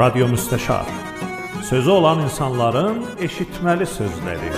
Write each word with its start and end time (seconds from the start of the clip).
Radyo 0.00 0.28
Müstəşar. 0.28 0.86
Sözü 1.68 1.90
olan 1.90 2.22
insanların 2.24 3.02
eşitməli 3.20 3.84
sözləri. 3.84 4.48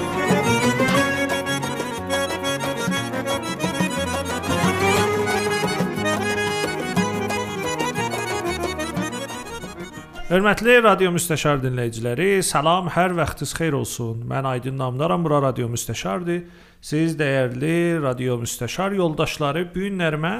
Hörmətli 10.30 10.78
Radio 10.84 11.10
Müstəşar 11.10 11.58
dinləyiciləri, 11.66 12.38
salam, 12.46 12.86
hər 12.94 13.18
vaxtınız 13.18 13.58
xeyir 13.58 13.80
olsun. 13.82 14.22
Mən 14.30 14.46
Aydın 14.46 14.78
Namdaram, 14.78 15.24
bura 15.26 15.42
Radio 15.42 15.66
Müstəşardır. 15.74 16.44
Siz 16.80 17.18
dəyərli 17.18 17.98
Radio 18.02 18.38
Müstəşar 18.46 18.94
yoldaşları, 18.94 19.66
bu 19.74 19.88
günlərimə 19.88 20.36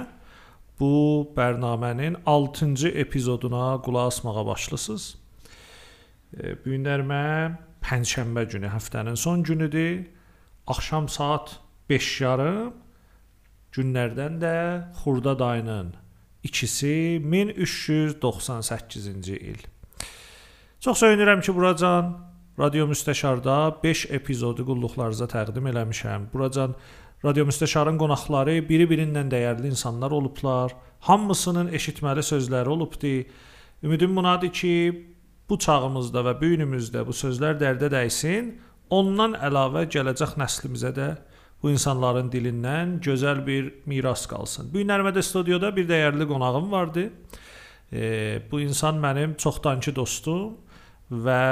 bu 0.82 1.32
proqramın 1.36 2.14
6-cı 2.26 2.88
epizoduna 2.88 3.82
qulaq 3.82 4.06
asmağa 4.06 4.46
başlasınız. 4.46 5.16
E, 6.34 6.36
bu 6.64 6.70
günlərimə 6.74 7.52
pənşənbə 7.86 8.48
günü, 8.50 8.66
həftənin 8.72 9.16
son 9.16 9.42
günüdür. 9.46 10.06
Axşam 10.66 11.08
saat 11.08 11.60
5:30 11.90 12.72
günlərdən 13.76 14.40
də 14.42 14.56
Xurdad 15.02 15.40
ayının 15.40 15.94
ikisi 16.42 17.22
1398-ci 17.24 19.36
il. 19.36 19.58
Çox 20.80 21.02
sevinirəm 21.02 21.40
ki, 21.40 21.54
buracan 21.54 22.32
Radio 22.58 22.86
Müstəşarda 22.90 23.82
5 23.82 24.06
epizodu 24.10 24.66
qulluqlarınıza 24.66 25.26
təqdim 25.30 25.68
eləmişəm. 25.70 26.32
Buracan 26.32 26.74
Radio 27.22 27.44
Müstəşarın 27.46 28.00
qonaqları 28.00 28.56
biri-birindən 28.66 29.28
dəyərli 29.30 29.68
insanlar 29.70 30.10
olublar. 30.10 30.72
Hamısının 31.06 31.68
eşitməli 31.70 32.22
sözləri 32.26 32.68
olubdu. 32.68 33.12
Ümidim 33.82 34.16
bunadır 34.16 34.50
ki, 34.50 34.72
bu 35.48 35.58
çağımızda 35.58 36.24
və 36.26 36.32
bu 36.40 36.48
günümüzdə 36.54 37.04
bu 37.06 37.14
sözlər 37.14 37.60
dərdə 37.60 37.92
dəysin. 37.94 38.48
Ondan 38.90 39.36
əlavə 39.38 39.84
gələcək 39.94 40.34
nəslimizə 40.42 40.90
də 40.96 41.08
bu 41.62 41.70
insanların 41.70 42.30
dilindən 42.32 42.96
gözəl 43.06 43.46
bir 43.46 43.68
miras 43.86 44.26
qalsın. 44.26 44.72
Bu 44.74 44.82
günlərdə 44.82 45.22
studiyada 45.22 45.70
bir 45.76 45.86
dəyərli 45.86 46.26
qonağım 46.26 46.72
vardı. 46.72 47.04
E, 47.92 48.02
bu 48.50 48.60
insan 48.60 48.98
mənim 48.98 49.36
çoxdankı 49.38 49.94
dostum 49.94 50.56
və 51.12 51.44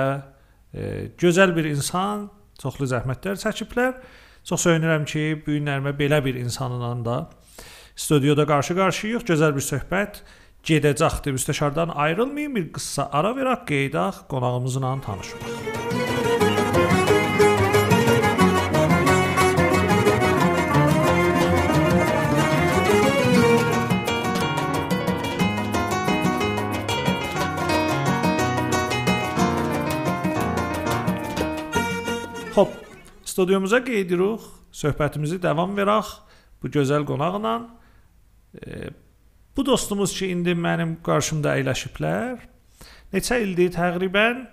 e, 0.75 0.83
gözəl 1.15 1.55
bir 1.55 1.71
insan, 1.71 2.27
çoxlu 2.59 2.91
zəhmətlər 2.91 3.39
çəkiblər. 3.39 3.95
Çox 4.45 4.67
sevinirəm 4.67 5.05
ki, 5.07 5.43
bu 5.47 5.55
günlərimə 5.59 5.93
belə 5.99 6.19
bir 6.25 6.35
insanla 6.41 6.93
da 7.05 7.17
studiyada 7.97 8.47
qarşı-qarşıyıq. 8.49 9.27
Gözəl 9.29 9.55
bir 9.57 9.65
söhbət 9.67 10.23
gedəcəkdir. 10.67 11.37
Müstəşardan 11.37 11.95
ayrılmayın, 11.95 12.55
bir 12.57 12.73
qısa 12.75 13.09
ara 13.13 13.35
verək, 13.37 13.67
qeydaq 13.71 14.25
qonağımızla 14.33 14.97
tanışmaq. 15.07 15.59
Xoş, 32.51 32.69
studiyumuza 33.31 33.81
qeydiruq, 33.85 34.43
söhbətimizi 34.75 35.39
davam 35.43 35.77
verək 35.79 36.11
bu 36.63 36.71
gözəl 36.73 37.07
qonaqla. 37.09 37.55
E, 38.59 38.91
bu 39.57 39.67
dostumuz 39.67 40.15
ki, 40.19 40.31
indi 40.35 40.55
mənim 40.59 40.99
qarşımda 41.07 41.55
əyləşiblər. 41.61 42.41
Neçə 43.15 43.41
ildir? 43.45 43.73
Təqribən 43.75 44.47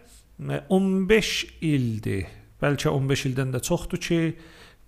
15 0.70 1.34
ildir. 1.66 2.28
Bəlkə 2.62 2.94
15 2.94 3.26
ildən 3.32 3.54
də 3.54 3.62
çoxdur 3.66 4.02
ki, 4.02 4.22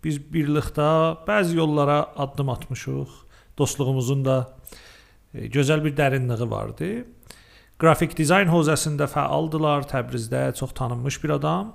biz 0.04 0.20
birlikdə 0.34 0.90
bəzi 1.28 1.58
yollara 1.60 2.02
addım 2.18 2.50
atmışıq. 2.56 3.18
Dostluğumuzun 3.58 4.24
da 4.26 4.38
e, 5.34 5.48
gözəl 5.52 5.84
bir 5.84 5.96
dərinliyi 5.98 6.50
vardı. 6.50 6.92
Qrafik 7.80 8.16
dizayn 8.18 8.50
hövzəsində 8.52 9.08
fəaldılar, 9.08 9.86
Təbrizdə 9.88 10.50
çox 10.56 10.74
tanınmış 10.76 11.24
bir 11.24 11.38
adam 11.38 11.74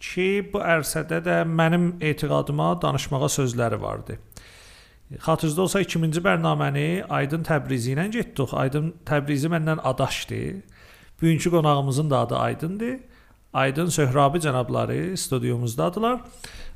ki, 0.00 0.50
bu 0.52 0.60
ərsədə 0.60 1.20
də 1.24 1.40
mənim 1.48 1.94
etiqadıma 2.00 2.74
danışmağa 2.82 3.28
sözləri 3.38 3.80
vardı. 3.80 4.18
Xatırınızda 5.14 5.62
olsa 5.62 5.82
2-ci 5.82 6.22
bərnaməni 6.24 7.04
Aydın 7.12 7.44
Təbrizi 7.44 7.92
ilə 7.94 8.08
getdik. 8.10 8.54
Aydın 8.54 8.94
Təbrizi 9.06 9.50
məndən 9.52 9.82
adaşdı. 9.84 10.40
Bugünkü 11.20 11.50
qonağımızın 11.50 12.10
da 12.10 12.18
adı 12.18 12.36
Aydındır. 12.36 12.98
Aydın 13.54 13.86
Söhrabi 13.86 14.38
cənabları 14.38 15.16
studiyumuzdadılar. 15.16 16.20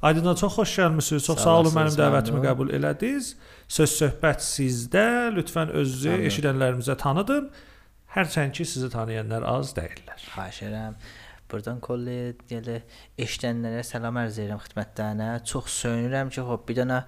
Aydına 0.03 0.37
çox 0.37 0.59
xoş 0.59 0.79
gəlmisiniz. 0.79 1.25
Çox 1.27 1.39
sağ, 1.39 1.45
sağ 1.45 1.57
olun 1.59 1.75
mənim 1.75 1.97
dəvətimi 1.99 2.43
qəbul 2.45 2.71
elədiniz. 2.79 3.33
Söz 3.69 3.97
söhbət 3.99 4.45
sizdə. 4.47 5.07
Lütfən 5.35 5.73
özünüzü 5.75 6.21
eşidənlərimizə 6.31 6.97
tanıdın. 6.97 7.49
Hərçənd 8.15 8.55
ki, 8.55 8.65
sizi 8.65 8.91
tanıyanlar 8.91 9.43
az 9.43 9.75
deyillər. 9.77 10.23
Xahiş 10.37 10.63
edirəm. 10.69 10.95
Burdan 11.49 11.81
kolli 11.81 12.35
elə 12.53 12.83
eşidənlərə 13.21 13.81
salam 13.87 14.19
ərz 14.21 14.37
edirəm 14.43 14.61
xidmətlərinə. 14.61 15.29
Çox 15.49 15.81
söyünürəm 15.83 16.33
ki, 16.35 16.43
xoş 16.45 16.65
bir 16.69 16.79
dənə 16.83 16.99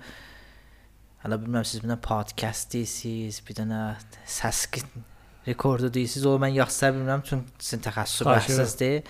hələ 1.24 1.38
bilmirəm 1.42 1.66
siz 1.68 1.82
bir 1.82 1.90
dənə 1.90 1.98
podkast 2.06 2.72
deyirsiz, 2.72 3.42
bir 3.44 3.58
dənə 3.60 3.82
səs 4.24 4.62
rekordu 5.48 5.92
deyirsiz. 5.92 6.24
O 6.24 6.38
mən 6.40 6.56
yaxşı 6.56 6.92
bilmirəm 6.96 7.26
çünki 7.28 7.66
sizin 7.66 7.84
təxəssüs 7.84 8.24
bəhsinizdir. 8.30 9.04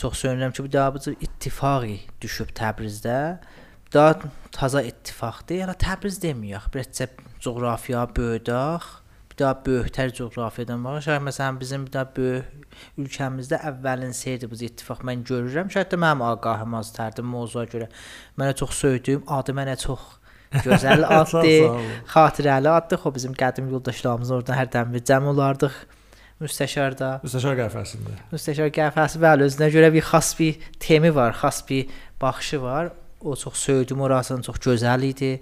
Çox 0.00 0.20
söyünürəm 0.22 0.56
ki, 0.56 0.64
bu 0.64 0.72
da 0.72 0.88
bu 0.94 1.14
ittifaqı 1.20 1.98
düşüb 2.22 2.56
Təbrizdə. 2.56 3.20
Daha 3.92 4.30
taza 4.54 4.80
ittifaqdır. 4.86 5.60
Yəni 5.60 5.78
Təbriz 5.82 6.20
deməyək, 6.22 6.70
bircə 6.72 7.10
coğrafiya 7.44 8.08
böyüdək 8.16 9.03
bir 9.34 9.42
daha 9.42 9.54
böyüktər 9.66 10.12
coğrafiyadan. 10.14 10.84
Şərt 11.02 11.22
məsələn 11.26 11.60
bizim 11.60 11.86
bir 11.86 11.92
daha 11.92 12.06
böyük 12.16 12.44
ölkəmizdə 12.98 13.58
əvvəlin 13.70 14.12
seyirdi 14.14 14.50
bu 14.50 14.58
ittifaq 14.62 15.02
mən 15.06 15.24
görürəm. 15.26 15.72
Şərt 15.74 15.90
də 15.90 15.98
mənim 15.98 16.22
ağahım 16.22 16.74
azdır 16.78 17.22
mövzuya 17.22 17.66
görə. 17.66 17.88
Mənə 18.38 18.54
çox 18.54 18.78
söydüyüm 18.78 19.24
adı 19.26 19.52
mənə 19.52 19.76
çox 19.80 20.00
gözəl 20.62 21.02
addır. 21.18 21.82
xatirəli 22.14 22.70
addır. 22.70 23.02
Xo 23.02 23.14
bizim 23.14 23.34
qədim 23.34 23.70
yoldaşlarımız 23.74 24.30
orada 24.30 24.54
hərdən 24.54 24.94
bir 24.94 25.02
cəm 25.02 25.26
olardıq. 25.34 25.82
Müstəşarda. 26.42 27.20
Müstəşar 27.24 27.58
qəhvəsində. 27.58 28.16
Müstəşar 28.32 28.70
qəhvəsi 28.74 29.20
bəli 29.22 29.48
özünə 29.48 29.70
görə 29.74 29.90
bir 29.94 30.02
xas 30.02 30.34
bir 30.38 30.58
temi 30.82 31.14
var, 31.14 31.34
xas 31.42 31.62
bir 31.68 31.90
baxışı 32.22 32.62
var. 32.62 32.92
O 33.20 33.36
çox 33.36 33.54
söydüm 33.56 34.00
orasını 34.00 34.42
çox 34.42 34.56
gözəl 34.62 35.04
idi. 35.06 35.40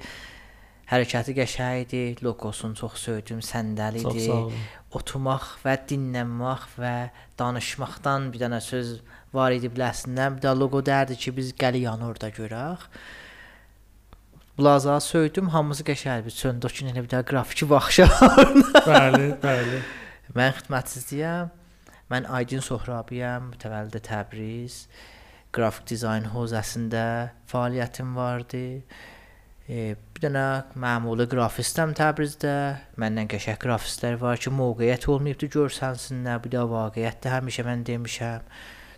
Hərəkəti 0.92 1.32
qəşəng 1.38 1.86
idi, 1.86 2.03
loqosunu 2.20 2.76
çox 2.76 2.98
sevdim, 3.00 3.41
səndəl 3.41 3.97
idi. 4.03 4.26
Oturmaq 4.92 5.47
və 5.62 5.78
dinləmək 5.88 6.66
və 6.76 6.94
danışmaqdan 7.41 8.26
bir 8.34 8.42
dənə 8.44 8.58
söz 8.60 8.98
var 9.32 9.54
idi 9.56 9.70
biləsindən. 9.72 10.36
Bir 10.36 10.44
də 10.44 10.52
loqo 10.52 10.82
dərdi 10.84 11.16
ki, 11.16 11.32
biz 11.38 11.54
gəli 11.56 11.86
yanı 11.86 12.10
orada 12.10 12.28
görək. 12.36 12.84
Blaza 14.58 14.98
söydüm, 15.00 15.48
hamısı 15.54 15.86
qəşəng 15.88 16.26
bir 16.26 16.36
söndükün 16.36 16.92
elə 16.92 17.06
bir 17.06 17.08
də 17.14 17.22
qrafiki 17.25 17.70
baxışı. 17.70 18.04
bəli, 18.92 19.31
bəli. 19.41 19.81
Mən 20.36 20.52
xidmətsizliyəm. 20.58 21.48
Mən 22.12 22.28
Aydın 22.36 22.60
Sohrabiyəm, 22.60 23.48
mütəvəllid 23.54 24.04
Təbriz. 24.04 24.82
Qrafik 25.56 25.88
dizayn 25.88 26.28
hövzəsində 26.34 27.06
fəaliyyətim 27.49 28.12
vardı. 28.17 28.82
E, 29.72 29.94
bir 30.12 30.26
dənə 30.26 30.44
məmuli 30.76 31.24
qrafistəm 31.32 31.94
Təbrizdə. 31.96 32.54
Məndən 33.00 33.30
qəşəng 33.32 33.56
qrafistlər 33.62 34.19
var 34.20 34.40
ki, 34.42 34.52
mövqeyiyyət 34.52 35.06
olmayıbdı 35.08 35.48
görsənsinlər. 35.54 36.42
Bu 36.44 36.52
da 36.52 36.64
vaqiətdə 36.69 37.32
həmişə 37.32 37.64
mən 37.69 37.84
demişəm. 37.88 38.50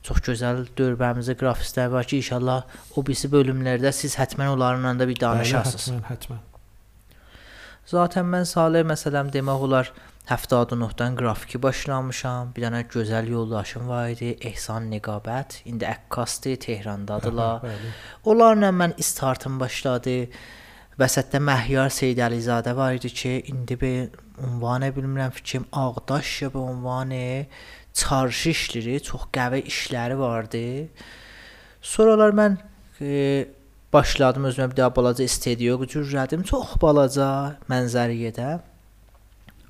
Çox 0.04 0.18
gözəl 0.26 0.64
dörbəmizdə 0.76 1.36
qrafistlər 1.38 1.92
var 1.94 2.08
ki, 2.10 2.18
inşallah 2.24 2.80
o 2.96 3.04
birisi 3.06 3.30
bölümlərdə 3.30 3.92
siz 3.94 4.18
hətmən 4.18 4.50
onlarla 4.56 4.96
da 4.98 5.06
bir 5.10 5.20
danışarsınız. 5.20 5.86
Hətmən, 5.92 6.08
hətmən. 6.10 6.42
Zaten 7.94 8.26
mən 8.32 8.48
Saleh 8.48 8.82
məsələm 8.88 9.30
demək 9.32 9.62
olar 9.68 9.92
79-dan 10.26 11.14
qrafiki 11.20 11.60
başlamışam. 11.62 12.50
Bir 12.56 12.66
dənə 12.66 12.82
gözəl 12.88 13.28
yoldaşım 13.30 13.86
var 13.92 14.08
idi, 14.16 14.32
Ehsan 14.50 14.90
Niqabət. 14.90 15.60
İndi 15.70 15.86
əkkasdır, 15.86 16.58
Tehrandadılar. 16.66 17.62
Onlarla 18.24 18.72
mən 18.74 18.98
istartım 18.98 19.60
başladı. 19.60 20.16
Vəsətdə 20.94 21.41
Məhyar 21.43 21.91
Seydəlizadə 21.91 22.70
var 22.79 22.94
idi 22.94 23.11
ki, 23.11 23.31
indi 23.50 23.75
be 23.81 23.88
ünvanı 24.38 24.93
bilmirəm 24.94 25.32
fikrim 25.35 25.64
Ağdaş 25.73 26.43
ya 26.43 26.52
bu 26.55 26.62
ünvanı 26.70 27.46
çarşı 27.99 28.52
işləri, 28.55 29.00
çox 29.02 29.26
qəvi 29.35 29.64
işləri 29.67 30.19
vardı. 30.19 30.62
Sonralar 31.82 32.31
mən 32.38 32.56
e, 33.00 33.49
başladım 33.93 34.46
özümə 34.50 34.70
bir 34.70 34.76
daha 34.76 34.94
balaca 34.96 35.29
studiyo 35.29 35.81
quracağım. 35.82 36.46
Çox 36.46 36.79
balaca 36.82 37.29
mənzərəyə 37.70 38.58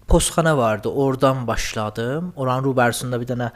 postxana 0.08 0.56
vardı. 0.58 0.88
Oradan 0.88 1.46
başladım. 1.46 2.34
Oranın 2.36 2.68
rubərsində 2.68 3.20
bir 3.20 3.32
dənə 3.32 3.50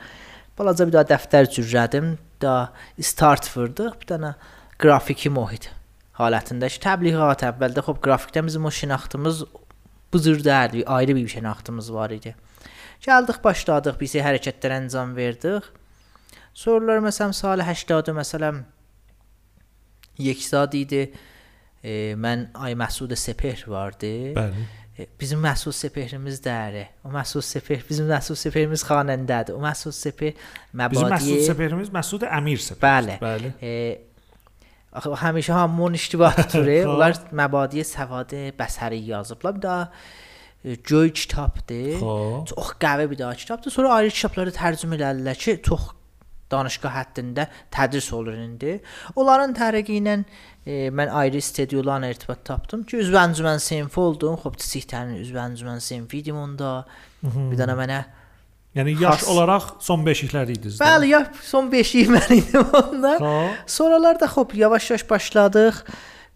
balaca 0.59 0.87
bir 0.89 0.97
daha 0.97 1.09
dəftər 1.13 1.53
cürlədim. 1.53 2.17
Da 2.41 2.73
start 3.01 3.57
vurdıq. 3.57 4.01
Bir 4.01 4.17
dənə 4.17 4.35
qrafiki 4.79 5.29
mühit 5.31 5.78
halətində 6.19 6.69
ki, 6.71 6.81
təbliğat 6.83 7.45
əvvəldə 7.49 7.85
xop 7.87 8.01
qrafikdə 8.05 8.43
bizim 8.47 8.67
o 8.67 8.73
şinaxtımız 8.75 9.45
bızırdərdi, 10.13 10.85
ayrı 10.87 11.17
bir 11.17 11.29
şinaxtımız 11.29 11.93
var 11.95 12.15
idi. 12.17 12.35
Gəldik, 13.05 13.43
başladıq, 13.45 13.99
biz 14.01 14.17
hərəkətlər 14.19 14.75
əncam 14.83 15.15
verdik. 15.17 15.69
Sorular 16.59 16.99
məsələn 17.05 17.37
salı 17.37 17.63
80 17.63 18.17
məsələn 18.17 18.65
Yeksad 20.19 20.75
idi. 20.75 21.05
E, 21.79 22.17
mən 22.19 22.49
Ay 22.59 22.75
Məsud 22.75 23.15
Sepeh 23.15 23.63
vardı. 23.71 24.11
Bəli. 24.35 24.65
E, 24.99 25.07
bizim 25.21 25.39
Məsud 25.39 25.73
Sepehrimiz 25.73 26.41
dəri. 26.43 26.89
O 27.07 27.13
Məsud 27.15 27.47
Sepeh 27.47 27.85
bizim 27.87 28.11
Məsud 28.11 28.35
Sepehrimiz 28.35 28.83
xanəndədir. 28.83 29.55
O 29.55 29.63
Məsud 29.63 29.95
Sepeh 29.95 30.35
Bizim 30.35 30.81
məbadiyə 30.83 31.13
Məsud 31.15 31.47
Səpərimiz 31.47 31.95
Məsud 31.95 32.27
Əmir 32.27 32.65
Səpər. 32.67 32.83
Bəli. 32.83 33.19
Bəli. 33.23 33.53
E, 33.63 34.08
axı 34.93 35.11
həmişə 35.25 35.53
hamımın 35.53 35.99
iştibah 35.99 36.37
tutur. 36.37 36.69
Onlar 36.95 37.19
məbadiyə 37.33 37.85
səvadı 37.85 38.49
bəsəri 38.59 39.03
yazıblar. 39.11 39.57
Bir 39.57 39.63
daha 39.63 39.91
göy 40.65 41.13
kitabdır. 41.13 42.01
Çox 42.51 42.75
qəvi 42.81 43.11
bir 43.11 43.19
daha 43.19 43.35
kitabdır. 43.35 43.71
Sonra 43.71 43.93
ayrı 43.95 44.11
kitabları 44.11 44.51
tərcümə 44.57 44.99
elədilər 44.99 45.39
ki, 45.39 45.61
çox 45.63 45.93
danışqa 46.51 46.91
həddində 46.93 47.47
tədris 47.71 48.09
olur 48.17 48.37
indi. 48.41 48.79
Onların 49.17 49.53
tərəqi 49.57 49.99
ilə 50.01 50.15
e, 50.65 50.89
mən 50.89 51.11
ayrı 51.13 51.43
stüdyolarla 51.45 52.09
irtibat 52.15 52.45
tapdım 52.49 52.87
ki, 52.89 53.03
üzv 53.05 53.19
əncümən 53.21 53.61
sinfi 53.63 54.01
oldum. 54.01 54.39
Xop 54.41 54.57
çiçəklərin 54.57 55.21
üzv 55.21 55.37
əncümən 55.45 55.85
sinfi 55.85 56.23
idim 56.23 56.41
onda. 56.41 56.87
Bir 57.23 57.59
dənə 57.61 57.77
mənə 57.77 58.01
Yəni 58.77 58.93
yaş 59.03 59.23
Xas- 59.23 59.29
olaraq 59.33 59.63
son 59.81 60.05
beşiklər 60.07 60.51
idiniz. 60.53 60.77
də? 60.79 60.85
Bəli, 60.85 61.07
ya 61.15 61.23
son 61.43 61.71
5-i 61.73 62.05
mən 62.13 62.33
idim 62.37 62.67
onda. 62.83 63.15
Xoş. 63.19 63.57
Sonralar 63.67 64.21
da 64.21 64.27
xop 64.27 64.55
yavaş-yavaş 64.55 65.11
başladıq. 65.11 65.75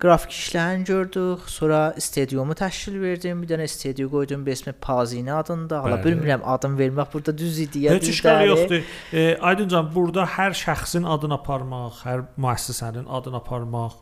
Qrafik 0.02 0.32
işlərini 0.34 0.84
gördük. 0.84 1.44
Sonra 1.46 1.94
stüdyomu 1.98 2.56
təşkil 2.58 2.96
verdim. 3.00 3.42
Bir 3.42 3.48
dənə 3.52 3.68
stüdyo 3.70 4.08
qoydum 4.10 4.46
bir 4.46 4.52
ismi 4.52 4.72
Pazini 4.72 5.32
adında. 5.32 5.82
Hala 5.84 6.00
bilmirəm 6.02 6.42
adım 6.44 6.74
vermək 6.78 7.12
burada 7.12 7.36
düz 7.38 7.60
idi 7.60 7.78
ya 7.86 7.92
Heç 7.94 8.24
deyil. 8.24 8.48
yoxdur. 8.48 8.82
E, 9.12 9.38
Aydıncan 9.38 9.92
burada 9.94 10.24
hər 10.24 10.56
şəxsin 10.64 11.06
adını 11.06 11.34
aparmaq, 11.38 12.00
hər 12.02 12.24
müəssisənin 12.38 13.06
adını 13.08 13.36
aparmaq 13.38 13.92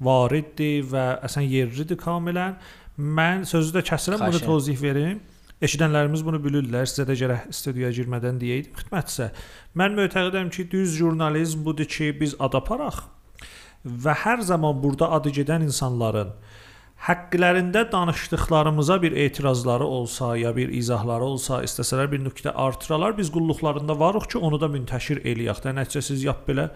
variddir 0.00 0.88
və 0.92 1.04
əsən 1.28 1.44
yerlidir 1.46 2.00
kamilən. 2.00 2.56
Mən 2.98 3.44
sözü 3.48 3.76
də 3.76 3.82
kəsirəm, 3.92 4.24
bunu 4.28 4.40
tozih 4.40 4.80
verim. 4.82 5.20
Eşidənlərimiz 5.62 6.24
bunu 6.26 6.40
bilirlər. 6.42 6.88
Sizə 6.90 7.06
də 7.06 7.14
gərək 7.20 7.50
studiyaya 7.54 7.94
girmədən 7.94 8.40
deyəydim 8.42 8.74
xidmətsə. 8.80 9.28
Mən 9.78 9.94
mötəqidəm 9.98 10.50
ki, 10.54 10.66
düz 10.72 10.96
jurnalizm 10.98 11.62
budur 11.66 11.86
ki, 11.86 12.10
biz 12.18 12.34
ad 12.42 12.56
aparaq 12.58 13.04
və 13.82 14.14
hər 14.24 14.42
zaman 14.46 14.78
burada 14.82 15.08
adı 15.10 15.30
gedən 15.38 15.64
insanların 15.66 16.34
haqqlarında 17.02 17.92
danışdıqlarımıza 17.92 19.02
bir 19.02 19.12
etirazları 19.12 19.84
olsa 19.84 20.36
ya 20.36 20.56
bir 20.56 20.68
izahları 20.68 21.24
olsa, 21.24 21.62
istəsələr 21.66 22.10
bir 22.12 22.20
nöqtə 22.22 22.52
artıralar, 22.54 23.16
biz 23.18 23.32
qulluqlarında 23.34 23.98
varıq 24.00 24.28
ki, 24.30 24.38
onu 24.38 24.60
da 24.60 24.70
müntəşir 24.70 25.22
eləyək. 25.26 25.64
də 25.64 25.74
nəticə 25.78 26.02
siz 26.02 26.22
yap 26.22 26.46
belə 26.48 26.68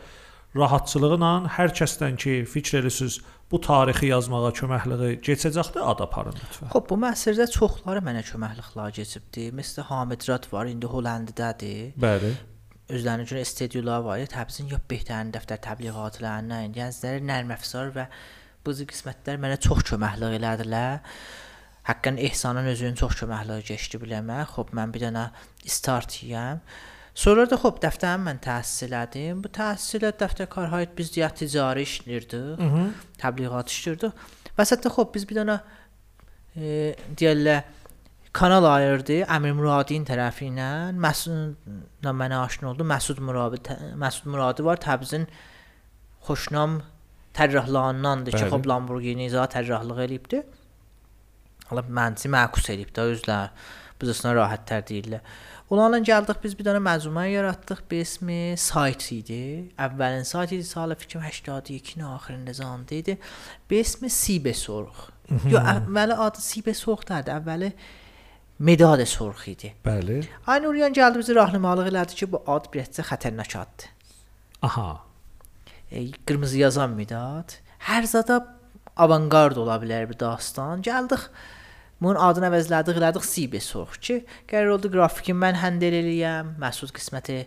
rahatçılıqla 0.58 1.32
hər 1.56 1.72
kəsdən 1.76 2.16
ki, 2.20 2.34
fikr 2.48 2.80
eləsiz 2.80 3.20
bu 3.50 3.60
tarixi 3.62 4.10
yazmağa 4.10 4.50
köməkliyi 4.58 5.20
keçəcəkdir, 5.26 5.82
ad 5.82 6.02
aparın 6.04 6.36
lütfən. 6.40 6.70
Xop 6.72 6.90
bu 6.90 6.98
məsələdə 7.04 7.46
çoxları 7.54 8.02
mənə 8.06 8.24
köməkliklər 8.26 8.94
keçibdi. 8.98 9.48
Məsələn 9.54 9.88
Hamid 9.90 10.26
Rad 10.28 10.48
var, 10.52 10.70
indi 10.70 10.90
Hollandadadır. 10.90 11.94
Bəli. 12.06 12.34
özlərinə 12.88 13.26
görə 13.26 13.44
stüdyolar 13.46 14.02
var. 14.06 14.18
ya, 14.22 14.26
Təbrizin 14.30 14.70
ya 14.70 14.78
behtarin 14.90 15.32
dəftər 15.34 15.58
təbliğatlarından, 15.64 16.74
gəncləri 16.74 17.24
nərm 17.26 17.50
əfsar 17.56 17.90
və 17.96 18.06
bu 18.66 18.74
qismətlər 18.90 19.40
mənə 19.42 19.58
çox 19.62 19.86
köməklik 19.90 20.38
elədilər. 20.40 21.00
Həqqən 21.86 22.18
ehsanın 22.18 22.66
özünün 22.72 22.98
çox 22.98 23.20
köməkliyi 23.20 23.66
keçdi 23.68 24.00
biləmə. 24.02 24.42
Xop 24.54 24.72
mən 24.74 24.94
bir 24.94 25.06
dənə 25.06 25.28
startiyəm. 25.70 26.62
Sonra 27.16 27.46
da 27.48 27.56
xop 27.56 27.78
dəftərimi 27.80 28.28
mən 28.28 28.40
təhsil 28.44 28.90
elədim. 28.90 29.40
Bu 29.44 29.48
təhsilat 29.56 30.18
dəftər 30.20 30.50
Karhayt 30.52 30.92
biz 30.98 31.14
deyə 31.14 31.30
ticari 31.32 31.86
işlirdik. 31.88 32.60
Təbliğat 33.22 33.72
işlirdik. 33.72 34.26
Vəsətdə 34.58 34.92
xop 34.92 35.14
biz 35.14 35.24
bir 35.28 35.40
dənə 35.40 35.56
e, 36.56 36.92
deyirlər 37.16 37.62
kanal 38.36 38.68
ayırdı 38.68 39.22
Əmir 39.32 39.56
Muradin 39.56 40.04
tərəfi 40.08 40.50
ilə. 40.50 40.68
Məsudla 40.92 42.12
mənə 42.20 42.42
aşina 42.44 42.70
oldu. 42.74 42.84
Məsud 42.84 43.22
Muradi 43.24 43.62
Məsud 43.96 44.28
Muradi 44.28 44.66
var 44.66 44.80
Təbrizin 44.84 45.24
xoşnam 46.28 46.82
tərrahlarındandır 47.36 48.36
ki, 48.36 48.44
xop 48.52 48.68
Lamborghini 48.68 49.30
za 49.32 49.48
tərrahlıq 49.56 50.04
elibdi. 50.04 50.44
Hala 51.70 51.88
mənci 51.88 52.28
məkus 52.32 52.68
elib 52.76 52.92
də 52.96 53.08
özlər. 53.14 53.52
Bizəsinə 53.96 54.34
rahatlar 54.36 54.84
deyirlər. 54.84 55.22
Onlarla 55.70 55.98
gəldik 55.98 56.38
biz 56.44 56.52
bir 56.54 56.68
dənə 56.68 56.78
məcmua 56.78 57.24
yaratdıq. 57.26 57.80
Bir 57.90 58.04
ismi 58.04 58.54
sayt 58.60 59.08
idi. 59.10 59.40
Əvvəlin 59.82 60.22
sayt 60.28 60.52
idi, 60.54 60.64
salı 60.64 60.94
fikrim 60.94 61.22
82-nin 61.22 62.04
axırında 62.04 62.52
zandı 62.52 62.94
idi. 62.94 63.18
Bir 63.70 63.82
ismi 63.82 64.08
Sibə 64.08 64.54
sorğu. 64.54 65.10
Yo, 65.50 65.58
əvvəli 65.58 66.14
adı 66.26 66.44
Sibə 66.44 66.74
sorğu 66.74 67.08
deyildi. 67.08 67.34
Əvvəli 67.34 67.72
Medad 68.58 69.04
sorğu 69.04 69.50
idi. 69.50 69.72
Bəli. 69.84 70.22
Aynı 70.46 70.68
Uriyan 70.68 70.94
gəldi 70.94 71.18
bizi 71.18 71.34
rahnamalıq 71.34 71.90
elədi 71.90 72.14
ki, 72.20 72.30
bu 72.32 72.44
ad 72.46 72.70
bircə 72.72 73.02
xətərnak 73.10 73.58
addır. 73.58 73.90
Aha. 74.62 74.88
E, 75.90 76.06
qırmızı 76.26 76.62
yazan 76.62 76.94
Medad. 76.94 77.58
Hər 77.90 78.06
zada 78.06 78.38
avangard 78.96 79.58
ola 79.58 79.76
bilər 79.82 80.06
bir 80.08 80.18
dastan. 80.22 80.80
Gəldik 80.86 81.26
bunun 82.00 82.20
adını 82.28 82.50
əvəzlədik, 82.50 82.98
elədik 83.00 83.26
Sibə 83.26 83.60
sorğu 83.62 84.00
ki, 84.08 84.18
qərar 84.50 84.74
oldu 84.76 84.90
qrafiki 84.92 85.36
mən 85.36 85.60
həndel 85.62 85.96
eləyəm, 86.02 86.56
Məsud 86.62 86.92
qisməti 86.96 87.44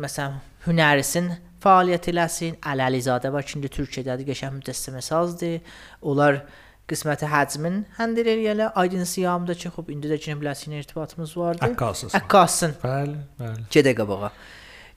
məsələn 0.00 0.40
hünərisin 0.66 1.32
fəaliyyət 1.62 2.10
eləsin. 2.12 2.58
Ələlizadə 2.66 3.32
var 3.32 3.46
ki, 3.46 3.56
indi 3.58 3.70
Türkiyədədir, 3.72 4.28
qəşəng 4.28 4.58
mütəssimə 4.58 5.02
sazdır. 5.04 5.60
Onlar 6.02 6.42
qisməti 6.90 7.28
həcmin 7.30 7.82
həndel 7.98 8.32
eləyələr. 8.34 8.72
Aydın 8.78 9.06
siyamda 9.08 9.56
ki, 9.58 9.70
xop 9.74 9.92
indi 9.94 10.10
də 10.10 10.18
ki, 10.22 10.36
biləsin 10.40 10.76
irtibatımız 10.80 11.36
vardı. 11.38 11.68
Əkkasız. 11.70 12.16
Əkkasın. 12.18 12.76
Bəli, 12.82 13.18
bəli. 13.40 13.66
Gedə 13.72 13.94
qabağa. 13.98 14.32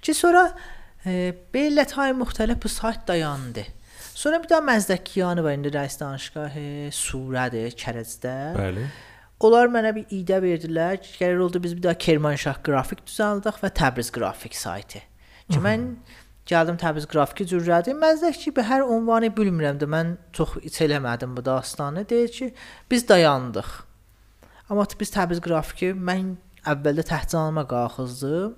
Ki 0.05 0.13
sonra 0.17 0.47
e, 1.05 1.33
belləthay 1.53 2.15
müxtəlif 2.17 2.61
bu 2.63 2.71
sayt 2.71 3.07
dayandı. 3.07 3.65
Sonra 4.25 4.43
bir 4.43 4.49
daha 4.49 4.59
Məzdəkiyanı 4.65 5.43
var 5.45 5.53
indi 5.53 5.69
rəis 5.69 5.99
danışgahı 5.99 6.61
Surədir, 6.97 7.75
Kərəcdə. 7.77 8.31
Bəli. 8.55 8.85
Onlar 9.45 9.69
mənə 9.69 9.91
bir 9.93 10.15
idə 10.17 10.39
verdilər. 10.41 10.95
Qərar 11.19 11.43
oldu 11.45 11.59
biz 11.61 11.75
bir 11.77 11.83
daha 11.83 11.99
Kermanşah 12.01 12.57
qrafik 12.65 13.03
düzəldik 13.05 13.59
və 13.61 13.69
Təbriz 13.77 14.09
qrafik 14.15 14.57
saytı. 14.57 15.03
Ki 15.53 15.61
mən 15.61 15.83
gəldim 16.49 16.81
Təbriz 16.81 17.05
qrafiki 17.11 17.45
cürrədim. 17.51 18.01
Məzdək 18.01 18.39
ki, 18.47 18.55
bir 18.57 18.65
hər 18.65 18.87
ünvanı 18.95 19.29
bilmirəm 19.37 19.77
də 19.83 19.91
mən 19.93 20.15
çox 20.33 20.57
iç 20.71 20.81
eləmədim 20.87 21.37
bu 21.37 21.45
dastanı. 21.45 22.07
Deyir 22.09 22.33
ki, 22.33 22.49
biz 22.89 23.05
dayandıq. 23.13 23.69
Amma 24.71 24.87
biz 25.05 25.13
Təbriz 25.13 25.43
qrafiki 25.45 25.93
mən 25.93 26.33
əvvəldə 26.65 27.05
təhcilnamə 27.13 27.67
qalxızdım. 27.69 28.57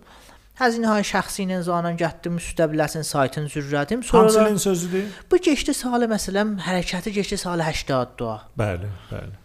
Həzinə 0.58 0.90
hay 0.90 1.04
şəxsi 1.06 1.44
ilə 1.46 1.60
zanan 1.62 1.98
getdim, 2.00 2.40
üstə 2.42 2.66
biləsən 2.72 3.04
saytın 3.06 3.46
zürrədim. 3.54 4.02
Sonra 4.04 4.34
da, 4.34 4.46
Hansı 4.48 4.64
sözüdür? 4.64 5.04
bu 5.32 5.38
keçdi 5.38 5.74
salı 5.78 6.08
məsələn 6.10 6.56
hərəkəti 6.66 7.14
keçdi 7.14 7.38
salı 7.38 7.64
80 7.68 8.16
dua. 8.18 8.40
Bəli, 8.58 8.90
bəli. 9.12 9.36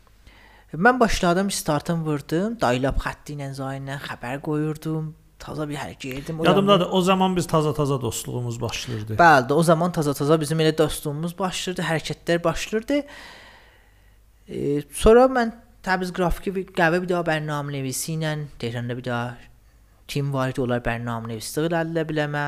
Mən 0.73 1.00
başladım, 1.00 1.50
startım 1.52 2.07
vurdum, 2.07 2.57
daylab 2.61 2.97
xətti 3.04 3.37
ilə 3.37 3.50
zayinlə 3.52 3.99
xəbər 4.07 4.40
qoyurdum, 4.40 5.11
taza 5.38 5.66
bir 5.69 5.76
hərəkət. 5.76 6.33
O 6.38 6.47
Yadımdadır. 6.49 6.88
O 6.97 7.02
zaman 7.02 7.37
biz 7.37 7.47
taza-taza 7.47 8.00
dostluğumuz 8.00 8.61
başlayırdı. 8.61 9.19
Bəli, 9.21 9.52
o 9.52 9.62
zaman 9.62 9.92
taza-taza 9.92 10.40
bizim 10.40 10.64
elə 10.64 10.73
dostluğumuz 10.78 11.37
başlayırdı, 11.38 11.85
hərəkətlər 11.90 12.45
başlayırdı. 12.45 13.02
E, 14.49 14.83
sonra 14.92 15.28
mən 15.28 15.52
Təbriz 15.83 16.12
qrafiki 16.14 16.52
bir 16.54 16.69
qəvə 16.78 17.00
bir 17.02 17.09
daha 17.11 17.25
bərnamənivisə 17.26 18.12
ilə 18.14 18.37
Tehranda 18.62 18.95
bir 18.97 19.04
daha 19.04 19.33
tim 20.09 20.33
var 20.35 20.53
idi, 20.53 20.63
onlar 20.65 20.83
bərnamənivislik 20.85 21.71
elədilə 21.71 22.05
biləmə. 22.09 22.45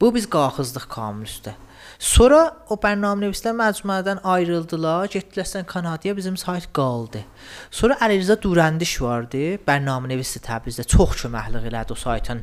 Bu 0.00 0.10
biz 0.14 0.26
qalxızdıq 0.30 0.88
kamil 0.90 1.28
üstə. 1.28 1.54
Sonra 2.02 2.40
o 2.70 2.78
bərnamənivislər 2.82 3.54
məcmuədən 3.58 4.22
ayrıldılar, 4.26 5.06
getdilər 5.12 5.66
Kanadaya, 5.66 6.16
bizim 6.16 6.36
sayt 6.36 6.68
qaldı. 6.74 7.22
Sonra 7.70 7.98
Əlirzə 8.02 8.38
Durəndiş 8.42 8.96
vardı, 9.02 9.44
bərnamənivis 9.66 10.34
Təbrizdə 10.42 10.86
çox 10.90 11.22
köməklik 11.22 11.68
elədi 11.70 11.94
o 11.94 11.98
saytın 11.98 12.42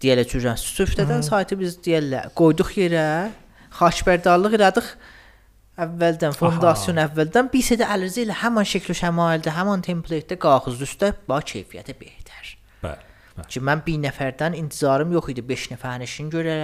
deyələ 0.00 0.24
cürən 0.28 0.56
süfdədən 0.60 1.24
saytı 1.26 1.58
biz 1.60 1.76
deyərlər 1.84 2.30
qoyduq 2.38 2.72
yerə, 2.80 3.06
xaçbərdarlıq 3.80 4.56
elədik. 4.60 4.94
əvvəldən 5.80 6.34
fondasiyon 6.36 6.98
əvvəldən 7.00 7.46
bir 7.52 7.62
sədə 7.64 7.86
ərizə 7.88 8.26
ilə 8.26 8.34
həmin 8.42 8.66
şəkil 8.68 8.92
və 8.92 8.96
şəmaildə, 8.98 9.54
həmin 9.56 9.84
templatedə 9.86 10.36
qalxız 10.40 10.82
üstə 10.84 11.12
bax 11.28 11.52
keyfiyyəti 11.52 11.94
betər. 11.96 12.19
Ki 13.48 13.62
mən 13.64 13.82
bir 13.86 13.98
nəfərdən 14.04 14.56
intizarım 14.58 15.12
yox 15.16 15.30
idi 15.32 15.44
5 15.48 15.66
nəfərin 15.74 16.04
işin 16.06 16.30
görə. 16.32 16.56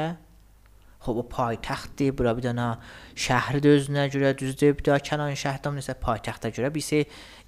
Xub 1.06 1.20
o 1.20 1.24
paytaxtdır, 1.30 2.14
bura 2.18 2.32
bir 2.34 2.48
dənə 2.48 2.66
şəhri 3.26 3.60
də 3.62 3.74
özünə 3.76 4.06
görə 4.10 4.32
düzdür, 4.38 4.74
bir 4.78 4.88
də 4.88 4.96
kənar 5.06 5.34
şəhərdən 5.38 5.78
nəsə 5.78 5.94
paytaxta 6.02 6.50
görə 6.56 6.72
bir 6.74 6.82
şey 6.82 7.04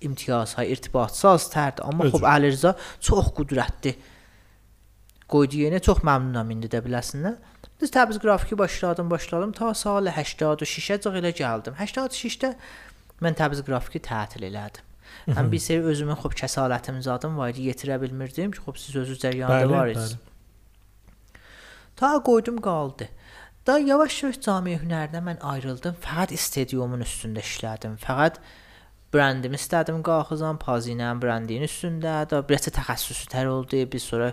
imtiyazhay, 0.07 0.71
irtibatsız 0.75 1.49
tərdir, 1.55 1.83
amma 1.89 2.07
Özür. 2.07 2.19
xub 2.19 2.29
Əli 2.35 2.53
Rza 2.55 2.75
çox 3.09 3.33
qüdrətli. 3.41 3.97
Qoydu 5.29 5.65
yenə 5.65 5.81
çox 5.85 6.05
məmnunam 6.07 6.55
indi 6.55 6.71
də 6.73 6.81
biləsinə. 6.85 7.35
Biz 7.81 7.93
Təbriz 7.95 8.21
qrafiki 8.23 8.59
başladım, 8.59 9.11
başladım 9.11 9.53
ta 9.53 9.75
sal 9.75 10.07
86-a 10.07 11.01
cıq 11.03 11.19
elə 11.21 11.35
gəldim. 11.43 11.77
86-də 11.79 12.55
mən 13.25 13.37
Təbriz 13.39 13.65
qrafiki 13.67 14.01
tətil 14.03 14.47
elədim. 14.49 14.88
Həm 15.37 15.51
bir 15.53 15.61
seri 15.61 15.85
özümün 15.85 16.17
xub 16.23 16.33
kəsalətim 16.41 17.03
zadım 17.05 17.37
var 17.37 17.53
idi, 17.53 17.69
yetirə 17.69 17.99
bilmirdim 18.01 18.53
ki, 18.55 18.63
xub 18.65 18.79
siz 18.81 18.97
özünüz 18.97 19.21
cəryanında 19.25 19.71
var 19.71 19.91
bəli. 19.93 20.19
Ta 21.97 22.15
qoydum 22.25 22.61
qaldı. 22.65 23.09
Da 23.67 23.77
yavaş-yavaş 23.79 24.39
cami 24.47 24.79
hünərindən 24.81 25.27
mən 25.27 25.43
ayrıldım. 25.45 25.99
Fəqət 26.05 26.39
stadiumun 26.41 27.05
üstündə 27.05 27.43
işlədim. 27.45 27.99
Fəqət 28.01 28.39
brendimi 29.13 29.61
istədim 29.61 30.01
qalxızam, 30.07 30.61
Pazinənin 30.63 31.21
brendinin 31.21 31.69
üstündə. 31.69 32.23
Da 32.31 32.41
biraz 32.49 32.71
təxəssüsü 32.71 33.29
tər 33.35 33.51
oldu. 33.53 33.83
Biz 33.93 34.09
sonra 34.13 34.33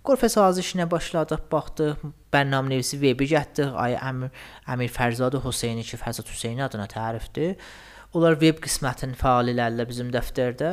Qorfə 0.00 0.30
sazişinə 0.32 0.86
başladıq, 0.88 1.42
baxdıq, 1.52 2.06
bərnamənivisi 2.32 2.96
webi 3.02 3.26
gətdik. 3.34 3.74
Ay 3.76 3.98
Əmir 4.00 4.30
Əmir 4.72 4.94
Fərzad 4.94 5.36
Hüseyni 5.44 5.84
ki, 5.84 5.98
Fərzad 6.00 6.30
Hüseyni 6.32 6.64
adına 6.64 6.86
tərifdir. 6.88 7.58
Onlar 8.16 8.38
web 8.40 8.58
qismətinin 8.64 9.14
fəalilərlə 9.18 9.86
bizim 9.86 10.08
dəftərdə 10.14 10.70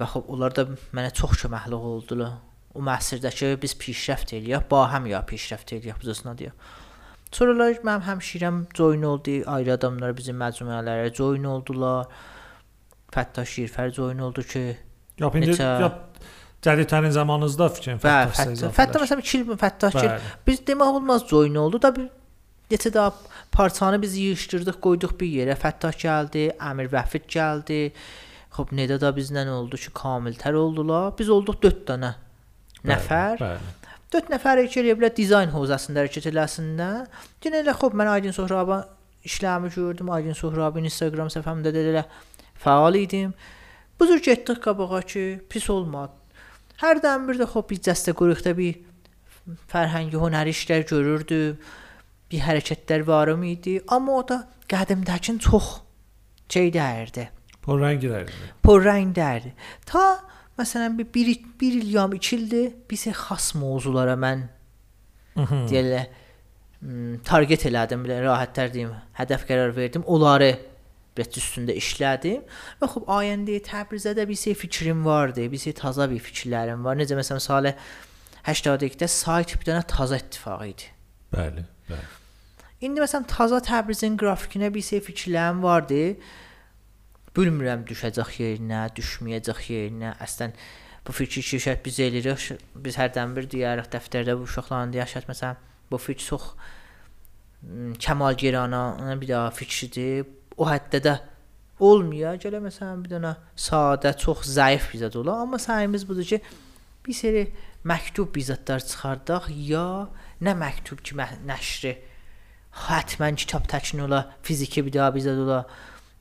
və 0.00 0.08
xop 0.10 0.30
onlar 0.34 0.54
da 0.56 0.64
mənə 0.96 1.12
çox 1.14 1.44
köməklik 1.44 1.84
oldular. 1.90 2.40
O 2.74 2.82
məsirdə 2.82 3.30
ki, 3.30 3.52
biz 3.62 3.76
pişrəft 3.78 4.32
eləyək, 4.34 4.64
ba 4.70 4.88
həm 4.90 5.06
ya 5.12 5.20
pişrəft 5.28 5.76
eləyək 5.76 6.00
bizəsinə 6.02 6.32
deyə. 6.40 6.50
Sonralar 7.34 7.78
mənim 7.86 8.02
həmşirəm 8.08 8.58
join 8.74 9.02
oldu, 9.06 9.40
ayrı 9.50 9.76
adamlar 9.76 10.14
bizim 10.18 10.36
məcmuələrə 10.42 11.12
join 11.14 11.46
oldular. 11.50 12.10
Fəttah 13.14 13.46
Şirfər 13.46 13.94
join 13.94 14.18
oldu 14.26 14.42
ki, 14.42 14.64
Yap 15.22 15.36
indi 15.38 15.52
Neçə- 15.52 15.80
yap 15.80 16.00
cədidlərin 16.66 17.12
zamanınızda 17.14 17.68
fikrin 17.76 18.00
Fəttah 18.02 18.34
Fəttah. 18.34 18.72
Fəttah 18.74 19.02
məsələn 19.04 19.22
2 19.22 19.38
il 19.38 19.58
Fəttah 19.60 19.94
ki, 19.94 20.08
biz 20.46 20.62
demək 20.66 20.98
olmaz 20.98 21.26
join 21.30 21.54
oldu 21.62 21.78
da 21.82 21.94
bir 21.94 22.08
neçə 22.74 22.92
daha 22.94 23.14
parçanı 23.54 24.02
biz 24.02 24.16
yığışdırdıq, 24.18 24.80
qoyduq 24.84 25.16
bir 25.20 25.30
yerə. 25.38 25.56
Fəttah 25.58 25.94
gəldi, 26.04 26.48
Əmir 26.58 26.90
Vəfid 26.92 27.30
gəldi. 27.30 27.80
Xop 28.54 28.74
Neda 28.76 29.00
da 29.00 29.10
bizlə 29.14 29.46
oldu 29.50 29.78
ki, 29.80 29.90
Kamiltər 29.94 30.54
oldular. 30.58 31.14
Biz 31.18 31.30
olduq 31.38 31.62
4 31.62 31.86
dənə 31.88 32.12
nəfər. 32.86 33.40
Bəli. 33.40 33.72
4 34.14 34.30
nəfər 34.30 34.60
eləyə 34.62 34.94
bilər 34.94 35.14
dizayn 35.16 35.50
hövzəsində 35.50 36.04
hərəkət 36.04 36.28
eləsinlər. 36.30 37.06
Yenə 37.42 37.64
elə 37.64 37.74
xop 37.74 37.96
mən 37.98 38.10
Aydın 38.12 38.36
Sohraba 38.36 38.84
işlərimi 39.26 39.72
gördüm. 39.74 40.10
Aydın 40.14 40.38
Sohrabın 40.38 40.86
Instagram 40.86 41.32
səhifəmdə 41.34 41.72
də 41.74 41.82
elə 41.90 42.04
fəal 42.62 42.94
idim. 43.00 43.32
Bu 43.98 44.06
cür 44.06 44.22
getdik 44.22 44.62
qabağa 44.62 45.02
ki, 45.02 45.24
pis 45.50 45.66
olmadı. 45.70 46.12
Hərdən 46.82 47.26
bir 47.26 47.40
də 47.42 47.48
xop 47.50 47.70
biz 47.70 47.82
dəstə 47.88 48.14
quruqda 48.18 48.54
bir 48.58 48.78
fərhəngi 49.72 50.20
hünəri 50.20 50.54
işlər 50.54 50.86
görürdüm. 50.90 51.58
Bir 52.34 52.42
hərəkətlər 52.42 53.04
varım 53.06 53.44
idi, 53.46 53.76
amma 53.94 54.18
o 54.18 54.22
da 54.26 54.40
qədimdəkin 54.66 55.38
çox 55.38 55.68
şey 56.50 56.72
dəyirdi. 56.74 57.28
Bu 57.62 57.76
rənglər. 57.78 58.32
Purrəngdər. 58.66 59.52
Ta 59.86 60.02
məsələn 60.58 60.98
bir, 60.98 61.06
bir, 61.14 61.30
bir 61.60 61.78
il 61.78 61.92
ya 61.94 62.08
2 62.10 62.36
ildir 62.36 62.72
bizə 62.90 63.14
xas 63.14 63.52
mövzulara 63.54 64.16
mən 64.18 64.48
deyirlər 65.70 66.10
m, 66.82 67.20
target 67.26 67.68
elədim, 67.70 68.02
belə 68.04 68.20
rahatlar 68.26 68.72
deyim, 68.74 68.90
hədəf 69.18 69.46
qərar 69.48 69.74
verdim. 69.76 70.02
Onları 70.10 70.50
bet 71.14 71.38
üstündə 71.38 71.76
işlədim 71.78 72.42
və 72.80 72.90
xub 72.90 73.06
ayəndə 73.14 73.60
Təbrizdə 73.68 74.16
də 74.18 74.26
bir 74.28 74.38
şey 74.42 74.58
fikrim 74.58 75.04
vardı, 75.06 75.46
bir 75.52 75.62
şey 75.62 75.78
taza 75.78 76.10
bir 76.10 76.18
fikirlərim 76.18 76.82
var. 76.82 76.98
Necə 76.98 77.14
məsələn 77.14 77.46
salə 77.46 77.76
82-də 78.42 79.08
sayt 79.08 79.54
bir 79.54 79.70
dənə 79.70 79.86
taza 79.88 80.18
ittifaq 80.18 80.66
idi. 80.74 80.90
Bəli, 81.34 81.64
bəli. 81.88 82.13
İndi 82.84 83.00
məsələn 83.00 83.24
taza 83.30 83.62
Təbrizin 83.64 84.18
qrafikinə 84.20 84.68
bir 84.74 84.82
şey 84.84 85.00
fikirlərim 85.06 85.62
vardı. 85.64 86.00
Bilmirəm 87.36 87.86
düşəcək 87.88 88.34
yerinə, 88.42 88.82
düşməyəcək 88.98 89.62
yerinə. 89.72 90.10
Əslən 90.26 90.52
bu 91.06 91.14
fikir 91.16 91.46
ki, 91.48 91.62
şərt 91.64 91.80
biz 91.86 92.02
eləyirik. 92.04 92.60
Biz 92.84 93.00
hərdən 93.00 93.32
bir 93.38 93.48
deyərik 93.54 93.88
dəftərdə 93.94 94.36
bu 94.36 94.44
uşaqların 94.48 94.92
deyəşət 94.98 95.30
məsələn 95.30 95.64
bu 95.90 96.02
fikir 96.06 96.28
çox 96.28 96.50
kəmalgerana 98.04 99.16
bir 99.20 99.32
daha 99.32 99.50
fikridir. 99.56 100.28
O 100.60 100.68
həddə 100.68 101.00
də 101.08 101.18
olmuyor. 101.80 102.36
Gələ 102.42 102.60
məsələn 102.68 103.04
bir 103.06 103.16
dənə 103.16 103.36
sadə, 103.56 104.12
çox 104.12 104.44
zəif 104.58 104.92
bizə 104.92 105.08
ola, 105.22 105.40
amma 105.46 105.56
səyimiz 105.62 106.04
budur 106.08 106.34
ki, 106.34 106.42
bir 107.06 107.16
seri 107.16 107.48
məktub 107.88 108.28
bizatlar 108.36 108.84
çıxardaq 108.84 109.48
ya 109.72 109.86
nə 110.44 110.52
məktub 110.60 111.00
ki, 111.00 111.16
nəşri 111.48 111.96
Hətmən 112.74 113.36
kitab 113.38 113.68
təkin 113.70 114.02
ola, 114.04 114.24
fiziki 114.42 114.82
bir 114.86 114.94
daha 114.96 115.10
bizdə 115.14 115.36
də 115.38 115.44
ola. 115.46 115.60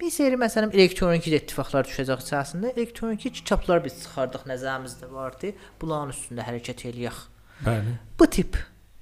Bir 0.02 0.12
seri 0.12 0.38
məsələn 0.40 0.74
elektroniki 0.76 1.32
də 1.32 1.40
ittifaqlar 1.44 1.88
düşəcək 1.88 2.26
içərisində. 2.26 2.74
Elektroniki 2.76 3.32
kitablar 3.40 3.84
biz 3.86 3.98
çıxardıq 4.04 4.46
nəzərimizdə 4.50 5.10
vardı. 5.14 5.54
Bunların 5.82 6.14
üstündə 6.14 6.46
hərəkət 6.48 6.86
eləyək. 6.90 7.20
Bəli. 7.64 7.96
Bu 8.20 8.28
tip 8.38 8.58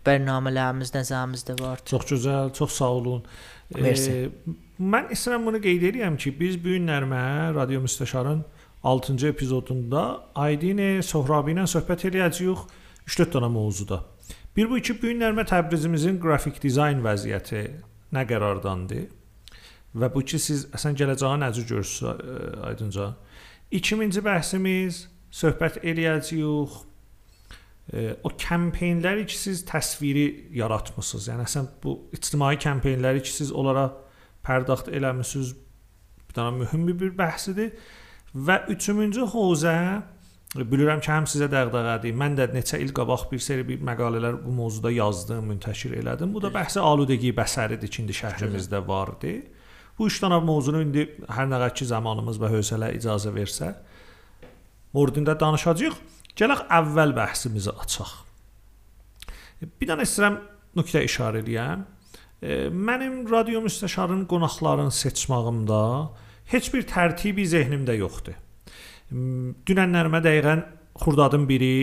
bərnamələrimiz 0.06 0.94
nəzərimizdə 0.96 1.58
var. 1.62 1.82
Çox 1.90 2.08
gözəl, 2.12 2.54
çox 2.58 2.78
sağ 2.80 2.92
olun. 3.00 3.24
Mersi. 3.78 4.12
Eee, 4.12 4.56
mən 4.82 5.12
istəyirəm 5.16 5.48
bunu 5.48 5.62
qeyd 5.64 5.88
edirəm 5.92 6.18
ki, 6.22 6.34
biz 6.40 6.58
bu 6.62 6.76
günlərmə 6.76 7.24
Radio 7.56 7.82
Müstəşarın 7.86 8.44
6-cı 8.84 9.28
epizodunda 9.28 10.06
Aydin 10.36 11.02
Sohrabi 11.06 11.54
ilə 11.56 11.68
söhbət 11.70 12.08
eləyəcəyik 12.10 12.66
3-4 13.08 13.36
dənə 13.38 13.50
mövzuda. 13.54 14.02
Bir 14.58 14.68
bu 14.68 14.82
iki 14.82 14.98
bu 15.00 15.08
günlərmə 15.08 15.46
Təbrizimizin 15.48 16.18
qrafik 16.20 16.58
dizayn 16.60 17.00
vəziyyəti 17.06 17.64
nə 18.12 18.26
qərardandır? 18.28 19.06
Və 19.96 20.10
bu 20.12 20.24
ki 20.28 20.40
siz 20.40 20.66
əsən 20.76 20.98
gələcəyə 21.00 21.40
necə 21.40 21.64
görürsüz 21.70 22.60
Aydınca? 22.68 23.14
İkinci 23.72 24.24
bəhsimiz 24.24 25.06
söhbət 25.32 25.80
eləyəcəyik 25.88 26.76
ə, 27.96 28.04
o 28.28 28.32
kampeynləri 28.36 29.24
ki 29.32 29.40
siz 29.40 29.64
təsviri 29.68 30.28
yaratmısınız. 30.60 31.32
Yəni 31.32 31.48
əsən 31.48 31.72
bu 31.84 31.96
ictimai 32.16 32.58
kampeynləri 32.60 33.24
ki 33.24 33.32
siz 33.32 33.56
onlara 33.56 33.88
pərdaxt 34.44 34.92
eləmisiniz 34.92 35.56
bir 36.28 36.36
dənə 36.36 36.58
mühüm 36.60 36.88
bir 36.92 37.16
bəhsidir. 37.16 37.72
Və 38.36 38.66
üçüncü 38.76 39.32
hövzə 39.32 39.78
bilirəm 40.56 41.00
ki, 41.00 41.08
həm 41.14 41.28
sizə 41.32 41.48
dəğdəğədir. 41.52 42.16
Mən 42.18 42.36
də 42.36 42.50
neçə 42.52 42.80
il 42.84 42.92
qabaq 42.96 43.30
bir 43.32 43.40
seri 43.40 43.64
bir 43.68 43.84
məqalələr 43.88 44.42
bu 44.44 44.52
mövzuda 44.58 44.92
yazdım, 44.92 45.46
müntəşir 45.54 45.96
elədim. 46.02 46.34
Bu 46.36 46.42
da 46.44 46.52
bəhsi 46.52 46.82
aludəgi 46.84 47.32
bəsəridir 47.38 47.88
ki, 47.88 48.04
indi 48.04 48.16
şəhrimizdə 48.18 48.82
vardı. 48.88 49.38
Bu 49.98 50.10
üç 50.12 50.20
dənə 50.24 50.42
mövzunu 50.44 50.84
indi 50.84 51.08
hər 51.32 51.48
nə 51.48 51.56
qədər 51.56 51.76
ki 51.80 51.88
zamanımız 51.94 52.42
və 52.42 52.52
hövsələ 52.52 52.92
icazə 52.98 53.32
versə, 53.36 53.72
mövzunda 54.98 55.38
danışacağıq. 55.40 56.04
Gələk 56.36 56.68
əvvəl 56.80 57.16
bəhsimizi 57.16 57.72
açaq. 57.86 58.14
Bir 59.80 59.88
dənə 59.88 60.04
istəyirəm 60.08 60.40
nöqtə 60.80 61.04
işarə 61.08 61.46
eləyəm. 61.46 61.84
E, 62.42 62.68
Mənim 62.72 63.24
radio 63.32 63.64
müstəşarın 63.64 64.26
qonaqların 64.28 64.92
seçmağımda 64.96 65.82
heç 66.52 66.72
bir 66.74 66.88
tərtibi 66.90 67.46
zehnimdə 67.48 67.96
yoxdur. 68.00 68.36
Dünənlərimə 69.12 70.24
dəqiqən 70.24 70.64
xurdadın 71.02 71.48
biri 71.50 71.76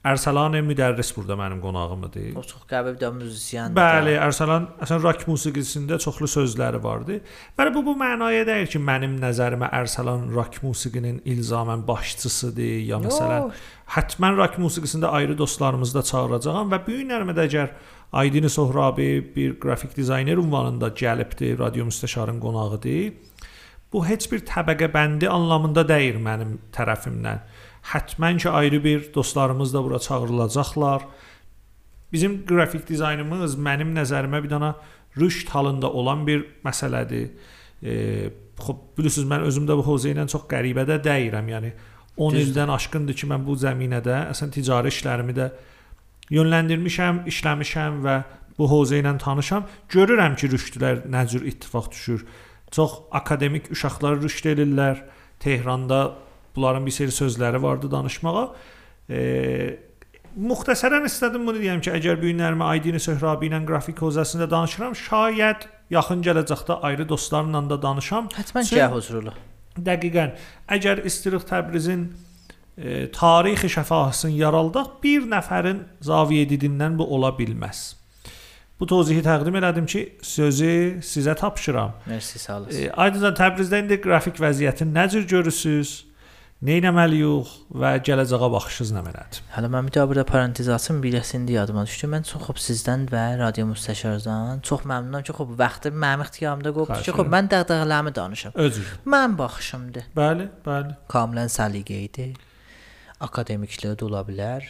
Ərsəlan 0.00 0.54
müdərris 0.64 1.10
burada 1.12 1.36
mənim 1.36 1.58
qonağımdır. 1.60 2.30
O 2.40 2.40
çox 2.40 2.62
qəbul 2.70 2.94
bir 2.94 3.02
də 3.02 3.10
müzisyendir. 3.12 3.76
Bəli, 3.76 4.14
Ərsəlan 4.16 4.70
əsən 4.80 5.02
rock 5.04 5.26
musiqisində 5.28 5.98
çoxlu 6.00 6.24
sözləri 6.30 6.80
vardı. 6.80 7.18
Və 7.58 7.66
bu 7.74 7.82
bu 7.84 7.92
mənaya 8.00 8.46
deyil 8.48 8.70
ki, 8.72 8.80
mənim 8.80 9.18
nəzərimə 9.20 9.68
Ərsəlan 9.76 10.30
rock 10.32 10.62
musiqinin 10.64 11.20
ilzamən 11.28 11.84
başçısıdır 11.88 12.78
ya 12.88 13.02
məsələn 13.04 13.44
Yox. 13.44 13.60
Hətmən 13.98 14.40
rock 14.40 14.56
musiqisində 14.62 15.12
ayrı 15.20 15.36
dostlarımızı 15.36 15.98
da 15.98 16.02
çağıracağam 16.14 16.72
və 16.72 16.80
bu 16.86 16.96
günlərimə 17.02 17.36
də 17.36 17.50
əgər 17.50 17.74
Aydın 18.12 18.48
Sohrabi 18.48 19.32
bir 19.36 19.60
qrafik 19.60 19.92
dizayner 19.96 20.40
ünvanında 20.40 20.88
gəlibdi, 20.96 21.58
radio 21.58 21.84
müstəşarın 21.92 22.40
qonağıdır. 22.40 23.12
Bu 23.92 24.04
heç 24.06 24.28
bir 24.32 24.44
təbəqə 24.46 24.90
bəndi 24.94 25.28
anlamında 25.28 25.86
deyil 25.88 26.20
mənim 26.22 26.58
tərəfimdən. 26.74 27.42
Hətmən 27.92 28.38
ki 28.38 28.50
ayrı 28.50 28.84
bir 28.84 29.14
dostlarımız 29.14 29.74
da 29.74 29.84
bura 29.84 29.98
çağırılacaqlar. 29.98 31.02
Bizim 32.12 32.46
qrafik 32.46 32.88
dizaynımız 32.88 33.56
mənim 33.58 33.94
nəzərimə 33.96 34.42
bir 34.44 34.50
dənə 34.50 34.74
rüşd 35.18 35.48
halında 35.48 35.90
olan 35.90 36.26
bir 36.26 36.44
məsələdir. 36.64 37.30
E, 37.82 38.30
xop 38.60 38.98
bilirsiniz 38.98 39.28
mən 39.30 39.46
özüm 39.48 39.66
də 39.66 39.76
bu 39.78 39.86
hövzə 39.86 40.12
ilə 40.14 40.26
çox 40.30 40.46
qəribə 40.50 40.84
də 40.86 41.00
deyirəm. 41.04 41.48
Yəni 41.50 41.72
10 42.16 42.34
Düzdür. 42.34 42.50
ildən 42.50 42.74
aşkındır 42.76 43.16
ki, 43.16 43.26
mən 43.30 43.46
bu 43.46 43.56
zəminədə 43.58 44.18
əslən 44.30 44.52
ticari 44.54 44.92
işlərimi 44.92 45.34
də 45.34 45.48
yönləndirmişəm, 46.30 47.24
işləmişəm 47.30 48.02
və 48.04 48.16
bu 48.58 48.68
hövzə 48.70 49.00
ilə 49.00 49.16
tanışam. 49.18 49.66
Görürəm 49.90 50.36
ki, 50.36 50.50
rüşdlər 50.52 51.06
nə 51.10 51.26
cür 51.30 51.46
ittifaq 51.48 51.90
düşür. 51.90 52.26
Çox 52.70 52.92
akademik 53.10 53.70
uşaqlar 53.72 54.20
rüşd 54.22 54.46
edirlər. 54.52 55.02
Tehranda 55.40 56.14
bunların 56.56 56.86
bir 56.86 56.94
seri 56.94 57.14
sözləri 57.14 57.62
vardı 57.62 57.90
danışmağa. 57.90 58.44
E, 59.10 59.20
müxtəsərən 60.38 61.06
istədim 61.08 61.46
bunu 61.46 61.58
deyəm 61.62 61.82
ki, 61.82 61.92
əgər 61.98 62.20
bu 62.20 62.30
günlərimi 62.30 62.66
Aydın 62.66 63.02
Söhrabi 63.02 63.50
ilə 63.50 63.60
qrafik 63.66 64.02
hövzəsində 64.02 64.50
danışıram, 64.50 64.94
şayət 64.94 65.66
yaxın 65.90 66.22
gələcəkdə 66.26 66.80
ayrı 66.86 67.08
dostlarımla 67.08 67.64
da 67.70 67.80
danışam. 67.82 68.30
Həttəmən 68.36 68.68
gəh 68.70 68.92
huzurlu. 68.94 69.34
Dəqiqən. 69.78 70.34
Əgər 70.76 71.04
istirik 71.06 71.46
Təbrizin 71.48 72.10
e, 72.76 73.06
tarixi 73.14 73.70
şəfahısını 73.76 74.36
yaraldaq, 74.38 74.98
bir 75.02 75.26
nəfərin 75.30 75.86
zaviyə 76.04 76.46
didindən 76.50 76.98
bu 76.98 77.06
ola 77.16 77.32
bilməz. 77.38 77.99
Bu 78.80 78.86
tövzihi 78.88 79.20
təqdim 79.20 79.58
elədim 79.60 79.86
ki, 79.92 80.02
sözü 80.24 81.00
sizə 81.04 81.34
tapşıram. 81.36 81.98
Mersi 82.06 82.38
sağ 82.38 82.60
olasın. 82.60 82.86
E, 82.86 82.92
aydınca 82.92 83.34
Təbrizdə 83.36 83.82
indi 83.84 83.98
qrafik 84.00 84.40
vəziyyətini 84.40 84.96
nə 84.96 85.04
cür 85.12 85.26
görürsüz? 85.28 85.98
Nə 86.64 86.74
etməliyik 86.76 87.52
və 87.80 87.90
gələcəyə 88.04 88.48
baxışınız 88.52 88.90
nə 88.92 89.02
belədir? 89.04 89.44
Hələ 89.54 89.68
mən 89.72 89.86
bir 89.88 89.94
daha 89.96 90.08
burada 90.10 90.24
parantez 90.28 90.68
açım, 90.68 90.98
birəsində 91.04 91.54
yadıma 91.54 91.86
düşdü. 91.88 92.08
Mən 92.12 92.26
çox 92.28 92.42
xoş 92.48 92.64
sizdən 92.66 93.06
və 93.12 93.22
radio 93.40 93.64
müstəşardan 93.70 94.60
çox 94.68 94.84
məmnunam 94.88 95.24
ki, 95.24 95.32
xoş 95.36 95.54
vaxtı 95.60 95.92
mənim 95.92 96.24
ixtiyarımda 96.26 96.72
qopdu 96.76 97.00
ki, 97.04 97.14
xoş 97.16 97.32
mən 97.36 97.48
dəğdəğələrimi 97.52 98.12
danışım. 98.16 98.56
Özür. 98.66 98.92
Mən 99.08 99.38
baxışımdır. 99.40 100.12
Bəli, 100.16 100.50
bəli. 100.66 100.98
Kamilən 101.16 101.52
səliqə 101.56 102.00
idi. 102.08 102.28
Akademikliyə 103.24 103.96
də 103.96 104.08
ola 104.08 104.20
bilər. 104.28 104.68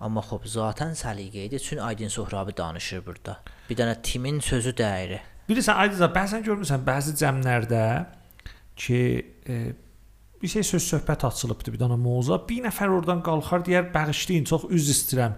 Amma 0.00 0.22
xoş 0.24 0.48
zaten 0.54 0.94
səliqə 0.96 1.44
idi. 1.48 1.60
Çünki 1.60 1.82
Aydın 1.82 2.08
Sohrabi 2.08 2.56
danışır 2.56 3.04
burada. 3.06 3.36
Bir 3.68 3.76
dənə 3.76 3.98
timin 4.02 4.40
sözü 4.40 4.72
dəyəri. 4.78 5.20
Bilirsən 5.48 5.76
Aydınca 5.82 6.08
bəzən 6.14 6.44
görmüsən 6.46 6.84
bəzi 6.86 7.12
cəmlərdə 7.20 7.84
ki, 8.80 9.00
e, 9.48 9.56
bir 10.42 10.48
şey 10.48 10.64
söz 10.64 10.86
söhbət 10.94 11.26
açılıbdı 11.28 11.74
bir 11.74 11.82
dənə 11.82 11.98
mövzuya. 12.00 12.40
Bir 12.48 12.62
nəfər 12.64 12.94
oradan 12.96 13.20
qalxar 13.22 13.66
deyər, 13.66 13.92
"Bağışlayın, 13.94 14.44
çox 14.44 14.64
üzr 14.70 14.94
istəyirəm." 14.96 15.34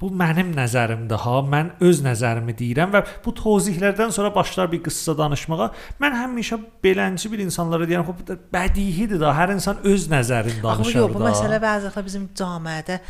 Bu 0.00 0.10
mənim 0.10 0.54
nəzərimdir 0.54 1.18
ha. 1.22 1.34
Mən 1.54 1.68
öz 1.80 2.00
nəzərimi 2.02 2.54
deyirəm 2.58 2.90
və 2.94 3.04
bu 3.24 3.30
tozihlərdən 3.30 4.10
sonra 4.12 4.34
başlar 4.34 4.72
bir 4.72 4.82
qıssa 4.82 5.18
danışmağa. 5.18 5.70
Mən 6.02 6.16
həmişə 6.22 6.58
belənci 6.84 7.32
bir 7.32 7.38
insanlara 7.38 7.84
deyirəm, 7.84 8.06
"Xoş 8.06 8.38
bədihidir 8.54 9.20
da, 9.20 9.34
hər 9.34 9.54
insan 9.54 9.76
öz 9.84 10.08
nəzərini 10.08 10.58
Axı 10.58 10.62
danışır 10.62 10.98
yox, 11.00 11.14
bu 11.14 11.20
da." 11.20 11.30
məsələ 11.30 11.58
bəzən 11.68 12.04
bizim 12.04 12.28
cəmiyyətdə 12.34 13.00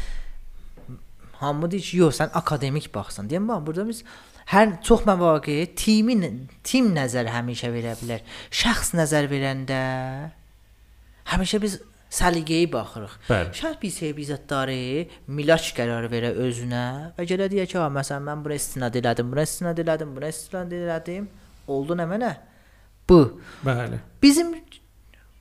hamı 1.44 1.70
deyir 1.70 1.86
ki, 1.88 1.96
yox, 2.02 2.20
sən 2.20 2.32
akademik 2.40 2.90
baxsan. 2.94 3.28
Deyəm 3.30 3.48
bax, 3.48 3.64
burada 3.66 3.86
biz 3.88 4.04
hər 4.52 4.76
çox 4.84 5.06
məvaqe 5.08 5.56
timin 5.78 6.46
tim 6.66 6.92
nəzər 6.96 7.30
həmişə 7.32 7.72
verə 7.74 7.96
bilər. 8.00 8.22
Şəxs 8.52 8.94
nəzər 8.98 9.28
verəndə 9.32 9.80
həmişə 11.32 11.60
biz 11.64 11.78
səliqəyə 12.14 12.70
baxırıq. 12.72 13.16
Şəxs 13.30 13.80
bir 13.82 13.92
şey 13.98 14.14
bizzətdarı 14.18 14.78
milaç 15.34 15.72
qərar 15.76 16.06
verə 16.12 16.34
özünə 16.46 16.84
və 17.16 17.26
gələ 17.30 17.48
deyə 17.52 17.66
ki, 17.70 17.78
ha, 17.80 17.88
məsələn 17.92 18.28
mən 18.28 18.44
buna 18.44 18.58
istinad 18.60 19.00
elədim, 19.00 19.32
buna 19.32 19.46
istinad 19.48 19.80
elədim, 19.84 20.14
buna 20.16 20.30
istinad 20.34 20.76
elədim. 20.78 21.28
Oldu 21.74 21.96
nə 21.98 22.06
mənə? 22.08 22.32
Bu. 23.08 23.20
Bəli. 23.64 23.98
Bizim 24.22 24.54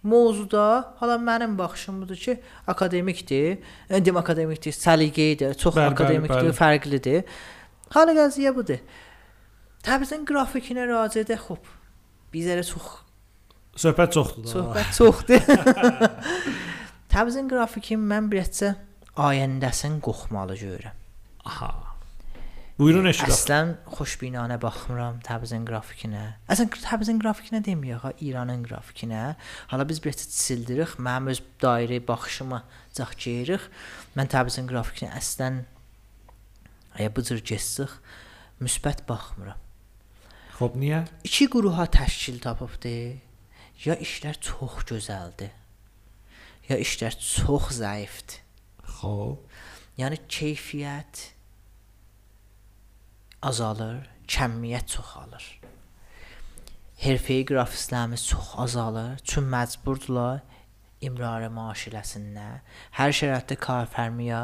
mövzuda 0.03 0.93
hala 0.99 1.15
mənim 1.21 1.57
baxışım 1.57 2.01
budur 2.01 2.15
ki, 2.19 2.37
akademikdir. 2.67 3.57
Deyim 3.89 4.17
akademikdir, 4.17 4.75
səliqəlidir, 4.75 5.55
çox 5.57 5.75
Bəli, 5.75 5.85
bəli, 5.85 5.93
akademikdir, 5.95 6.49
bəli. 6.49 6.57
fərqlidir. 6.59 7.23
Hala 7.95 8.15
qəziyə 8.17 8.51
budur. 8.55 8.81
Təbrizin 9.83 10.25
qrafikinə 10.27 10.85
raci 10.89 11.23
edək, 11.23 11.41
xop. 11.47 11.71
Bizlərə 12.33 12.63
çox 12.67 12.99
Söhbət 13.73 14.11
çoxdur 14.13 14.45
söhbət 14.51 14.89
çoxdur. 14.93 15.39
Təbrizin 17.13 17.47
qrafikin 17.49 18.03
mən 18.09 18.27
bircə 18.29 18.75
ayəndəsini 19.17 19.97
qoxmalı 20.05 20.57
görürəm. 20.59 20.99
Aha. 21.49 21.71
Buyurun 22.73 23.05
eşidək. 23.05 23.29
Əslən 23.29 23.71
xoşbinanə 23.93 24.55
baxmıram 24.57 25.19
Təbrizin 25.21 25.61
qrafikinə. 25.67 26.23
Əslən 26.49 26.71
Təbrizin 26.73 27.19
qrafikinə 27.21 27.59
deməyək, 27.61 27.99
ha, 28.01 28.09
İranın 28.17 28.63
qrafikinə. 28.65 29.35
Hala 29.69 29.85
biz 29.85 29.99
bir 30.01 30.15
sildirik, 30.17 30.95
mənim 30.97 31.29
öz 31.35 31.41
dairə 31.61 31.99
baxışıma 32.07 32.63
cəx 32.97 33.13
gəyirik. 33.25 33.67
Mən 34.17 34.31
Təbrizin 34.33 34.65
qrafikinə 34.71 35.11
əslən 35.19 35.59
əgər 36.95 37.13
bu 37.13 37.25
cür 37.29 37.43
keçsək 37.51 37.93
müsbət 38.65 39.05
baxmıram. 39.05 39.61
Xoş 40.57 40.73
niyə? 40.81 41.03
İki 41.29 41.51
qruha 41.53 41.85
təşkil 41.93 42.41
tapıbdı. 42.41 42.95
Ya 43.85 43.99
işlər 44.01 44.41
çox 44.41 44.81
gözəldir. 44.89 45.53
Ya 46.71 46.81
işlər 46.81 47.21
çox 47.21 47.69
zəifdir. 47.83 48.41
Xoş. 48.97 49.61
Yəni 50.01 50.17
keyfiyyət 50.25 51.27
azalır, 53.43 54.03
kəmiyyət 54.27 54.87
çoxalır. 54.95 55.45
Herfeyi 57.03 57.45
qrafistlərimiz 57.49 58.23
çox 58.29 58.53
azalır, 58.63 59.17
çünki 59.27 59.51
məcburdular 59.51 60.43
imrarə 61.03 61.49
maaş 61.51 61.89
eləsinlər. 61.91 62.61
Hər 62.95 63.15
şəraitdə 63.19 63.57
karfərmiyə 63.59 64.43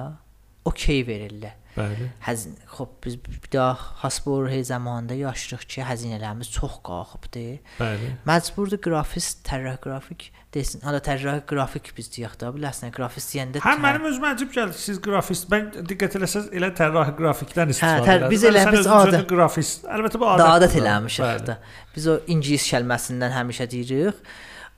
okey 0.67 1.05
verirlər. 1.07 1.55
Bəli. 1.77 2.09
Həzin, 2.25 2.57
xop 2.73 2.97
biz 3.05 3.15
bir 3.23 3.51
daha 3.53 3.75
hasbur 4.01 4.49
hey 4.51 4.63
zamanında 4.67 5.15
yaşayırıq 5.15 5.67
ki, 5.69 5.83
həzinələrimiz 5.87 6.51
çox 6.51 6.79
qalxıbdı. 6.83 7.45
Bəli. 7.79 8.09
Məcburdur 8.27 8.81
qrafist, 8.83 9.45
tərrah 9.47 9.79
qrafik 9.83 10.31
desin. 10.53 10.81
Hala 10.81 10.99
tərrah 11.05 11.41
qrafik 11.49 11.91
biz 11.97 12.07
deyək 12.15 12.35
də, 12.41 12.49
biləsən, 12.55 12.91
qrafist 12.95 13.33
deyəndə 13.35 13.61
Hə 13.61 13.73
mənim 13.83 14.07
özümə 14.09 14.31
əcəb 14.35 14.53
gəldi 14.55 14.77
siz 14.81 14.97
grafist. 15.03 15.49
Mən 15.51 15.67
diqqət 15.89 16.15
eləsəz 16.19 16.47
elə 16.57 16.71
tərrahi 16.79 17.13
qrafikdən 17.19 17.73
istifadə 17.75 18.05
tər- 18.07 18.17
elədim. 18.23 18.29
biz 18.33 18.43
elə- 18.49 18.63
Sən 18.65 18.71
biz 18.71 18.79
özün 18.79 18.95
adət- 18.95 19.13
özün 19.19 19.27
grafist. 19.33 19.83
Əlbəttə 19.85 20.19
bu 20.23 20.25
adət. 20.33 20.49
adət 20.55 20.77
eləmişik 20.81 21.45
də. 21.51 21.57
Biz 21.95 22.07
o 22.07 22.17
ingilis 22.27 22.65
kəlməsindən 22.71 23.35
həmişə 23.37 23.69
deyirik. 23.75 24.15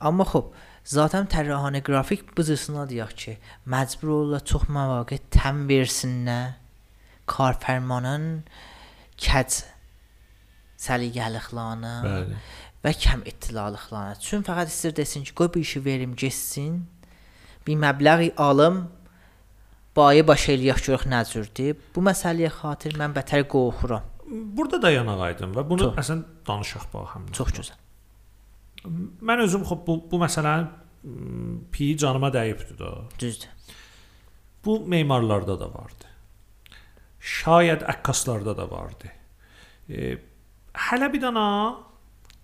Amma 0.00 0.24
xop, 0.24 0.52
zaten 0.84 1.26
tərrahanə 1.26 1.80
qrafik 1.82 2.34
bızısına 2.36 2.84
deyək 2.90 3.12
ki, 3.24 3.38
məcbur 3.66 4.08
olurlar 4.18 4.40
çox 4.44 4.64
məvaqe 4.68 5.20
təm 5.30 5.64
versinlər 5.70 6.54
karfərmanın 7.26 8.42
kəc 9.16 9.62
səliqəliqlarına 10.82 11.92
Bəli. 12.04 12.36
Və 12.82 12.92
kəm 12.98 13.22
ittilalıqlarına. 13.30 14.18
Çünki 14.20 14.48
fəqət 14.50 14.72
istəyir 14.72 14.96
desin 14.96 15.24
ki, 15.26 15.34
qoy 15.38 15.50
bu 15.54 15.62
işi 15.62 15.84
verim, 15.84 16.16
getsin. 16.18 16.82
Bir 17.66 17.78
məbləği 17.78 18.32
alım, 18.36 18.82
bayı 19.96 20.26
baş 20.26 20.48
eləyək 20.56 20.82
görək 20.88 21.06
nə 21.12 21.22
cürdür. 21.30 21.76
Bu 21.94 22.02
məsələyə 22.04 22.50
xatir 22.58 22.98
mən 22.98 23.14
bətər 23.16 23.46
qorxuram. 23.52 24.08
Burada 24.26 24.80
dayanaq 24.82 25.20
aydın 25.28 25.54
və 25.54 25.64
bunu 25.68 25.90
Çox. 25.90 25.98
əsən 26.02 26.22
danışaq 26.48 26.86
bax 26.92 27.16
həm. 27.16 27.26
Çox 27.36 27.52
gözəl. 27.58 27.80
Mən 29.22 29.42
özüm 29.44 29.66
xop 29.68 29.86
bu 29.86 29.98
bu 30.10 30.18
məsələnin 30.22 30.70
piyi 31.72 31.96
canıma 31.98 32.32
dəyibdi 32.34 32.78
də. 32.78 32.92
Düzdür. 33.18 33.50
Bu 34.64 34.78
memarlarda 34.86 35.58
da 35.60 35.68
vardı. 35.74 36.10
Şayət 37.20 37.84
əkkaslarda 37.86 38.56
da 38.56 38.70
vardı. 38.70 39.10
E, 39.90 40.16
hələ 40.88 41.12
bir 41.12 41.22
dana 41.22 41.46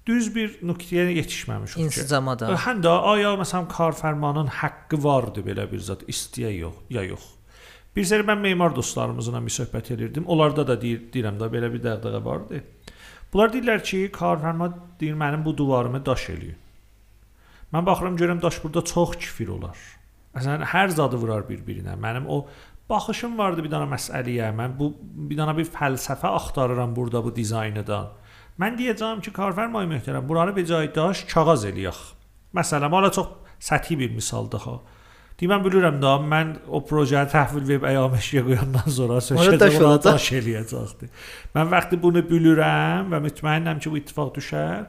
düz 0.08 0.28
bir 0.34 0.54
nöqtəyə 0.64 1.12
yetişməmişik. 1.18 1.80
İnsicama 1.84 2.38
da. 2.40 2.52
Həm 2.64 2.80
də 2.84 2.92
aya 3.12 3.34
məsələn 3.40 3.68
karfərmanın 3.72 4.48
haqqı 4.60 5.00
vardı 5.04 5.44
belə 5.46 5.68
bir 5.70 5.82
zət 5.84 6.06
istəyə 6.08 6.54
yox, 6.56 6.78
ya 6.92 7.04
yox. 7.04 7.26
Bir 7.96 8.06
sər 8.08 8.24
mən 8.26 8.40
memar 8.40 8.74
dostlarımızla 8.76 9.42
bir 9.44 9.54
söhbət 9.58 9.92
edirdim. 9.96 10.26
Onlarda 10.26 10.66
da 10.66 10.78
deyir, 10.80 11.02
deyirəm 11.12 11.40
də 11.40 11.50
belə 11.52 11.70
bir 11.72 11.84
dəğdəğə 11.84 12.22
vardı. 12.24 12.62
Bunlar 13.32 13.52
deyirlər 13.52 13.82
ki, 13.84 14.00
karfərma 14.14 14.70
deyir 15.00 15.18
mənim 15.18 15.44
bu 15.44 15.56
divarımı 15.58 16.00
daş 16.06 16.28
eləyir. 16.34 16.56
Mən 17.74 17.84
baxıram 17.86 18.16
görürəm 18.16 18.42
daş 18.42 18.62
burada 18.64 18.84
çox 18.84 19.16
kifir 19.20 19.52
olar. 19.52 19.76
Məsələn 20.36 20.64
hər 20.72 20.94
zadı 20.94 21.18
vurar 21.20 21.44
bir-birinə. 21.48 21.98
Mənim 22.00 22.28
o 22.28 22.46
baxışım 22.88 23.36
vardı 23.38 23.64
bir 23.66 23.72
dənə 23.74 23.90
məsələyə. 23.90 24.48
Mən 24.56 24.78
bu 24.78 24.92
bir 25.02 25.36
dənə 25.36 25.56
bir 25.58 25.68
fəlsəfə 25.74 26.32
axtarıram 26.38 26.96
burada 26.96 27.24
bu 27.24 27.34
dizayndan. 27.36 28.14
Mən 28.58 28.78
deyəcəm 28.78 29.20
ki, 29.22 29.30
karfərmay 29.34 29.86
möhtərəm, 29.86 30.24
buranı 30.26 30.54
bir 30.56 30.64
cay 30.66 30.88
daş 30.94 31.24
kağız 31.30 31.68
eləyək. 31.70 31.98
Məsələn, 32.58 32.90
hələ 32.90 33.10
çox 33.14 33.28
səthi 33.62 33.98
bir 34.00 34.14
misaldır 34.16 34.64
ha. 34.66 34.78
Deyirəm 35.38 35.62
bilirəm 35.62 36.00
da 36.02 36.16
mən 36.18 36.56
o 36.66 36.80
proyektə 36.82 37.30
təhvil 37.30 37.62
verib 37.68 37.84
əyaməşiyə 37.86 38.42
qoyandan 38.48 38.90
sonra 38.90 39.20
söhbət 39.22 39.76
ona 39.78 40.00
daş 40.02 40.26
eləyəcəkdi. 40.40 41.10
Mən 41.54 41.70
vaxtı 41.70 42.00
bunu 42.02 42.24
bilirəm 42.26 43.14
və 43.14 43.22
mütməinnəm 43.28 43.78
ki, 43.78 43.92
bu 43.92 44.00
ittifaq 44.00 44.34
düşər. 44.40 44.88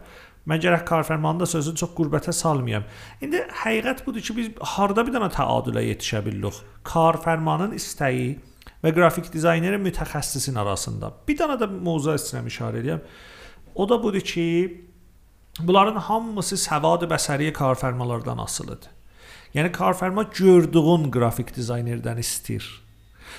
Mən 0.49 0.63
gərək 0.63 0.88
karfərmanın 0.89 1.43
da 1.43 1.49
sözünü 1.53 1.77
çox 1.84 1.93
qürbətə 1.93 2.34
salmayam. 2.34 2.89
İndi 3.21 3.43
həqiqət 3.62 4.01
budur 4.08 4.25
ki, 4.25 4.38
biz 4.39 4.51
harda 4.73 5.05
bir 5.05 5.13
dənə 5.13 5.29
təadülə 5.36 5.86
yetişə 5.91 6.23
bilirik. 6.25 6.58
Karfərmanın 6.89 7.77
istəyi 7.77 8.32
və 8.82 8.95
qrafik 8.95 9.29
dizaynerin 9.29 9.86
mütəxəssisin 9.86 10.58
arasında. 10.58 11.13
Bir 11.27 11.38
dənə 11.38 11.60
də 11.62 11.69
mövzu 11.69 12.17
istəyirəm 12.17 12.49
işarə 12.49 12.82
edeyim. 12.82 13.05
O 13.80 13.89
da 13.89 14.04
budur 14.04 14.20
ki, 14.20 14.46
bunların 15.60 15.96
hamısı 16.04 16.58
səvad 16.60 17.06
bəsəri 17.08 17.54
karfərmalardan 17.56 18.42
asılıdır. 18.44 18.92
Yəni 19.56 19.72
karfərma 19.72 20.26
gördüyün 20.36 21.06
qrafik 21.15 21.54
dizaynerdən 21.56 22.20
istəyir. 22.20 22.68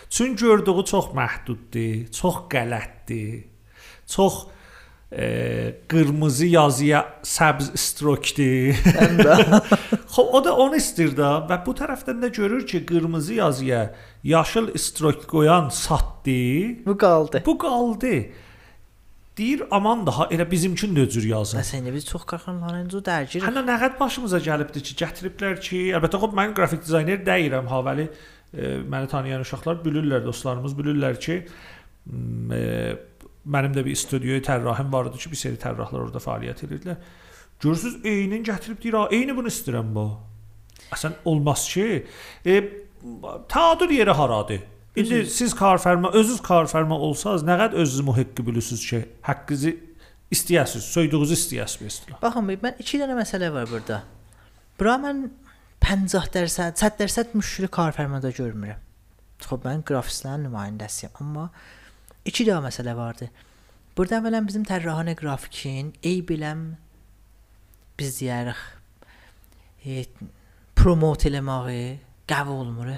Çünki 0.08 0.40
gördüyü 0.44 0.86
çox 0.88 1.12
məhduddur, 1.18 2.08
çox 2.20 2.40
qələtdir. 2.56 3.44
Çox 4.06 4.46
e, 5.12 5.28
qırmızı 5.88 6.46
yazıya 6.46 7.04
səbz 7.22 7.76
strokdur. 7.76 8.80
Xo 10.10 10.22
o 10.22 10.44
da 10.44 10.56
onu 10.56 10.80
istir 10.80 11.12
də 11.20 11.34
və 11.52 11.64
bu 11.66 11.76
tərəfdən 11.76 12.24
də 12.24 12.32
görür 12.32 12.66
ki, 12.66 12.86
qırmızı 12.88 13.34
yazıya 13.44 13.94
yaşıl 14.24 14.72
strok 14.78 15.28
qoyan 15.28 15.68
satdı. 15.68 16.86
Bu 16.86 16.96
qaldı. 16.96 17.42
Bu 17.46 17.58
qaldı. 17.58 18.30
Deyir 19.38 19.62
aman 19.70 20.02
daha 20.06 20.26
elə 20.34 20.44
bizimkin 20.50 20.94
də 20.96 21.04
cür 21.10 21.24
yazın. 21.28 21.60
Bəs 21.60 21.70
indi 21.78 21.92
biz 21.94 22.06
çox 22.08 22.24
qarxanlarınca 22.32 22.98
dərgirik. 23.06 23.44
Hələ 23.46 23.62
nə 23.66 23.76
qəd 23.78 23.94
başımıza 24.00 24.40
gəlibdi 24.42 24.82
ki, 24.82 24.96
gətiriblər 24.98 25.60
ki, 25.62 25.82
əlbəttə 25.96 26.18
xop 26.22 26.34
mən 26.36 26.54
qrafik 26.56 26.82
dizayner 26.82 27.22
deyirəm, 27.26 27.70
ha 27.70 27.78
vəli 27.86 28.08
e, 28.08 28.72
məni 28.90 29.10
tanıyan 29.12 29.44
uşaqlar 29.46 29.78
bilirlər, 29.84 30.24
dostlarımız 30.26 30.74
bilirlər 30.80 31.20
ki, 31.22 31.36
e, 32.58 32.64
mənim 33.46 33.76
də 33.76 33.86
bir 33.86 34.00
studiyaya 34.02 34.42
tərrahim 34.50 34.90
var 34.92 35.12
idi 35.12 35.22
ki, 35.22 35.30
bir 35.30 35.42
seri 35.44 35.62
tərrahlar 35.62 36.08
orada 36.08 36.24
fəaliyyət 36.26 36.66
edirdilər. 36.66 36.98
Görürsüz, 37.62 38.00
eynin 38.04 38.42
gətirib 38.44 38.82
deyir, 38.82 38.98
ha, 38.98 39.06
eyni 39.14 39.36
bunu 39.36 39.52
istəyirəm 39.52 39.94
bu. 39.94 40.08
Əsən 40.90 41.20
olmaz 41.30 41.68
ki, 41.70 41.86
e, 42.44 42.60
təadül 43.54 43.94
yeri 43.94 44.18
haradır? 44.18 44.66
İndi 45.00 45.20
siz 45.30 45.54
karfərma, 45.56 46.12
özünüz 46.16 46.40
karfərma 46.44 46.96
olsaz, 47.08 47.44
nə 47.46 47.56
qədər 47.60 47.82
özünüz 47.84 48.06
mühəqqi 48.08 48.46
bilirsiniz 48.46 48.86
ki, 48.86 49.02
haqqınızı 49.26 49.74
istəyəsiniz, 50.34 50.88
söydüyünüzü 50.94 51.36
istəyəsiniz 51.38 51.84
mesela. 51.88 52.18
Baxın, 52.22 52.50
mən 52.50 52.80
2 52.84 53.02
dənə 53.02 53.16
məsələ 53.18 53.52
var 53.54 53.70
burada. 53.70 54.02
Bura 54.78 54.96
mən 55.02 55.28
50%, 55.84 56.76
100% 56.78 57.34
müşkülü 57.34 57.70
karfərmada 57.74 58.32
görmürəm. 58.36 58.80
Xoş 59.40 59.62
mən 59.64 59.84
qrafistlərin 59.88 60.44
nümayəndəsiyəm, 60.46 61.16
amma 61.22 61.48
2 62.28 62.46
daha 62.46 62.60
məsələ 62.66 62.96
vardı. 62.96 63.30
Burada 63.96 64.20
əvvələn 64.20 64.46
bizim 64.46 64.64
tərrahanə 64.68 65.16
qrafikin 65.18 65.94
ey 66.06 66.20
biləm 66.26 66.74
biz 67.98 68.20
deyərik 68.20 68.60
e, 69.84 70.04
promot 70.78 71.24
eləməyi 71.28 71.98
qəbul 72.30 72.62
olmur. 72.62 72.92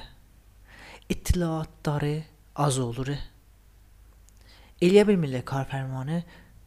İttilaatları 1.12 2.14
az 2.57 2.79
olur. 2.81 3.11
Eləyə 4.83 5.05
bilmirlər 5.07 5.44
karfərmanı 5.46 6.22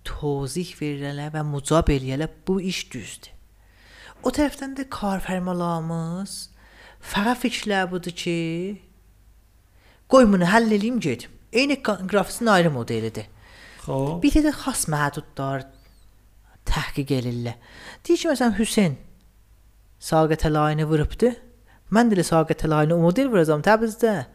tozih 0.05 0.75
verirlər 0.79 1.33
və 1.33 1.41
mucab 1.47 1.89
eləyirlər 1.89 2.31
bu 2.47 2.59
iş 2.61 2.85
düzdür. 2.93 3.31
O 4.25 4.31
tərəfdən 4.33 4.75
də 4.77 4.87
karfərmalarımız 4.93 6.35
fərq 7.05 7.41
fikirlər 7.43 7.89
budur 7.91 8.13
ki, 8.17 8.35
qoy 10.09 10.27
bunu 10.29 10.47
həll 10.49 10.71
eləyim 10.77 10.99
gedim. 11.01 11.31
Eyni 11.53 11.77
qrafikin 11.83 12.51
ayrı 12.51 12.71
modelidir. 12.71 13.27
Xoş. 13.85 14.21
Bir 14.23 14.37
də 14.45 14.53
xas 14.61 14.87
məhdudlar 14.91 15.67
təhqiq 16.65 17.13
elirlər. 17.19 17.57
Deyir 18.05 18.21
ki, 18.21 18.29
məsələn 18.31 18.57
Hüseyn 18.59 18.97
Saqət 20.05 20.45
əlayini 20.49 20.85
vurubdu. 20.89 21.31
Mən 21.93 22.09
də 22.11 22.25
Saqət 22.25 22.65
əlayini 22.67 22.97
o 22.97 23.01
model 23.01 23.29
vuracam 23.31 23.61
Təbrizdə. 23.65 24.25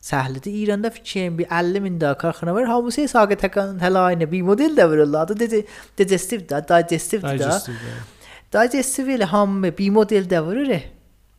Səhlidir 0.00 0.50
İranda 0.50 0.90
fikrim 0.90 1.38
bir 1.38 1.46
50 1.50 1.80
min 1.80 2.00
daha 2.00 2.14
karxana 2.18 2.54
var. 2.54 2.66
Hamısı 2.66 3.08
Saqət 3.10 3.42
əlayini 3.88 4.30
bir 4.30 4.42
model 4.42 4.76
də 4.78 4.86
vururlar. 4.90 5.28
Dedi 5.28 5.64
digestive 5.98 6.48
da, 6.48 6.62
digestive 6.68 7.22
da. 7.22 7.32
Digestive. 7.32 7.96
Digestive 8.52 9.14
ilə 9.18 9.24
hamı 9.24 9.72
bir 9.78 9.90
model 9.90 10.30
də 10.30 10.42
vurur. 10.44 10.70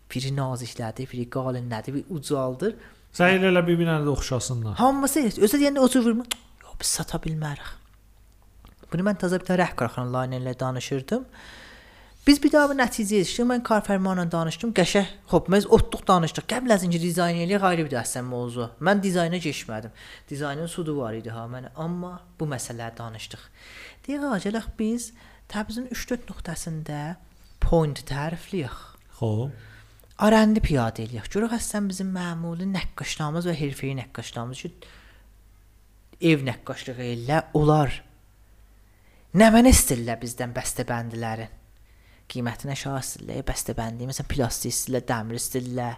Biri 0.10 0.32
naziklədir, 0.36 1.08
biri 1.12 1.30
qalınlədir, 1.30 1.96
biri 1.96 2.06
ucaldır. 2.10 2.76
Sən 3.16 3.48
elə 3.48 3.64
bir 3.66 3.80
binə 3.80 4.00
də 4.04 4.12
oxşasınlar. 4.12 4.76
Hamısı 4.78 5.26
özü 5.40 5.58
deyəndə 5.58 5.80
o 5.80 5.88
cür 5.90 6.04
vurma. 6.06 6.26
Yox, 6.64 6.76
biz 6.82 6.94
sata 7.00 7.18
bilmərik. 7.24 7.72
Bunu 8.92 9.06
mən 9.06 9.18
təzə 9.22 9.40
bir 9.40 9.48
dənə 9.48 9.64
rəhbərxana 9.64 10.12
layihə 10.18 10.44
ilə 10.44 10.54
danışırdım. 10.60 11.26
Biz 12.30 12.38
bir 12.44 12.52
daha 12.54 12.70
bu 12.70 12.76
nəticəyə 12.78 13.24
yetişdik. 13.24 13.46
Mən 13.50 13.64
karfərmanla 13.66 14.28
danışdım. 14.30 14.70
Qəşə, 14.78 15.02
xop, 15.32 15.48
biz 15.50 15.64
otluq 15.66 16.04
danışdıq. 16.06 16.46
Qəbl 16.52 16.76
az 16.76 16.84
incə 16.86 17.00
dizayn 17.02 17.40
eləyə 17.42 17.58
ayrı 17.72 17.88
bir 17.88 17.96
dəstən 17.96 18.28
mövzu. 18.30 18.68
Mən 18.86 19.02
dizayna 19.02 19.40
keçmədim. 19.42 19.96
Dizaynın 20.30 20.70
sudu 20.70 20.94
var 21.00 21.18
idi 21.18 21.34
ha 21.34 21.48
mənə, 21.50 21.74
amma 21.74 22.12
bu 22.38 22.46
məsələləri 22.54 22.94
danışdıq. 23.02 23.50
Deyək 24.06 24.30
acələk 24.36 24.70
biz 24.78 25.10
Təbrizin 25.50 25.90
3-4 25.90 26.30
nöqtəsində 26.30 27.02
point 27.66 28.06
tərifləyək. 28.14 28.80
Xoş. 29.18 29.68
Arəndi 30.22 30.62
piyadə 30.62 31.08
eləyək. 31.10 31.34
Görək 31.34 31.58
əslən 31.58 31.90
bizim 31.90 32.14
məmuli 32.14 32.70
nəqqaşlarımız 32.78 33.50
və 33.50 33.58
hərfəyi 33.66 33.98
nəqqaşlarımız 34.04 34.68
ki 34.68 34.76
ev 36.30 36.46
nəqqaşlığı 36.46 37.14
elə 37.16 37.46
olar. 37.58 38.04
Nə 39.34 39.50
mənə 39.56 39.74
istəyirlər 39.74 40.22
bizdən 40.22 40.54
bəstəbəndilərin. 40.54 41.56
Qiymətinə 42.30 42.76
aşağı 42.76 43.00
istəyirlər, 43.02 43.46
bəstəbəndi, 43.48 44.08
məsələn 44.10 44.30
plastik 44.30 44.74
istəyirlər, 44.74 45.06
dəmir 45.10 45.40
istəyirlər. 45.40 45.96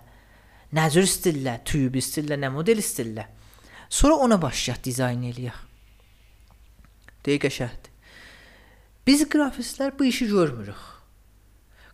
Nəcür 0.78 1.08
istəyirlər, 1.08 1.64
tüyüb 1.68 1.98
istəyirlər, 2.00 2.40
nə 2.40 2.52
model 2.54 2.80
istəyirlər. 2.80 3.28
Sonra 3.92 4.22
ona 4.24 4.38
başlayaq 4.40 4.80
dizayn 4.86 5.26
eləyək. 5.28 5.58
Dəqiqə 7.28 7.52
şəhd. 7.58 7.90
Biz 9.08 9.26
qrafistlər 9.34 9.92
bu 10.00 10.08
işi 10.08 10.30
görmürük. 10.32 10.88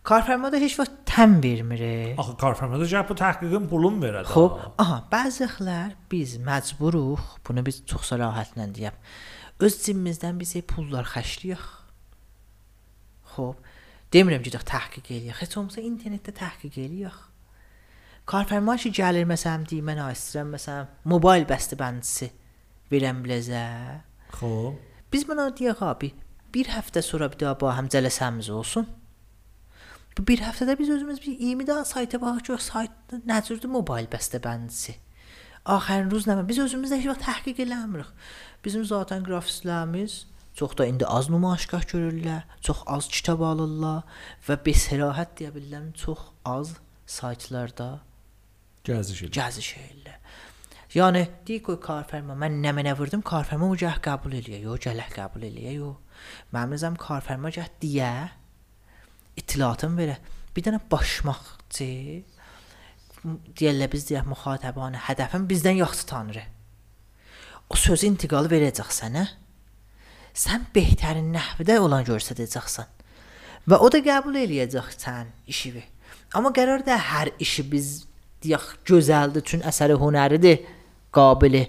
Karfərmada 0.08 0.60
heç 0.62 0.78
vaxt 0.78 0.94
təm 1.08 1.34
vermir. 1.42 1.82
Axı 2.20 2.36
karfərmədə 2.40 2.86
gəl 2.88 3.02
bu 3.08 3.16
təhqiqin 3.18 3.66
pulun 3.68 3.98
verər. 4.00 4.28
Xoş, 4.30 4.62
aha, 4.80 5.02
bəziləri 5.10 5.98
biz 6.12 6.36
məcburuq, 6.46 7.24
bunu 7.44 7.64
biz 7.66 7.82
çox 7.90 8.12
sərahətlə 8.12 8.68
deyəm. 8.78 8.96
Öz 9.66 9.76
cibimizdən 9.82 10.38
bizə 10.40 10.62
pullar 10.70 11.08
xərcləyək. 11.10 11.66
Xoş, 13.34 13.67
demirəm 14.14 14.44
ki, 14.44 14.52
təhqiq 14.52 15.10
eləyək. 15.16 15.40
Heç 15.42 15.56
olmasa 15.60 15.84
internetdə 15.84 16.34
təhqiq 16.36 16.78
eləyək. 16.84 17.18
Karfərma 18.28 18.76
ki 18.76 18.92
gəlir 18.92 19.24
məsələn 19.28 19.64
deyir 19.70 19.84
mən 19.88 20.02
istəyirəm 20.04 20.52
məsələn 20.52 20.88
mobil 21.08 21.46
bəstəbəndisi 21.48 22.28
verəm 22.92 23.22
biləcə. 23.24 23.64
Xoş. 24.36 24.76
Biz 25.12 25.24
buna 25.28 25.48
deyək 25.56 25.80
abi, 25.86 26.12
bir 26.52 26.68
həftə 26.68 27.00
sonra 27.04 27.30
bir 27.32 27.40
daha 27.40 27.56
ba 27.60 27.72
həm 27.78 27.88
cələsəmiz 27.92 28.50
olsun. 28.52 28.88
Bu 30.18 30.24
bir 30.28 30.42
həftədə 30.44 30.76
biz 30.78 30.90
özümüz 30.92 31.20
bir 31.24 31.38
20 31.38 31.66
daha 31.66 31.84
sayta 31.88 32.20
baxaq 32.20 32.48
ki, 32.50 32.64
saytda 32.64 33.20
nə 33.28 33.38
cürdür 33.46 33.72
mobil 33.72 34.08
bəstəbəndisi. 34.12 34.96
Axırın 35.64 36.10
ruz 36.10 36.26
nə 36.28 36.36
biz 36.48 36.58
özümüz 36.64 36.92
də 36.92 36.98
heç 37.00 37.08
vaxt 37.12 37.24
təhqiq 37.24 37.62
eləmirik. 37.64 38.12
Bizim 38.64 38.84
zaten 38.84 39.24
qrafistlərimiz 39.24 40.24
çox 40.58 40.74
da 40.78 40.86
indi 40.90 41.06
az 41.06 41.30
nümayişgah 41.30 41.86
görürlər, 41.92 42.42
çox 42.60 42.82
az 42.86 43.08
kitab 43.14 43.44
alırlar 43.46 44.02
və 44.48 44.58
bəsərahət 44.66 45.36
deyə 45.38 45.54
bilərəm, 45.54 45.92
çox 45.94 46.24
az 46.44 46.76
saytlarda 47.06 48.00
Gəziş 48.88 49.22
edir. 49.22 49.34
gəziş 49.38 49.70
edirlər. 49.78 50.18
Yəni 50.96 51.22
deyir 51.46 51.62
ki, 51.66 51.76
karfərma 51.84 52.34
mən 52.40 52.58
nə 52.64 52.72
mənə 52.74 52.94
vurdum, 52.98 53.22
karfərma 53.22 53.68
o 53.68 53.76
gəh 53.76 53.98
qəbul 54.04 54.34
eləyir, 54.40 54.64
yox, 54.64 54.86
gələk 54.86 55.14
qəbul 55.18 55.44
eləyir, 55.50 55.74
yox. 55.82 56.20
Mənim 56.54 56.74
nəzərəm 56.74 56.96
karfərma 56.98 57.52
gəh 57.54 57.68
deyə 57.82 58.12
ittiliatın 59.38 59.98
verə. 59.98 60.16
Bir 60.56 60.64
dənə 60.66 60.80
başmaqçı 60.90 61.90
deyirlər 63.58 63.90
biz 63.92 64.08
deyək 64.08 64.26
müxatəbanə 64.32 65.04
hədəfin 65.06 65.44
bizdən 65.50 65.82
yaxşı 65.82 66.06
tanrı. 66.08 66.46
O 67.68 67.76
sözü 67.76 68.08
intiqalı 68.14 68.48
verəcək 68.50 68.90
sənə. 69.02 69.26
Sən 70.38 70.68
behtərin 70.74 71.32
nəhvdə 71.34 71.80
olan 71.82 72.04
göstərəcəksən. 72.06 72.90
Və 73.68 73.78
o 73.82 73.88
da 73.90 73.98
qəbul 74.04 74.38
eləyəcək 74.44 74.92
sən 74.94 75.32
işini. 75.50 75.82
Amma 76.38 76.52
qərar 76.54 76.84
da 76.86 76.94
hər 76.94 77.32
işi 77.42 77.64
biz 77.72 77.88
deyək 78.44 78.68
gözəldir, 78.86 79.42
çün 79.42 79.66
əsəri 79.66 79.96
hünəridir, 79.98 80.62
qabili 81.14 81.64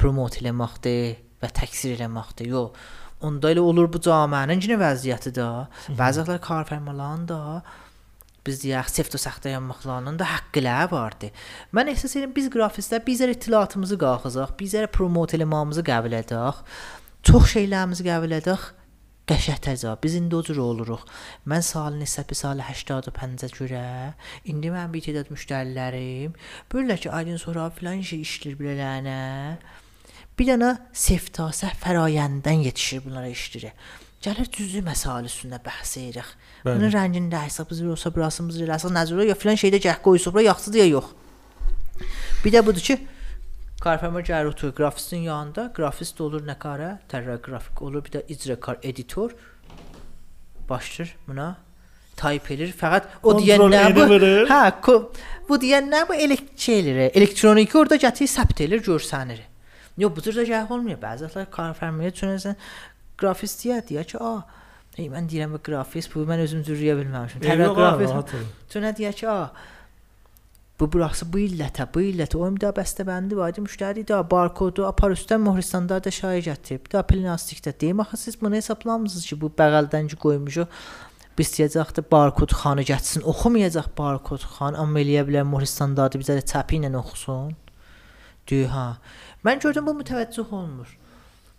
promot 0.00 0.38
eləməkdir 0.40 1.18
və 1.42 1.52
təksir 1.52 1.98
eləməkdir. 1.98 2.48
Yox. 2.54 2.88
Onda 3.22 3.52
elə 3.52 3.62
olur 3.62 3.86
bu 3.92 4.00
cəmiənin 4.02 4.62
cinə 4.62 4.80
vəziyyəti 4.80 5.34
də. 5.36 5.48
Bəziləri 5.98 6.42
karfərmaların 6.42 7.28
da 7.28 7.40
biz 8.42 8.58
deyək 8.64 8.88
seft 8.90 9.14
və 9.14 9.20
saxta 9.22 9.52
yanmaqlarının 9.52 10.16
da 10.18 10.26
haqqıları 10.26 10.88
vardı. 10.90 11.30
Mən 11.76 11.92
ehsas 11.92 12.16
edirəm 12.16 12.32
biz 12.34 12.48
qrafistlər 12.50 13.04
bizə 13.06 13.28
ittilatımızı 13.30 14.00
qalxızaq, 14.00 14.56
bizə 14.58 14.88
promot 14.90 15.36
eləməyimizi 15.36 15.84
qəbul 15.86 16.18
edək. 16.18 16.64
Çox 17.22 17.52
şeylərimizi 17.54 18.02
qəbul 18.02 18.32
edək. 18.34 18.62
Qəşətəcə. 19.30 19.92
Biz 20.02 20.16
indi 20.18 20.34
o 20.34 20.40
cür 20.42 20.58
oluruq. 20.58 21.04
Mən 21.46 21.62
salın 21.62 22.02
hesabı 22.02 22.34
salı 22.34 22.64
85-ə 22.66 23.50
görə 23.54 23.82
indi 24.50 24.72
mən 24.74 24.90
bir 24.90 25.04
tədad 25.04 25.30
müştərilərim 25.30 26.34
böylə 26.72 26.98
ki, 26.98 27.10
aydın 27.10 27.38
sonra 27.38 27.68
filan 27.76 28.02
şey 28.02 28.24
işlir 28.26 28.58
bilələnə. 28.58 29.20
Bir 30.38 30.48
dənə 30.50 30.72
seftasa 30.90 31.70
fərayəndən 31.84 32.66
yetişir 32.66 33.04
bunlara 33.06 33.30
işlirə. 33.30 33.70
Gəlir 34.22 34.50
düzü 34.58 34.82
məsələ 34.82 35.30
üstündə 35.30 35.62
bəhs 35.62 35.94
edirik. 36.02 36.34
Bunun 36.66 36.90
rəngində 36.90 37.44
hesabımız 37.46 37.94
olsa, 37.94 38.10
burasımız 38.14 38.58
eləsə, 38.66 38.90
nəzərə 38.90 39.30
ya 39.30 39.38
filan 39.38 39.58
şeydə 39.62 39.78
gəh 39.86 40.02
qoysa, 40.02 40.34
bura 40.34 40.48
yaxşıdır 40.50 40.82
ya 40.82 40.90
yox. 40.96 41.14
Bir 42.44 42.54
də 42.54 42.66
budur 42.66 42.82
ki, 42.82 42.98
Karfəmə 43.82 44.20
gəlir 44.22 44.52
oturur 44.52 44.74
qrafistin 44.78 45.24
yanında, 45.26 45.64
qrafist 45.74 46.20
olur 46.22 46.44
nə 46.46 46.54
qara, 46.62 46.92
tərrə 47.10 47.38
qrafik 47.42 47.82
olur, 47.82 48.04
bir 48.06 48.12
də 48.18 48.20
icrakar 48.30 48.78
editor 48.82 49.32
başlayır 50.68 51.16
buna 51.26 51.48
type 52.16 52.54
edir. 52.54 52.70
Fəqət 52.78 53.08
o 53.22 53.32
Kontrol 53.32 53.42
deyən 53.42 53.64
nə 53.74 53.94
bu? 53.96 54.04
edilir. 54.06 54.46
Hə, 54.50 54.60
ko- 54.86 55.10
bu 55.48 55.58
deyən 55.64 55.90
nə 55.90 56.04
bu 56.08 56.14
elektrik 56.14 56.62
şeyləri, 56.66 57.08
elektroniki 57.18 57.78
orada 57.78 57.98
gətir 58.06 58.30
səbt 58.30 58.62
edir, 58.62 58.84
görsənir. 58.86 59.42
Yox, 59.98 60.14
bu 60.16 60.22
cür 60.24 60.38
də 60.38 60.46
gəl 60.48 60.70
olmuyor. 60.72 60.98
Bəziləri 61.02 61.48
Karfəməyə 61.58 62.14
çönəsən 62.22 62.54
qrafist 63.20 63.64
deyə 63.64 63.82
deyə 63.90 64.06
ki, 64.08 64.16
a, 64.22 64.32
ey 64.96 65.10
mən 65.10 65.26
deyirəm 65.28 65.58
bu 65.58 65.62
qrafist, 65.66 66.14
bu 66.14 66.22
mən 66.30 66.46
özüm 66.46 66.62
cürüyə 66.68 66.94
bilməmişəm. 67.02 67.42
Tərrə 67.44 67.66
Eyvah, 67.66 67.74
qrafist 67.76 68.14
rahat 68.14 68.34
ol. 68.38 68.46
Çönə 68.72 68.94
deyə 68.96 69.12
ki, 69.18 69.26
a, 69.28 69.50
bu 70.82 70.88
burası 70.92 71.26
bu 71.30 71.38
illətə, 71.38 71.84
bu 71.94 72.00
illətə 72.02 72.34
o 72.40 72.46
imda 72.48 72.72
bəstəbəndi 72.74 73.36
var, 73.38 73.52
idi, 73.52 73.62
müştəri 73.62 74.02
də 74.08 74.16
barkodu 74.30 74.82
apar 74.88 75.14
üstdən 75.14 75.38
möhristanda 75.44 76.00
da 76.02 76.10
şaya 76.10 76.40
gətirib. 76.42 76.88
Da 76.90 77.04
plastikdə 77.06 77.70
deyim 77.80 78.00
axı 78.02 78.16
siz 78.16 78.40
bunu 78.40 78.58
hesablamısınız 78.58 79.28
ki, 79.30 79.38
bu 79.44 79.52
bəğəldən 79.60 80.10
ki 80.10 80.18
qoymuşuq. 80.24 80.80
Biz 81.38 81.52
deyəcəkdə 81.54 82.02
barkod 82.10 82.50
xanı 82.58 82.82
gətsin, 82.88 83.22
oxumayacaq 83.30 83.92
barkod 83.98 84.42
xan, 84.56 84.74
amma 84.74 85.04
eləyə 85.04 85.22
bilər 85.28 85.46
möhristanda 85.52 86.08
da 86.10 86.18
bizə 86.18 86.40
də 86.40 86.42
çəpi 86.50 86.80
ilə 86.80 86.90
oxusun. 86.98 87.54
Düy 88.50 88.66
ha. 88.74 88.88
Mən 89.46 89.62
gördüm 89.62 89.86
bu 89.86 89.94
mütəvəccüh 90.02 90.50
olmur. 90.50 90.98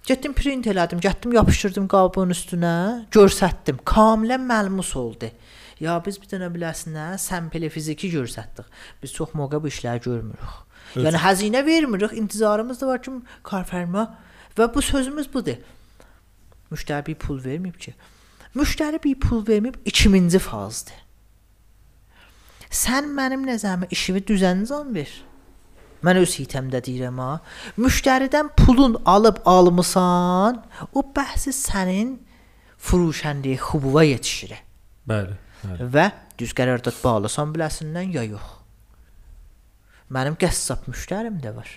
Getdim 0.03 0.35
print 0.35 0.67
elədim, 0.67 0.99
getdim 0.99 1.31
yapışdırdım 1.39 1.87
qabın 1.87 2.35
üstünə, 2.35 2.75
görsətdim. 3.15 3.79
Kamilən 3.87 4.43
məlmus 4.51 4.97
oldu. 4.99 5.31
Ya 5.83 5.97
biz 6.05 6.19
bir 6.21 6.29
dənə 6.31 6.47
biləsinə 6.53 7.13
səmpel 7.19 7.67
fiziki 7.73 8.11
görsətdik. 8.13 8.69
Biz 9.03 9.13
çox 9.17 9.33
moqa 9.35 9.59
bu 9.63 9.67
işləri 9.71 10.03
görmürük. 10.05 10.53
Evet. 10.95 11.07
Yəni 11.07 11.19
xəzinə 11.25 11.65
vermirik, 11.65 12.13
intizarımız 12.21 12.81
da 12.81 12.87
var 12.87 13.01
ki, 13.03 13.17
karfərma 13.43 14.05
və 14.57 14.69
bu 14.73 14.81
sözümüz 14.81 15.27
budur. 15.33 15.59
Müştəri 16.71 17.07
bir 17.09 17.19
pul 17.19 17.41
verməyib 17.43 17.77
ki. 17.77 17.95
Müştəri 18.55 19.01
bir 19.03 19.19
pul 19.19 19.43
verməyib 19.47 19.81
2000-ci 19.89 20.39
fazdır. 20.47 21.03
Sən 22.73 23.11
mənim 23.17 23.43
nəzərimə 23.45 23.91
işimi 23.93 24.23
düzənzan 24.29 24.95
ver. 24.95 25.11
Mən 26.03 26.19
öz 26.23 26.39
hitəmdə 26.39 26.79
deyirəm 26.85 27.19
ha. 27.21 27.31
Müştəridən 27.79 28.53
pulun 28.59 28.97
alıb 29.05 29.43
almısan, 29.45 30.63
o 30.93 31.03
bəhsi 31.15 31.53
sənin 31.55 32.17
furuşəndəyə 32.79 33.59
xubuva 33.67 34.03
yetişir. 34.07 34.55
Bəli. 35.09 35.37
Bəli. 35.63 35.89
Və 35.93 36.05
düz 36.39 36.53
qərardat 36.57 36.99
bağlasan 37.03 37.53
biləsindən 37.55 38.13
ya 38.15 38.23
yox. 38.27 38.59
Mənim 40.13 40.37
qəssab 40.39 40.87
müştərim 40.91 41.39
də 41.43 41.53
var. 41.55 41.69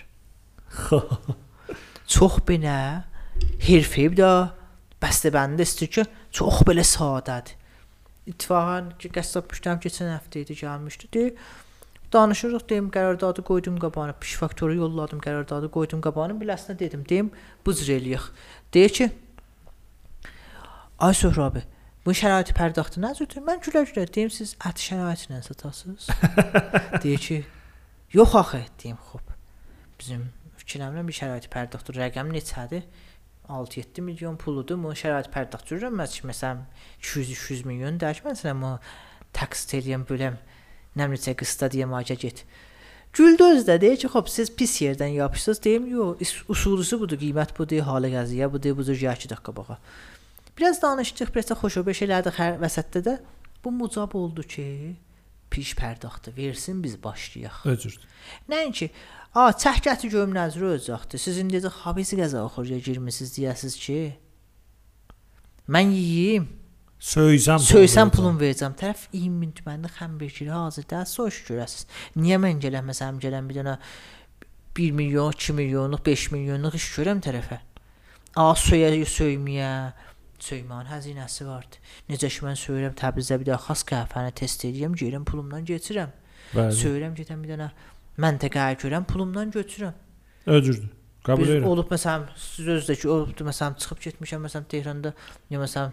Çox 2.13 2.39
belə 2.47 2.77
hirfib 3.67 4.17
də 4.17 4.31
bəstəbəndə 5.03 5.65
istəyir 5.67 5.91
ki, 5.93 6.03
çox 6.33 6.63
belə 6.67 6.83
sadədir. 6.87 7.55
İttifaqan 8.27 8.93
ki, 8.99 9.11
qəssab 9.15 9.47
müştərim 9.51 9.81
keçən 9.83 10.09
həftə 10.13 10.41
idi 10.43 10.55
gəlmişdi. 10.61 11.09
Deyir, 11.13 11.35
danışırıq, 12.13 12.65
deyim 12.69 12.89
qərardadı 12.95 13.43
qoydum 13.47 13.77
qabağına, 13.83 14.15
piş 14.21 14.35
faktoru 14.41 14.79
yolladım, 14.79 15.21
qərardadı 15.23 15.69
qoydum 15.71 16.01
qabağına, 16.03 16.35
biləsinə 16.41 16.77
dedim, 16.79 17.05
deyim 17.09 17.31
bu 17.65 17.75
cür 17.77 17.93
eləyək. 17.99 18.29
Deyir 18.73 18.95
ki, 18.99 19.09
Ay 20.99 21.13
Söhrəbi, 21.13 21.61
bu 22.07 22.15
şəraiti 22.15 22.55
pərdəxtı 22.55 23.03
nə 23.03 23.11
cürdür? 23.19 23.43
Mən 23.43 23.59
gülə-gülə 23.65 24.07
deyim 24.15 24.31
siz 24.31 24.55
ət 24.63 24.79
şəraiti 24.79 25.27
ilə 25.27 25.41
satasınız. 25.43 26.07
deyir 27.03 27.19
ki, 27.19 27.41
yox 28.15 28.35
axı, 28.41 28.63
deyim, 28.83 28.97
xoş. 29.09 29.25
Bizim 29.99 30.23
fikirlərimlə 30.61 31.03
bir 31.07 31.17
şəraiti 31.19 31.51
pərdəxtı 31.51 31.97
rəqəm 31.97 32.31
neçədir? 32.31 32.87
6-7 33.49 34.01
milyon 34.01 34.37
puludur. 34.37 34.79
Bu 34.83 34.91
şərait 34.95 35.29
pərdəxtürəm. 35.31 35.95
Məsələn 35.99 36.63
200-300 37.01 37.67
milyon 37.67 37.99
dərk 38.01 38.25
məsələn 38.27 38.63
bu 38.63 38.71
taksit 39.35 39.77
eləyəm 39.79 40.03
böləm 40.07 40.39
nə 40.99 41.07
neçə 41.11 41.35
qısta 41.39 41.71
deyə 41.71 41.87
maca 41.87 42.15
get. 42.19 42.43
Güldöz 43.15 43.63
də 43.67 43.79
deyir 43.81 43.97
ki, 44.01 44.09
xop 44.11 44.29
siz 44.29 44.51
pis 44.51 44.75
yerdən 44.83 45.15
yapışsınız. 45.15 45.63
Deyim, 45.63 45.87
yox, 45.91 46.35
usulusu 46.51 46.99
budur, 46.99 47.19
qiymət 47.21 47.55
budur, 47.57 47.85
halı 47.87 48.11
qəziyə 48.13 48.51
budur, 48.51 48.75
budur, 48.77 48.99
ya 48.99 49.15
2 49.15 49.31
dəqiqə 49.31 49.55
baxa. 49.55 49.79
Biraz 50.57 50.81
danışdıq, 50.81 51.33
biraz 51.35 51.49
da 51.51 51.57
xoşobeş 51.59 52.03
elədik 52.07 52.39
hər 52.39 52.57
vəsətdə 52.61 53.03
də. 53.05 53.17
Bu 53.63 53.71
mucab 53.71 54.15
oldu 54.17 54.43
ki, 54.43 54.65
piş 55.53 55.75
pərdəxtı 55.77 56.35
versin 56.37 56.83
biz 56.83 56.97
başlayaq. 57.03 57.63
Öcür. 57.65 57.99
Nəinki 58.49 58.89
A, 59.37 59.51
çək 59.53 59.83
gətir 59.85 60.09
görüm 60.09 60.31
nəzərə 60.33 60.71
özəxdir. 60.79 61.21
Siz 61.21 61.37
indi 61.37 61.59
də 61.61 61.69
habisi 61.83 62.17
qəza 62.17 62.41
oxuruya 62.47 62.79
girmisiniz 62.81 63.35
deyəsiz 63.35 63.75
ki, 63.77 63.97
mən 65.69 65.91
yeyim, 65.93 66.47
Söysəm 66.97 67.61
söysəm 67.61 68.09
pulum 68.09 68.39
verəcəm. 68.41 68.73
Tərəf 68.73 69.03
20 69.13 69.35
min 69.37 69.51
tümənli 69.53 69.91
xəmbir 69.99 70.31
kiri 70.33 70.49
hazırda 70.49 71.03
soş 71.05 71.43
görəsiz. 71.45 71.85
Niyə 72.17 72.39
mən 72.41 72.57
gələməsəm, 72.63 73.19
gələn 73.21 73.45
bir 73.45 73.59
dənə 73.59 73.75
1 74.79 74.95
milyon, 74.97 75.35
2 75.37 75.53
milyonluq, 75.59 76.01
5 76.07 76.23
milyonluq 76.33 76.79
iş 76.79 76.87
görəm 76.95 77.21
tərəfə. 77.21 77.59
A, 78.33 78.47
söyə, 78.57 78.89
söyməyə, 79.13 79.69
söymən 80.43 80.89
həzinəsi 80.91 81.47
vardı. 81.47 81.79
Necə 82.09 82.29
ki 82.31 82.45
mən 82.45 82.57
söyürəm 82.59 82.95
Təbrizdə 82.97 83.39
bir 83.41 83.49
də 83.51 83.57
xas 83.67 83.83
qəhvəni 83.87 84.33
test 84.37 84.65
edirəm, 84.67 84.95
gəlirəm 84.99 85.25
pulumdan 85.27 85.65
keçirəm. 85.67 86.13
Söyürəm 86.53 87.15
gedən 87.17 87.41
bir 87.43 87.55
dənə 87.55 87.71
məntəqəyə 88.21 88.77
görəm, 88.83 89.07
pulumdan 89.09 89.51
götürürəm. 89.55 89.97
Öcürdür. 90.45 90.93
Qəbul 91.27 91.49
edirəm. 91.49 91.65
olub 91.67 91.89
məsələn 91.91 92.29
siz 92.39 92.67
özdəki 92.77 93.09
olubdu 93.11 93.43
məsələn 93.47 93.75
çıxıb 93.81 93.99
getmişəm 94.05 94.45
məsələn 94.47 94.69
Tehranda 94.71 95.13
ya 95.51 95.59
məsələn 95.59 95.91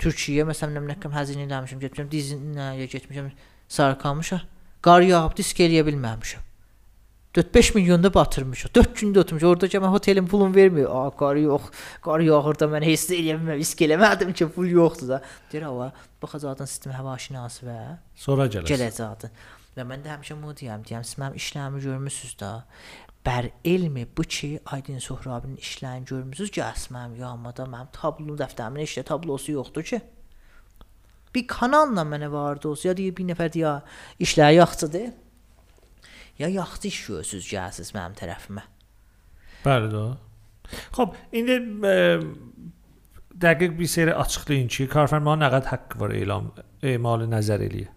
Türkiyəyə 0.00 0.46
məsələn 0.48 0.78
nə 0.78 0.84
bilim 0.86 1.18
həzin 1.18 1.44
eləmişəm 1.44 1.82
getmişəm 1.84 2.08
Dizinəyə 2.14 2.88
getmişəm 2.94 3.30
Sarıqamışa 3.68 4.40
qar 4.84 5.04
yağıb 5.04 5.36
disk 5.36 5.60
eləyə 5.60 5.84
bilməmişəm. 5.84 6.53
4-5 7.34 7.74
milyonda 7.74 8.14
batırmışıq. 8.14 8.74
4 8.74 8.98
gündə 9.00 9.18
oturmuş. 9.24 9.42
Orada 9.42 9.68
ki 9.68 9.78
mən 9.82 9.94
otelin 9.96 10.26
pulunu 10.26 10.54
vermir. 10.54 10.86
A, 10.86 11.10
qar 11.10 11.36
yox. 11.36 11.62
Qar 12.02 12.22
yağır 12.22 12.58
da 12.60 12.68
mən 12.70 12.84
heç 12.86 13.08
eləyə 13.10 13.34
bilməm. 13.40 13.58
Risk 13.58 13.82
eləmədim 13.82 14.30
ki, 14.32 14.46
pul 14.54 14.70
yoxdur 14.70 15.08
da. 15.16 15.22
Deyir 15.52 15.66
hava, 15.66 15.88
baxacaqdan 16.22 16.70
sistem 16.70 16.92
hava 16.94 17.16
aşinası 17.18 17.66
və 17.66 17.78
Sonra 18.14 18.46
gələr. 18.46 18.68
gələcəkdi. 18.70 19.32
Və 19.74 19.86
mən 19.88 20.04
də 20.06 20.12
həmişə 20.14 20.36
bunu 20.38 20.54
deyirəm, 20.60 20.84
deyirəm 20.86 21.02
siz 21.08 21.18
mənim 21.18 21.40
işlərimi 21.42 21.82
görmüsüz 21.82 22.36
də. 22.38 22.52
Bər 23.26 23.50
elmi 23.64 24.06
bu 24.16 24.22
ki, 24.22 24.60
Aydın 24.70 24.98
Sohrabinin 25.02 25.56
işlərini 25.56 26.06
görmüsüz 26.06 26.50
ki, 26.54 26.60
əsməm 26.62 27.16
yağmada 27.18 27.66
mənim 27.66 27.90
tablo 27.96 28.36
dəftərimin 28.38 28.86
işlə 28.86 29.02
tablosu 29.10 29.56
yoxdur 29.56 29.82
ki. 29.90 30.00
Bir 31.34 31.46
kanalla 31.50 32.04
mənə 32.06 32.30
vardı 32.30 32.68
olsa, 32.70 32.88
ya 32.92 32.96
deyir 32.96 33.16
bir 33.16 33.26
nəfər 33.32 33.50
deyə 33.56 33.74
işləri 34.22 34.60
yaxşıdır. 34.60 35.08
یا 36.38 36.48
یاختی 36.48 36.90
شو 36.90 37.22
سوز 37.22 37.44
جاسس 37.44 37.96
مام 37.96 38.12
طرف 38.12 38.50
ما 38.50 38.62
بله 39.64 39.88
دو. 39.88 40.16
خب 40.92 41.14
این 41.30 41.46
دقیق 43.40 43.72
بی 43.72 43.86
سیر 43.86 44.10
اچقلی 44.10 44.56
این 44.56 44.68
چی 44.68 44.86
کارفر 44.86 45.18
نقد 45.18 45.66
حق 45.66 45.96
بار 45.96 46.12
اعلام 46.12 46.52
اعمال 46.82 47.26
نظر 47.26 47.54
الیه 47.62 47.88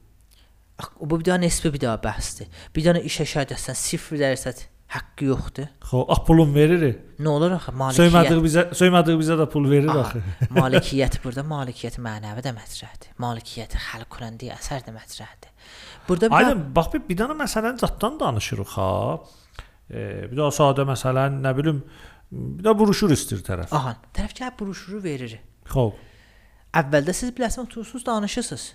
او 0.95 1.07
بیدان 1.07 1.43
اسپ 1.43 1.69
بیدان 1.69 1.95
بسته. 1.95 2.47
بیدان 2.73 2.95
ایش 2.95 3.21
شاید 3.21 3.51
هستن. 3.51 3.73
صفر 3.73 4.15
درصد. 4.15 4.55
Haqqı 4.95 5.25
yoxdur. 5.27 5.67
Xoş, 5.83 6.05
ax 6.13 6.21
pulun 6.27 6.53
verir. 6.55 6.83
Nə 7.19 7.27
olur 7.29 7.55
axı? 7.57 7.71
Söymədiyi 7.71 8.11
Malikiyyət. 8.13 8.43
bizə, 8.45 8.63
söymədiyi 8.79 9.19
bizə 9.19 9.37
də 9.41 9.47
pul 9.51 9.67
verir 9.71 9.89
Aha, 9.91 10.05
axı. 10.05 10.21
malikiyyət 10.61 11.17
burada 11.23 11.43
malikiyyət 11.47 11.97
mənəvi 12.05 12.43
də 12.45 12.53
mətrəhdir. 12.55 13.11
Malikiyyəti 13.23 13.81
xalq 13.87 14.09
quranda 14.15 14.51
əsər 14.55 14.85
də 14.87 14.93
mətrəhdir. 14.95 15.51
Burada 16.07 16.29
bir 16.31 16.37
Aydın, 16.39 16.63
bax 16.75 16.91
bir, 16.93 17.03
bir 17.09 17.19
dənə 17.19 17.35
məsələni 17.41 17.83
zətdən 17.83 18.19
danışırıq 18.21 18.75
ha. 18.77 18.89
E, 19.91 19.99
bir 20.31 20.37
də 20.39 20.49
sadə 20.55 20.87
məsələn, 20.87 21.41
nə 21.43 21.51
bilim, 21.57 21.83
bir 22.31 22.63
də 22.69 22.75
broşür 22.79 23.11
istir 23.15 23.43
tərəf. 23.43 23.73
aha, 23.75 23.97
tərəfkar 24.15 24.55
broşuru 24.59 25.03
verir. 25.03 25.39
Xoş. 25.67 25.99
Əvvəldə 26.77 27.13
siz 27.15 27.31
biləsiniz 27.35 27.65
oturursunuz, 27.67 28.05
danışırsınız. 28.05 28.65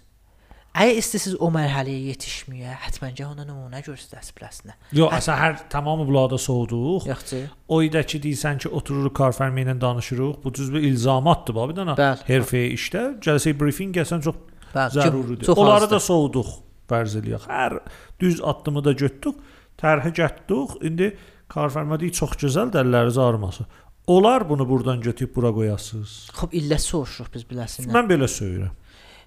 Əgər 0.73 0.99
istəsiz 1.03 1.35
o 1.37 1.51
mərhələyə 1.53 2.15
yetişməyə, 2.15 2.75
həttəncə 2.87 3.27
ona 3.29 3.45
nümunə 3.45 3.83
göstərəsiz 3.85 4.33
plastinə. 4.39 4.73
Yox, 4.97 5.13
əsən 5.19 5.37
hər 5.37 5.59
tamamı 5.73 6.07
bulaqda 6.09 6.39
soğuduq. 6.41 7.05
Yoxdur. 7.11 7.51
O 7.69 7.83
idi 7.85 8.01
ki, 8.09 8.21
deyirsən 8.25 8.63
ki, 8.65 8.71
otururuq 8.81 9.13
karfərmi 9.19 9.67
ilə 9.67 9.75
danışırıq. 9.83 10.39
Bu 10.45 10.55
düz 10.57 10.73
bir 10.73 10.87
ilzamatdır 10.89 11.59
bax 11.59 11.69
bir 11.73 11.79
dənə. 11.83 11.99
Herfəyə 12.31 12.73
işdə 12.79 13.05
cəlsə 13.27 13.53
briefing 13.61 13.93
gəlsən 13.99 14.25
çox 14.25 14.41
Bəli, 14.73 14.97
zəruridir. 14.97 15.45
çox 15.51 15.59
Onları 15.61 15.85
azdır. 15.85 15.93
da 15.93 16.01
soğuduq 16.09 16.51
fərz 16.89 17.19
eləyək. 17.21 17.47
Hər 17.53 17.79
düz 18.25 18.41
addımı 18.41 18.85
da 18.89 18.97
götdük, 19.05 19.45
tərhə 19.83 20.15
gətdik. 20.17 20.79
İndi 20.89 21.13
karfərmə 21.53 22.01
deyir 22.01 22.17
çox 22.17 22.39
gözəl 22.41 22.73
dəlləriniz 22.73 23.21
ağrıması. 23.21 23.69
Olar 24.07 24.49
bunu 24.49 24.65
burdan 24.69 25.01
götürüb 25.05 25.37
bura 25.37 25.53
qoyasınız. 25.55 26.15
Xub 26.35 26.57
illət 26.57 26.83
soruşuruq 26.89 27.29
biz 27.37 27.45
biləsindən. 27.47 27.93
Mən 27.95 28.09
belə 28.11 28.27
söyürəm. 28.27 28.73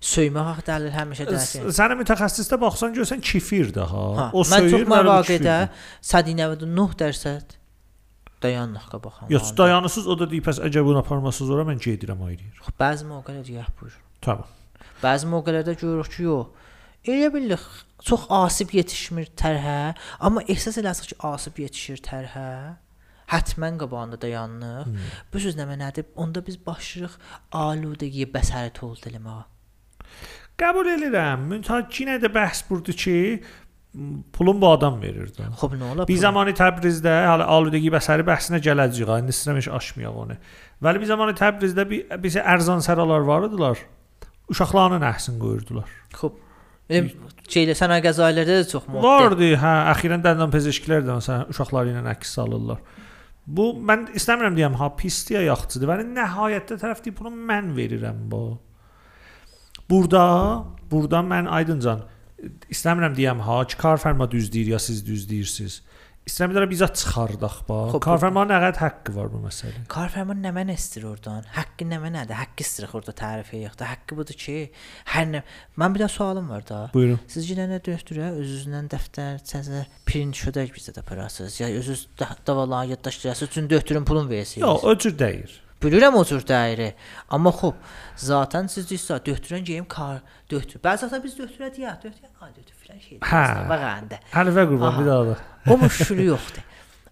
Söymək 0.06 0.48
haqq 0.52 0.66
dəlil 0.68 0.92
həmişə 0.94 1.26
S- 1.26 1.32
dəqiq. 1.34 1.70
Sənə 1.78 1.96
mütəxəssisdə 2.02 2.58
baxsan 2.62 2.94
görsən 2.98 3.22
kefirdir 3.26 3.88
ha. 3.90 4.04
Ha, 4.20 4.26
O 4.34 4.44
mən 4.46 4.66
çox 4.68 4.74
söyür, 4.76 4.88
mənə 4.92 5.06
məvaqedə. 5.08 5.56
199 6.06 7.00
dərsən 7.02 7.56
dayanlıqqa 8.44 9.00
baxan. 9.04 9.32
Yox, 9.34 9.54
dayanısız 9.58 10.08
o 10.12 10.18
da 10.20 10.28
deyir, 10.30 10.44
pəs 10.46 10.60
əgər 10.68 10.86
bunu 10.86 11.00
aparmasınız 11.02 11.50
ora 11.56 11.64
mən 11.72 11.80
gedirəm 11.82 12.22
ayrıyır. 12.28 12.60
Xub 12.68 12.78
bəzi 12.82 13.08
mövqelərdə 13.10 13.48
deyək 13.50 13.72
buyur. 13.80 13.98
Tamam. 14.22 14.46
Bəzi 15.02 15.30
mövqelərdə 15.32 15.74
görürük 15.82 16.12
ki, 16.14 16.28
yox. 16.28 16.72
Elə 17.06 17.32
bilik 17.34 17.66
çox 18.06 18.28
asib 18.34 18.72
yetişmir 18.78 19.32
tərhə, 19.38 19.94
amma 20.20 20.42
ehsas 20.50 20.78
eləsək 20.82 21.14
ki, 21.14 21.18
asib 21.32 21.60
yetişir 21.64 22.02
tərhə. 22.06 22.48
Hətmən 23.32 23.80
qabağında 23.82 24.20
dayanıq. 24.22 24.86
Hmm. 24.86 25.10
Bu 25.34 25.40
söz 25.42 25.56
nə 25.58 25.66
mənadır? 25.66 26.06
Onda 26.22 26.44
biz 26.46 26.60
başlayırıq 26.66 27.16
aludəgiyə 27.58 28.28
bəsəri 28.36 28.70
toldu 28.78 29.10
eləməyə. 29.10 29.46
Qəbul 30.60 30.90
edirəm. 30.96 31.50
Müntəkinə 31.52 32.18
də 32.24 32.30
bəhs 32.32 32.64
burdu 32.70 32.96
ki, 32.96 33.16
pulun 34.36 34.62
bu 34.62 34.70
adam 34.72 35.02
verirdi. 35.02 35.48
Xub 35.60 35.76
nə 35.76 35.90
ola? 35.92 36.08
Bir 36.08 36.20
zamanı 36.20 36.56
Təbrizdə 36.56 37.12
hələ 37.28 37.48
aludəgi 37.56 37.92
bəsəri 37.94 38.26
bəhsinə 38.28 38.62
gələcəyik. 38.64 39.12
İndi 39.24 39.36
istəmiş 39.36 39.70
aşmayaq 39.80 40.18
onu. 40.24 40.38
Vəli 40.84 41.04
bir 41.04 41.12
zamanı 41.12 41.36
Təbrizdə 41.40 41.86
bir 41.90 42.18
bizə 42.24 42.44
ərzan 42.56 42.84
səralar 42.86 43.28
var 43.28 43.48
idilar. 43.50 43.84
Uşaqlarının 44.52 45.06
əhsin 45.12 45.40
qoyurdular. 45.42 45.92
Xub. 46.16 46.42
Elə 46.86 47.10
şeylə 47.50 47.74
sənaye 47.78 48.04
qəzalərdə 48.06 48.60
də 48.62 48.68
çox 48.70 48.86
moddə. 48.86 49.08
Vardı, 49.08 49.48
hə, 49.58 49.74
əxirən 49.96 50.22
dəndən 50.22 50.52
pezeşkilər 50.54 51.02
də 51.08 51.16
məsələn 51.18 51.50
uşaqları 51.56 51.96
ilə 51.96 52.04
əks 52.12 52.36
alırlar. 52.44 52.84
Bu 53.46 53.72
mən 53.90 54.08
istəmirəm 54.18 54.56
deyəm 54.58 54.78
ha 54.80 54.92
pisdir 54.98 55.40
ya 55.40 55.48
yaxçıdır. 55.50 55.90
Və 55.90 56.06
nəhayətdə 56.12 56.78
tərəf 56.82 57.02
deyir 57.06 57.18
bunu 57.18 57.34
mən 57.50 57.74
verirəm 57.78 58.22
bu. 58.30 58.44
Burada, 59.90 60.66
burada 60.92 61.22
mən 61.26 61.50
aydıncan 61.50 62.06
istəmirəm 62.74 63.16
deyəm 63.18 63.44
ha 63.46 63.62
ki 63.70 63.78
karfərma 63.82 64.30
düz 64.32 64.52
deyir 64.54 64.74
ya 64.76 64.80
siz 64.80 65.06
düz 65.08 65.28
deyirsiniz. 65.30 65.82
İstəmirəm 66.26 66.72
bizə 66.72 66.88
çıxardaq 66.90 67.58
bax. 67.68 67.92
Xop, 67.94 68.02
Karfərmanın 68.02 68.50
nə 68.50 68.58
qədər 68.64 68.80
haqqı 68.82 69.14
var 69.14 69.28
bu 69.30 69.44
məsələdə. 69.44 69.84
Karfərman 69.94 70.40
nə 70.42 70.50
mən 70.56 70.72
istir 70.74 71.04
oradan? 71.06 71.44
Haqqı 71.54 71.86
nə 71.86 72.00
mənədir? 72.02 72.34
Haqqı 72.40 72.66
istirək 72.66 72.96
orada 72.98 73.14
tərif 73.20 73.52
yoxdur. 73.54 73.86
Haqqı 73.92 74.18
budur 74.18 74.40
ki, 74.42 74.56
hər 75.14 75.28
nə 75.30 75.44
Mən 75.78 75.94
bir 75.94 76.02
də 76.02 76.08
sualım 76.10 76.50
var 76.50 76.66
da. 76.66 76.80
Buyurun. 76.96 77.20
Siz 77.30 77.46
yenə 77.52 77.68
nə 77.70 77.78
döktürə 77.86 78.32
özünüzdən 78.40 78.90
dəftər, 78.96 79.38
çəzə, 79.52 79.84
print 80.10 80.34
şödək 80.42 80.74
bizə 80.74 80.96
də 80.98 81.04
aparasınız. 81.06 81.60
Ya 81.62 81.68
özünüz 81.78 82.08
da- 82.20 82.36
davaları 82.48 82.90
yaddaşdırasınız, 82.96 83.52
üçün 83.52 83.70
döktürün 83.70 84.06
pulun 84.06 84.30
versiniz. 84.30 84.66
Yox, 84.68 84.84
o 84.84 84.98
cür 84.98 85.20
deyir. 85.20 85.62
Bilirəm 85.84 86.16
o 86.16 86.24
cür 86.26 86.44
dəyiri. 86.48 86.94
Amma 87.30 87.52
xop, 87.52 87.76
zaten 88.16 88.70
siz 88.72 88.88
deyirsə 88.90 89.20
döktürən 89.26 89.66
geyim 89.68 89.88
kar 89.92 90.22
döktür. 90.52 90.80
Bəzi 90.84 91.06
zaten 91.06 91.24
biz 91.24 91.36
döktürə 91.40 91.70
deyək, 91.76 91.98
döktür. 92.04 92.30
Ha, 92.40 92.50
döktür 92.56 92.78
filan 92.82 93.02
şey. 93.04 93.20
Hə. 93.20 93.44
Bağanda. 93.70 94.20
Həlvə 94.34 94.66
qurban 94.72 95.00
bir 95.00 95.10
daha 95.10 95.26
da. 95.32 95.36
O 95.70 95.78
müşkülü 95.82 96.30
yoxdur. 96.32 96.64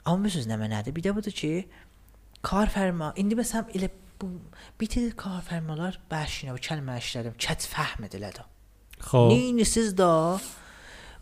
Amma 0.05 0.31
söz 0.31 0.47
nə 0.49 0.57
mənədir? 0.59 0.95
Bir 0.95 1.03
də 1.05 1.13
budur 1.15 1.35
ki, 1.35 1.51
kar 2.43 2.71
fərma. 2.71 3.11
İndi 3.19 3.37
məsələn 3.39 3.75
elə 3.77 3.91
bu 4.21 4.31
bitir 4.79 5.11
kar 5.19 5.43
fərmalar 5.47 5.99
bəşinə 6.11 6.55
bu 6.55 6.63
kəlmə 6.63 6.97
işlərim, 7.03 7.35
kəç 7.39 7.67
fəhm 7.71 8.07
edilir 8.07 8.35
də. 8.39 8.45
Xoş. 9.03 9.29
Neynisiz 9.31 9.91
da 9.97 10.09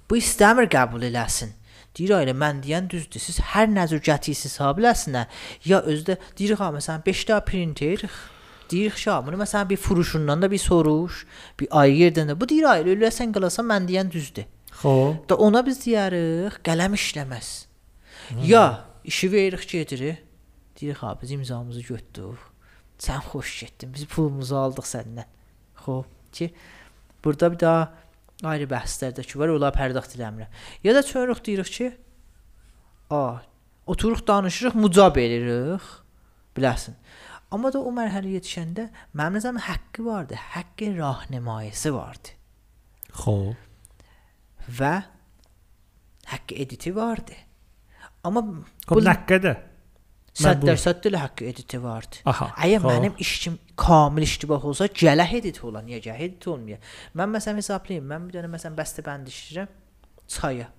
bu 0.09 0.17
istəmir 0.21 0.69
qəbul 0.71 1.09
eləsin. 1.09 1.55
Deyir 1.97 2.13
elə 2.15 2.35
mən 2.37 2.61
deyən 2.63 2.87
düzdür. 2.91 3.19
Siz 3.19 3.41
hər 3.53 3.67
nəzərgəti 3.71 4.31
hesab 4.31 4.79
eləsinə 4.79 5.25
ya 5.67 5.81
özdə 5.83 6.17
deyir 6.37 6.55
ha 6.61 6.69
məsələn 6.71 7.03
5 7.05 7.25
ta 7.27 7.39
printer 7.45 8.05
deyir 8.71 8.95
şa 8.95 9.19
bunu 9.25 9.41
məsələn 9.41 9.69
bir 9.69 9.77
furuşundan 9.77 10.41
da 10.41 10.51
bir 10.51 10.57
soruş, 10.57 11.25
bir 11.59 11.67
ayrı 11.71 11.97
yerdən 12.03 12.31
də 12.31 12.39
bu 12.39 12.47
deyir 12.49 12.69
ayrı 12.73 12.95
eləsən 12.95 13.33
qalasan 13.35 13.67
mən 13.67 13.89
deyən 13.89 14.11
düzdür. 14.11 14.47
Xoş. 14.81 15.17
Da 15.29 15.35
ona 15.35 15.65
biz 15.65 15.83
deyərik 15.85 16.61
qələm 16.65 16.95
işləməz. 16.95 17.49
Ya 18.45 18.85
işi 19.03 19.31
veririk 19.31 19.69
gedirik. 19.69 20.23
Deyirik 20.81 21.03
ha 21.03 21.17
biz 21.21 21.31
imzamızı 21.31 21.81
götürdük. 21.81 22.39
Sən 22.99 23.19
xoş 23.31 23.59
getdin. 23.59 23.93
Biz 23.93 24.05
pulumuzu 24.05 24.55
aldıq 24.55 24.87
səndən. 24.87 25.27
Xoş 25.83 26.05
ki 26.31 26.53
burada 27.23 27.53
bir 27.53 27.59
daha 27.59 27.93
ayrı 28.43 28.67
bəhslərdə 28.71 29.23
ki 29.27 29.39
var, 29.39 29.49
ola 29.53 29.69
pərdəxt 29.75 30.15
eləmirəm. 30.17 30.49
Ya 30.83 30.95
da 30.95 31.03
çörük 31.03 31.43
deyirik 31.45 31.71
ki, 31.77 31.91
a 33.09 33.41
oturuq 33.87 34.23
danışırıq, 34.27 34.75
mucab 34.75 35.17
eləyirik. 35.21 35.85
Biləsən. 36.57 36.95
Amma 37.51 37.71
da 37.73 37.79
o 37.79 37.91
mərhələyə 37.95 38.39
yetişəndə 38.39 38.85
mənim 39.15 39.37
nəzərimdə 39.37 39.63
haqqı 39.67 40.05
vardı. 40.05 40.35
Haqqı 40.55 40.91
rahnəmayəsi 40.97 41.91
vardı 41.93 42.33
Xoş. 43.11 43.55
və 44.79 44.93
haqqı 46.31 46.55
editi 46.63 46.95
vardı. 46.95 47.35
Amma 48.23 48.43
bu 48.89 49.01
nə 49.03 49.15
qədər? 49.27 49.57
Mən 50.39 50.61
bu- 50.61 50.67
100% 50.71 51.07
ilə 51.11 51.19
haqqı 51.25 51.45
editi 51.51 51.79
vardı. 51.83 52.21
Əgər 52.25 52.83
mənim 52.87 53.15
işim 53.19 53.57
kamil 53.81 54.25
iştibah 54.27 54.65
olsa, 54.65 54.87
gələ 54.87 55.25
edit 55.37 55.61
ola, 55.65 55.81
niyə 55.85 56.01
gələ 56.05 56.27
edit 56.27 56.47
olmaya? 56.51 56.77
Mən 57.17 57.33
məsələn 57.35 57.61
hesablayım, 57.61 58.05
mən 58.11 58.27
bir 58.27 58.37
dənə 58.37 58.51
məsələn 58.53 58.77
bəstəbənd 58.77 59.31
işləyirəm 59.31 59.73
çaya. 60.35 60.69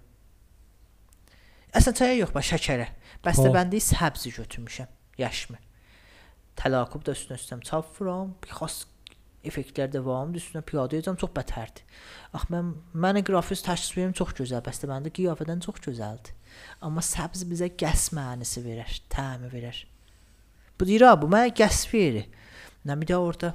Əslən 1.72 1.98
çaya 1.98 2.16
yox, 2.20 2.32
bax 2.34 2.52
şəkərə. 2.52 2.88
Bəstəbəndi 3.24 3.80
səbzi 3.82 4.34
götürmüşəm, 4.36 4.90
yaşmı. 5.18 5.58
Təlaqub 6.60 7.04
da 7.06 7.14
üstünə 7.16 7.38
üstəm 7.40 7.62
çap 7.64 7.88
vuram, 7.96 8.34
bir 8.44 8.52
xas 8.58 8.82
effektlər 9.48 9.90
də 9.90 10.02
var, 10.04 10.28
üstünə 10.38 10.62
piyadə 10.66 10.98
edəcəm, 10.98 11.16
çox 11.18 11.32
bətərdir. 11.34 11.86
Ax 12.36 12.44
mən 12.52 12.74
mənə 12.94 13.24
qrafik 13.26 13.64
təşkilim 13.66 14.12
çox 14.18 14.36
gözəl, 14.38 14.62
bəstəbəndi 14.66 15.10
qiyafədən 15.16 15.64
çox 15.64 15.80
gözəldir. 15.88 16.36
Amma 16.84 17.02
səbz 17.02 17.46
bizə 17.48 17.70
qəs 17.80 18.10
mənisi 18.16 18.62
verir, 18.64 19.00
təmi 19.12 19.50
verir. 19.52 19.80
Bu 20.78 20.86
deyir, 20.86 21.08
bu 21.18 21.30
mənə 21.32 21.50
qəs 21.56 21.86
verir. 21.92 22.28
Nə 22.86 22.96
bir 23.00 23.06
də 23.12 23.16
orada 23.22 23.52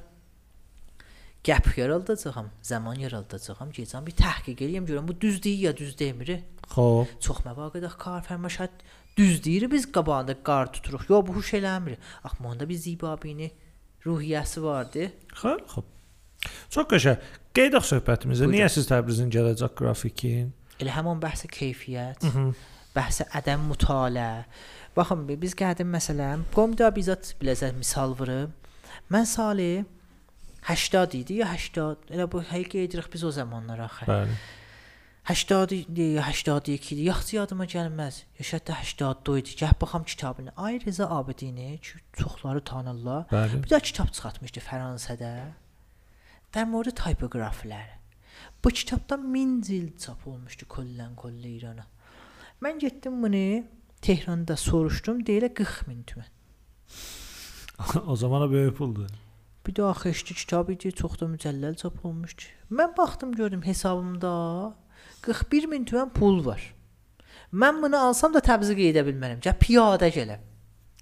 gəp 1.44 1.68
yaraldacağam, 1.78 2.48
zaman 2.62 2.94
yaraldacağam, 3.00 3.70
gecəm 3.76 4.06
bir 4.06 4.16
təhqiq 4.18 4.62
eləyim 4.66 4.86
görüm 4.88 5.08
bu 5.08 5.14
düz 5.20 5.42
deyir 5.44 5.58
ya 5.68 5.76
düz 5.76 5.94
demir. 5.98 6.32
Xoş. 6.72 7.08
Çox 7.24 7.38
məvaqədə 7.46 7.90
kar 7.98 8.24
fərma 8.26 8.50
şərt 8.52 8.82
düz 9.16 9.38
deyir 9.44 9.68
biz 9.70 9.86
qabağında 9.92 10.34
qar 10.44 10.72
tuturuq. 10.72 11.06
Yo 11.08 11.22
bu 11.26 11.36
huş 11.38 11.54
eləmir. 11.60 11.96
Ax 12.24 12.38
məndə 12.44 12.68
bir 12.68 12.76
zibabini 12.76 13.50
ruhiyyəsi 14.06 14.62
vardı. 14.62 15.08
Xeyr, 15.40 15.62
xoş. 15.72 15.84
Çox 16.70 16.86
qəşəng. 16.92 17.22
Qeydaq 17.56 17.84
söhbətimizə. 17.92 18.46
Niyə 18.50 18.68
siz 18.70 18.86
Təbrizin 18.90 19.30
gələcək 19.34 19.72
qrafikin? 19.78 20.52
Elə 20.78 20.92
həmin 20.94 21.18
bəhsə 21.22 21.48
keyfiyyət, 21.50 22.22
bəhsə 22.94 23.24
ədəm 23.40 23.64
mütaliə. 23.72 24.44
Baxın 24.96 25.24
bi- 25.26 25.38
biz 25.40 25.54
gəldim 25.58 25.88
məsələn, 25.90 26.44
qom 26.54 26.76
da 26.78 26.90
bizat 26.94 27.32
biləcək 27.40 27.74
misal 27.78 28.14
vurub. 28.18 28.52
Mən 29.10 29.24
Salih 29.24 29.84
80 30.68 31.14
idi 31.16 31.40
ya 31.40 31.48
80. 31.48 32.08
Elə 32.12 32.26
bu 32.30 32.42
həqiqə 32.44 32.84
edirik 32.84 33.12
biz 33.12 33.24
o 33.24 33.30
zamanlara 33.32 33.86
axı. 33.88 34.08
Bəli. 34.08 34.34
80 35.28 35.74
idi, 35.74 36.06
82 36.26 36.94
idi. 36.94 37.02
Yaxşı 37.08 37.36
yadıma 37.36 37.64
gəlməz. 37.64 38.22
Yaşadda 38.38 38.76
82 38.82 39.38
idi. 39.40 39.56
Gəl 39.62 39.80
baxam 39.80 40.04
kitabını. 40.04 40.52
Ay 40.56 40.80
Rza 40.86 41.08
Abidini 41.10 41.78
ki, 41.78 41.98
çoxları 42.12 42.64
tanırlar. 42.64 43.24
Bəli. 43.32 43.62
Bir 43.62 43.68
də 43.68 43.80
kitab 43.82 44.12
çıxartmışdı 44.12 44.60
Fransada. 44.60 45.32
Dərmordu 46.52 46.92
typografilər. 46.96 47.96
Bu 48.64 48.68
kitabda 48.70 49.18
1000 49.34 49.60
cild 49.62 49.98
çap 50.00 50.26
olmuşdu 50.26 50.64
kollən 50.68 51.14
kollə 51.16 51.48
İrana. 51.58 51.86
Mən 52.62 52.78
getdim 52.78 53.22
bunu 53.22 53.64
Tehranda 54.02 54.56
soruşdum, 54.56 55.24
deyilə 55.26 55.54
40 55.54 55.86
min 55.88 56.04
tümən. 56.08 56.30
o 58.06 58.16
zamana 58.16 58.50
böyük 58.50 58.76
puldur. 58.76 59.08
Bir 59.66 59.74
də 59.74 59.84
axı 59.90 60.08
eşdi 60.08 60.34
kitab 60.34 60.68
idi, 60.68 60.92
çox 60.92 61.20
da 61.20 61.26
mücəlləl 61.26 61.76
çap 61.76 62.04
olmuşdu. 62.04 62.42
Mən 62.72 62.96
baxdım, 62.96 63.32
gördüm 63.32 63.62
hesabımda 63.62 64.30
41 65.22 65.66
min 65.66 65.84
tümən 65.84 66.10
pul 66.10 66.44
var. 66.46 66.74
Mən 67.52 67.82
bunu 67.82 67.98
alsam 67.98 68.34
da 68.34 68.40
təbziq 68.44 68.80
edə 68.90 69.04
bilmərəm. 69.06 69.40
Gəl 69.44 69.58
piyada 69.60 70.08
gələm. 70.08 70.40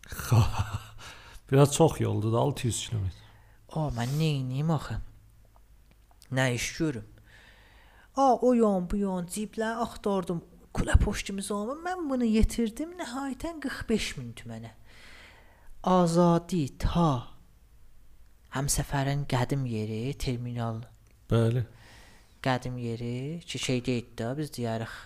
Biraz 1.50 1.74
çox 1.74 2.00
yoldur 2.00 2.32
da 2.32 2.38
600 2.38 2.88
kilometr. 2.88 3.22
O, 3.74 3.88
mən 3.94 4.16
nə 4.18 4.30
edeyim 4.40 4.70
axı? 4.70 4.98
Nə 6.32 6.54
iş 6.54 6.72
görüm? 6.78 7.06
A, 8.16 8.34
o 8.34 8.52
yan, 8.54 8.90
bu 8.90 8.96
yan, 8.96 9.26
ciblər 9.26 9.82
axtardım. 9.84 10.42
Kula 10.74 10.96
poştumuz 11.00 11.50
amma 11.52 11.76
mən 11.86 12.08
bunu 12.10 12.24
yetirdim 12.24 12.96
nəhayətən 12.98 13.60
45 13.60 14.16
min 14.16 14.32
tümənə. 14.36 14.72
Azadi 15.86 16.64
ta 16.82 17.28
Həmsəfərin 18.56 19.20
qədim 19.30 19.60
yeri, 19.70 20.16
terminal 20.18 20.80
Bəli. 21.30 21.60
qədim 22.42 22.80
yeri 22.82 23.38
ki 23.46 23.60
şeydə 23.62 23.94
idi 24.00 24.16
də 24.18 24.30
biz 24.34 24.50
deyərik. 24.56 24.96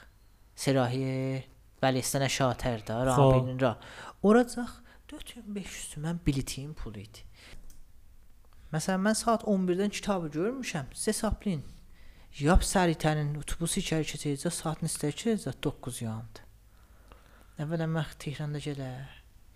Serahiyə 0.57 1.43
Vəlistan 1.83 2.25
şatər 2.33 2.87
də 2.89 2.97
Rabinin 3.11 3.61
ra. 3.61 3.75
Oracaq 4.25 4.73
4500 5.13 5.91
tümən 5.93 6.23
biletin 6.25 6.73
pulu 6.73 7.05
idi. 7.05 7.27
Məsələn 8.73 9.05
mən 9.05 9.21
saat 9.21 9.45
11-dən 9.45 9.93
kitabı 10.01 10.33
görmüşəm. 10.39 10.89
Siz 10.95 11.13
hesablayın. 11.13 11.63
Yap 12.41 12.65
sərtənin 12.65 13.37
otobus 13.43 13.77
içəri 13.85 14.09
keçəcək, 14.15 14.49
saat 14.49 14.81
neçədə 14.81 15.13
keçəcək? 15.13 15.61
9 15.61 16.03
yandı. 16.07 16.49
Əvvələn 17.61 17.97
mən 17.99 18.19
Tehranda 18.25 18.65
gələ 18.65 18.93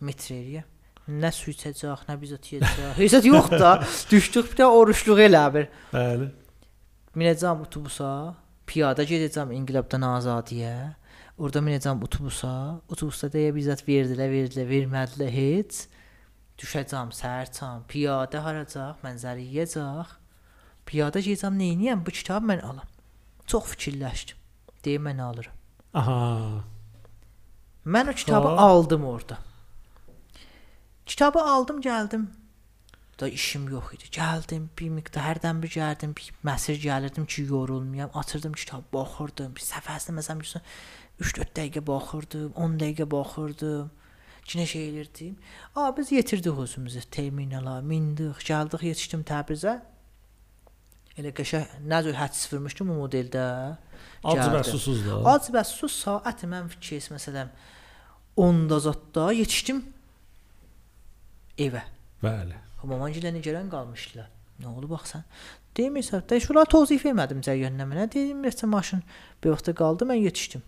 metrəyə 0.04 0.66
nə 1.08 1.30
su 1.34 1.50
içəcək, 1.52 2.06
nə 2.08 2.16
biz 2.20 2.32
atıyacaq. 2.36 2.94
Heç 2.98 3.12
zət 3.16 3.26
yox 3.28 3.50
da. 3.52 3.72
Düşdük 4.10 4.50
bir 4.52 4.60
də 4.62 4.68
oruçluq 4.78 5.20
elə 5.26 5.44
bir. 5.54 5.68
Bəli. 5.92 6.30
Minəcəm 7.14 7.60
otobusa, 7.66 8.10
piyada 8.66 9.04
gedəcəm 9.06 9.52
İnqilabdan 9.54 10.06
Azadiyə. 10.08 10.74
Orada 11.38 11.60
minəcəm 11.66 12.02
otobusa. 12.06 12.52
Otobusda 12.90 13.28
deyə 13.34 13.52
bizzət 13.54 13.84
verdilər, 13.86 14.30
verdilər, 14.32 14.68
vermədilər 14.70 15.30
heç. 15.34 15.84
Düşəcəm 16.62 17.10
sərçam, 17.14 17.82
piyada 17.90 18.42
haracaq, 18.44 19.00
mənzərə 19.04 19.42
yeyəcək. 19.42 20.12
Piyada 20.86 21.22
gedəcəm 21.24 21.56
nə 21.58 21.72
edəyəm? 21.74 22.04
Bu 22.06 22.12
kitabı 22.14 22.46
mən 22.52 22.62
alam. 22.62 22.86
Çox 23.50 23.72
fikirləşdim. 23.74 24.38
Deyim 24.84 25.06
mən 25.08 25.20
alıram. 25.24 25.56
Aha. 25.94 26.18
Mən 27.86 28.10
o 28.10 28.14
kitabı 28.14 28.48
Ha. 28.48 28.66
aldım 28.68 29.04
orada. 29.04 29.38
Kitabı 31.06 31.42
aldım, 31.42 31.80
gəldim. 31.80 32.26
Da 33.20 33.28
işim 33.28 33.68
yox 33.68 33.92
idi. 33.94 34.08
Gəldim, 34.10 34.68
bir 34.78 34.90
miqdar 34.90 35.22
hərdən 35.28 35.60
bir 35.62 35.70
gəldim, 35.70 36.14
bir 36.16 36.32
məsaj 36.44 36.80
gəlirdim 36.82 37.26
ki, 37.26 37.42
yorulmayam. 37.50 38.10
Açırdım 38.14 38.52
kitab, 38.52 38.88
baxırdım. 38.92 39.52
Bir 39.54 39.62
səfəsində 39.62 40.18
məsələn 40.18 40.40
bir 40.40 40.54
3-4 41.20 41.52
dəqiqə 41.58 41.86
baxırdım, 41.86 42.52
10 42.56 42.78
dəqiqə 42.80 43.10
baxırdım. 43.10 43.90
Ki 44.44 44.58
nə 44.58 44.66
şey 44.66 44.88
elirdim. 44.88 45.36
A 45.76 45.96
biz 45.96 46.12
yetirdik 46.12 46.58
özümüzü 46.58 47.00
terminala, 47.10 47.80
mindik, 47.80 48.42
gəldik, 48.48 48.82
yetişdim 48.90 49.22
Təbrizə. 49.28 49.78
Elə 51.14 51.30
qəşəng 51.36 51.86
nə 51.86 52.02
cür 52.04 52.18
hədis 52.18 52.48
vurmuşdum 52.52 52.90
o 52.90 52.98
modeldə. 53.04 53.46
Acı 54.24 54.50
və 54.50 54.62
susuz 54.66 55.04
da. 55.06 55.20
Ac 55.30 55.48
və 55.54 55.62
su 55.68 55.88
saat 55.88 56.42
mən 56.50 56.68
fikir 56.74 57.06
məsələn 57.14 57.52
10-da 58.36 58.80
zətdə 58.88 59.30
yetişdim 59.38 59.84
evə. 61.58 61.82
Bəli. 62.22 62.60
Maman 62.84 63.12
gilə 63.16 63.32
gələn 63.40 63.70
qalmışdılar. 63.72 64.28
Nə 64.60 64.68
oldu 64.68 64.90
baxsan? 64.90 65.24
Demirsən, 65.76 66.22
də 66.28 66.38
şura 66.40 66.64
tozif 66.68 67.04
mənə. 67.08 67.26
Dedim, 67.30 68.42
məsələn 68.44 68.70
maşın 68.70 69.02
bir 69.42 69.50
vaxtda 69.50 69.74
qaldı, 69.74 70.04
mən 70.04 70.20
yetişdim. 70.22 70.62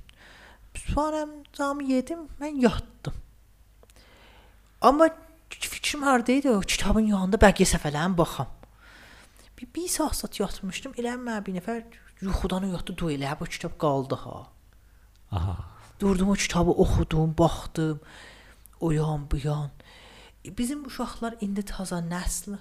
Sonra 0.76 1.26
camı 1.52 1.84
yedim, 1.84 2.26
mən 2.40 2.60
yatdım. 2.62 3.14
Amma 4.80 5.08
fikrim 5.50 6.02
harda 6.02 6.32
idi? 6.32 6.50
O 6.50 6.60
kitabın 6.60 7.06
yanında 7.12 7.36
bəqiyə 7.36 7.68
səfərlərin 7.76 8.16
baxam. 8.18 8.48
Bir, 9.58 9.68
bir 9.74 9.88
saat 9.88 10.40
yatmışdım. 10.40 10.96
Elə 11.00 11.14
mən 11.20 11.44
bir 11.46 11.56
nəfər 11.60 11.84
yuxudan 12.20 12.66
oyatdı, 12.68 12.96
du 12.96 13.10
elə 13.12 13.36
bu 13.40 13.44
kitab 13.44 13.78
qaldı 13.78 14.18
ha. 14.24 14.46
Aha. 15.30 15.56
Durdum 16.00 16.30
o 16.30 16.34
kitabı 16.34 16.70
oxudum, 16.70 17.34
baxdım. 17.38 18.00
O 18.80 18.90
yan, 18.92 19.30
bu 19.30 19.36
yan. 19.44 19.70
Bizim 20.46 20.86
uşaqlar 20.86 21.36
indi 21.40 21.62
taza 21.66 21.98
nəsl 21.98 22.56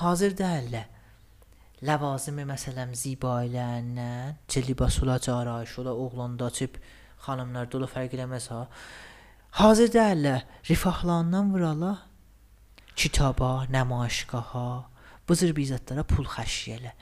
hazır 0.00 0.34
deyillər. 0.38 0.90
Ləvazimi 1.84 2.46
məsələn 2.48 2.94
zibalərindən, 2.96 4.38
libasula 4.68 5.18
carayış 5.20 5.78
ola 5.82 5.92
oğlanda 5.92 6.48
açıb 6.52 6.78
xanımlarda 7.26 7.78
ola 7.78 7.88
fərq 7.90 8.16
eləməz 8.16 8.48
ha. 8.52 8.62
Hazır 9.60 9.92
deyillər. 9.94 10.42
Rifahlarından 10.70 11.52
vurala 11.52 11.92
kitaba, 12.96 13.66
nəmayişgaha, 13.74 14.66
bu 15.28 15.36
cür 15.38 15.54
bizətlərə 15.56 16.04
pul 16.08 16.26
xərcləyələ. 16.36 16.94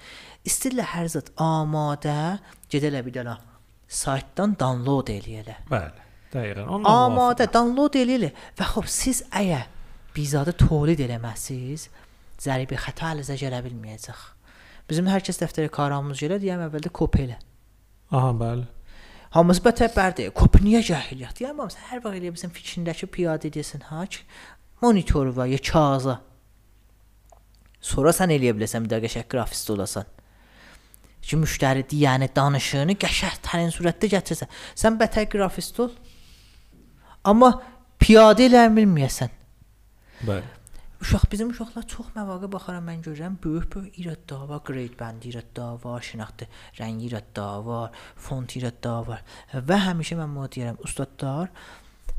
İstirlər 0.49 0.91
hər 0.97 1.11
zət 1.15 1.33
amadə 1.41 2.39
gedələ 2.73 3.05
bir 3.07 3.19
dənə 3.21 3.37
saytdan 4.03 4.57
download 4.59 5.13
eləyələ. 5.13 5.61
Bəli. 5.71 6.02
Dəqiqən. 6.33 6.67
Onunla 6.67 6.93
Amadə 7.07 7.47
download 7.53 7.97
eləyələ 8.01 8.33
və 8.59 8.69
xop 8.73 8.89
siz 8.89 9.23
əgər 9.31 9.67
bizadı 10.17 10.55
tolid 10.61 11.01
eləməsiz, 11.05 11.89
zəribi 12.41 12.79
xəta 12.81 13.13
əlinizə 13.13 13.37
gələ 13.41 13.63
bilməyəcək. 13.67 14.23
Bizim 14.89 15.09
hər 15.13 15.25
kəs 15.25 15.41
dəftəri 15.41 15.73
karamız 15.73 16.21
gələ 16.25 16.41
deyəm 16.43 16.65
əvvəldə 16.67 16.93
kopya 16.93 17.27
elə. 17.27 17.39
Aha, 18.13 18.33
bəli. 18.37 18.67
Hamımız 19.33 19.63
bətəbərdir. 19.65 20.33
Kopya 20.37 20.61
niyə 20.65 20.83
cahiliyyət? 20.85 21.39
Deyəm 21.41 21.63
sən 21.73 21.87
hər 21.89 22.03
vaxt 22.05 22.19
elə 22.19 22.33
bilsən 22.35 22.53
fikrindəki 22.53 23.09
piyadə 23.15 23.49
edesən 23.49 23.87
ha 23.89 24.03
ki, 24.05 24.27
monitoru 24.83 25.33
var 25.37 25.49
ya 25.49 25.57
kağıza. 25.57 26.19
Sonra 27.81 28.13
sən 28.13 28.35
eləyə 28.35 28.53
biləsən 28.59 28.85
bir 28.85 28.93
də 28.93 29.01
qəşəng 29.07 29.29
qrafist 29.33 29.73
olasan. 29.73 30.11
Ki 31.23 31.39
müştəri 31.41 31.87
deyəni 31.89 32.29
danışığını 32.37 32.99
qəşəng 33.01 33.41
tərin 33.47 33.73
surətdə 33.73 34.11
gətirsən. 34.13 34.53
Sən 34.77 35.01
bətər 35.01 35.31
qrafist 35.33 35.81
ol. 35.81 35.95
Amma 37.25 37.53
piyadə 38.03 38.49
elə 38.49 38.67
bilməyəsən. 38.75 39.31
Bəli. 40.27 40.49
Uşaq 41.03 41.25
bizim 41.33 41.51
uşaqlar 41.51 41.87
çox 41.91 42.13
məvaqe 42.15 42.47
baxaram 42.53 42.85
mən 42.87 43.01
görürəm 43.03 43.35
böyük-böyük 43.43 43.97
irəddə 43.99 44.37
var, 44.49 44.61
grade 44.67 44.95
bəndi 44.99 45.33
irəddə 45.33 45.65
var, 45.83 46.03
şinaxtı 46.07 46.47
rəngi 46.79 47.09
irəddə 47.09 47.47
var, 47.67 47.97
font 48.15 48.55
irəddə 48.59 48.93
var. 49.09 49.25
Və 49.51 49.79
həmişə 49.89 50.19
mən 50.21 50.37
bunu 50.37 50.51
deyirəm, 50.55 50.79
ustadlar 50.87 51.51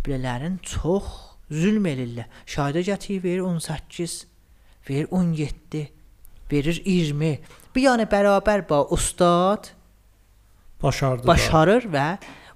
belələrin 0.04 0.58
çox 0.68 1.08
zülm 1.52 1.88
elirlər. 1.88 2.28
Şahidə 2.44 2.84
gətirir 2.90 3.24
verir 3.24 3.46
18, 3.48 4.18
verir 4.90 5.08
17, 5.12 5.86
verir 6.52 6.82
20. 6.86 7.32
Bir 7.76 7.88
yəni 7.88 8.10
bərabər 8.12 8.68
ba 8.70 8.84
ustad 8.92 9.72
Başardı. 10.84 11.24
da. 11.24 11.28
başarır 11.28 11.88
və 11.88 12.08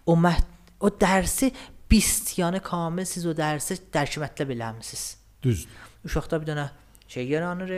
o 0.06 0.20
mət 0.20 0.44
o 0.80 0.92
dərsi 0.92 1.54
bist 1.92 2.34
yəni 2.40 2.62
kamil 2.64 3.06
siz 3.08 3.26
o 3.26 3.34
dərsi 3.38 3.80
dərk 3.94 4.18
etməklə 4.18 4.48
biləmisiniz. 4.52 5.06
Düzdür. 5.44 5.88
Uşaqda 6.08 6.42
bir 6.42 6.52
dənə 6.52 6.68
şey 7.08 7.28
yaranır, 7.32 7.74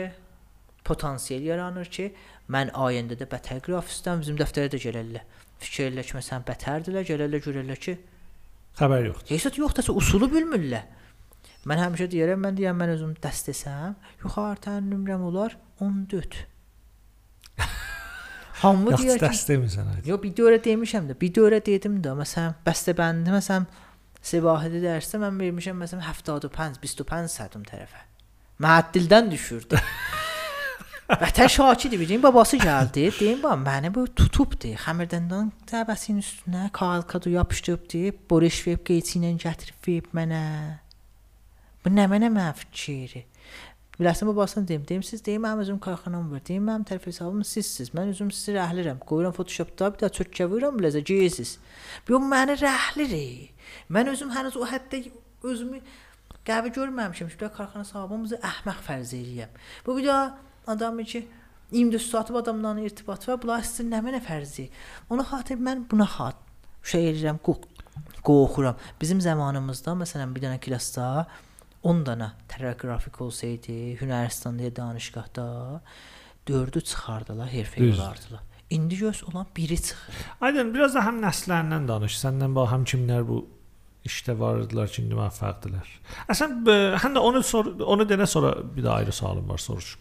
potansiyel 0.84 1.44
yaranır 1.52 1.90
ki, 1.92 2.10
mən 2.50 2.72
ayəndə 2.74 3.18
də 3.20 3.28
bətər 3.30 3.60
qrafistəm, 3.64 4.22
bizim 4.24 4.38
dəftərə 4.40 4.70
də 4.72 4.80
gələrlər. 4.82 5.26
Fikirlər 5.60 6.06
ki, 6.08 6.16
məsələn, 6.18 6.46
bətərdirlər, 6.48 7.04
gələrlər 7.10 7.44
görərlər 7.44 7.82
ki, 7.84 7.98
Xəbər 8.80 9.10
yoxdur. 9.10 9.34
heç 9.34 9.58
yox 9.58 9.76
da 9.76 9.92
usulu 9.92 10.30
bilmirlər. 10.32 10.86
Mən 11.68 11.82
həmişə 11.82 12.06
deyirəm, 12.08 12.40
mən 12.40 12.56
deyəm 12.56 12.78
mən 12.80 12.94
özüm 12.94 13.10
dəst 13.20 13.50
desəm, 13.50 13.96
yuxarıdan 14.22 14.86
nömrəm 14.88 15.26
olar 15.28 15.58
14. 15.80 16.38
Hamı 18.62 18.96
deyir 18.96 19.18
ki, 19.18 19.24
dəst 19.26 19.50
demisən. 19.50 19.90
hə. 19.90 20.00
Yo 20.08 20.16
bir 20.22 20.32
dövrə 20.36 20.58
demişəm 20.64 21.10
də, 21.10 21.16
bir 21.20 21.32
dövrə 21.36 21.60
dedim 21.64 22.00
də, 22.04 22.14
məsələn, 22.16 22.56
bəstəbəndi 22.64 23.34
məsələn 23.36 23.68
Səbahədə 24.20 24.82
dərsdə 24.84 25.20
mən 25.22 25.38
vermişəm 25.40 25.78
məsələn 25.80 26.04
75, 26.04 26.80
25 26.84 27.32
sədum 27.32 27.64
tərəfə. 27.68 28.04
Məəddildən 28.60 29.30
düşürdü. 29.32 29.80
Vətən 31.10 31.48
Şakirdir 31.50 31.98
bilin 31.98 32.22
babası 32.22 32.60
gəldi. 32.60 33.08
Deyim 33.20 33.40
ba 33.42 33.56
məni 33.58 33.88
bu 33.94 34.04
tutubdu. 34.14 34.74
Xəmirdəndən 34.84 35.48
təbəsinin 35.66 36.20
üstünə 36.22 36.68
kalkadu 36.76 37.32
yapışdırıbdı. 37.32 38.02
Boris 38.30 38.60
verib 38.66 38.84
qeyçi 38.86 39.18
ilə 39.18 39.32
gətirib 39.42 39.88
verib 39.88 40.12
mənə. 40.14 40.44
Bu 41.82 41.90
nə 41.90 42.06
mənə 42.12 42.30
məfikiri? 42.36 43.24
Biləsən 44.00 44.30
babasına 44.30 44.68
deyim, 44.68 44.84
deyim 44.88 45.02
siz 45.04 45.20
deyim 45.24 45.42
mənim 45.44 45.60
özüm 45.60 45.78
karxanam 45.78 46.30
var. 46.32 46.40
Deyim 46.48 46.64
mənim 46.64 46.86
tərəf 46.88 47.04
hesabım 47.10 47.42
sizsiz. 47.44 47.90
Mən 47.92 48.14
özüm 48.14 48.30
sizi 48.32 48.54
rəhlirəm. 48.54 49.02
Qoyuram 49.04 49.34
Photoshopda 49.36 49.90
bir 49.92 50.00
də 50.00 50.08
çökkə 50.16 50.46
vururam 50.48 50.78
biləcə 50.78 51.02
geysiz. 51.04 51.58
Bu 52.08 52.16
məni 52.32 52.56
rəhlirik. 52.62 53.50
Mən 53.92 54.08
özüm 54.14 54.32
həniz 54.32 54.56
o 54.56 54.64
həddə 54.70 55.02
özümü 55.44 55.82
qəvi 56.48 56.72
görməmişəm. 56.78 57.28
Şurada 57.34 57.52
karxana 57.58 57.84
sahibimizi 57.84 58.40
əhmək 58.40 58.80
fərz 58.86 59.12
eləyəm. 59.18 59.60
Bu 59.84 59.98
bir 59.98 60.08
də 60.08 60.16
adamı 60.76 61.04
ki 61.04 61.26
24 61.72 62.02
saat 62.02 62.30
adamla 62.30 62.80
irtibat 62.80 63.28
var. 63.28 63.42
Bunlar 63.42 63.68
sizin 63.68 63.92
nə 63.92 64.00
mənə 64.06 64.22
fərzi? 64.24 64.70
Ona 65.10 65.28
xatir 65.28 65.60
mən 65.60 65.84
buna 65.90 66.08
xat 66.08 66.40
şey 66.88 67.10
eləyirəm, 67.12 67.44
qorxuram. 68.24 68.80
Bizim 69.00 69.20
zamanımızda 69.20 69.92
məsələn 70.06 70.32
bir 70.34 70.48
dənə 70.48 70.60
klassda 70.64 71.26
10 71.82 72.02
dənə 72.04 72.30
tərəqqrafik 72.52 73.20
olsaydı, 73.24 73.76
Hünəristanda 74.00 74.62
ya 74.68 74.72
danışqahda 74.76 75.44
4-ü 76.48 76.80
çıxardılar, 76.84 77.48
herfə 77.48 77.80
olardılar. 77.94 78.42
İndi 78.70 78.98
göz 78.98 79.24
olan 79.24 79.46
biri 79.56 79.76
çıxır. 79.82 80.14
Aydın 80.40 80.74
biraz 80.74 80.94
da 80.94 81.00
həm 81.06 81.22
nəslərindən 81.24 81.88
danış. 81.88 82.18
Səndən 82.24 82.52
bax 82.54 82.70
həm 82.74 82.84
kimlər 82.92 83.24
bu 83.28 83.38
işdə 84.06 84.36
var 84.38 84.60
idilər 84.64 84.88
ki, 84.92 85.02
indi 85.02 85.16
müvəffəqdilər. 85.18 85.88
Əsən 86.32 86.54
b- 86.66 86.76
həm 87.02 87.16
də 87.16 87.24
onu 87.30 87.42
sor 87.42 87.72
onu 87.80 88.06
denə 88.08 88.26
sonra 88.30 88.52
bir 88.76 88.84
də 88.86 88.92
ayrı 89.00 89.12
sualım 89.12 89.48
var 89.48 89.58
soruş. 89.58 89.96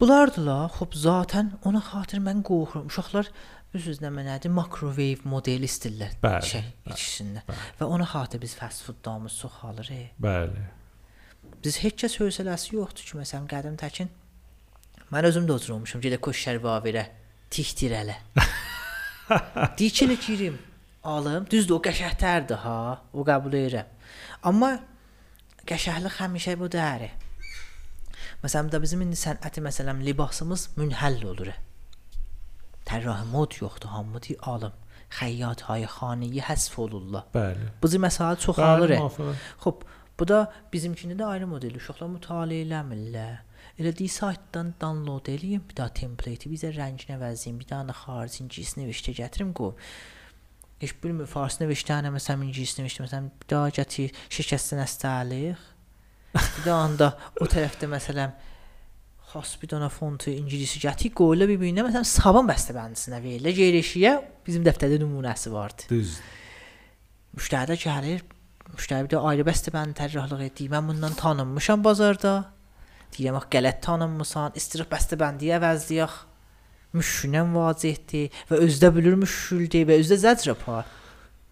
Bunlardılar, 0.00 0.70
xop 0.78 0.94
zaten 0.98 1.52
ona 1.64 1.78
xatir 1.90 2.18
mən 2.24 2.40
qorxuram. 2.46 2.86
Uşaqlar 2.90 3.28
Üz-üz 3.74 3.98
nə 4.02 4.10
mənədir? 4.14 4.50
Microwave 4.54 5.16
modeli 5.26 5.66
istillər. 5.66 6.12
Bəli, 6.22 6.46
Şey, 6.46 6.64
bəli, 6.86 6.94
ikisində. 6.94 7.40
bəli. 7.48 7.62
Və 7.80 7.86
ona 7.90 8.04
xatir 8.06 8.40
biz 8.42 8.54
fast 8.54 8.82
food 8.86 9.00
damız 9.04 9.36
çox 9.38 9.52
alır. 9.66 9.88
E. 9.90 10.02
Bəli. 10.22 10.64
Biz 11.64 11.80
heç 11.80 12.02
kəs 12.02 12.18
hövsələsi 12.20 12.74
yoxdur 12.76 13.08
ki, 13.08 13.16
məsələn, 13.22 13.48
qədim 13.48 13.80
təkin 13.80 14.10
mən 15.14 15.28
özüm 15.28 15.46
də 15.48 15.54
oturmuşam, 15.54 16.02
gedə 16.04 16.18
koşər 16.22 16.58
verə, 16.60 17.06
tikdir 17.52 17.94
hələ. 17.94 18.16
Dikələ 19.78 20.16
girim, 20.20 20.58
alım. 21.06 21.46
Düzdür, 21.50 21.78
o 21.78 21.82
qəşəngtərdir 21.84 22.60
ha, 22.64 22.78
o 23.12 23.24
qəbul 23.26 23.56
edirəm. 23.60 23.92
Amma 24.50 24.74
qəşənglik 25.68 26.18
həmişə 26.20 26.56
bu 26.60 26.70
dəyəri. 26.72 27.12
Məsələn, 28.42 28.72
də 28.72 28.80
bizim 28.82 29.04
indi 29.04 29.16
sənəti 29.16 29.62
məsələn 29.64 30.02
libasımız 30.04 30.72
münhəll 30.76 31.22
olur. 31.30 31.52
Tərrah 32.84 33.22
mod 33.30 33.56
yoxdur, 33.62 33.94
hamı 33.94 34.20
deyir 34.26 34.42
alım. 34.42 34.74
Xəyyat 35.14 35.62
hay 35.68 35.84
xanəyi 35.86 36.42
həsf 36.42 36.76
olurlar. 36.82 37.28
Bəli. 37.32 37.70
Bu 37.80 37.88
məsələ 38.02 38.36
çoxalır. 38.42 38.96
Xoş, 39.62 39.84
bu 40.18 40.28
da 40.28 40.44
bizimkində 40.72 41.16
də 41.18 41.26
ayrı 41.34 41.48
model. 41.50 41.76
Uşaqlar 41.80 42.10
mütaliə 42.12 42.64
eləmirlər. 42.66 43.42
Elə 43.80 43.90
deyə 43.96 44.12
saytdan 44.12 44.74
download 44.80 45.28
eləyim, 45.32 45.64
bir 45.68 45.78
daha 45.80 45.90
template-i 45.98 46.50
bizə 46.52 46.70
rənginə 46.76 47.18
vəziyim, 47.18 47.56
bir 47.58 47.70
dənə 47.72 47.96
xarici 48.04 48.44
ingilis 48.44 48.76
neviçdə 48.78 49.16
gətirim 49.18 49.50
qoy. 49.56 49.74
Heç 50.82 50.94
bilmir 51.02 51.26
fars 51.30 51.58
neviçdə 51.62 51.98
məsələn 52.04 52.44
ingilis 52.46 52.76
neviçdə 52.78 53.06
məsələn 53.06 53.30
bir 53.40 53.50
daha 53.50 53.70
gətir 53.80 54.14
şirkətdən 54.36 54.82
əstəlik. 54.84 55.70
Bir 56.34 56.66
də 56.66 56.74
anda 56.74 57.14
o 57.40 57.48
tərəfdə 57.50 57.88
məsələn 57.90 58.34
xas 59.32 59.56
bir 59.58 59.72
dənə 59.74 59.88
fontu 59.90 60.30
ingilisi 60.30 60.82
gətir 60.82 61.14
qoyla 61.18 61.48
bir-birinə 61.50 61.86
məsələn 61.86 62.06
saban 62.06 62.46
bəstəbəndisinə 62.50 63.18
verilir. 63.22 63.58
Yerləşiyə 63.58 64.14
bizim 64.46 64.66
dəftərdə 64.66 65.00
nümunəsi 65.02 65.50
vardı. 65.54 65.88
Düz. 65.90 66.18
Müştəri 67.34 67.74
də 67.74 67.80
gəlir. 67.82 68.22
Müştəri 68.72 69.10
də 69.12 69.20
ayrı 69.28 69.44
bəstəbənd 69.46 69.96
tərəflıq 69.98 70.44
etdi. 70.48 70.68
Mən 70.72 70.88
bundan 70.88 71.14
tanınmışam 71.18 71.84
bazarda. 71.84 72.34
Deyirəm 73.14 73.38
ax 73.38 73.50
qələt 73.52 73.82
tanınmısan, 73.84 74.56
istirib 74.58 74.88
bəstəbəndiyə 74.90 75.58
əvəzləyək. 75.60 76.16
Müşkünən 76.94 77.52
vacihdir 77.54 78.34
və 78.50 78.60
özdə 78.66 78.90
bilir 78.94 79.18
müşküldür 79.18 79.88
və 79.90 79.98
özdə 80.02 80.18
zəcr 80.24 80.54
apar. 80.54 80.88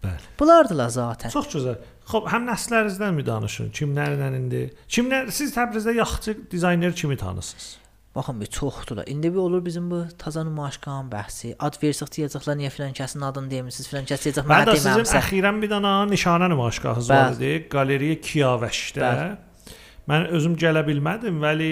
Bəli. 0.03 0.31
Bunlardılar 0.39 0.89
zaten. 0.91 1.31
Çox 1.31 1.47
gözəl. 1.53 1.77
Xoş, 2.09 2.25
həm 2.33 2.49
nəslərinizdən 2.49 3.15
mi 3.15 3.23
danışın? 3.27 3.69
Kimlərlə 3.75 4.33
indi? 4.35 4.65
Kimlər 4.91 5.31
siz 5.31 5.55
Təbrizdə 5.55 5.95
yaxşı 5.95 6.35
dizayner 6.51 6.95
kimi 6.95 7.17
tanısınız? 7.17 7.82
Baxın 8.15 8.41
bir 8.41 8.45
çoxdular. 8.45 9.07
İndi 9.07 9.33
bir 9.33 9.37
olur 9.37 9.65
bizim 9.65 9.91
bu 9.91 10.05
taza 10.17 10.43
nümayişgahın 10.43 11.07
bəhsi. 11.09 11.55
Ad 11.59 11.79
versiq 11.83 12.11
deyəcəklər 12.15 12.57
niyə 12.59 12.69
filan 12.69 12.93
kəsin 12.93 13.23
adını 13.25 13.49
demirsiz, 13.51 13.87
filan 13.89 14.05
kəs 14.05 14.27
deyəcək 14.27 14.45
Mən 14.51 14.67
də 14.69 14.75
sizin 14.77 14.91
deməmisən. 15.01 15.21
əxirən 15.21 15.61
bir 15.63 15.71
dənə 15.71 15.93
nişanə 16.11 16.49
nümayişgahınız 16.53 17.09
Bəli. 17.09 17.23
var 17.23 17.37
idi, 17.39 17.69
Qaleriya 17.73 18.17
Kiyavəşdə. 18.27 19.01
Bəli. 19.07 19.73
Mən 20.13 20.27
özüm 20.37 20.55
gələ 20.61 20.83
bilmədim, 20.89 21.41
vəli 21.41 21.71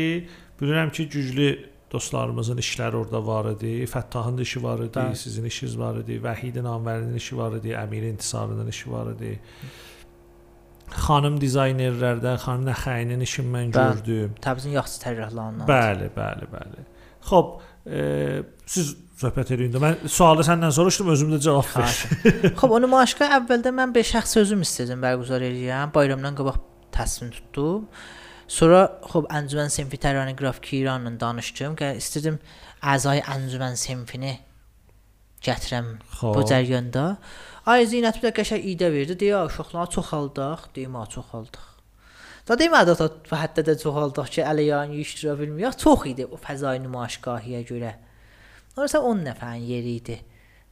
bilirəm 0.62 0.89
ki, 0.96 1.06
güclü 1.14 1.50
dostlarımızın 1.94 2.58
işləri 2.58 2.96
orada 2.96 3.22
var 3.28 3.52
idi. 3.52 3.86
Fəttahın 3.94 4.38
da 4.38 4.42
işi 4.42 4.64
var 4.64 4.80
idi, 4.80 4.98
Bəli. 4.98 5.16
sizin 5.16 5.46
işiniz 5.46 5.78
var 5.80 5.96
idi, 6.02 6.18
Vəhidin 6.24 6.66
Anvərinin 6.74 7.16
işi 7.22 7.38
var 7.38 7.52
idi, 7.60 7.76
Əmir 7.86 8.10
İntisarının 8.16 8.68
işi 8.68 8.92
var 8.92 9.14
idi. 9.14 9.39
Xanım 10.92 11.38
dizaynerlərdən 11.42 12.39
xanım 12.44 12.66
Nəxəyinin 12.68 13.22
işini 13.24 13.48
mən 13.54 13.70
Bəli. 13.72 13.94
gördüm. 14.02 14.34
Təbrizin 14.44 14.74
yaxşı 14.76 15.00
tərəflərindən. 15.06 15.68
Bəli, 15.70 16.10
bəli, 16.18 16.50
bəli. 16.52 16.84
Xoş, 17.30 17.52
e, 17.88 18.02
siz 18.66 18.92
söhbət 19.22 19.54
eləyin 19.56 19.72
də 19.76 19.82
mən 19.84 20.08
sualı 20.10 20.44
səndən 20.48 20.74
soruşdum, 20.76 21.12
özüm 21.16 21.32
də 21.36 21.39
cavab 21.46 21.70
ver. 21.78 21.86
Xahiş. 21.86 22.56
Xoş, 22.58 22.70
o 22.76 22.82
nümayişgah 22.86 23.36
əvvəldə 23.39 23.74
mən 23.78 23.94
bir 23.96 24.08
şəxs 24.12 24.39
özüm 24.44 24.66
istədim 24.68 25.04
bərqərar 25.06 25.46
eləyəm. 25.52 25.94
Bayramdan 25.96 26.36
qabaq 26.39 26.60
təsmin 26.96 27.32
tutdum. 27.38 27.88
Sonra 28.52 28.82
xoş 29.08 29.30
Əncümən 29.32 29.70
sinfi 29.72 29.98
tərani 30.04 30.36
qrafik 30.36 30.74
İranla 30.82 31.14
danışdım. 31.20 31.78
İstədim 32.02 32.42
əzay 32.84 33.22
Əncümən 33.24 33.78
sinfini 33.80 34.34
gətirəm 35.46 35.94
Xoş. 36.20 36.36
bu 36.36 36.44
cərganda. 36.50 37.06
Ay 37.72 37.86
Zeynət 37.88 38.17
bir 38.19 38.28
də 38.28 38.32
qəşəng 38.36 38.63
idə 38.74 38.89
verdi. 38.91 39.15
Deyə 39.22 39.45
uşaqları 39.47 39.93
çoxaldıq, 39.95 40.63
deyim 40.76 40.95
ha 40.99 41.05
çoxaldıq. 41.13 41.67
Da 42.49 42.57
demədi 42.59 42.95
da 42.99 43.07
hətta 43.43 43.63
da 43.63 43.76
çoxaldıq 43.80 44.32
ki, 44.34 44.41
əleyyan 44.43 44.91
iştirə 44.99 45.38
bilməyək. 45.39 45.78
Çox 45.80 46.03
idi 46.09 46.26
o 46.26 46.39
fəzai 46.41 46.82
nümayişgahiyə 46.84 47.61
görə. 47.69 47.93
Orası 48.76 48.99
10 49.11 49.24
nəfərin 49.30 49.63
yeri 49.69 49.93
idi. 50.01 50.17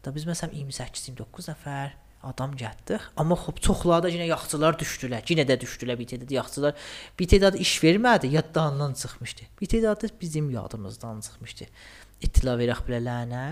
Da 0.03 0.11
biz 0.15 0.25
məsələn 0.27 0.57
28-29 0.65 1.51
nəfər 1.53 1.93
adam 2.31 2.57
gəldik. 2.59 3.05
Amma 3.15 3.37
xop 3.45 3.61
çoxları 3.63 4.07
da 4.07 4.11
yenə 4.11 4.27
yaxçılar 4.33 4.75
düşdülər. 4.81 5.23
Yenə 5.29 5.45
də 5.47 5.59
düşdülər 5.61 5.99
bir 5.99 6.09
tədad 6.09 6.33
yaxçılar. 6.35 6.89
Bir 7.19 7.31
tədad 7.31 7.55
iş 7.63 7.77
vermədi, 7.83 8.33
yaddandan 8.33 8.97
çıxmışdı. 8.99 9.47
Bir 9.61 9.71
tədad 9.71 10.03
da 10.03 10.11
bizim 10.21 10.51
yadımızdan 10.51 11.23
çıxmışdı. 11.27 11.69
İttila 12.27 12.57
verək 12.59 12.83
bilələnə. 12.89 13.45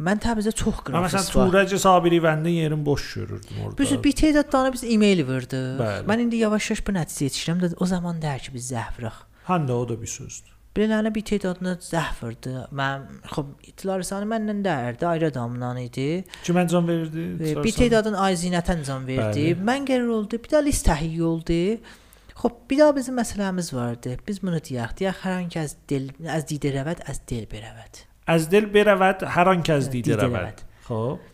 Mən 0.00 0.20
Təbrizdə 0.22 0.52
çox 0.56 0.78
Mən 0.86 0.94
məsələn 1.04 1.10
qrafist 1.12 1.36
var. 1.36 1.50
Turacı 1.50 1.78
Sabiri 1.78 2.20
bəndin 2.24 2.54
yerin 2.56 2.86
boş 2.86 3.14
görürdüm 3.14 3.58
orada. 3.64 3.78
Biz 3.78 3.90
bir 4.04 4.14
tədad 4.16 4.52
dana 4.52 4.72
biz 4.72 4.84
e-mail 4.84 5.26
verdi. 5.28 5.58
Bəli. 5.80 6.06
Mən 6.08 6.22
indi 6.24 6.40
yavaş-yavaş 6.40 6.86
bu 6.86 6.94
nəticəyə 6.96 7.28
yetişirəm 7.28 7.60
də 7.64 7.74
o 7.76 7.86
zaman 7.90 8.22
dər 8.22 8.40
ki 8.46 8.54
biz 8.54 8.72
zəhvrıq. 8.72 9.20
Həm 9.50 9.68
də 9.68 9.76
o 9.76 9.84
da 9.88 10.00
bir 10.00 10.08
sözdür. 10.08 10.56
Bilənə 10.76 11.10
bir 11.12 11.24
tədadına 11.26 11.76
zəhv 11.84 12.24
verdi. 12.24 12.56
Mən 12.80 13.06
xop 13.28 13.68
ittilar 13.68 14.04
sanı 14.06 14.28
məndən 14.32 14.64
dərdi, 14.64 15.06
ayrı 15.06 15.32
adamdan 15.34 15.80
idi. 15.84 16.24
Kimə 16.46 16.68
can 16.70 16.88
verirdi? 16.88 17.24
Bir 17.40 17.54
Sorarsan. 17.54 17.80
tədadın 17.84 18.20
ay 18.26 18.38
zinətən 18.40 18.84
can 18.86 19.06
verdi. 19.06 19.48
Bəli. 19.50 19.64
Mən 19.70 19.88
qərar 19.90 20.12
oldu. 20.16 20.40
Bir 20.44 20.54
də 20.54 20.62
list 20.64 20.86
təhiyyə 20.88 21.26
oldu. 21.32 21.58
Xop, 22.40 22.70
bir 22.70 22.78
daha 22.78 22.96
bizim 22.96 23.18
məsələmiz 23.18 23.74
vardı. 23.76 24.16
Biz 24.28 24.42
bunu 24.42 24.62
deyək. 24.64 24.94
Deyək 25.00 25.24
hər 25.26 25.34
hansı 25.40 25.58
kəs 25.58 25.74
dil 25.90 26.06
az 26.38 26.46
didə 26.48 26.72
rəvət, 26.78 27.02
az 27.10 27.20
dil 27.28 27.44
berəvət. 27.50 28.06
Az 28.28 28.46
dil 28.50 28.66
berəvəd, 28.72 29.24
hər 29.34 29.48
an 29.54 29.62
kəz 29.66 29.88
Didə 29.92 30.14
didə 30.14 30.22
rəvəd. 30.26 30.36
rəvəd. 30.36 30.64
Xoş. 30.86 31.26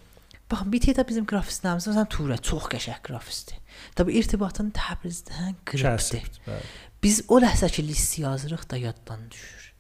Baxın, 0.51 0.71
bir 0.71 0.81
tədad 0.85 1.09
bizim 1.09 1.25
qrafistlərimiz 1.27 1.89
məsələn 1.91 2.09
Turə 2.15 2.37
çox 2.39 2.69
qəşəng 2.71 3.01
qrafistdir. 3.09 3.59
Təbii 3.99 4.21
irtibatın 4.21 4.69
Təbrizdən 4.77 5.57
qırıbdır. 5.67 5.99
Kəsib. 5.99 6.39
Bəli. 6.47 6.69
Biz 7.03 7.17
o 7.29 7.41
ləhzə 7.43 7.69
ki 7.75 7.83
list 7.89 8.19
yazırıq 8.23 8.63
da 8.71 8.77
yaddan 8.79 9.25
düşür. 9.31 9.73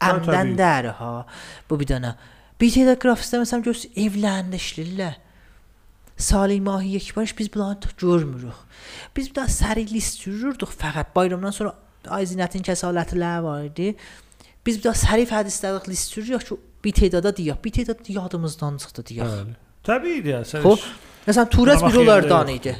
Tabii, 0.00 0.10
Əmdən 0.26 0.50
tabii. 0.50 0.58
dər 0.58 0.88
ha. 0.98 1.12
Bu 1.70 1.78
bir 1.80 1.86
dənə. 1.92 2.14
Bir 2.60 2.72
tədad 2.74 2.98
qrafistlər 3.00 3.44
məsələn 3.44 3.62
görs 3.68 3.86
evləndə 3.94 4.58
işləyirlər. 4.58 5.14
Salih 6.20 6.60
mahi 6.60 6.90
yekbarış 6.98 7.38
biz 7.38 7.52
bunları 7.54 7.82
da 7.82 7.88
görmürük. 7.98 8.58
Biz 9.16 9.30
bir 9.30 9.34
daha 9.34 9.46
səri 9.48 9.86
list 9.92 10.18
sürürdük 10.20 10.68
fəqət 10.74 11.14
bayramdan 11.16 11.54
sonra 11.54 11.72
ay 12.12 12.26
zinətin 12.28 12.66
kəsalətləri 12.66 13.42
var 13.46 13.62
idi. 13.70 13.94
Biz 14.66 14.78
bir 14.78 14.84
daha 14.84 15.00
sərif 15.00 15.32
hədisləri 15.34 15.90
list 15.90 16.14
sürürük 16.14 16.46
ki 16.48 16.58
bir 16.84 16.96
tədada 16.96 17.32
deyək, 17.36 17.58
bir 17.64 17.74
tədad 17.78 18.08
yadımızdan 18.12 18.78
çıxdı 18.82 19.04
deyək. 19.10 19.34
Bəli. 19.34 19.56
Təbiidir 19.86 20.34
ya. 20.34 20.40
Sən 20.48 20.64
Xoş. 20.64 20.86
Məsələn 21.26 21.52
Turəs 21.54 21.80
Qarabağ 21.80 21.92
bir 21.92 22.00
onlardan 22.02 22.52
idi. 22.52 22.74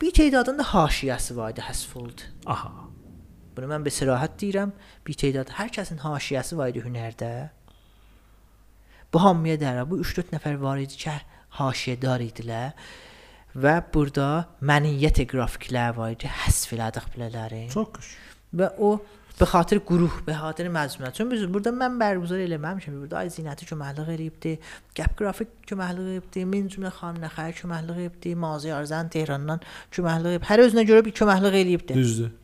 Bir 0.00 0.12
tədadın 0.16 0.60
da 0.60 0.66
haşiyəsi 0.72 1.36
var 1.36 1.52
idi, 1.52 1.64
həsf 1.64 1.96
oldu. 2.00 2.28
Aha. 2.46 2.72
Bunu 3.56 3.68
mən 3.72 3.84
bir 3.84 3.94
sərahət 3.94 4.38
deyirəm. 4.40 4.72
Bir 5.06 5.18
tədad 5.18 5.52
hər 5.58 5.72
kəsin 5.74 6.00
haşiyəsi 6.04 6.56
var 6.58 6.72
idi 6.72 6.84
hünərdə. 6.84 7.32
Bu 9.12 9.20
hamıya 9.24 9.56
dərə 9.60 9.84
bu 9.88 10.00
3-4 10.04 10.34
nəfər 10.36 10.58
var 10.62 10.80
idi 10.80 11.00
ki, 11.00 11.16
haşiyədar 11.58 12.24
idilər 12.24 12.88
və 13.58 13.74
burada 13.94 14.48
məniyyət 14.60 15.22
qrafiklər 15.30 15.96
var 15.96 16.12
idi, 16.14 16.28
həsf 16.44 16.74
elədik 16.76 17.08
belələri. 17.14 17.64
Çox 17.72 17.88
xoş. 17.96 18.10
Və 18.58 18.68
o 18.78 18.98
be 19.40 19.46
xatir 19.46 19.80
quruh, 19.88 20.14
be 20.26 20.34
xatir 20.34 20.68
məzmunət. 20.74 21.14
Çünki 21.18 21.36
biz 21.36 21.46
burada 21.54 21.72
mən 21.74 21.98
bərgüzar 22.00 22.42
eləməmişəm. 22.44 22.98
Burada 23.04 23.20
ay 23.22 23.32
zinəti 23.34 23.68
köməklik 23.70 24.10
eləyibdi, 24.14 24.54
Gəp 24.98 25.14
qrafik 25.20 25.54
köməklik 25.70 26.04
eləyibdi, 26.08 26.44
min 26.48 26.66
cümlə 26.72 26.92
xanım 26.98 27.22
Nəxəy 27.26 27.54
köməklik 27.60 27.96
eləyibdi, 27.96 28.34
Mazi 28.44 28.74
Arzən 28.74 29.10
Tehrandan 29.14 29.62
köməklik 29.94 30.32
eləyib. 30.32 30.46
Hər 30.50 30.64
özünə 30.66 30.86
görə 30.90 31.04
bir 31.06 31.16
köməklik 31.22 31.58
eləyibdi. 31.62 31.98
Düzdür. 31.98 32.34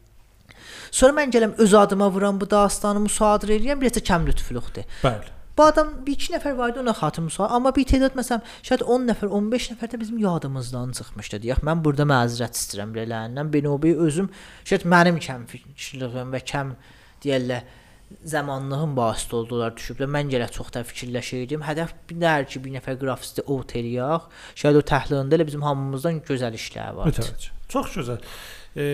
Sonra 0.95 1.19
mən 1.19 1.35
gələm 1.35 1.57
öz 1.59 1.75
adıma 1.75 2.11
vuram 2.15 2.39
bu 2.41 2.51
dastanı 2.51 3.03
müsadirə 3.09 3.59
eləyəm, 3.59 3.81
bir 3.83 3.91
neçə 3.91 4.05
kəm 4.07 4.29
lütflüqdür. 4.31 4.87
Bəli. 5.03 5.34
Bu 5.57 5.63
adam 5.65 5.93
bir 6.07 6.17
iki 6.17 6.33
nəfər 6.35 6.57
var 6.59 6.73
idi 6.73 6.81
ona 6.83 6.95
xatır 6.99 7.29
müsadirə, 7.29 7.55
amma 7.59 7.71
bir 7.77 7.87
tədad 7.87 8.17
məsələn, 8.19 8.43
şərt 8.67 8.83
10 8.97 9.07
nəfər, 9.11 9.31
15 9.39 9.69
nəfər 9.75 9.93
də 9.93 10.01
bizim 10.01 10.19
yadımızdan 10.19 10.97
çıxmışdı. 10.99 11.41
Deyək, 11.45 11.63
mən 11.69 11.85
burada 11.85 12.07
məzrət 12.11 12.59
istəyirəm 12.59 12.97
belələrindən. 12.97 13.53
Benobi 13.55 13.95
özüm 14.07 14.33
şərt 14.67 14.89
mənim 14.91 15.21
kəm 15.23 15.47
fikirliyim 15.53 16.35
və 16.35 16.43
kəm 16.51 16.75
deyirlər 17.23 17.63
zamanlığın 18.25 18.95
vasitə 18.99 19.39
oldular 19.39 19.75
düşüblər. 19.79 20.11
Mən 20.17 20.31
gələ 20.33 20.51
çox 20.53 20.75
da 20.75 20.83
fikirləşirdim. 20.87 21.65
Hədəf 21.67 21.95
bir 22.11 22.21
dər 22.23 22.47
ki, 22.51 22.63
bir 22.65 22.75
nəfər 22.77 22.99
qrafisti 23.01 23.47
ot 23.55 23.75
eləyək. 23.79 24.29
Şədə 24.61 24.83
o 24.83 24.85
təhlilində 24.91 25.39
elə 25.39 25.47
bizim 25.49 25.65
hamımızdan 25.67 26.21
gözəl 26.29 26.59
işlər 26.59 26.99
var. 26.99 27.15
Çox 27.73 27.97
gözəl. 27.99 28.23
E, 28.77 28.85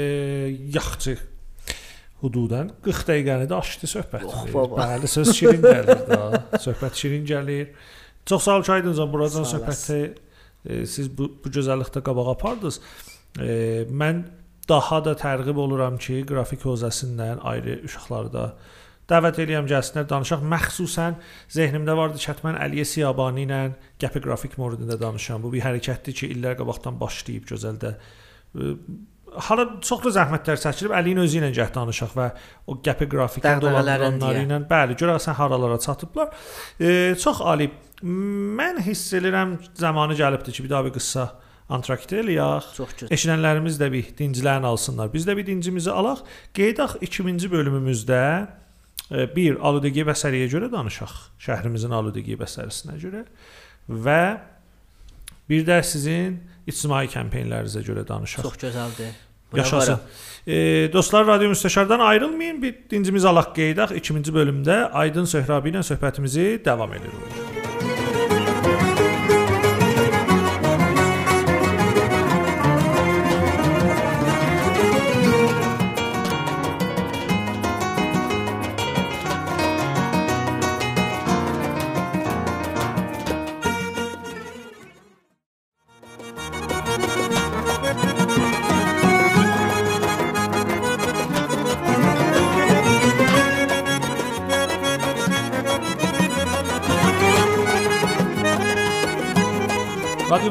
yaxçı 0.77 1.17
hududan 2.21 2.71
40 2.85 3.07
dəqiqəni 3.09 3.47
də 3.51 3.59
aşdı 3.59 3.91
söhbət. 3.91 4.27
Baba. 4.55 4.83
Bəli, 4.83 5.09
söz 5.11 5.33
şirin 5.37 5.63
gəlir 5.65 6.03
də. 6.09 6.19
söhbət 6.67 6.99
şirin 7.01 7.25
gəlir. 7.29 7.71
Çox 8.27 8.45
sağ 8.45 8.59
ol 8.59 8.67
ki, 8.67 8.73
aydınca 8.73 9.07
buradan 9.13 9.47
söhbəti 9.49 10.01
e, 10.65 10.85
siz 10.87 11.09
bu, 11.19 11.31
bu 11.45 11.53
gözəllikdə 11.53 12.03
qabağa 12.07 12.35
apardınız. 12.37 12.81
E, 13.41 13.87
mən 13.89 14.25
daha 14.69 15.01
da 15.05 15.17
tərğib 15.19 15.59
oluram 15.59 15.97
ki, 15.99 16.23
qrafik 16.29 16.67
hövzəsindən 16.69 17.43
ayrı 17.53 17.81
uşaqlarda 17.89 18.53
dəvət 19.11 19.41
eləyəm 19.45 19.69
gəlsinlər 19.71 20.07
danışaq. 20.11 20.43
Məxsusən 20.53 21.17
zehnimdə 21.51 21.97
vardı 21.99 22.21
Çətmən 22.23 22.59
Əliyə 22.63 22.87
Siyabani 22.87 23.47
ilə 23.47 23.61
qəpi 24.03 24.23
qrafik 24.25 24.57
mövzusunda 24.61 24.99
danışan. 25.01 25.43
Bu 25.43 25.53
bir 25.55 25.65
hərəkətdir 25.65 26.17
ki, 26.21 26.31
illər 26.37 26.59
qabaqdan 26.61 27.01
başlayıb 27.01 27.49
gözəldə. 27.51 27.95
E, 29.31 29.41
Hala 29.47 29.67
çox 29.85 30.05
da 30.05 30.13
zəhmətlər 30.19 30.61
çəkilib 30.63 30.95
Əliyin 30.99 31.23
özü 31.25 31.41
ilə 31.41 31.51
gəh 31.57 31.71
danışaq 31.75 32.17
və 32.17 32.31
o 32.67 32.79
qəpi 32.85 33.09
qrafikdən 33.11 33.63
deyə. 33.63 34.45
ilə 34.47 34.61
bəli, 34.71 34.97
görəsən 35.01 35.39
haralara 35.39 35.79
çatıblar. 35.79 36.35
E, 36.81 37.15
çox 37.21 37.41
ali. 37.41 37.71
Mən 38.03 38.81
hiss 38.85 39.13
edirəm 39.15 39.59
zamanı 39.77 40.17
gəlibdi 40.19 40.53
ki, 40.53 40.65
bir 40.65 40.71
daha 40.71 40.85
bir 40.89 40.95
qıssa 40.97 41.27
antrakti 41.71 42.21
eləyək. 42.23 42.71
Eşidənlərimiz 43.15 43.79
də 43.81 43.91
bir 43.93 44.09
dincilərini 44.19 44.67
alsınlar. 44.67 45.13
Biz 45.13 45.29
də 45.29 45.37
bir 45.39 45.47
dincimizi 45.47 45.91
alaq. 45.93 46.25
Qeydaq 46.57 46.97
2-ci 47.05 47.51
bölümümüzdə 47.53 48.23
e, 49.11 49.27
bir 49.37 49.61
aludəgi 49.63 50.07
bəsəriyə 50.09 50.49
görə 50.51 50.71
danışaq. 50.73 51.13
Şəhrimizin 51.47 51.95
aludəgi 51.95 52.39
bəsərisinə 52.41 52.99
görə 53.03 53.25
və 53.91 54.23
bir 55.51 55.67
də 55.67 55.81
sizin 55.87 56.41
ictimai 56.71 57.07
kampeynlərinizə 57.13 57.85
görə 57.87 58.07
danışaq. 58.09 58.47
Çox 58.47 58.59
gözəldir. 58.65 59.15
Yaşasın. 59.57 59.99
E, 60.47 60.57
dostlar 60.93 61.27
radio 61.27 61.51
müstəşardan 61.51 62.01
ayrılmayın. 62.01 62.63
Bir 62.63 62.75
dincimizi 62.91 63.29
alaq 63.29 63.55
qeydaq. 63.55 63.97
2-ci 63.99 64.35
bölümdə 64.35 64.85
Aydın 64.91 65.25
Söhrabi 65.25 65.75
ilə 65.75 65.83
söhbətimizi 65.87 66.65
davam 66.65 66.95
edirik. 66.95 67.60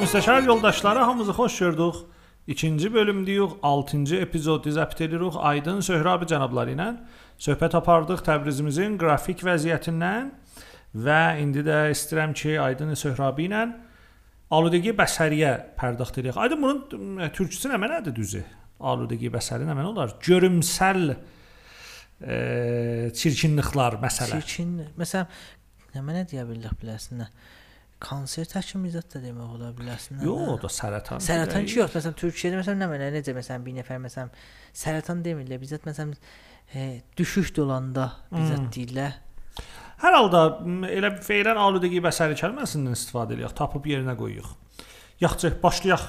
Müstəşar 0.09 0.45
yoldaşları 0.45 0.99
hamınızı 0.99 1.31
xoş 1.31 1.59
gördük. 1.59 1.95
2-ci 2.47 2.89
bölümdəyik, 2.93 3.51
6-cı 3.61 4.15
epizodu 4.15 4.69
zəbt 4.69 5.03
edirik. 5.03 5.35
Aydın 5.37 5.83
Söhrabi 5.85 6.25
cənabları 6.25 6.73
ilə 6.73 6.87
söhbət 7.37 7.75
apardıq 7.77 8.23
Təbrizimizin 8.25 8.95
qrafik 8.97 9.43
vəziyyətindən 9.45 10.31
və 11.05 11.19
indi 11.43 11.61
də 11.61 11.91
istəyirəm 11.93 12.33
ki, 12.33 12.55
Aydın 12.57 12.97
Söhrabi 12.97 13.45
ilə 13.51 13.61
aludəgi 14.49 14.95
bəsəriyə 14.97 15.53
pərdəxt 15.77 16.17
edək. 16.23 16.41
Aydın 16.41 16.65
bunun 16.65 17.05
m, 17.21 17.29
türkçəsi 17.29 17.69
nə 17.69 17.77
mənadır 17.85 18.17
düzü? 18.17 18.43
Aludəgi 18.81 19.29
bəsəri 19.37 19.69
nə 19.69 19.77
məna 19.77 19.93
olar? 19.93 20.17
Görümsəl 20.25 21.13
e, 21.13 22.41
çirkinliklər 23.13 24.01
məsələ. 24.01 24.41
Çirkin, 24.41 24.73
məsələn, 24.97 25.29
nə 25.93 26.07
mənə 26.09 26.25
deyə 26.33 26.49
bildik 26.49 26.81
biləsən? 26.81 27.27
Konsert 27.99 28.53
həkimizət 28.55 29.15
də 29.15 29.19
demək 29.25 29.55
ola 29.57 29.73
biləsən. 29.75 30.21
Yox, 30.23 30.43
o 30.53 30.57
da 30.61 30.69
sərətan. 30.71 31.19
Sərətan 31.23 31.65
ki, 31.67 31.79
yox, 31.81 31.97
məsələn 31.97 32.15
Türkiyədə 32.21 32.59
məsələn 32.61 32.79
nə 32.79 32.87
mənə 32.93 33.09
necə 33.17 33.33
məsələn 33.35 33.65
bir 33.65 33.75
nəfər 33.81 33.99
məsələn 34.05 34.29
sərətan 34.81 35.23
demirlər, 35.25 35.59
bizzət 35.59 35.87
məsələn 35.89 36.13
e, 36.75 36.85
düşüş 37.19 37.51
dolanda 37.57 38.05
bizzət 38.31 38.61
Hmm. 38.61 38.69
deyirlər. 38.77 39.17
Hər 39.99 40.15
halda 40.15 40.45
elə 40.95 41.11
feylən 41.27 41.59
aludəgi 41.59 41.99
bəsəri 42.05 42.39
kəlməsindən 42.39 42.95
istifadə 42.95 43.35
eləyək, 43.35 43.57
tapıb 43.59 43.89
yerinə 43.91 44.15
qoyuq. 44.15 44.47
Yaxşı, 45.19 45.51
başlayaq. 45.59 46.05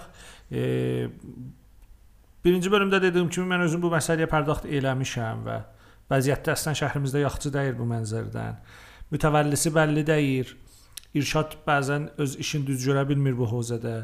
E, 0.54 1.10
birinci 2.44 2.70
bölümdə 2.70 3.02
dediyim 3.02 3.28
kimi 3.34 3.50
mən 3.50 3.66
özüm 3.66 3.82
bu 3.82 3.90
məsələyə 3.90 4.30
pərdaxt 4.30 4.70
eləmişəm 4.70 5.42
və 5.48 5.58
vəziyyətdə 6.10 6.54
əslən 6.54 6.78
şəhrimizdə 6.78 7.26
yaxçı 7.26 7.50
deyil 7.54 7.74
bu 7.78 7.90
mənzərədən. 7.90 8.62
Mütəvəllisi 9.10 9.74
bəlli 9.74 10.06
deyil. 10.06 10.54
İrşad 11.14 11.56
bəzən 11.66 12.08
öz 12.22 12.36
işini 12.38 12.66
düz 12.68 12.84
görə 12.86 13.02
bilmir 13.08 13.34
bu 13.38 13.48
hövzədə. 13.50 13.94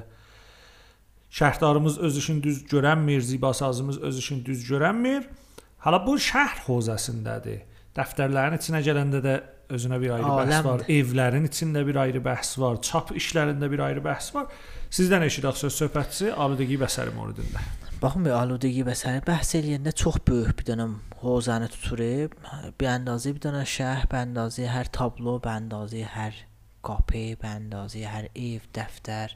Şəhərdarımız 1.36 1.98
öz 2.02 2.16
işini 2.18 2.42
düz 2.42 2.62
görənmir, 2.70 3.20
zibasazımız 3.20 3.98
öz 3.98 4.18
işini 4.18 4.46
düz 4.46 4.64
görənmir. 4.70 5.28
Hala 5.84 6.00
bu 6.06 6.16
şəhər 6.18 6.64
hövzəsindədir. 6.66 7.60
Dəftərlərin 7.96 8.58
içinə 8.58 8.82
gələndə 8.84 9.20
də 9.22 9.36
özünə 9.72 10.00
bir 10.02 10.16
ayrı 10.16 10.26
bəhs 10.26 10.64
var. 10.64 10.80
Aləmdir. 10.80 10.90
Evlərin 10.96 11.46
içində 11.48 11.84
bir 11.86 12.00
ayrı 12.02 12.22
bəhs 12.24 12.56
var. 12.60 12.80
Çap 12.82 13.12
işlərində 13.14 13.70
bir 13.70 13.84
ayrı 13.86 14.02
bəhs 14.04 14.32
var. 14.34 14.50
Sizdən 14.90 15.26
eşidək 15.28 15.62
söz 15.62 15.78
söhbətçi 15.82 16.32
aludəgi 16.34 16.80
bəsəri 16.82 17.14
mövzusunda. 17.14 17.62
Baxın 18.02 18.26
aludəgi 18.40 18.82
bəsəri 18.86 19.22
bəhs 19.26 19.54
eləyəndə 19.60 19.94
çox 20.02 20.18
böyük 20.26 20.58
bir 20.58 20.68
dənə 20.72 20.90
hozanı 21.22 21.70
tuturub. 21.72 22.34
Bir 22.80 22.92
əndazə 22.96 23.32
bir 23.36 23.46
dənə 23.46 23.64
şəhər, 23.76 24.10
bir 24.10 24.22
əndazə 24.24 24.68
hər 24.74 24.92
tablo, 24.92 25.38
bir 25.38 25.54
əndazə 25.54 26.04
hər 26.18 26.44
qapı, 26.86 27.22
bir 27.40 27.50
əndazə 27.50 28.04
hər 28.06 28.28
ev, 28.32 28.66
dəftər. 28.74 29.34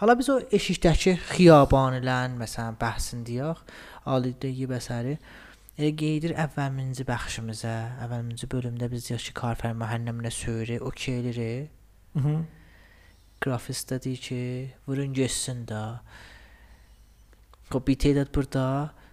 Hala 0.00 0.16
biz 0.18 0.30
o 0.32 0.40
eşikdəki 0.58 1.16
xiyabanilən 1.32 2.38
məsələn 2.40 2.78
bəhsin 2.80 3.24
deyək. 3.28 3.60
Aludəgi 4.06 4.70
bəsəri 4.70 5.18
Elə 5.76 5.90
qeydir 5.92 6.32
əvvəlminci 6.40 7.04
bəxşimizə, 7.04 7.72
əvvəlminci 8.00 8.46
bölümdə 8.48 8.86
biz 8.88 9.10
deyək 9.10 9.26
ki, 9.26 9.32
Karfər 9.36 9.74
məhəlləminə 9.76 10.30
söyürü, 10.32 10.78
o 10.80 10.88
ki 10.88 11.18
eləyirik. 11.18 11.74
Mhm. 12.16 12.38
Grafist 13.44 13.92
də 13.92 13.98
deyir 14.00 14.22
ki, 14.24 14.38
vurun 14.86 15.12
getsin 15.12 15.66
də. 15.68 15.82
Bir 17.74 17.98
tədad 18.00 18.32
burada 18.32 18.64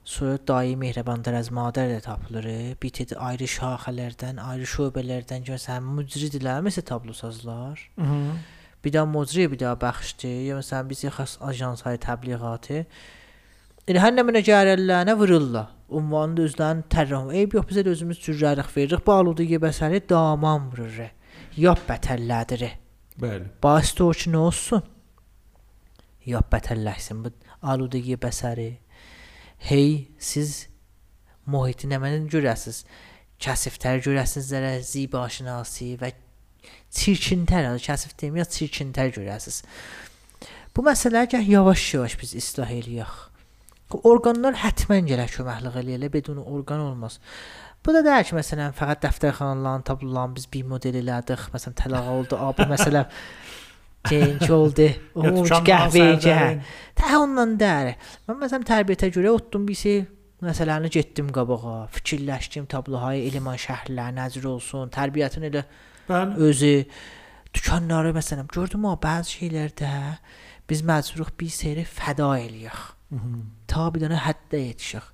sonra 0.05 0.37
daimi 0.47 0.87
mehribandır 0.87 1.39
az 1.39 1.49
madər 1.55 1.89
də 1.95 2.01
tapılır. 2.03 2.47
Tədad 2.83 3.17
ayrı 3.29 3.47
şaxələrdən, 3.55 4.41
ayrı 4.43 4.67
şöbələrdən 4.75 5.47
görsən 5.47 5.89
mücridilər, 5.97 6.61
məsəl 6.65 6.85
tablosazlar. 6.91 7.89
Mhm. 7.97 8.37
Bir 8.83 8.91
də 8.91 9.03
məcri, 9.07 9.49
bir 9.51 9.59
də 9.59 9.75
bəxşdir. 9.79 10.39
Ya 10.49 10.57
məsələn 10.59 10.89
biz 10.89 11.05
xas 11.07 11.37
ajansay 11.41 11.97
təbliğatı 11.97 12.85
Elə 13.83 13.99
hər 13.99 14.13
nə 14.15 14.23
mənə 14.23 14.39
gəlirlər, 14.47 15.01
nə 15.09 15.13
vururlar. 15.19 15.73
Ünvanı 15.91 16.37
da 16.37 16.43
özlərini 16.47 16.85
tərrəm. 16.87 17.33
Eyb 17.35 17.57
yox 17.57 17.65
bizə 17.67 17.81
də 17.83 17.91
özümüz 17.91 18.21
cürrərik 18.23 18.69
veririk. 18.71 19.01
Baludu 19.03 19.43
bəsəri 19.43 19.99
daman 20.07 20.69
vurur. 20.71 21.01
Yap 21.59 21.81
bətəllədir. 21.89 22.63
Bəli. 23.19 23.49
Baş 23.63 23.91
da 23.97 24.05
o 24.05 24.13
ki 24.15 24.31
nə 24.31 24.39
olsun? 24.39 24.85
Yap 26.31 26.47
bətəlləşsin 26.53 27.25
bu 27.25 27.33
aludəgi 27.59 28.15
bəsəri. 28.23 28.69
Hey 29.63 30.09
siz 30.19 30.65
mühiti 31.47 31.87
nə 31.87 31.95
mənə 32.03 32.25
görəsiz? 32.27 32.81
Kəsiftər 33.39 34.01
görəsiz 34.03 34.49
zərə 34.51 34.73
zibaşinasi 34.83 35.93
və 36.01 36.09
çirkintər, 36.91 37.69
yəni 37.69 37.83
kəsif 37.85 38.11
demir, 38.19 38.43
çirkintər 38.51 39.13
görəsiz. 39.15 39.61
Bu 40.75 40.83
məsələ 40.83 41.23
gəh 41.31 41.47
yavaş-yavaş 41.53 42.17
biz 42.19 42.35
islah 42.41 42.75
eləyək. 42.75 43.15
Orqanlar 44.03 44.59
həttəmən 44.65 45.07
gələr 45.07 45.31
köməklik 45.31 45.79
eləyələr, 45.79 46.11
bedun 46.11 46.43
orqan 46.43 46.83
olmaz. 46.83 47.21
Bu 47.85 47.95
da 47.95 48.03
deyir 48.03 48.27
ki, 48.27 48.35
məsələn, 48.35 48.75
fəqət 48.75 49.05
dəftərxanaların 49.07 49.87
tablolarını 49.87 50.41
biz 50.41 50.49
bir 50.51 50.67
model 50.67 50.99
elədik. 51.05 51.47
Məsələn, 51.55 51.79
tələq 51.79 52.11
oldu, 52.17 52.39
abi 52.49 52.67
məsələn 52.67 53.07
genç 54.09 54.49
oldu. 54.49 54.87
Tə 56.99 57.17
ondan 57.19 57.55
deyir. 57.59 57.95
Mən 58.27 58.39
məsələn 58.43 58.67
tərbiyətə 58.69 59.09
görə 59.15 59.33
otdum 59.33 59.67
bir 59.67 59.77
şey 59.79 59.99
məsələni 60.43 60.91
getdim 60.93 61.29
qabağa, 61.33 61.87
fikirləşdim 61.95 62.67
tablohay 62.71 63.23
eleman 63.27 63.59
şəhərlər 63.59 64.15
nəzər 64.17 64.47
olsun, 64.49 64.91
tərbiyyətin 64.93 65.47
elə 65.49 65.63
Bəli. 66.09 66.35
özü 66.49 66.73
dükanları 67.55 68.11
məsələn 68.17 68.49
gördüm 68.51 68.89
o 68.89 68.97
bəzi 68.99 69.39
şeylərdə 69.39 69.93
biz 70.69 70.83
məcburuq 70.87 71.31
bir 71.39 71.53
seri 71.53 71.87
fəda 71.87 72.33
eləyək. 72.41 72.83
Ta 73.69 73.87
bir 73.93 74.03
dənə 74.03 74.19
həddə 74.25 74.59
yetişək. 74.67 75.09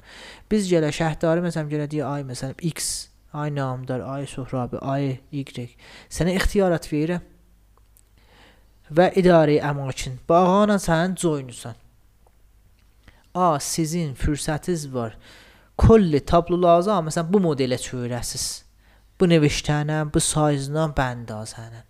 Biz 0.51 0.69
gələ 0.71 0.89
şəhərdarı 0.95 1.43
məsələn 1.45 1.71
gələ 1.71 1.87
deyə 1.91 2.05
ay 2.07 2.25
məsələn 2.27 2.57
X 2.71 3.09
Ay 3.33 3.51
namdar, 3.55 4.01
ay 4.01 4.25
Sohrabi, 4.25 4.79
ay 4.81 5.19
Y. 5.31 5.67
Sənə 6.09 6.33
ixtiyarat 6.33 6.87
verirəm. 6.89 7.25
Və 8.89 9.11
idarə 9.21 9.59
əmakin. 9.69 10.17
Bağana 10.29 10.79
sən 10.81 11.13
joinusan. 11.19 11.75
A, 13.33 13.59
sizin 13.61 14.15
fürsətiniz 14.17 14.87
var. 14.93 15.17
Kolli 15.77 16.19
tablolarınızı 16.25 16.97
məsələn 17.09 17.29
bu 17.33 17.43
modelə 17.43 17.77
çevirəsiz. 17.79 18.47
Bu 19.19 19.27
neviştənə, 19.29 20.01
bu 20.13 20.19
sayızla 20.19 20.89
bəndazənə. 20.97 21.85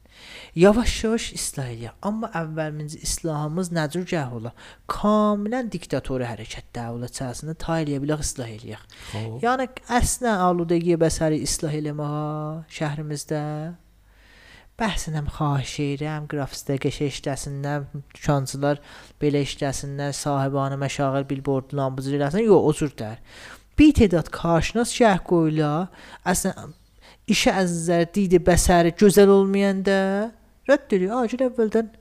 Yavaş-yavaş 0.55 1.25
islah 1.33 1.67
eləyək. 1.71 1.97
Amma 2.03 2.29
əvvəlminci 2.35 2.99
islahımız 3.05 3.69
nəcür 3.71 4.05
gəh 4.09 4.33
ola? 4.35 4.51
Kamilən 4.91 5.69
diktatori 5.71 6.27
hərəkət 6.27 6.71
dövlət 6.75 7.15
içərisində 7.15 7.55
ta 7.63 7.77
eləyə 7.83 8.01
bilək 8.03 8.25
islah 8.25 8.49
eləyək. 8.55 8.97
Yəni 9.45 9.69
əslən 9.99 10.43
aludəgi 10.49 10.97
bəsəri 10.99 11.39
islah 11.45 11.77
eləməyə 11.79 12.25
şəhrimizdə 12.79 13.43
Bəhsindən 14.79 15.27
xahiş 15.35 15.75
edirəm, 15.83 16.27
qraf 16.31 16.53
istəkəşə 16.55 17.09
işləsindən, 17.11 17.87
dükançılar 18.15 18.79
belə 19.19 19.43
işləsindən, 19.43 20.15
sahibanə 20.15 20.79
məşağir 20.79 21.27
billboard 21.29 21.75
lambızı 21.75 22.15
eləsin. 22.15 22.45
Yox, 22.47 22.63
o 22.69 22.73
cürdür. 22.79 23.19
Bir 23.79 23.93
tədad 23.99 24.31
qarşınas 24.31 24.93
şərh 24.95 25.23
qoyula, 25.27 25.89
əslən 26.27 26.75
işə 27.29 27.55
az 27.59 27.75
nəzər 27.75 28.07
didi 28.15 28.39
bəsəri 28.39 28.95
gözəl 28.99 29.31
olmayanda 29.35 29.99
rədd 30.69 30.95
edir. 30.97 31.11
Acil 31.23 31.49
əvvəldən 31.49 31.95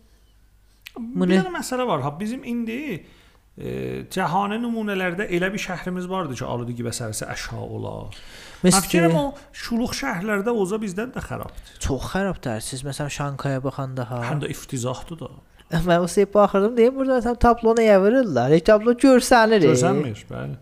Bunu... 0.99 1.31
Bir 1.31 1.51
məsələ 1.55 1.87
var 1.87 2.03
ha, 2.03 2.11
bizim 2.20 2.45
indi 2.45 3.05
e, 3.59 4.04
cəhani 4.14 4.61
nümunələrdə 4.62 5.26
elə 5.34 5.50
bir 5.54 5.62
şəhrimiz 5.62 6.09
vardı 6.11 6.38
ki, 6.38 6.44
aludigi 6.46 6.86
bəsərisi 6.86 7.26
əşya 7.34 7.59
ola. 7.59 7.94
Məsələn, 8.64 9.14
o 9.18 9.24
şuluq 9.54 9.94
şəhərlərdə 9.98 10.54
oza 10.54 10.78
bizdən 10.82 11.12
də 11.14 11.22
xarabdır. 11.26 11.74
çox 11.84 12.09
xarabdır. 12.12 12.61
Siz 12.61 12.82
məsələn 12.86 13.11
Şankaya 13.18 13.62
baxanda 13.64 14.09
ha. 14.11 14.22
Həm 14.30 14.42
də 14.42 14.50
iftizahdır 14.54 15.20
da. 15.20 15.30
Mən 15.90 16.00
o 16.00 16.09
seyb 16.09 16.32
baxırdım 16.34 16.76
deyim 16.76 16.96
burada 16.96 17.18
məsələn 17.18 17.38
tablonu 17.38 17.82
yavırırlar. 17.82 18.54
Heç 18.56 18.64
tablo 18.70 18.94
görsənir. 18.98 19.66
Görsənmir, 19.68 20.24
bəli. 20.30 20.56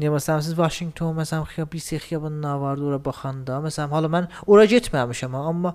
Ya 0.00 0.08
məsələn 0.08 0.40
siz 0.40 0.54
Washington 0.56 1.12
məsələn 1.18 1.44
xiya 1.50 1.66
bir 1.72 1.82
şey 1.84 1.98
xiyabanına 2.06 2.54
vardı 2.60 2.86
ora 2.88 2.98
baxanda. 3.04 3.58
Məsələn 3.66 3.92
hala 3.92 4.08
mən 4.08 4.28
ora 4.46 4.64
getməmişəm 4.70 5.36
amma 5.36 5.74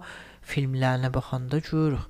filmlərinə 0.50 1.12
baxanda 1.14 1.60
görürük. 1.60 2.08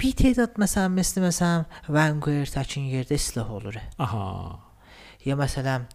Bir 0.00 0.12
tədad 0.18 0.56
məsələn 0.60 0.96
məsəl 0.98 1.22
məsələn 1.24 1.64
Vancouver 1.94 2.50
təkin 2.50 2.88
yerdə 2.92 3.14
islah 3.18 3.50
olur. 3.54 3.76
Aha. 4.02 4.24
Ya 5.24 5.36
məsələn 5.38 5.86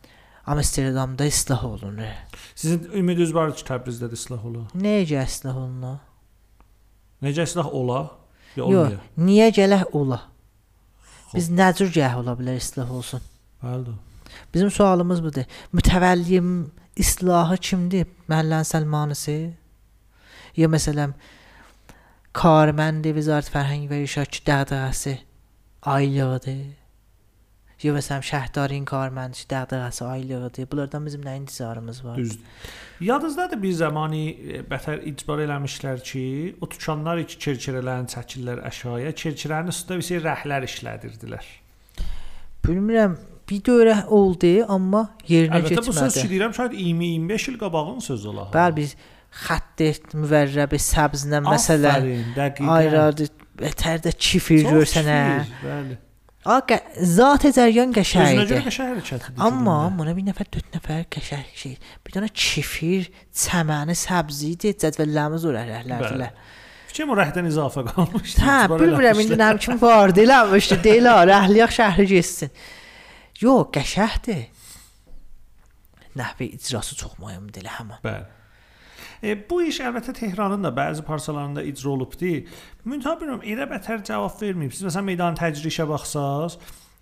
Amsterdamda 0.50 1.26
islah 1.30 1.64
olunur. 1.68 2.14
Sizin 2.56 2.88
ümidiniz 2.96 3.34
var 3.36 3.52
ki, 3.54 3.66
Təbrizdə 3.68 4.10
də 4.10 4.18
islah 4.18 4.46
ola. 4.46 4.64
Necə 4.74 5.22
islah 5.28 5.58
olunur? 5.60 6.00
Necə 7.22 7.46
islah 7.46 7.68
ola? 7.76 8.00
Ya 8.56 8.64
Yox, 8.64 8.72
olmaya? 8.72 9.02
niyə 9.22 9.50
gələk 9.54 9.92
ola? 10.00 10.22
Biz 11.36 11.52
nə 11.54 11.68
cür 11.78 11.92
gəh 11.94 12.16
ola 12.24 12.34
bilər 12.40 12.58
islah 12.58 12.90
olsun? 12.90 13.22
Bəli. 13.62 13.94
Bizim 14.54 14.72
sualımız 14.74 15.22
budur. 15.24 15.46
Mütəvəllim 15.76 16.50
islahı 16.98 17.58
kimdir? 17.58 18.08
Məhəllənin 18.30 18.66
Səlmanısı? 18.72 19.36
Ya 20.58 20.68
məsələn 20.72 21.14
karməndi 22.40 23.12
Vizarət 23.18 23.50
Fərhəng 23.52 23.88
və 23.90 24.04
İrşad 24.06 24.38
dəğdəğəsi 24.48 25.16
aylığıdır. 25.92 26.60
Ya 27.80 27.94
məsələn 27.96 28.24
şəhərdarın 28.28 28.86
karməndi 28.88 29.44
dəğdəğəsi 29.52 30.06
aylığıdır. 30.08 30.70
Bunlardan 30.72 31.06
bizim 31.08 31.24
nə 31.24 31.36
intizarımız 31.42 32.04
var? 32.06 32.18
Düzdür. 32.18 32.40
Yadınızdadır 33.04 33.62
bir 33.62 33.76
zamanı 33.82 34.22
e, 34.24 34.62
bətər 34.72 35.04
icbar 35.12 35.44
eləmişlər 35.46 36.04
ki, 36.04 36.24
o 36.62 36.72
dükanlar 36.72 37.24
iki 37.26 37.40
çerçirələrini 37.44 38.12
çəkirlər 38.16 38.64
aşağıya, 38.72 39.14
çerçirənin 39.24 39.76
üstündə 39.76 40.00
bir 40.00 40.08
şey 40.12 40.24
rəhlər 40.24 40.68
işlədirdilər. 40.68 41.54
Bilmirəm, 42.64 43.16
bir 43.52 43.64
dövrə 43.68 44.02
oldu, 44.16 44.56
amma 44.68 45.06
yerinə 45.28 45.60
Əlbəttə 45.60 45.88
bu 45.88 45.94
söz 45.94 46.04
ki 46.14 46.20
keçmədi. 46.20 46.34
deyirəm, 46.36 46.56
şaید 46.56 46.76
20-25 46.84 47.52
il 47.52 47.64
qabağın 47.64 48.04
sözü 48.12 48.28
ola. 48.36 48.52
Bəli, 48.56 48.76
biz 48.76 48.96
xətt 49.46 50.14
müvərrəbi 50.18 50.80
səbzlə 50.82 51.40
məsələn 51.46 51.90
Afərin, 51.96 52.30
dəqiqən. 52.36 52.70
ayradı 52.76 53.28
betər 53.60 54.02
də 54.06 54.14
kifir 54.18 54.64
Çox 54.66 54.72
görsənə. 54.74 55.18
kifir, 55.44 55.66
Bəli. 55.70 55.98
Ağa 56.50 56.78
zat 57.04 57.44
cəryan 57.52 57.92
Özünə 57.92 57.98
qəşəngdir. 58.00 58.48
görə 58.50 58.62
qəşəng 58.70 58.92
hərəkətdir. 58.94 59.42
Amma 59.44 59.76
buna 59.98 60.14
bir 60.16 60.24
nəfər, 60.30 60.48
dörd 60.56 60.70
nəfər 60.74 61.02
qəşəng 61.14 61.50
şey. 61.62 61.74
Bir 62.08 62.16
dənə 62.16 62.30
kifir, 62.34 63.10
çəməni, 63.36 63.96
səbzi 64.00 64.54
idi, 64.56 64.72
cədvəllərimiz 64.82 65.46
ora 65.52 65.66
rəhlərdilər. 65.68 66.32
Fikrim 66.90 67.12
o 67.14 67.18
rəhdən 67.20 67.50
izafə 67.52 67.84
qalmışdı. 67.92 68.42
Hə, 68.42 68.56
icbar 68.66 68.82
bilmirəm 68.82 69.20
indi 69.22 69.36
eləmişlər. 69.36 69.60
nə 69.60 69.66
kimi 69.66 69.82
var 69.84 70.16
deyiləmişdi, 70.16 70.80
deyil 70.88 71.06
ha, 71.12 71.18
rəhliyək 71.30 71.76
şəhri 71.76 72.08
getsin. 72.16 72.50
Yox, 73.44 73.68
qəşəngdir. 73.76 74.42
Nəhvə 76.18 76.48
icrası 76.56 76.96
çox 76.98 77.20
mühümdür 77.22 77.62
elə 77.62 77.76
həmin. 77.78 78.00
Bəli. 78.04 78.26
E, 79.24 79.36
bu 79.50 79.62
iş 79.68 79.82
əlbəttə 79.84 80.14
Tehranın 80.16 80.64
da 80.64 80.72
bəzi 80.76 81.04
parçalarında 81.08 81.64
icra 81.68 81.92
olubdu. 81.92 82.36
Müntəha 82.88 83.18
bilmirəm, 83.20 83.42
elə 83.54 83.68
bətər 83.72 84.04
cavab 84.08 84.38
verməyib. 84.40 84.76
Siz 84.76 84.86
məsələn 84.88 85.10
meydan 85.10 85.40
təcrişə 85.40 85.88
baxsaz, 85.90 86.56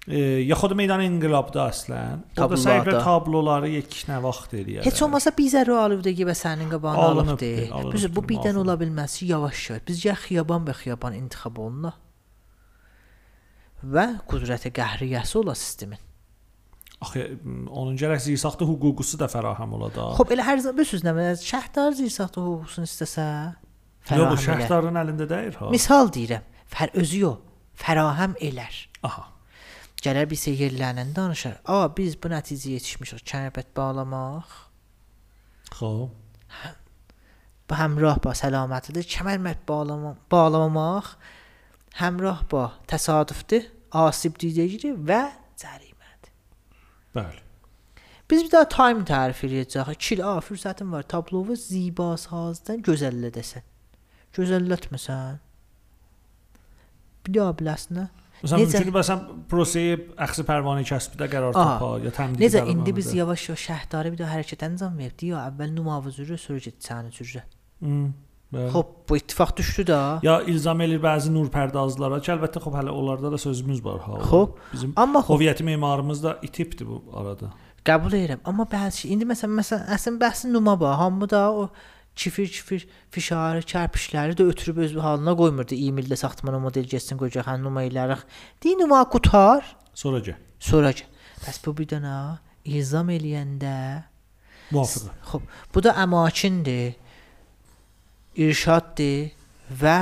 e, 0.07 0.21
yaxud 0.47 0.73
meydan 0.79 1.03
inqilabda 1.05 1.67
əslən, 1.67 2.25
orada 2.39 2.59
səhifə 2.63 2.95
tabloları 3.05 3.69
yeknə 3.75 4.17
vaxt 4.25 4.57
eləyir. 4.57 4.87
Heç 4.87 5.03
olmasa 5.05 5.33
bizə 5.37 5.61
alüvdəgi 5.67 6.25
və 6.27 6.35
sənin 6.41 6.73
qabağına 6.73 7.07
alıbdı. 7.13 7.53
Biz 7.93 8.09
bu 8.15 8.25
birdən 8.33 8.57
ola 8.63 8.79
bilməz 8.81 9.19
ki, 9.21 9.29
yavaş-yavaş. 9.35 9.85
Biz 9.87 10.05
ya 10.09 10.17
xiyaban 10.25 10.65
və 10.65 10.77
xiyaban 10.81 11.21
intixab 11.21 11.61
olunur. 11.61 12.01
Və 13.85 14.09
qüdrətə 14.25 14.73
qəhriyəsi 14.73 15.37
ola 15.37 15.53
sistemin. 15.53 16.01
Axı 17.05 17.23
m, 17.45 17.67
onun 17.69 17.97
gərək 17.99 18.23
zirsaxtı 18.25 18.65
hüququsu 18.65 19.19
da 19.21 19.27
fəraəm 19.29 19.73
ola 19.77 19.91
da. 19.93 20.07
Xop 20.17 20.31
elə 20.33 20.45
hər 20.47 20.57
zaman 20.63 20.77
bilirsiniz 20.79 21.03
nə 21.05 21.13
mənim 21.13 21.39
şəhdar 21.45 21.93
zirsaxta 21.99 22.41
hüququnu 22.41 22.87
istəsə 22.89 23.25
Yox, 23.27 24.09
fərahəm 24.09 24.33
elə. 24.33 24.43
şəhərdarın 24.47 24.97
əlində 25.03 25.27
deyil 25.29 25.57
ha. 25.59 25.69
Misal 25.73 26.09
deyirəm, 26.15 26.45
fər 26.73 26.93
özü 26.97 27.19
yox, 27.25 27.37
fərahəm 27.83 28.33
elər. 28.49 28.79
Aha. 29.05 29.27
Gələr 30.01 30.25
bir 30.31 30.37
şey 30.41 30.55
yerlərindən 30.63 31.13
danışır. 31.17 31.55
A, 31.69 31.83
biz 31.97 32.15
bu 32.21 32.29
nəticəyə 32.33 32.77
yetişmişik. 32.79 33.21
Kənəbət 33.29 33.69
bağlamaq, 33.77 34.49
Xoş. 35.77 36.09
bu 37.69 37.75
həmrah 37.77 38.17
ba 38.23 38.33
səlamətidir. 38.41 39.05
Kəmərmət 39.11 39.65
bağlama 39.69 40.15
bağlamamaq 40.31 41.13
həmrah 41.99 42.45
ba 42.51 42.71
təsadüfdür, 42.89 43.67
asib 43.91 44.37
deyəcəkdir 44.41 44.97
və. 45.09 45.21
Bəli. 47.17 47.43
Biz 48.31 48.43
bir 48.43 48.51
daha 48.51 48.67
time 48.71 49.05
tərif 49.07 49.41
edəcəyik. 49.47 49.99
Kil, 50.03 50.21
a, 50.25 50.37
fürsətin 50.43 50.91
var. 50.91 51.05
Tablovu 51.07 51.55
ziba 51.55 52.11
sazdan 52.19 52.81
gözəllədəsən. 52.83 53.63
Gözəllətməsən. 54.35 55.37
Bir 57.27 57.37
daha 57.39 57.53
biləsən. 57.61 58.01
Məsələn, 58.37 58.61
Necə? 58.61 58.81
mümkün 58.83 58.93
məsələn 58.93 59.45
prosesi 59.49 59.95
əxsi 60.27 60.43
pərvanə 60.45 60.83
kəsbdə 60.85 61.25
qərar 61.31 61.55
tapa 61.55 61.87
ya 62.03 62.11
təmdiq 62.13 62.43
Necə 62.43 62.61
indi 62.69 62.93
biz 62.93 63.09
yavaş-yavaş 63.17 63.63
şəhərdarı 63.63 64.11
bir 64.13 64.19
daha 64.21 64.35
hərəkət 64.35 64.65
əncam 64.67 64.99
verdik. 65.01 65.31
Ya 65.31 65.47
əvvəl 65.49 65.73
numavuzuru, 65.73 66.37
sonra 66.37 66.61
get 66.67 66.77
sənin 66.85 67.15
üzrə. 67.23 67.41
Hmm, 67.81 68.11
bəli. 68.53 68.69
Xop, 68.71 68.91
bu 69.09 69.17
ittifaq 69.17 69.51
düşdü 69.57 69.83
də. 69.91 69.99
Ya 70.23 70.39
ilzam 70.41 70.79
eləyir 70.81 71.01
bəzi 71.03 71.31
nur 71.33 71.49
pərdazlara 71.53 72.21
ki, 72.23 72.31
əlbəttə 72.35 72.61
xop 72.63 72.75
hələ 72.79 72.93
onlarda 72.95 73.31
da 73.33 73.37
sözümüz 73.37 73.83
var 73.85 73.99
ha. 74.07 74.19
Xop. 74.29 74.59
bizim 74.73 74.93
Amma 74.95 75.19
xop, 75.21 75.35
Hoviyyəti 75.35 75.63
memarımız 75.63 76.23
da 76.23 76.37
itibdir 76.43 76.87
bu 76.87 77.03
arada. 77.13 77.51
qəbul 77.87 78.11
edirəm. 78.19 78.39
Amma 78.45 78.63
bəzi 78.67 79.03
şey, 79.03 79.11
indi 79.15 79.25
məsələn, 79.29 79.53
məsələn, 79.61 79.85
əslin 79.95 80.17
bəhsin 80.19 80.51
numa 80.51 80.73
bax, 80.79 80.97
hamı 80.99 81.29
da 81.29 81.51
o 81.53 81.69
çifir-çifir 82.17 82.87
fişarı, 83.13 83.61
kərpişləri 83.61 84.33
də 84.35 84.43
ötürüb 84.51 84.77
öz 84.83 84.95
halına 84.95 85.35
qoymurdu. 85.37 85.75
20 85.75 86.01
ildə 86.01 86.15
saxtmana 86.19 86.59
model 86.59 86.83
getsin 86.89 87.17
qoyacaq 87.19 87.45
hə 87.47 87.55
numa 87.61 87.83
elərik. 87.87 88.23
Deyin 88.63 88.79
numa 88.81 89.03
qutar, 89.09 89.63
Sonra 89.93 90.19
gəl. 90.19 90.35
sonra 90.59 90.91
ki. 90.93 91.03
Bəs 91.45 91.59
bu 91.65 91.75
bir 91.77 91.87
dənə 91.93 92.15
ilzam 92.65 93.09
eləyəndə 93.13 93.75
Muvafiq. 94.71 95.07
Xoş, 95.31 95.41
bu 95.75 95.83
da 95.83 95.93
əmakindir. 96.03 96.95
İrşaddır 98.37 99.31
və 99.81 99.97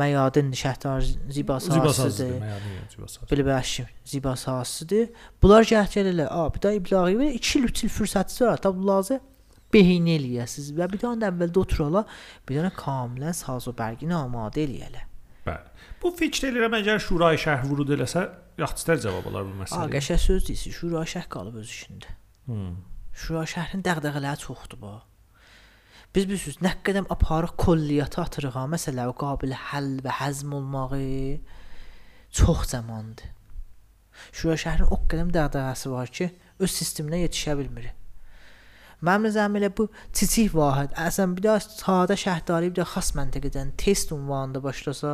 məyadindir, 0.00 0.58
şəhdar 0.58 1.04
ziba 1.30 1.58
sahəsidir. 1.62 2.38
Məyadin. 2.40 3.28
Belə 3.30 3.44
bəşim, 3.50 3.90
ziba 4.08 4.32
sahəsidir. 4.40 5.10
Bunlar 5.42 5.68
gəh 5.68 5.86
gəlirlər. 5.92 6.30
A, 6.32 6.48
bir 6.54 6.64
də 6.64 6.74
iblağı 6.80 7.14
və 7.20 7.30
2 7.36 7.58
il 7.60 7.68
3 7.70 7.84
il 7.86 7.92
fürsəti 7.92 8.40
var. 8.46 8.62
Tabi 8.64 8.86
lazım 8.88 9.20
behin 9.74 10.06
eləyəsiz 10.16 10.72
və 10.78 10.88
bir 10.92 11.02
dənə 11.02 11.20
də 11.22 11.30
əvvəldə 11.32 11.60
oturala, 11.64 12.04
bir 12.48 12.60
dənə 12.60 12.72
kamilən 12.78 13.34
saz 13.36 13.68
və 13.70 13.74
bərgini 13.80 14.14
amadə 14.16 14.62
eləyələ. 14.64 15.04
Bəli. 15.44 15.72
Bu 16.02 16.12
fikr 16.18 16.48
eləyirəm 16.50 16.76
əgər 16.80 17.00
şurayı 17.04 17.40
şərh 17.44 17.64
vurud 17.68 17.90
eləsə, 17.96 18.22
yaxçılar 18.60 19.00
cavab 19.02 19.26
olar 19.30 19.48
bu 19.48 19.56
A, 19.56 19.62
məsələyə. 19.64 19.90
qəşəng 19.96 20.22
söz 20.24 20.46
deyirsən. 20.48 20.76
Şura 20.78 21.02
şəh 21.14 21.26
qalıb 21.32 21.58
öz 21.60 21.72
işində. 21.74 22.14
Hmm. 22.46 22.76
Şura 23.14 23.44
şəhrin 23.50 23.82
dəğdəğələri 23.86 24.40
çoxdur 24.46 24.80
bu. 24.80 24.94
Biz 26.14 26.28
bilirsiniz 26.28 26.60
nə 26.62 26.70
qədəm 26.86 27.08
aparıq 27.10 27.56
kolliyyata 27.58 28.22
atırıq 28.22 28.54
ha, 28.54 28.64
məsələ 28.70 29.08
o 29.10 29.14
qabil 29.18 29.54
həll 29.70 29.96
və 30.04 30.12
həzm 30.20 30.52
olmağı 30.54 31.00
çox 32.38 32.68
zamandır. 32.70 33.32
Şura 34.30 34.54
şəhərin 34.62 34.92
o 34.94 35.00
qədəm 35.10 35.32
dəğdəğəsi 35.34 35.90
var 35.90 36.12
ki, 36.14 36.28
öz 36.62 36.70
sisteminə 36.70 37.18
yetişə 37.24 37.56
bilmir. 37.58 37.88
Mənim 39.04 39.26
nəzərimə 39.26 39.58
elə 39.58 39.72
bu 39.76 39.88
kiçik 40.14 40.54
vahid, 40.54 40.94
əslən 41.02 41.34
bir 41.36 41.48
də 41.48 41.56
sadə 41.64 42.14
şəhərdari 42.22 42.70
bir 42.70 42.78
də 42.78 42.86
xas 42.94 43.10
məntəqədən 43.18 43.74
test 43.82 44.14
ünvanında 44.14 44.62
başlasa, 44.64 45.10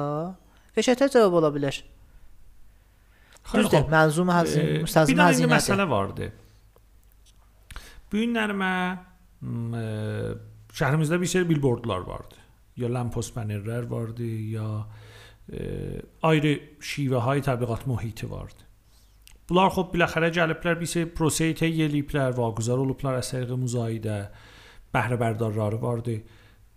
qəşəngtər 0.76 1.11
cavab 1.16 1.38
ola 1.40 1.51
bilər. 1.57 1.80
Düzdür, 3.55 3.88
mənzum 3.90 4.28
həzm, 4.30 4.61
E, 4.61 4.82
müstəzim 4.84 5.16
bir 5.16 5.22
dənə 5.22 5.32
indi 5.32 5.48
həzinədir. 5.48 5.55
məsələ 5.57 5.88
vardı. 5.90 6.28
Bu 8.12 8.20
günlərimə 8.20 8.70
m, 9.40 9.80
şəhrimizdə 10.72 11.20
bir 11.20 11.26
sürü 11.26 11.48
billboardlar 11.48 12.06
vardı. 12.06 12.38
Ya 12.76 12.88
lamppost 12.92 13.36
banerlər 13.36 13.90
vardı, 13.90 14.26
ya 14.54 14.86
e, 15.52 16.00
ayrı 16.22 16.54
şivəhay 16.80 17.42
təbliğat 17.44 17.86
mühiti 17.86 18.30
vardı. 18.30 18.66
Bunlar 19.50 19.72
xop 19.74 19.94
biləxərə 19.94 20.30
gəliblər 20.34 20.78
bir 20.80 20.86
sürü 20.86 21.10
proseyyə 21.16 21.56
təyyə 21.58 21.88
eləyiblər, 21.90 22.36
vaquzar 22.38 22.78
olublar 22.78 23.18
əsərə 23.18 23.56
müzahidə, 23.58 24.18
bəhrə 24.94 25.18
bərdarları 25.20 25.80
vardı. 25.82 26.20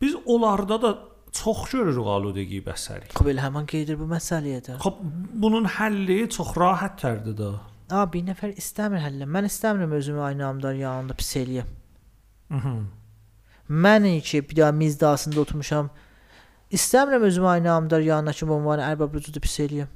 Biz 0.01 0.15
onlarda 0.25 0.81
da 0.81 0.93
çox 1.33 1.69
görürük 1.71 2.09
aludəgi 2.15 2.63
bəsəri. 2.65 3.11
Xub 3.13 3.29
elə 3.29 3.45
həmin 3.45 3.69
qeydir 3.69 3.99
bu 3.99 4.07
məsələyə 4.09 4.63
də. 4.67 4.79
Xop 4.81 4.99
bunun 5.45 5.69
həlli 5.77 6.23
çox 6.33 6.55
rahatdır 6.57 7.37
da. 7.37 7.51
A, 7.93 8.07
bir 8.09 8.25
nəfər 8.25 8.55
istəmir 8.57 9.03
həllə. 9.03 9.29
Mən 9.29 9.47
istəmirəm 9.49 9.93
özümü 9.99 10.21
aynı 10.31 10.45
amdar 10.47 10.73
yanında 10.73 11.13
pis 11.19 11.35
eləyəm. 11.37 11.71
Mhm. 12.49 12.83
Mən 13.70 14.22
ki 14.22 14.49
bir 14.49 14.55
daha 14.55 14.72
mizdasında 14.72 15.39
oturmuşam. 15.41 15.89
İstəmirəm 16.72 17.22
özümü 17.22 17.47
aynı 17.47 17.72
amdar 17.72 17.99
yanına 17.99 18.32
ki 18.32 18.47
bombanı 18.47 18.82
ərbab 18.82 19.14
rücudu 19.16 19.39
pis 19.39 19.59
eləyəm. 19.59 19.91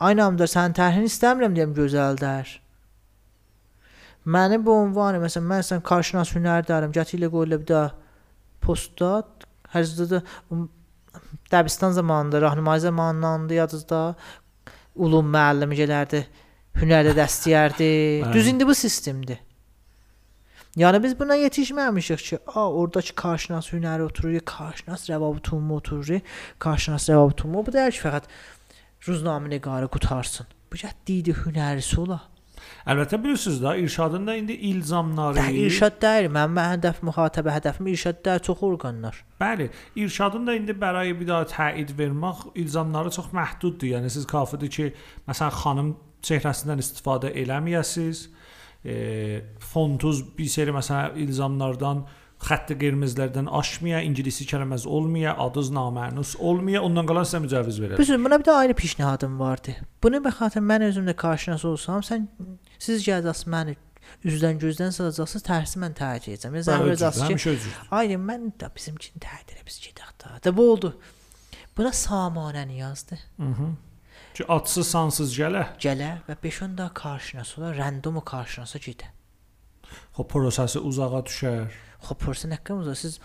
Aynı 0.00 0.24
amdar 0.24 0.46
sənin 0.46 0.76
tərhin 0.76 1.06
istəmirəm 1.08 1.56
deyəm 1.56 1.72
gözəldir. 1.76 2.58
Məni 4.26 4.60
bu 4.64 4.76
ünvanı 4.86 5.22
məsələn 5.24 5.48
mən 5.52 5.64
sən 5.66 5.82
qarşınas 5.82 6.34
hünərdarım. 6.36 6.92
Gəti 6.92 7.16
ilə 7.18 7.30
qoyula 7.32 7.60
bir 7.60 7.66
daha 7.68 7.90
postda 8.60 9.24
hərzdə 9.74 10.06
də 10.12 10.22
Dəbistan 11.50 11.90
zamanında, 11.90 12.40
rahnimai 12.40 12.80
zamanında 12.80 13.54
yadınızda 13.54 14.14
ulum 14.94 15.32
müəllim 15.34 15.72
gələrdi. 15.74 16.20
Hünərdə 16.78 17.14
dəstəyərdi. 17.18 17.88
Bəli. 18.22 18.32
Düz 18.34 18.50
indi 18.52 18.66
bu 18.66 18.74
sistemdir. 18.74 19.40
Yəni 20.78 21.02
biz 21.02 21.18
buna 21.18 21.34
yetişməmişik 21.34 22.18
ki, 22.18 22.38
a 22.46 22.62
oradakı 22.70 23.14
qarşınas 23.18 23.72
hünəri 23.74 24.04
oturur, 24.06 24.30
ya 24.30 24.40
qarşınas 24.46 25.08
rəvabutumu 25.10 25.74
oturur, 25.80 26.08
ya 26.14 26.20
qarşınas 26.62 27.08
rəvabutumu 27.10 27.64
bu 27.66 27.72
deyil 27.74 27.96
ki, 27.96 28.02
fəqət 28.04 28.28
ruznamə 29.08 29.50
nigarı 29.50 29.88
qutarsın. 29.90 30.46
Bu 30.70 30.78
cəddi 30.78 31.34
hünərisi 31.42 31.98
ola. 31.98 32.20
Əlbəttə 32.86 33.18
bilirsiniz 33.22 33.58
də 33.64 33.72
irşadın 33.82 34.26
da 34.28 34.34
indi 34.38 34.54
ilzamları. 34.70 35.40
Yəni 35.40 35.66
irşad 35.66 35.98
deyil, 36.02 36.30
mənim 36.32 36.54
mən 36.58 36.68
hədəf 36.76 37.00
müxatəbə 37.08 37.54
hədəfim 37.56 37.88
irşad 37.90 38.20
deyil, 38.24 38.42
çox 38.46 38.62
orqanlar. 38.68 39.18
Bəli, 39.40 39.70
irşadın 40.04 40.46
da 40.46 40.54
indi 40.54 40.76
bəray 40.84 41.12
bir 41.18 41.28
daha 41.28 41.48
təyid 41.50 41.94
vermək 41.98 42.46
ilzamları 42.54 43.10
çox 43.16 43.32
məhduddur. 43.36 43.90
Yəni 43.96 44.12
siz 44.12 44.26
kafidir 44.30 44.70
ki, 44.76 44.92
məsələn 45.28 45.56
xanım 45.64 45.94
çehrəsindən 46.30 46.84
istifadə 46.84 47.32
eləməyəsiz. 47.42 48.28
E, 48.84 49.42
fontuz 49.60 50.22
bir 50.38 50.48
seri 50.48 50.72
məsələn 50.72 51.18
ilzamlardan 51.20 52.06
xətti 52.40 52.76
qırmızılardan 52.80 53.50
aşmaya, 53.52 54.00
ingilisi 54.06 54.46
kəlməz 54.48 54.86
olmaya, 54.88 55.34
adız 55.44 55.68
namənus 55.76 56.36
olmaya, 56.38 56.80
ondan 56.82 57.08
qalan 57.08 57.28
sizə 57.28 57.42
mücəviz 57.44 57.80
verər. 57.82 58.00
Bizim 58.00 58.24
buna 58.24 58.38
bir 58.40 58.48
də 58.48 58.54
ayrı 58.62 58.74
pişnihadım 58.74 59.40
vardı. 59.40 59.76
Bunu 60.02 60.22
be 60.24 60.32
xatir 60.38 60.64
mən 60.64 60.86
özümdə 60.88 61.14
qarşınas 61.20 61.64
olsam, 61.68 62.00
sən 62.00 62.26
siz 62.78 63.04
gələcəksiniz 63.04 63.52
məni 63.56 63.76
üzdən 64.24 64.56
gözdən 64.62 64.96
salacaqsınız, 64.96 65.44
tərsi 65.44 65.82
mən 65.84 65.92
tərcih 66.00 66.38
edəcəm. 66.38 66.56
Sən 66.64 66.86
verəcəksiniz 66.86 67.26
ki, 67.26 67.34
Həmişə 67.34 67.54
özür. 67.58 67.76
Ay 68.00 68.16
mən 68.16 68.48
də 68.60 68.72
bizimkini 68.76 69.20
tərd 69.20 69.52
elə 69.54 69.66
biz 69.68 69.76
gedək 69.84 70.16
də. 70.24 70.32
Da 70.44 70.56
bu 70.56 70.70
oldu. 70.72 70.94
Buna 71.76 71.92
samanəni 71.92 72.80
yazdı. 72.80 73.18
Mhm. 73.38 73.76
Ki 74.40 74.46
atsız 74.48 74.88
sansız 74.88 75.34
gələ. 75.36 75.66
Gələ 75.84 76.06
və 76.24 76.32
5-10 76.40 76.76
da 76.78 76.86
qarşınas 76.96 77.50
ola, 77.58 77.74
randomu 77.76 78.22
qarşınasa 78.24 78.78
gedə. 78.80 79.10
Xo 80.16 80.24
prosesi 80.24 80.80
uzağa 80.80 81.20
düşər. 81.28 81.74
Xoş 82.06 82.16
person 82.22 82.54
haqqımızda 82.56 82.94
siz 82.96 83.18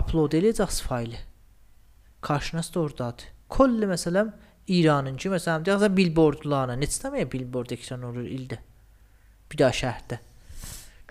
upload 0.00 0.34
eləyəcəksiniz 0.34 0.82
faylı. 0.88 1.20
Qarşınız 2.26 2.72
da 2.74 2.80
ordadır. 2.80 3.28
Kolli 3.48 3.86
məsələn 3.92 4.32
İranınki 4.66 5.30
məsələn 5.36 5.68
deyəsən 5.68 5.94
billboardlarına 6.00 6.74
neçə 6.82 7.04
dəmə 7.04 7.22
billboard 7.30 7.76
ekran 7.78 8.02
olur 8.10 8.26
ildə. 8.26 8.58
Bir 9.52 9.62
daha 9.62 9.70
şəhərdə. 9.84 10.18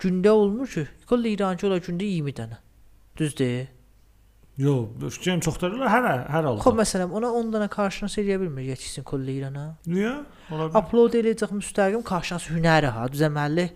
Gündə 0.04 0.36
olmur 0.36 0.68
ki, 0.68 0.84
kolli 1.08 1.32
İrançı 1.32 1.70
olar 1.70 1.80
gündə 1.88 2.12
20 2.12 2.36
dənə. 2.42 2.60
Düzdür? 3.16 3.72
Yo, 4.56 4.74
fikrim 5.12 5.42
çoxdur. 5.44 5.74
Hər 5.84 6.06
hər 6.06 6.22
halda. 6.32 6.62
Xoş 6.64 6.76
məsələn 6.78 7.10
ona 7.18 7.28
10 7.40 7.50
dənə 7.52 7.66
qarşınız 7.72 8.14
eləyə 8.22 8.38
bilmir 8.40 8.70
yetişsin 8.70 9.04
kolli 9.04 9.34
İrana. 9.42 9.66
Niyə? 9.84 10.12
Ola 10.48 10.68
bilər. 10.70 10.78
Upload 10.80 11.18
eləyəcək 11.20 11.52
müstəqim 11.58 12.04
qarşınız 12.06 12.46
hünəri 12.54 12.92
ha, 12.94 13.04
düzəməlli 13.12 13.66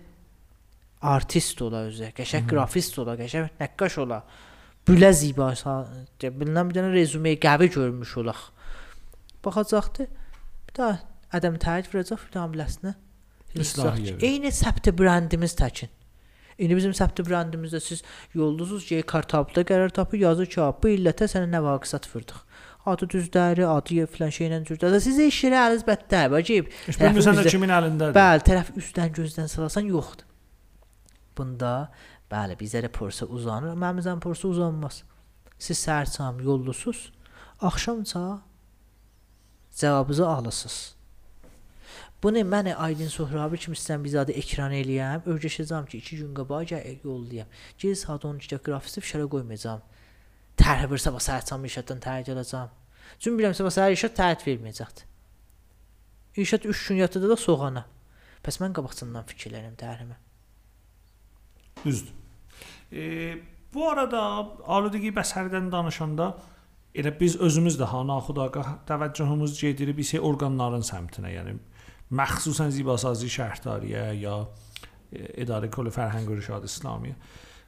artist 1.13 1.61
ola 1.61 1.83
özü, 1.89 2.09
qəşəng 2.17 2.49
qrafist 2.49 2.97
ola, 3.01 3.13
qəşəng 3.19 3.53
nəqqaş 3.61 3.99
ola. 4.01 4.23
Bülə 4.89 5.11
ziba, 5.13 5.51
bilinən 6.21 6.71
bir 6.71 6.79
dənə 6.79 6.91
rezume 6.95 7.35
qəvi 7.41 7.69
görmüş 7.77 8.17
olaq. 8.23 8.41
Baxacaqdı. 9.45 10.09
Bir 10.69 10.77
daha 10.77 10.99
adam 11.37 11.61
tərif 11.61 11.93
verəcək 11.93 12.25
bir 12.25 12.53
biləsinə. 12.57 12.97
İslahiyyəvi. 13.53 14.23
Eyni 14.25 14.49
səbt 14.55 14.89
brendimiz 14.97 15.53
təkin. 15.59 15.93
İndi 16.61 16.77
bizim 16.77 16.93
səbt 16.93 17.19
brendimizdə 17.25 17.79
siz 17.81 18.03
yoldusuz 18.37 18.85
ki, 18.85 19.01
kartabda 19.09 19.63
qərar 19.65 19.93
tapıb 19.95 20.21
yazır 20.21 20.49
ki, 20.51 20.61
bu 20.83 20.91
illətə 20.93 21.27
sənə 21.31 21.49
nə 21.49 21.61
vaqisat 21.65 22.05
vurdıq. 22.11 22.43
Adı 22.91 23.07
düzdəri, 23.13 23.65
adı 23.65 24.05
filan 24.13 24.33
şeylə 24.33 24.61
düzdəri. 24.67 24.99
Siz 25.01 25.19
eş 25.21 25.39
yerə 25.47 25.59
əliz 25.67 25.85
bətdə, 25.87 26.23
bacıb. 26.33 26.69
Heç 26.87 26.99
bilmirsən 27.01 27.41
də 27.41 27.45
kimin 27.49 27.73
əlindədir. 27.73 28.13
Bəli, 28.17 28.45
tərəf 28.45 28.71
üstdən 28.77 29.13
gözdən 29.17 29.49
salasan 29.49 29.89
yoxdur. 29.89 30.29
Bunda 31.37 31.73
bəli, 32.31 32.57
bizə 32.59 32.81
də 32.85 32.89
porsa 32.93 33.25
uzanır, 33.25 33.75
məmizən 33.81 34.21
porsa 34.23 34.47
uzanmaz. 34.49 35.03
Siz 35.61 35.81
səhərçam 35.81 36.41
yollusuz, 36.45 37.11
axşamca 37.61 38.41
cavabınızı 39.77 40.27
alırsınız. 40.27 40.79
Bunu 42.23 42.43
mən 42.45 42.75
Aydın 42.75 43.09
Sohrabi 43.09 43.57
kimi 43.57 43.73
istəyirəm 43.73 44.03
bizadə 44.05 44.33
ekran 44.37 44.73
eləyəm, 44.77 45.23
öyrəşəcəm 45.25 45.87
ki, 45.89 46.01
2 46.05 46.17
gün 46.19 46.33
qabaq 46.37 46.67
gəl 46.69 46.99
yollayam. 47.05 47.47
Gecə 47.81 47.95
saat 48.03 48.27
12-də 48.29 48.59
qrafisi 48.61 49.01
fişərə 49.01 49.25
qoymayacağam. 49.33 49.81
Tərh 50.61 50.83
bir 50.91 51.01
sabah 51.01 51.23
səhərçam 51.25 51.65
işətdən 51.65 52.03
tərk 52.03 52.29
edəcəm. 52.35 52.69
Çünki 53.17 53.39
bilirəm 53.39 53.55
sabah 53.57 53.73
səhər 53.73 53.95
işət 53.95 54.13
tərk 54.19 54.45
verməyəcəkdir. 54.45 55.07
İşət 56.45 56.67
3 56.69 56.83
gün 56.91 57.01
yatıda 57.01 57.31
da 57.33 57.39
soğana. 57.41 57.85
Bəs 58.45 58.61
mən 58.61 58.77
qabaqcandan 58.77 59.25
fikirlərim 59.31 59.73
tərhimə. 59.81 60.19
Düzdür. 61.81 62.13
E, 62.93 63.01
bu 63.73 63.89
arada 63.89 64.21
aludəgi 64.77 65.09
bəsərdən 65.17 65.73
danışanda 65.73 66.35
elə 66.93 67.13
biz 67.19 67.37
özümüz 67.41 67.79
də 67.81 67.89
ha 67.89 68.05
naxudaqa 68.05 68.63
təvəccühümüz 68.87 69.57
gedir 69.61 69.93
bir 69.97 70.07
şey 70.13 70.21
orqanların 70.29 70.85
səmtinə, 70.85 71.33
yəni 71.33 71.57
zibasazi 72.11 73.27
şəhərdariyə 73.31 74.05
ya 74.21 74.35
e, 75.11 75.43
idarə 75.43 75.69
kol 75.71 75.89
fərhəng 75.91 76.27
və 76.27 76.37
irşad 76.37 76.67
İslamiyə. 76.67 77.15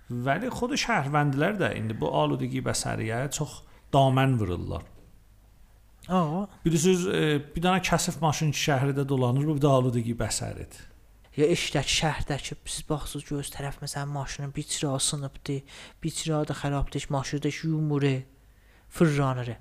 Vəli 0.09 0.49
xود 0.51 0.75
şəhərvəndlər 0.77 1.59
də 1.61 1.73
indi 1.79 1.95
bu 1.99 2.11
aludəgi 2.11 2.61
bəsəriyə 2.63 3.29
çox 3.31 3.61
damən 3.93 4.37
vururlar. 4.39 4.83
Aa, 6.11 6.45
Bilirsiniz, 6.65 7.05
bir 7.55 7.63
dənə 7.63 7.79
kəsif 7.87 8.19
maşın 8.19 8.51
şəhərdə 8.51 9.05
dolanır, 9.07 9.47
bu 9.47 9.61
da 9.61 9.71
aludəgi 9.77 10.17
bəsəridir. 10.19 10.89
ya 11.37 11.47
işdəki 11.49 11.93
şəhərdəki 11.97 12.57
siz 12.69 12.83
baxsınız 12.89 13.25
göz 13.25 13.49
tərəf 13.55 13.79
məsələn 13.81 14.11
maşının 14.13 14.51
bir 14.55 14.63
çırağı 14.63 14.99
sınıbdı, 14.99 15.55
bir 16.03 16.11
çırağı 16.11 16.47
da 16.47 16.53
xarabdır, 16.53 17.07
maşındakı 17.09 17.67
yumuru 17.67 18.21
fırlanır. 18.89 19.55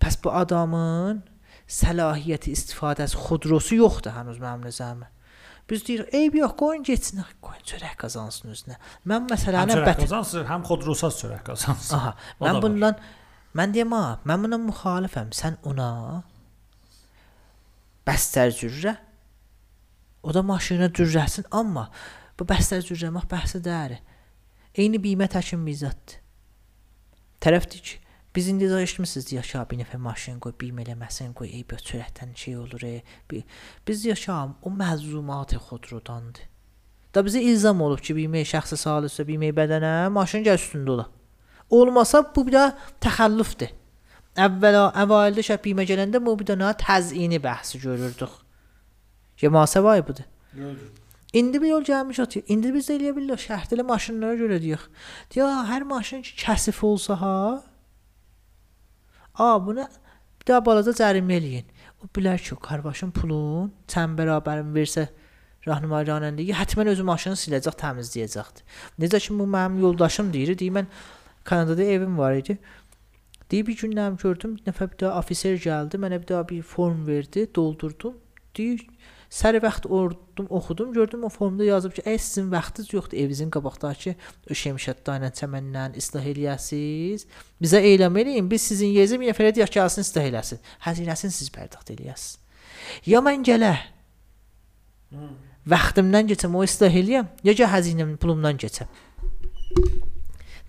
Pəs 0.00 0.16
bu 0.24 0.32
adamın 0.32 1.22
səlahiyyəti 1.70 2.52
istifadəsi 2.56 3.18
xudrosu 3.26 3.78
yoxdur 3.78 4.14
hənuz 4.16 4.40
mənim 4.42 4.66
nəzərimə. 4.66 5.08
Biz 5.70 5.84
deyirik, 5.86 6.14
"Ey 6.14 6.30
yox, 6.34 6.52
qoyun 6.58 6.82
getsin, 6.82 7.22
qoyun 7.46 7.62
çörək 7.70 7.94
qazansın 8.02 8.50
özünə." 8.54 8.76
Mən 9.06 9.28
məsələni 9.30 9.76
çörək 9.76 9.86
bət 9.88 10.00
qazansın, 10.02 10.44
həm 10.50 10.62
xodrosaz 10.66 11.20
çörək 11.22 11.44
qazansın. 11.46 11.94
Aha, 11.96 12.14
mən 12.40 12.62
bundan 12.62 12.96
mən 13.54 13.74
deyəm 13.74 13.94
ha, 13.94 14.18
mən 14.26 14.42
buna 14.44 14.58
müxalifəm. 14.66 15.30
Sən 15.30 15.60
ona 15.62 15.90
bəstər 18.06 18.50
cürrə 18.50 18.96
o 20.22 20.34
da 20.34 20.42
maşına 20.42 20.90
cürrəsin, 20.96 21.46
amma 21.50 21.86
bu 22.38 22.44
bəstər 22.50 22.82
cürrəmək 22.88 23.30
bəhsi 23.30 23.62
deyil. 23.64 24.00
Eyni 24.74 24.98
qiymət 25.02 25.38
həkim 25.38 25.62
mizzətdir. 25.66 26.18
Tərəfdir 27.40 27.80
ki, 27.86 27.96
biz 28.34 28.48
indi 28.48 28.70
danışmısınız 28.70 29.32
yaşa 29.32 29.66
bir 29.70 29.80
nəfər 29.82 29.98
maşın 29.98 30.38
qoy, 30.40 30.52
bir 30.60 30.72
eləməsin 30.84 31.32
qoy, 31.34 31.48
ey 31.48 31.64
bir 31.70 31.82
sürətdən 31.82 32.36
şey 32.36 32.56
olur. 32.56 32.84
Bir, 33.30 33.42
biz 33.88 34.04
yaşam 34.04 34.56
o 34.62 34.70
məzlumat 34.70 35.56
xodrodandır. 35.56 36.46
Da 37.14 37.20
bizə 37.26 37.40
ilzam 37.42 37.80
olub 37.82 37.98
ki, 37.98 38.14
bir 38.14 38.46
şəxsi 38.46 38.78
salisə, 38.78 39.26
bir 39.26 39.42
bədənə 39.56 40.10
maşın 40.14 40.44
gəl 40.46 40.60
üstündə 40.60 40.90
ola. 40.90 41.08
Olmasa 41.70 42.22
bu 42.36 42.46
bir 42.46 42.54
də 42.54 42.64
təxəllüfdür. 43.02 43.74
Əvvəla 44.38 44.84
əvvəldə 45.02 45.42
şəb 45.42 45.64
bimə 45.64 45.86
gələndə 45.90 46.22
bu 46.22 46.36
bir 46.38 46.52
dənə 46.52 46.70
təzini 46.78 47.40
bəhsi 47.42 47.82
görürdük. 47.82 48.30
Ya 49.42 49.50
mühasibə 49.50 49.96
budur. 50.06 50.24
İndi 51.32 51.62
bir 51.62 51.66
yol 51.66 51.82
gəlmiş 51.82 52.20
atıyor. 52.22 52.46
İndi 52.48 52.74
biz 52.74 52.88
də 52.90 52.96
eləyə 52.98 53.16
bilirik 53.16 53.42
şəhərdə 53.42 53.82
maşınlara 53.86 54.38
görə 54.38 54.58
deyək. 54.62 54.86
Deyə 55.34 55.50
hər 55.70 55.86
maşın 55.86 56.22
ki 56.26 56.34
kəsif 56.44 56.82
olsa 56.86 57.18
ha. 57.20 57.34
A 59.40 59.66
buna 59.66 59.86
bir 60.40 60.46
daha 60.48 60.60
balaca 60.66 60.92
cərimə 60.92 61.38
eləyin. 61.40 61.68
O 62.04 62.08
bilər 62.16 62.42
ki, 62.44 62.58
qardaşın 62.66 63.12
pulun 63.16 63.70
çən 63.88 64.12
bərabərin 64.18 64.74
versə 64.74 65.06
rahnumay 65.64 66.04
ranəndəyi 66.08 66.52
həttəmən 66.58 66.90
özü 66.92 67.06
maşını 67.08 67.38
siləcək, 67.40 67.78
təmizləyəcəkdir. 67.80 68.66
Necə 69.00 69.20
ki 69.24 69.36
bu 69.38 69.46
mənim 69.54 69.80
yoldaşım 69.86 70.28
deyir, 70.34 70.52
deyir 70.60 70.76
mən 70.76 70.90
Kanadada 71.44 71.82
evim 71.82 72.18
var 72.18 72.34
idi. 72.36 72.58
Deyir 73.50 73.66
bir 73.66 73.76
gün 73.76 73.96
nəm 73.96 74.20
gördüm, 74.22 74.58
bir 74.58 74.68
nəfər 74.68 74.92
bir 74.92 74.98
daha 75.06 75.24
ofisier 75.24 75.56
gəldi, 75.64 76.02
mənə 76.04 76.20
bir 76.20 76.28
daha 76.28 76.48
bir 76.48 76.62
form 76.62 77.06
verdi, 77.06 77.46
doldurdum. 77.54 78.18
Deyir 78.56 78.84
Səhər 79.30 79.60
vaxt 79.62 79.84
ordum, 79.86 80.46
oxudum, 80.50 80.92
gördüm 80.92 81.22
o 81.24 81.28
formda 81.30 81.62
yazıb 81.62 81.92
ki, 81.94 82.02
əgər 82.02 82.22
sizin 82.24 82.48
vaxtınız 82.50 82.88
yoxdur 82.90 83.18
evinizin 83.22 83.50
qabaqdakı 83.54 84.16
şəmişətdə 84.62 85.18
ilə 85.20 85.28
çəməndən 85.38 85.94
islah 86.00 86.24
eləyəsiz, 86.32 87.28
bizə 87.62 87.78
eyləm 87.92 88.18
eləyin, 88.18 88.48
biz 88.50 88.64
sizin 88.72 88.90
yerinizə 88.90 89.20
bir 89.20 89.30
nəfərə 89.30 89.52
deyək 89.54 89.70
ki, 89.76 89.80
alsın 89.84 90.02
islah 90.02 90.26
eləsin. 90.32 90.58
Xəzinəsini 90.82 91.36
siz 91.36 91.52
pərdəxt 91.54 91.92
eləyəsiz. 91.94 92.32
Ya 93.06 93.22
mən 93.22 93.46
gələ 93.46 93.70
hmm. 95.14 95.36
vaxtımdan 95.76 96.26
keçəm 96.32 96.58
o 96.58 96.64
islah 96.66 96.98
eləyəm, 97.02 97.30
ya 97.46 97.54
ki 97.54 97.70
xəzinəmin 97.70 98.18
pulumdan 98.18 98.58
keçəm. 98.58 98.90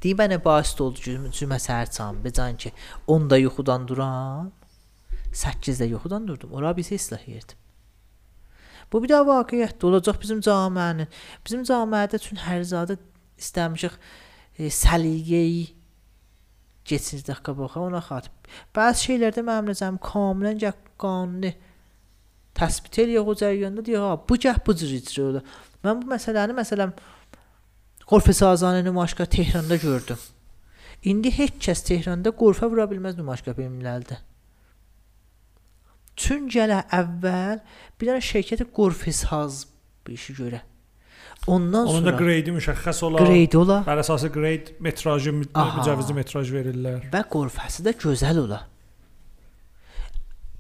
Deyib 0.06 0.22
mənə 0.22 0.38
baş 0.46 0.76
oldu 0.86 1.02
ki, 1.02 1.16
cümə 1.34 1.58
səhər 1.66 1.90
çam, 1.98 2.22
becan 2.22 2.62
ki, 2.62 2.76
10-da 3.10 3.42
yuxudan 3.42 3.90
duram, 3.90 4.54
8-də 5.34 5.90
yuxudan 5.96 6.30
durdum. 6.30 6.54
Ora 6.54 6.78
bir 6.78 6.86
islah 6.92 7.28
yerdim. 7.28 7.61
Bu 8.92 9.02
bir 9.04 9.14
də 9.14 9.22
vaqiətdə 9.28 9.88
olacaq 9.88 10.20
bizim 10.22 10.42
cəmiənin. 10.46 11.10
Bizim 11.46 11.64
cəmiədə 11.68 12.20
üçün 12.20 12.42
hər 12.44 12.66
zadə 12.68 12.98
istəmişik 13.40 13.96
e, 14.60 14.68
səliqəyi 14.68 15.70
keçincdə 16.88 17.38
qabağa 17.46 17.86
ona 17.86 18.02
xatib. 18.04 18.34
Bəzi 18.76 19.08
şeylərdə 19.08 19.44
mənim 19.48 19.72
nəzərim 19.72 20.00
kamilən 20.04 20.60
gəl 20.62 20.76
qanuni 21.02 21.54
təsbit 22.58 23.00
eləyək 23.06 23.32
o 23.32 23.36
cərəyanda 23.42 23.86
deyək, 23.86 24.04
ha, 24.04 24.18
bu 24.28 24.38
gəh 24.44 24.60
bu 24.66 24.76
cür 24.76 24.96
icra 24.98 25.28
olur. 25.30 25.58
Mən 25.86 26.02
bu 26.02 26.12
məsələni 26.12 26.58
məsələn 26.58 26.92
Qorfe 28.12 28.34
Sazanə 28.36 28.84
nümayişgah 28.84 29.26
Tehranda 29.26 29.76
gördüm. 29.80 30.18
İndi 31.04 31.32
heç 31.32 31.54
kəs 31.64 31.86
Tehranda 31.88 32.34
qorfa 32.36 32.68
vura 32.68 32.84
bilməz 32.92 33.16
nümayişgah 33.18 33.56
bilməlidir. 33.56 34.20
Çün 36.22 36.50
gələ 36.54 36.84
əvvəl 36.94 37.62
bir 37.98 38.12
dənə 38.12 38.22
şirkəti 38.26 38.68
qorfisaz 38.76 39.64
bu 40.06 40.14
işi 40.14 40.36
görə. 40.38 40.62
Ondan 41.48 41.88
Onun 41.88 41.96
sonra 41.98 42.12
da 42.12 42.18
qreydi 42.20 42.54
müşəxəs 42.54 43.00
olar. 43.08 43.26
Qreydi 43.26 43.58
ola. 43.58 43.80
Bər 43.88 44.04
əsası 44.04 44.30
qreyd 44.34 44.76
metrajı 44.86 45.34
mücavizli 45.34 46.14
metraj 46.14 46.54
verirlər. 46.54 47.08
Və 47.14 47.24
qorfəsi 47.34 47.86
də 47.88 47.96
gözəl 48.04 48.44
ola. 48.44 48.62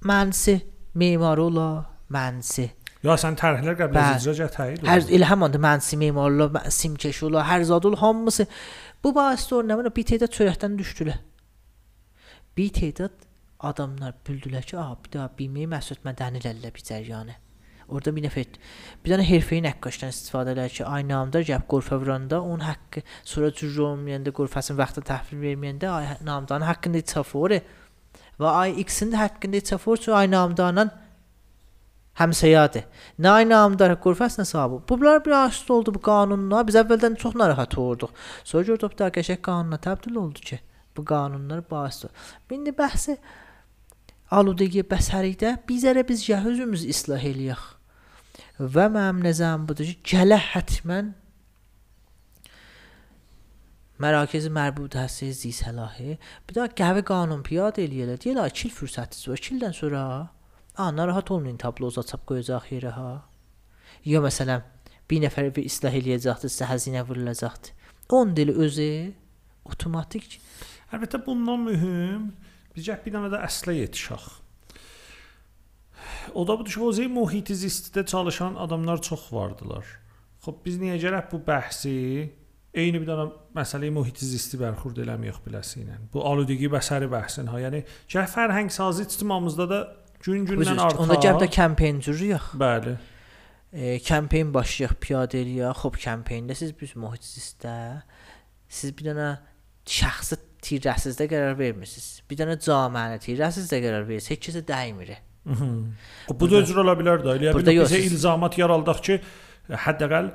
Mənsi 0.09 0.57
memar 0.97 1.37
ola, 1.37 1.67
mənsi. 2.09 2.71
Ya 3.05 3.13
sən 3.17 3.37
tərhlər 3.37 3.77
qəbul 3.77 4.01
icra 4.01 4.33
cətəyi. 4.37 4.79
Hər 4.85 5.09
elə 5.13 5.29
həmanda 5.29 5.61
mənsi 5.61 5.97
memarlar, 6.01 6.69
simkeş 6.73 7.23
ola, 7.29 7.45
hər 7.45 7.65
zad 7.69 7.85
ol 7.89 7.97
hamısı 8.01 8.47
bu 9.03 9.13
bahisdə 9.13 9.61
nə 9.65 9.77
bir 9.89 10.07
tədad 10.09 10.33
sürətdən 10.33 10.77
düşdülər. 10.81 11.21
Bir 12.57 12.73
tədad 12.73 13.29
adamlar 13.69 14.15
bildilər 14.27 14.65
ki, 14.65 14.77
aha, 14.77 14.97
bir 15.05 15.13
daha 15.13 15.29
bilməyi 15.37 15.69
məsud 15.71 16.03
mədənilərlə 16.05 16.73
bir 16.75 16.85
cəryanı. 16.89 17.37
Orada 17.91 18.13
bir 18.15 18.23
nəfər 18.23 18.57
bir 19.03 19.13
dənə 19.13 19.25
herfeyi 19.27 19.63
nəqqaşdan 19.65 20.13
istifadə 20.13 20.55
edir 20.55 20.71
ki, 20.77 20.85
aynı 20.85 21.15
anda 21.17 21.41
gəb 21.47 21.67
qorfa 21.71 21.99
vuranda 21.99 22.41
onun 22.41 22.63
haqqı 22.65 23.03
sonra 23.23 23.51
cür 23.53 23.77
olmayanda 23.89 24.31
qorfasının 24.31 24.79
vaxtı 24.79 25.03
təhvil 25.11 25.43
verməyəndə 25.43 25.91
ay 25.91 26.07
namdanın 26.23 26.69
haqqında 26.69 27.01
çafor 27.13 27.57
və 28.41 28.51
ay 28.63 28.79
X-in 28.85 29.11
haqqında 29.11 29.61
çafor 29.71 29.97
çünki 29.97 30.15
ay 30.17 30.31
namdanın 30.31 30.91
həmsəyadır. 32.19 32.87
Nə 33.19 33.29
ay 33.29 33.49
namdar 33.49 33.95
qorfasına 34.01 34.45
sahibi. 34.45 34.81
Bunlar 34.89 35.25
bir 35.25 35.31
aşık 35.45 35.71
oldu 35.71 35.93
bu 35.93 36.01
qanunla. 36.07 36.63
Biz 36.67 36.79
əvvəldən 36.83 37.15
çox 37.15 37.35
narahat 37.35 37.77
olduq. 37.77 38.11
Sonra 38.43 38.63
gördük 38.71 38.97
da 38.99 39.11
qəşəng 39.17 39.41
qanuna 39.47 39.79
təbdil 39.81 40.17
oldu 40.23 40.39
ki, 40.51 40.59
bu 40.97 41.05
qanunlar 41.05 41.63
basit. 41.71 42.11
İndi 42.51 42.69
bəhsi 42.69 43.17
aludəgi 44.31 44.83
bəsərikdə 44.87 45.57
bizərə 45.67 46.05
biz 46.07 46.23
özümüz 46.29 46.85
islah 46.87 47.23
eləyək. 47.31 47.63
Və 48.61 48.85
mənim 48.93 49.23
nəzərim 49.25 49.65
budur 49.67 49.89
ki, 49.89 49.97
gələ 50.15 50.37
hətmən 50.51 51.15
Mərakəzi 54.01 54.49
mərbudəsi 54.49 55.27
zi 55.37 55.51
səlahi 55.53 56.15
bir 56.17 56.55
daha 56.55 56.71
qəvi 56.79 57.03
qanun 57.05 57.43
piyada 57.45 57.83
eləyirlər. 57.83 58.17
Deyirlər 58.23 58.49
2 58.49 58.63
il 58.65 58.73
fürsətiniz 58.73 59.27
var. 59.29 59.41
2 59.45 59.51
ildən 59.55 59.75
sonra 59.77 60.01
a 60.81 60.87
narahat 60.95 61.29
olmayın 61.31 61.59
tablo 61.61 61.91
uzatıb 61.91 62.23
qoyacaq 62.31 62.71
yerə 62.73 62.95
ha. 62.95 63.11
Ya 64.05 64.23
məsələn 64.23 64.63
bir 65.09 65.21
nəfər 65.27 65.51
bir 65.53 65.67
islah 65.69 65.93
eləyəcəkdir, 65.99 66.49
sizə 66.49 66.69
xəzinə 66.71 67.03
vurulacaqdır. 67.05 67.75
10 68.09 68.33
dili 68.39 68.55
özü 68.65 68.89
avtomatik. 69.69 70.39
Əlbəttə 70.89 71.21
bundan 71.27 71.61
mühüm 71.67 72.31
Biz 72.75 72.87
gəl 72.87 73.01
bir 73.05 73.15
dənə 73.17 73.31
də 73.33 73.41
əslə 73.47 73.75
yetişək. 73.79 74.27
O 76.33 76.45
da 76.47 76.57
budur 76.59 76.71
ki, 76.71 76.79
o 76.79 77.09
mühiti 77.15 77.55
zistdə 77.57 78.05
çalışan 78.05 78.55
adamlar 78.55 79.01
çox 79.01 79.31
vardılar. 79.33 79.85
Xoş 80.41 80.55
biz 80.65 80.77
niyə 80.81 80.97
gərək 81.01 81.27
bu 81.31 81.41
bəhsi 81.45 81.95
eyni 82.73 83.01
bir 83.01 83.09
dənə 83.09 83.27
məsələyə 83.57 83.93
mühiti 83.93 84.25
zisti 84.25 84.59
bərxurd 84.61 85.01
eləməyək 85.03 85.41
biləsi 85.45 85.81
ilə. 85.83 85.99
Bu 86.13 86.23
aludəgi 86.25 86.69
bəsəri 86.71 87.09
bəhsin 87.11 87.51
ha. 87.51 87.59
Yəni 87.61 87.83
gəl 88.11 88.29
fərhəng 88.31 88.71
sazı 88.73 89.05
ictimamızda 89.05 89.67
da 89.69 89.81
gün-gündən 90.23 90.79
artar. 90.79 91.01
Onda 91.03 91.19
gəl 91.21 91.41
də 91.43 91.49
kampaniya 91.53 92.07
cürüyək. 92.07 92.53
Bəli. 92.61 92.95
E, 93.71 93.97
kampaniya 94.07 94.53
başlayaq 94.55 94.95
piyadə 95.03 95.43
eləyək. 95.43 95.83
Xoş 95.83 96.05
kampaniya 96.05 96.57
siz 96.63 96.73
biz 96.79 96.95
mühit 97.03 97.27
zistdə 97.27 97.75
siz 98.71 98.95
bir 98.95 99.11
dənə 99.11 99.29
şəxsi 99.99 100.39
tirəsizdə 100.65 101.27
qərar 101.31 101.57
vermirsiniz. 101.59 102.21
Bir 102.29 102.39
dənə 102.41 102.57
cəmiyyətə 102.61 103.21
tirəsizdə 103.25 103.81
qərar 103.83 104.07
verirsiniz, 104.07 104.35
heç 104.35 104.47
kəsə 104.49 104.63
dəymir. 104.67 105.15
Bu 106.39 106.49
da 106.51 106.61
cür 106.65 106.83
ola 106.83 106.93
bilər 106.97 107.23
də. 107.23 107.37
Elə 107.39 107.55
bir 107.57 107.65
bizə 107.81 108.01
ilzamat 108.05 108.59
yaraldıq 108.61 109.01
ki, 109.07 109.17
həddəqəl 109.87 110.29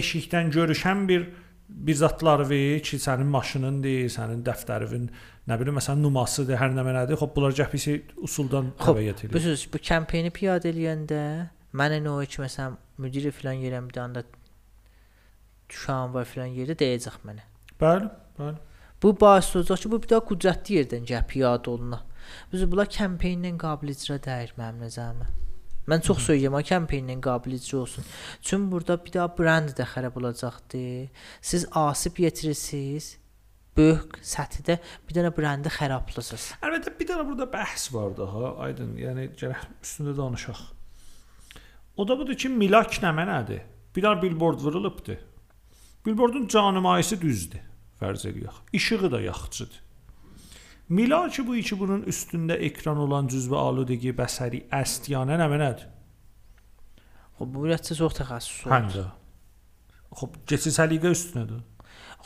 eşikdən 0.00 0.50
görüşən 0.54 1.06
bir 1.10 1.28
bir 1.70 1.94
zatları 1.94 2.48
ver 2.50 2.80
ki, 2.82 2.98
sənin 2.98 3.28
maşınındır, 3.30 4.08
sənin 4.10 4.40
dəftərin, 4.46 5.04
nə 5.46 5.58
bilim 5.60 5.76
məsələn 5.78 6.02
numasıdır, 6.02 6.58
hər 6.58 6.72
nə 6.74 6.82
mənadır. 6.82 7.20
Xoş 7.20 7.30
bunlar 7.36 7.54
gəpisi 7.54 7.94
usuldan 8.26 8.72
təbəyyət 8.80 9.28
edir. 9.28 9.44
Söz 9.44 9.68
bu 9.70 9.78
kampaniyanı 9.78 10.32
piyadə 10.34 10.72
eləyəndə 10.72 11.20
mənə 11.78 12.00
nə 12.02 12.10
o 12.10 12.24
ki, 12.26 12.42
məsələn 12.42 12.74
müdiri 13.04 13.30
filan 13.30 13.62
yerəm 13.62 13.86
bir 13.92 14.02
anda 14.02 14.24
düşən 15.70 16.10
var 16.16 16.26
filan 16.26 16.50
yerdə 16.58 16.74
deyəcək 16.82 17.20
mənə. 17.28 17.46
Bəli, 17.80 18.10
bəli. 18.40 18.58
Bu 19.02 19.20
baş 19.20 19.56
olacaq 19.56 19.76
ki, 19.76 19.90
bu 19.90 20.02
bir 20.02 20.08
daha 20.08 20.20
qüdrətli 20.28 20.74
yerdən 20.80 21.06
gəl 21.08 21.26
piyada 21.26 21.70
oluna. 21.70 22.02
Biz 22.52 22.72
bunlar 22.72 22.88
kampaniyanın 22.90 23.58
qabil 23.58 23.94
icra 23.94 24.18
deyir 24.22 24.52
mənim 24.58 24.82
nəzərimə. 24.84 25.28
Mən 25.88 26.02
çox 26.04 26.20
söyləyirəm, 26.26 26.56
ha 26.58 26.62
kampaniyanın 26.68 27.22
qabil 27.24 27.56
icra 27.56 27.78
olsun. 27.78 28.04
Çünki 28.42 28.72
burada 28.72 28.98
bir 29.04 29.12
daha 29.12 29.38
brend 29.38 29.72
də 29.78 29.86
xarab 29.92 30.16
olacaqdı. 30.20 30.82
Siz 31.40 31.66
asib 31.72 32.18
yetirirsiniz 32.18 33.16
böyük 33.76 34.18
səthdə 34.34 34.76
bir 35.08 35.16
dənə 35.16 35.32
brendi 35.36 35.72
xarablısınız. 35.72 36.50
Əlbəttə 36.60 36.92
bir 37.00 37.08
dənə 37.08 37.24
burada 37.30 37.48
bəhs 37.56 37.88
var 37.94 38.12
da 38.18 38.28
ha, 38.34 38.52
aydın. 38.66 38.92
Yəni 39.00 39.30
gərək 39.40 39.64
üstündə 39.80 40.16
danışaq. 40.18 40.60
O 41.96 42.08
da 42.08 42.18
budur 42.18 42.36
ki, 42.36 42.52
milak 42.52 43.00
nə 43.00 43.16
mənadır? 43.16 43.64
Bir 43.96 44.04
dənə 44.04 44.22
billboard 44.22 44.60
vurulubdu. 44.60 45.16
Billboardun 46.04 46.46
canımayısı 46.48 47.20
düzdür 47.20 47.69
fərz 48.00 48.26
eləyək. 48.30 48.58
İşığı 48.72 49.12
da 49.12 49.20
yaxçıdır. 49.20 49.80
Mila 50.90 51.28
ki 51.28 51.46
bu 51.46 51.56
iki 51.56 51.78
bunun 51.78 52.02
üstündə 52.10 52.56
ekran 52.66 52.98
olan 52.98 53.28
cüzbə 53.30 53.54
aludəgi 53.54 54.10
bəsəri 54.18 54.64
əstiyanə 54.74 55.36
nə 55.38 55.46
mənədir? 55.52 55.86
Xub 57.38 57.52
bu 57.54 57.62
biraz 57.68 57.86
çox 57.86 58.16
təxəssüs 58.18 58.64
oldu. 58.66 59.04
Xub 60.18 60.40
keçid 60.50 60.74
səliqə 60.74 61.12
üstünədir. 61.14 61.60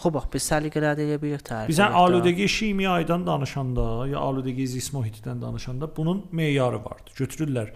Xo 0.00 0.10
bax 0.14 0.30
biz 0.32 0.46
səliqələr 0.48 0.96
də 0.96 1.04
eləyə 1.04 1.20
bilirik 1.22 1.44
tərif. 1.46 1.68
Bizə 1.70 1.90
aludəgi 2.00 2.48
şimyaydan 2.50 3.26
danışanda, 3.26 3.84
ya 4.10 4.24
aludəgi 4.24 4.66
zis 4.66 4.88
mühitdən 4.96 5.42
danışanda 5.42 5.90
bunun 5.96 6.24
meyarı 6.32 6.80
vardı. 6.82 7.12
Götürürlər. 7.20 7.70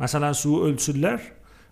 Məsələn, 0.00 0.34
suyu 0.34 0.64
ölçürlər 0.70 1.20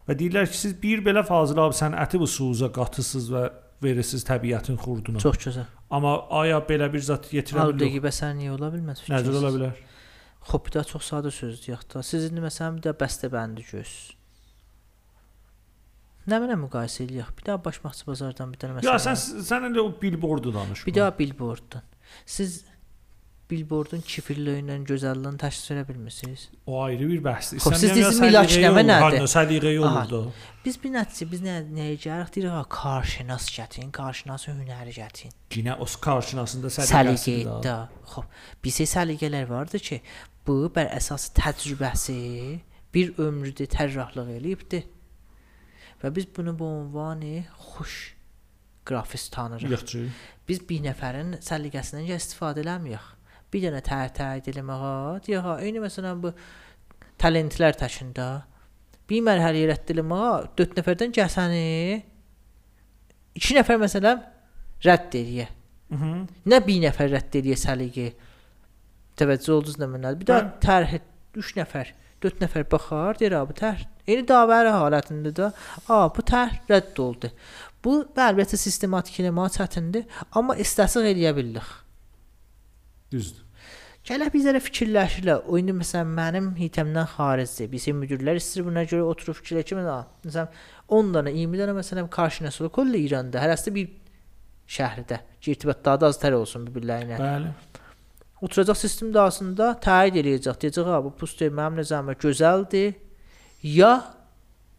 və 0.07 0.19
deyirlər 0.21 0.53
ki, 0.53 0.59
siz 0.67 0.77
bir 0.83 1.03
belə 1.07 1.25
Fazil 1.27 1.59
abi 1.65 1.75
sən 1.81 1.97
əti 1.99 2.21
bu 2.21 2.29
suya 2.29 2.69
qatısız 2.77 3.33
və 3.33 3.49
verirsiniz 3.83 4.25
təbiətin 4.29 4.77
xurduna. 4.81 5.21
çox 5.23 5.37
gözəl. 5.47 5.67
Amma 5.91 6.15
aya 6.43 6.59
belə 6.69 6.91
bir 6.93 7.01
zat 7.05 7.31
yetirə 7.33 7.65
bilir? 7.71 7.75
Aludəgi 7.75 8.01
bəsər 8.05 8.35
niyə 8.39 8.55
ola 8.55 8.71
bilməz? 8.75 9.03
Fikriniz? 9.07 9.37
ola 9.43 9.53
bilər? 9.57 9.83
Xop 10.51 10.67
bir 10.67 10.77
də 10.79 10.85
çox 10.89 11.11
sadə 11.11 11.31
sözdür 11.35 11.75
yox 11.75 11.85
da. 11.95 12.03
Siz 12.03 12.31
indi 12.31 12.41
məsələn 12.45 12.79
bir 12.79 12.89
də 12.89 12.95
bəstəbəndi 13.01 13.67
göz. 13.73 13.93
Nə 16.31 16.39
mənə 16.43 16.57
müqayisə 16.61 17.05
eləyək? 17.07 17.31
Bir 17.39 17.47
daha 17.49 17.61
başmaqçı 17.65 18.07
bazardan 18.07 18.53
bir 18.53 18.61
dənə 18.63 18.77
məsələn. 18.79 18.91
Ya 18.91 18.97
sən 19.03 19.17
sən 19.49 19.67
indi 19.71 19.81
o 19.81 19.89
billboardu 20.03 20.53
danış. 20.55 20.87
bir 20.87 20.95
daha 20.95 21.19
billboarddan. 21.19 21.83
Siz 22.27 22.65
billboardun 23.51 24.03
kifirliyinlə 24.07 24.77
gözəlliyini 24.89 25.41
təşkil 25.43 25.75
edə 25.75 25.85
bilmirsiniz? 25.89 26.47
o 26.67 26.83
ayrı 26.83 27.09
bir 27.09 27.23
bəhsdir. 27.25 27.61
Xub, 27.61 27.75
siz 27.75 27.91
Sən 27.91 27.97
deyəm 27.97 27.97
ya 27.97 27.97
deyirsiz 27.97 28.21
milaç 28.25 28.51
səliqəyə 28.51 28.69
nəmə 28.69 28.81
olur, 28.81 28.91
nədir? 28.91 29.25
Hə, 29.25 29.31
səliqəyə 29.35 29.83
Aha. 29.83 29.91
olurdu. 29.91 30.21
Biz 30.65 30.79
bir 30.83 30.95
nəticə 30.95 31.29
biz 31.33 31.43
nə 31.45 31.57
nəyə 31.79 31.97
gəlirik? 32.05 32.33
Deyirik 32.37 32.55
ha, 32.57 32.63
karşınas 32.77 33.49
gətirin, 33.57 33.91
karşınas 33.97 34.47
hünəri 34.51 34.95
gətirin. 34.97 35.35
Yenə 35.57 35.77
o 35.81 35.89
karşınasında 36.07 36.73
səliqəsi 36.77 37.35
Səliqə 37.35 37.59
də. 37.67 37.77
Xoş, 38.15 38.31
bizə 38.65 38.87
səliqələr 38.95 39.51
vardı 39.51 39.83
ki, 39.91 40.01
bu 40.47 40.63
bər 40.75 40.91
əsas 40.97 41.31
təcrübəsi 41.39 42.17
bir 42.95 43.13
ömrüdə 43.23 43.69
tərrahlıq 43.71 44.33
eləyibdi. 44.39 44.85
Və 46.01 46.15
biz 46.17 46.27
bunu 46.37 46.57
bu 46.59 46.71
ünvanı 46.81 47.45
xoş 47.75 47.97
qrafist 48.89 49.33
tanırıq. 49.33 49.71
Yaxşı. 49.71 50.05
Biz 50.49 50.63
bir 50.69 50.85
nəfərin 50.89 51.37
səliqəsindən 51.45 52.09
istifadə 52.17 52.65
eləmirik. 52.65 53.17
Bir 53.51 53.65
dənə 53.67 53.81
tər-tər 53.83 54.47
eləməyə, 54.53 55.21
deyək 55.27 55.47
ha, 55.47 55.57
eyni 55.65 55.83
məsələn 55.83 56.21
bu 56.23 56.33
talentlər 57.21 57.77
təşində 57.79 58.29
bir 59.11 59.25
mərhələyə 59.27 59.71
rədd 59.73 59.95
eləməyə 59.95 60.35
4 60.61 60.77
nəfərdən 60.79 61.15
gəlsəni 61.17 61.65
2 63.41 63.57
nəfər 63.59 63.81
məsələn 63.83 64.21
rədd 64.87 65.17
eləyə. 65.21 65.49
Mhm. 65.91 66.21
Nə 66.47 66.61
bir 66.67 66.85
nəfər 66.87 67.11
rədd 67.17 67.41
eləyə 67.41 67.59
səliqə. 67.59 68.11
Təvəccüh 69.19 69.57
oldunuz 69.57 69.81
nə 69.81 69.89
mənə? 69.91 70.15
Bir 70.21 70.31
də 70.31 70.39
tərh 70.63 70.95
3 71.35 71.57
nəfər, 71.59 71.91
4 72.23 72.45
nəfər 72.45 72.69
baxar, 72.71 73.19
deyir 73.19 73.37
ha, 73.37 73.43
bu 73.49 73.57
tərh. 73.59 73.83
Eyni 74.07 74.25
davəri 74.27 74.71
halətində 74.75 75.35
də, 75.35 75.51
a, 75.91 75.99
bu 76.15 76.25
tərh 76.27 76.57
rədd 76.71 77.03
oldu. 77.03 77.31
Bu 77.83 78.01
əlbəttə 78.15 78.59
sistematik 78.61 79.21
eləmək 79.23 79.59
çətindir, 79.59 80.07
amma 80.39 80.57
istəsək 80.63 81.11
eləyə 81.13 81.35
bilərik. 81.37 81.71
Düzdür. 83.13 83.47
Gələ 84.09 84.31
bizlərə 84.33 84.61
fikirləşirlər. 84.65 85.43
O 85.51 85.59
indi 85.61 85.75
məsələn 85.77 86.13
mənim 86.17 86.47
hitəmdən 86.57 87.09
xaricdir. 87.15 87.69
Bizim 87.71 87.99
müdirlər 88.01 88.39
istəyir 88.41 88.65
buna 88.71 88.87
görə 88.89 89.05
oturub 89.11 89.37
fikirləşir. 89.37 89.83
Məsələn 90.25 90.49
10 90.89 91.11
dənə, 91.17 91.35
20 91.37 91.61
dənə 91.61 91.75
məsələn 91.77 92.09
qarşınasılı 92.15 92.71
kolle 92.75 93.03
İranda, 93.03 93.43
hərəsi 93.45 93.75
bir 93.75 93.91
şəhərdə. 94.71 95.21
ki, 95.41 95.53
irtibat 95.53 95.85
daha 95.85 96.01
da 96.01 96.11
az 96.13 96.19
tər 96.23 96.33
olsun 96.39 96.65
bir-birlərinə. 96.67 97.21
Bəli. 97.21 97.53
Oturacaq 98.41 98.79
sistem 98.81 99.13
daxilində 99.13 99.75
təyin 99.85 100.17
eləyəcək. 100.23 100.59
Deyəcək 100.65 100.89
ha 100.89 101.03
bu 101.05 101.13
poster 101.21 101.53
mənim 101.53 101.83
nəzərimə 101.83 102.17
gözəldir. 102.25 102.95
Ya 103.63 103.93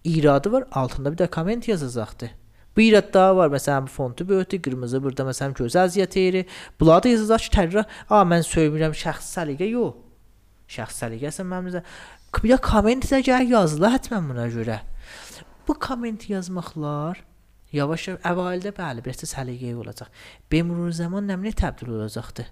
iradı 0.03 0.51
var, 0.51 0.65
altında 0.71 1.11
bir 1.13 1.17
də 1.17 1.29
komment 1.29 1.67
yazacaqdı. 1.67 2.32
Bu 2.76 2.86
irad 2.86 3.09
daha 3.13 3.36
var. 3.36 3.49
Məsələn, 3.53 3.88
bu 3.88 3.91
fontu 3.91 4.28
böyütdü, 4.30 4.61
qırmızı 4.65 5.01
burada 5.03 5.26
məsələn 5.28 5.55
göz 5.57 5.76
əziyyət 5.76 6.19
edir. 6.22 6.45
Bunlar 6.80 7.03
da 7.03 7.11
yazacaq 7.11 7.47
ki, 7.47 7.51
tərrə, 7.57 7.84
a 8.09 8.22
mən 8.28 8.45
söymürəm 8.47 8.95
şəxsi 8.95 9.36
səliqə 9.39 9.67
yox. 9.72 9.97
Şəxsi 10.72 11.05
səliqəsə 11.05 11.47
mənim. 11.47 11.82
Bir 12.43 12.57
komment 12.63 13.09
də 13.11 13.19
gəl 13.28 13.49
yazıla 13.51 13.91
həttəmən 13.97 14.32
buna 14.32 14.47
görə. 14.53 14.80
Bu 15.67 15.76
komment 15.76 16.30
yazmaqlar 16.30 17.19
yavaş-yavaş 17.76 18.24
əvvəldə 18.32 18.72
bəli, 18.80 19.03
biraz 19.03 19.28
səliqəyə 19.36 19.76
olacaq. 19.84 20.09
Bemrur 20.51 20.91
zaman 20.95 21.28
nəminə 21.28 21.53
təbdil 21.59 21.93
olacaqdı 21.97 22.47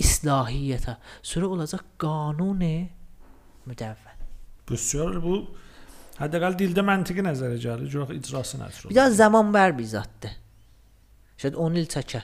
islahiyyətə. 0.00 0.96
Sonra 1.22 1.50
olacaq 1.56 1.84
qanuni 2.00 2.90
müdəvvən. 3.68 4.24
Bəsər 4.68 5.18
bu 5.22 5.36
həddəqəl 6.20 6.58
dildə 6.60 6.84
məntiqi 6.86 7.24
nəzərə 7.24 7.58
gəlir, 7.62 7.88
yox 7.92 8.12
icrası 8.18 8.60
nəzərə. 8.60 8.90
Bir 8.90 9.00
də 9.00 9.08
zaman 9.16 9.54
bər 9.54 9.76
bir 9.78 9.88
zaddır. 9.96 10.36
Şəd 11.42 11.58
10 11.58 11.80
il 11.80 11.90
çəkə. 11.96 12.22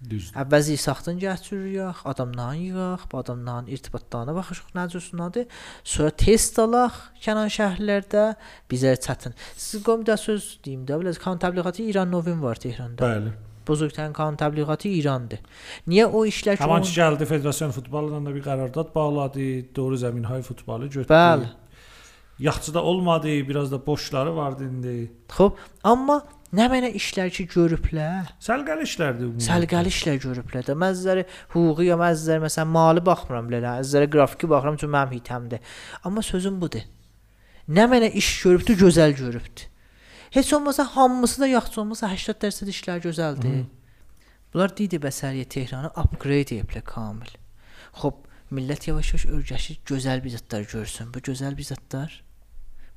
düzdür. 0.00 0.36
Əvvəzi 0.40 0.76
saxtın 0.80 1.18
gətirik, 1.20 2.00
adamdan 2.08 2.56
yığaq, 2.56 3.04
bu 3.12 3.18
adamdan 3.20 3.68
irtibatlarına 3.68 4.34
baxışıq 4.38 4.72
necəsinədir. 4.76 5.46
Sonra 5.84 6.14
test 6.22 6.58
alaq 6.62 6.96
kənar 7.24 7.52
şəhərlərdə 7.52 8.24
bizə 8.72 8.96
çətin. 9.04 9.36
Siz 9.56 9.84
qom 9.84 10.06
da 10.06 10.16
söz 10.20 10.58
deyim 10.64 10.86
də, 10.88 11.00
biraz 11.02 11.20
kan 11.20 11.38
təbliğatı 11.38 11.84
İran 11.90 12.12
Novin 12.12 12.42
var 12.42 12.60
Tehranda. 12.60 13.04
Bəli. 13.04 13.34
Buzurgtərin 13.68 14.14
kan 14.16 14.38
təbliğatı 14.40 14.88
İrandır. 14.88 15.42
Niyə 15.88 16.08
o 16.08 16.24
işlər 16.26 16.56
ki, 16.58 16.64
ki 16.64 16.94
gəldi 16.96 17.28
Federasiyon 17.28 17.74
futbolundan 17.76 18.26
da 18.26 18.34
bir 18.34 18.42
qərardat 18.42 18.94
bağladı, 18.94 19.50
doğru 19.76 20.00
zəmin 20.00 20.24
hay 20.24 20.42
futbolu 20.42 20.88
götürdü. 20.88 21.12
Bəli. 21.12 21.52
Yaxçıda 22.40 22.82
olmadı, 22.82 23.28
biraz 23.28 23.72
da 23.72 23.86
boşları 23.86 24.36
vardı 24.36 24.64
indi. 24.64 25.12
Xoş, 25.28 25.58
amma 25.84 26.22
nə 26.56 26.66
mənə 26.72 26.88
işlər 26.96 27.28
ki 27.34 27.44
görüblər. 27.52 28.30
Səlqəli 28.40 28.86
işlərdir 28.88 29.34
bu. 29.34 29.42
Səlqəli 29.44 29.92
işlər 29.92 30.16
görüblər 30.22 30.64
də. 30.70 30.76
Məzəri 30.80 31.26
hüquqi 31.54 31.90
ya 31.90 31.98
məzəri 32.00 32.40
məsələn 32.46 32.72
mali 32.72 33.04
baxmıram 33.06 33.50
belə. 33.52 33.74
Məzəri 33.82 34.08
qrafiki 34.10 34.48
baxıram 34.50 34.78
çünki 34.80 34.92
mənim 34.94 35.18
hitəmdir. 35.18 35.60
Amma 36.04 36.24
sözüm 36.24 36.56
budur. 36.62 36.86
Nə 37.68 37.84
mənə 37.92 38.08
iş 38.18 38.30
görübdü, 38.42 38.78
gözəl 38.86 39.12
görübdü. 39.20 39.68
Heç 40.30 40.52
olmasa 40.52 40.84
hamısı 40.84 41.40
da 41.40 41.46
yaxşı 41.46 41.80
olmasa 41.80 42.06
80% 42.06 42.72
işlər 42.72 43.04
gözəldir. 43.04 43.60
Hı. 43.60 43.66
Bunlar 44.54 44.72
didi 44.76 44.96
bəsəriyə 44.96 45.44
Tehranı 45.44 45.92
upgrade 45.92 46.56
ediblər 46.56 46.82
kamil. 46.86 47.36
Xoş, 48.00 48.16
millət 48.50 48.88
yavaş-yavaş 48.88 49.28
öyrəşir, 49.36 49.78
gözəl 49.86 50.24
bir 50.24 50.34
zətlər 50.38 50.66
görsün. 50.72 51.12
Bu 51.14 51.22
gözəl 51.30 51.54
bir 51.58 51.68
zətlər. 51.68 52.16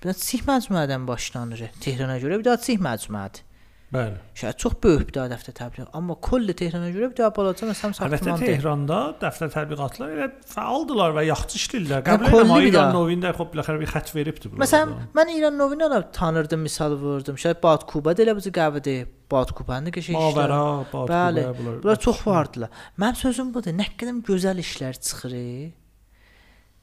Bir 0.03 0.11
də 0.11 0.17
sih 0.19 0.43
məcmuədən 0.43 1.07
başlanır. 1.07 1.69
Tehrana 1.79 2.19
görə 2.19 2.41
bir 2.41 2.47
də 2.49 2.57
sih 2.59 2.79
məcmuədir. 2.83 3.45
Bəli. 3.93 4.15
Şəhər 4.33 4.55
çox 4.57 4.73
böyük 4.81 5.11
bir 5.11 5.17
dəftər 5.29 5.53
təbliğ. 5.53 5.83
Amma 5.93 6.15
kolli 6.17 6.55
Tehrana 6.57 6.87
görə 6.89 7.11
bir 7.11 7.17
daha 7.19 7.29
balaca 7.35 7.67
məsələn 7.69 7.91
Əlbəttə 7.93 8.17
saxtaman 8.17 8.39
deyil. 8.41 8.55
Tehranda 8.55 8.97
dəftər 9.21 9.51
təbliğatlar 9.53 10.15
elə 10.15 10.27
fəaldılar 10.49 11.13
və 11.13 11.25
yaxşı 11.27 11.59
işləyirlər. 11.59 12.01
Hə, 12.01 12.15
Qəbul 12.23 12.41
edirəm 12.41 12.65
İran. 12.71 12.95
Novində 12.95 13.33
xop 13.37 13.51
biləxərə 13.53 13.81
bir 13.83 13.91
xətt 13.93 14.09
veribdi 14.15 14.49
bunlara. 14.49 14.63
Məsələn, 14.65 14.95
mən 15.19 15.33
İran 15.35 15.61
Novini 15.61 15.89
də 15.93 15.99
tanırdım, 16.17 16.65
misal 16.65 16.97
vurdum. 17.03 17.37
Şəhər 17.43 17.61
Batkuba 17.61 18.15
da 18.17 18.25
elə 18.25 18.35
bu 18.39 18.55
qəvədir. 18.57 19.05
Batkubanın 19.29 19.91
da 19.91 19.93
qəşəng 19.99 20.17
işlər. 20.17 20.25
Mavəra, 20.39 20.59
Batkuba, 20.89 21.05
Bəli. 21.13 21.45
bunlar. 21.59 21.77
Bunlar 21.85 22.01
çox 22.07 22.25
vardılar. 22.25 22.81
Mənim 22.97 23.21
sözüm 23.21 23.53
budur. 23.53 23.77
Nə 23.77 23.91
qədər 23.93 24.19
gözəl 24.25 24.65
işlər 24.65 24.97
çıxır. 25.05 25.37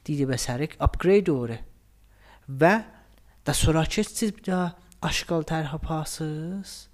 Didi 0.07 0.31
bəsərik 0.31 0.79
upgrade 0.79 1.35
olur. 1.35 1.59
Və 2.47 2.75
da 3.51 3.55
sonrakı 3.55 4.05
siz 4.05 4.37
bir 4.37 4.45
daha 4.47 4.75
aşqal 5.03 5.43
tərh 5.43 5.75
apasız. 5.75 6.89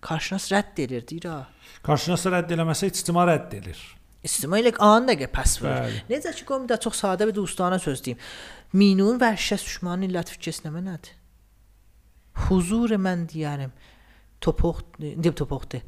Qarşınız 0.00 0.44
rədd 0.52 0.80
edir, 0.80 1.02
deyir 1.08 1.26
ha. 1.28 1.40
Qarşınasa 1.84 2.30
rədd 2.32 2.52
eləməsə 2.56 2.88
ictima 2.88 3.26
rədd 3.28 3.52
edir. 3.58 3.80
İstimailə 4.24 4.72
an 4.80 5.04
dəqiqə 5.10 5.28
pəs 5.34 5.58
verir. 5.60 5.98
Necə 6.08 6.32
ki 6.38 6.46
qoyum 6.48 6.64
da 6.68 6.78
çox 6.80 6.96
sadə 7.02 7.26
bir 7.28 7.36
dostana 7.36 7.76
söz 7.78 8.00
deyim. 8.06 8.22
Minun 8.72 9.20
və 9.20 9.34
şəs 9.46 9.66
düşmanın 9.66 10.06
illət 10.08 10.32
fikirsinə 10.32 10.72
nədir? 10.72 11.12
Huzur 12.46 12.94
mən 13.06 13.26
deyərəm. 13.32 13.74
Topoq, 14.40 14.80
deyib 15.00 15.36
topoqdur. 15.42 15.82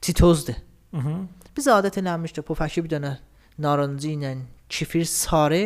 Titozdur. 0.00 0.60
Mhm. 0.92 1.24
Biz 1.56 1.66
adət 1.74 1.98
eləmişdik 2.04 2.46
bu 2.46 2.54
fəki 2.62 2.86
bir 2.86 2.94
dənə 2.94 3.16
narıncı 3.58 4.14
ilə 4.14 4.30
kifir 4.68 5.10
sarı 5.10 5.64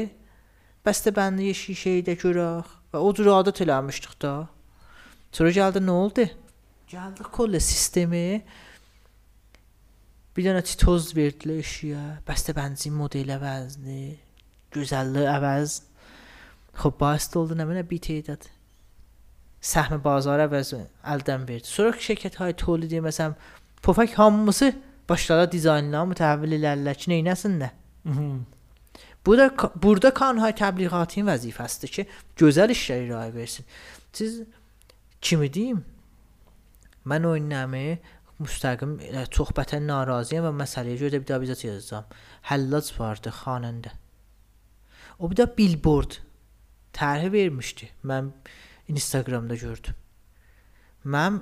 bəstə 0.86 1.12
bəndi 1.20 1.52
şişəyi 1.52 2.06
də 2.09 2.16
görək 2.24 2.72
Və 2.95 3.01
o 3.03 3.11
cür 3.11 3.27
adət 3.35 3.65
eləmişdik 3.65 4.12
də. 4.23 4.33
Sonra 5.35 5.51
gəldi 5.57 5.81
nə 5.83 5.95
oldu? 5.99 6.29
Gəldik 6.93 7.27
kolle 7.35 7.59
sistemi. 7.59 8.45
Bir 10.37 10.47
dənə 10.47 10.62
titoz 10.62 11.09
verdilər 11.16 11.59
işiyə. 11.59 12.05
Bəstəbənzin 12.29 12.95
modeli 12.95 13.35
əvəzni, 13.35 14.15
gözəllik 14.77 15.27
əvəz. 15.27 15.77
Xoş 16.79 16.95
bast 17.01 17.35
oldu 17.41 17.59
nə 17.59 17.66
mənə 17.66 17.83
bitəyədi. 17.91 18.55
Səhmi 19.75 19.99
bazarı 20.05 20.47
əvəzi 20.47 20.85
əldən 21.16 21.51
verdi. 21.51 21.66
Sonra 21.66 21.99
şirkət 21.99 22.39
hay 22.39 22.55
tolid 22.62 22.95
məsələn, 23.03 23.35
pofak 23.83 24.15
hamısı 24.21 24.71
başlara 25.11 25.51
dizaynla 25.51 26.05
mı 26.07 26.15
təhvil 26.19 26.61
elərlər 26.61 26.95
ki, 26.95 27.11
neynəsinlər? 27.11 27.75
Mhm. 29.24 29.32
Bu 29.32 29.38
da 29.38 29.51
burada 29.82 30.14
kanunhay 30.14 30.52
təbliğatın 30.52 31.28
vəzifəsidir 31.28 31.90
ki, 31.90 32.06
gözəl 32.36 32.70
işlər 32.70 33.09
irayə 33.09 33.34
versin. 33.34 33.64
Siz 34.12 34.42
kimi 35.20 35.52
deyim? 35.55 35.84
Mən 37.06 37.26
o 37.26 37.36
nəmi 37.36 37.98
müstəqim 38.40 38.98
bətən 39.56 39.86
narazıyam 39.88 40.44
və 40.48 40.52
məsələyə 40.62 40.98
görə 41.01 41.16
də 41.16 41.20
bir 41.22 41.28
daha 41.28 41.40
bizə 41.40 41.66
yazacağam. 41.66 42.05
Həllac 42.51 42.92
vardı 42.98 43.32
xanəndə. 43.44 43.92
O 45.18 45.30
bir 45.30 45.36
də 45.36 45.48
billboard 45.56 46.18
tərhi 46.92 47.32
vermişdi. 47.32 47.90
Mən 48.05 48.32
Instagramda 48.88 49.56
gördüm. 49.56 49.94
Mən 51.05 51.40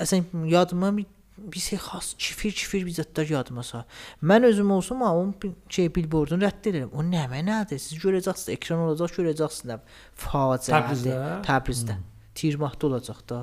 əslən 0.00 0.46
yadıma 0.48 0.96
bir, 0.96 1.06
bir 1.40 1.60
şey 1.60 1.78
xas 1.78 2.14
çifir 2.18 2.84
bir 2.86 2.92
zətlər 2.94 3.32
yadıma 3.32 3.62
sal. 3.62 3.82
Mən 4.22 4.44
özüm 4.46 4.70
olsam 4.70 5.02
onun 5.02 5.34
şey 5.68 5.88
billboardunu 5.94 6.44
rədd 6.44 6.68
edirəm. 6.70 6.90
O 6.92 7.02
nə 7.06 7.24
mənədir? 7.32 7.78
Siz 7.80 7.98
görəcəksiniz, 8.02 8.52
ekran 8.56 8.82
olacaq, 8.86 9.14
görəcəksiniz. 9.18 9.80
Faciədir. 10.24 10.76
Təbrizdə? 10.76 11.16
Təbrizdə. 11.48 11.96
Tirmahda 12.34 12.86
olacaq 12.90 13.24
da. 13.30 13.40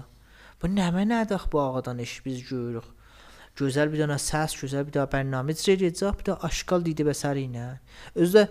Bu 0.61 0.69
nə 0.73 0.87
mənədir 0.95 1.49
bu 1.51 1.61
ağadan 1.61 1.99
iş 2.05 2.19
biz 2.25 2.43
görürük. 2.49 2.87
Gözəl 3.57 3.89
bir 3.93 4.03
dənə 4.03 4.19
səs, 4.21 4.53
gözəl 4.61 4.85
bir 4.87 4.93
dənə 4.99 5.09
bərnamə 5.13 5.53
icra 5.57 5.73
edəcək, 5.77 6.17
bir 6.19 6.29
də 6.31 6.37
aşkal 6.45 6.85
didi 6.85 7.05
bəsəri 7.07 7.47
ilə. 7.49 7.67
Özdə 8.15 8.47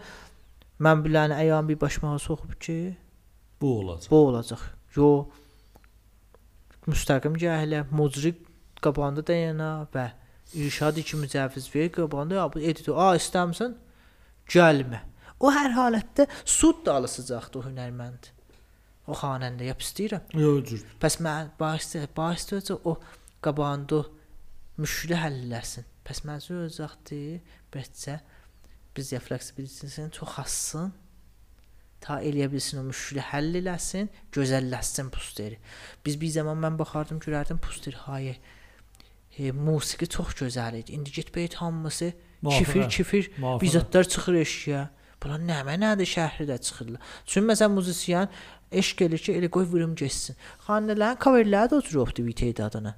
mən 0.83 1.03
bilən 1.07 1.35
ayağım 1.37 1.69
bir 1.73 1.81
başmağa 1.81 2.19
soxub 2.19 2.59
ki, 2.61 2.97
Bu 3.61 3.79
olacaq. 3.81 4.11
bu 4.11 4.17
olacaq. 4.29 4.63
Yo 4.97 5.11
müstəqim 6.87 7.35
gələ 7.41 7.85
muzrik 7.91 8.43
qabağında 8.85 9.27
dayana 9.27 9.71
və 9.95 10.11
irşad 10.55 10.97
iki 11.03 11.19
mücəvviz 11.21 11.69
ver 11.75 11.91
qabağında 11.93 12.41
ya 12.41 12.47
bu 12.53 12.61
editor 12.61 12.99
a 13.03 13.11
istəmirsən 13.19 13.77
gəlmə. 14.53 15.03
O 15.41 15.53
hər 15.53 15.75
halətdə 15.77 16.29
sud 16.45 16.85
da 16.87 16.97
alısacaqdı 17.01 17.61
o 17.61 17.65
hünərmənd. 17.67 18.31
O 19.07 19.15
xanəndə 19.15 19.69
yap 19.69 19.83
istəyirəm. 19.85 20.33
Yox, 20.35 20.63
cür. 20.71 20.85
Pəs 21.03 21.19
mən 21.23 21.53
başda 21.61 22.07
başda 22.17 22.79
o 22.85 22.97
qabağında 23.45 24.01
müşkülə 24.81 25.21
həll 25.23 25.43
eləsin. 25.47 25.87
Pəs 26.07 26.23
məzur 26.27 26.65
olacaqdı. 26.65 27.21
Bəlkə 27.75 28.21
biz 28.97 29.13
ya 29.13 29.21
fleksibilitetini 29.21 30.11
çox 30.13 30.39
assın. 30.39 30.95
Ta 32.01 32.19
eləyə 32.23 32.49
bilsin 32.53 32.81
o 32.81 32.85
müşkülə 32.87 33.25
həll 33.33 33.57
eləsin, 33.61 34.09
gözəlləşsin 34.33 35.11
posteri. 35.13 35.59
Biz 36.07 36.21
bir 36.21 36.33
zaman 36.39 36.61
mən 36.65 36.79
baxardım, 36.79 37.21
görərdim 37.21 37.59
posteri 37.59 37.97
hayı. 38.07 38.37
E, 39.39 39.53
musiqi 39.53 40.07
çox 40.09 40.35
gözəl 40.41 40.79
idi. 40.81 40.93
İndi 40.93 41.13
get 41.13 41.35
beyt 41.35 41.55
hamısı 41.55 42.13
çifir 42.91 43.31
Müvafiqə. 43.39 43.61
bizatlar 43.61 44.05
çıxır 44.05 44.35
eşiyə. 44.43 44.87
Bunlar 45.23 45.41
nə 45.41 45.59
mənədir 45.69 46.09
şəhri 46.09 46.47
də 46.49 46.59
çıxırlar. 46.61 47.01
Çünki 47.27 47.53
məsələn 47.53 47.73
muzisiyan 47.77 48.29
eşq 48.73 49.05
eləyir 49.07 49.23
ki, 49.27 49.33
elə 49.39 49.49
qoy 49.51 49.65
vurum 49.69 49.95
getsin. 49.97 50.37
Xanələrin 50.67 51.21
coverləri 51.21 51.73
də 51.73 51.81
oturubdu 51.81 52.25
VT 52.27 52.61
adına. 52.65 52.97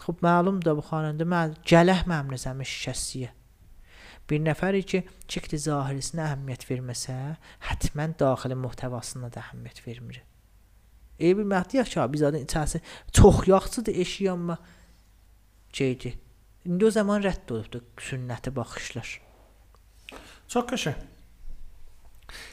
Xub 0.00 0.20
məlumdur 0.24 0.78
bu 0.80 0.84
xanəndə 0.90 1.26
mən 1.28 1.56
gələh 1.68 2.04
məmnəzəmi 2.10 2.66
şikəstiyə. 2.68 3.30
Bir 4.30 4.40
nəfəri 4.40 4.82
ki, 4.88 5.02
çəkdi 5.28 5.60
zahirisinə 5.66 6.24
əhəmiyyət 6.30 6.64
verməsə, 6.70 7.16
həttəmən 7.68 8.16
daxili 8.20 8.56
muhtəvasına 8.56 9.28
da 9.34 9.42
əhəmiyyət 9.42 9.82
vermir. 9.86 10.22
Ey 11.20 11.36
bir 11.38 11.44
məhdiyyə 11.48 11.84
ki, 11.90 12.00
biz 12.12 12.22
adın 12.28 12.46
içəsi 12.48 12.80
çox 13.12 13.44
yaxşıdır 13.48 14.00
eşiyə 14.04 14.32
amma 14.32 14.58
şeydi. 15.74 16.14
İndi 16.64 16.86
o 16.86 16.90
zaman 16.90 17.22
rədd 17.22 17.52
olubdu 17.52 17.82
sünnəti 18.00 18.54
baxışlar. 18.56 19.08
Çox 20.48 20.64
qəşəng. 20.70 21.02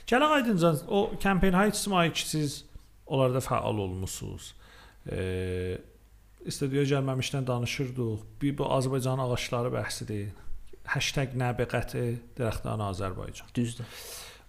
Gələn 0.10 0.36
aydınca 0.38 0.74
o 0.88 1.12
kampanya 1.24 1.68
ictimai 1.72 2.12
ki 2.14 2.28
siz 2.28 2.66
onlarda 3.06 3.40
fəal 3.46 3.80
olmusunuz. 3.86 4.54
Eee 5.12 5.80
istədiyə 6.50 6.88
gəlməmişdən 6.90 7.46
danışırdıq. 7.48 8.26
Bir 8.42 8.58
bu 8.58 8.66
Azərbaycan 8.78 9.22
ağacları 9.22 9.72
bəhsidir. 9.78 10.32
#nəbiqəti 10.92 12.06
dərəxtdan 12.38 12.82
Azərbaycan. 12.90 13.48
Düzdür. 13.56 13.86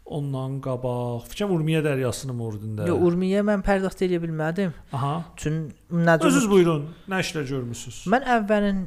Ondan 0.05 0.57
qabaq 0.65 1.29
Fikrim 1.31 1.53
Urmiyə 1.55 1.83
dəryasının 1.85 2.37
murdunda. 2.37 2.87
Yo, 2.91 2.97
Urmiyə 3.07 3.45
mən 3.47 3.63
pərdəxt 3.65 4.03
edə 4.07 4.19
bilmədim. 4.23 4.73
Aha. 4.93 5.13
Çün 5.39 5.69
necə 5.93 6.27
Özünüz 6.29 6.49
buyurun. 6.51 6.89
Nə 7.09 7.21
işlər 7.23 7.47
görmüsüz? 7.49 8.03
Mən 8.13 8.27
əvvəlin 8.37 8.83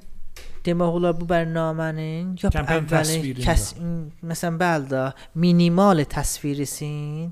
demək 0.66 0.98
olar 1.00 1.16
bu 1.16 1.28
bərnamənin 1.30 2.34
ya 2.42 2.52
əvvəlin 2.52 3.40
kəs 3.46 3.70
məsələn 4.26 4.60
bəli 4.60 4.92
də 4.92 5.06
minimal 5.40 6.04
təsvirisin 6.12 7.32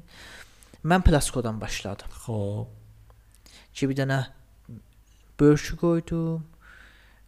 mən 0.83 1.03
plaskodan 1.03 1.59
başladım. 1.61 2.15
Xoş. 2.23 2.71
Ki 3.73 3.89
bir 3.89 3.97
dənə 3.97 4.19
bölüşü 5.39 5.77
qoydum. 5.77 6.43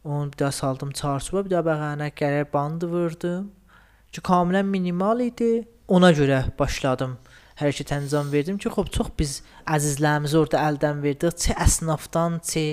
Onu 0.05 0.31
bir 0.31 0.37
daha 0.37 0.51
saldım 0.51 0.91
çarçuba, 0.91 1.45
bir 1.45 1.49
daha 1.49 1.63
bəğənə 1.65 2.11
qərar 2.13 2.51
bandı 2.53 2.87
vurdum. 2.87 3.47
Ki 4.11 4.21
kamilən 4.21 4.69
minimal 4.69 5.19
idi. 5.19 5.65
Ona 5.87 6.11
görə 6.17 6.41
başladım. 6.59 7.17
Hərəkət 7.59 7.93
əncam 7.95 8.31
verdim 8.33 8.57
ki, 8.59 8.69
xop 8.73 8.89
çox 8.91 9.13
biz 9.19 9.37
əzizlərimizi 9.69 10.37
orada 10.39 10.65
əldən 10.69 11.01
verdik. 11.03 11.37
Çə 11.39 11.55
əsnafdan, 11.65 12.41
çə 12.43 12.65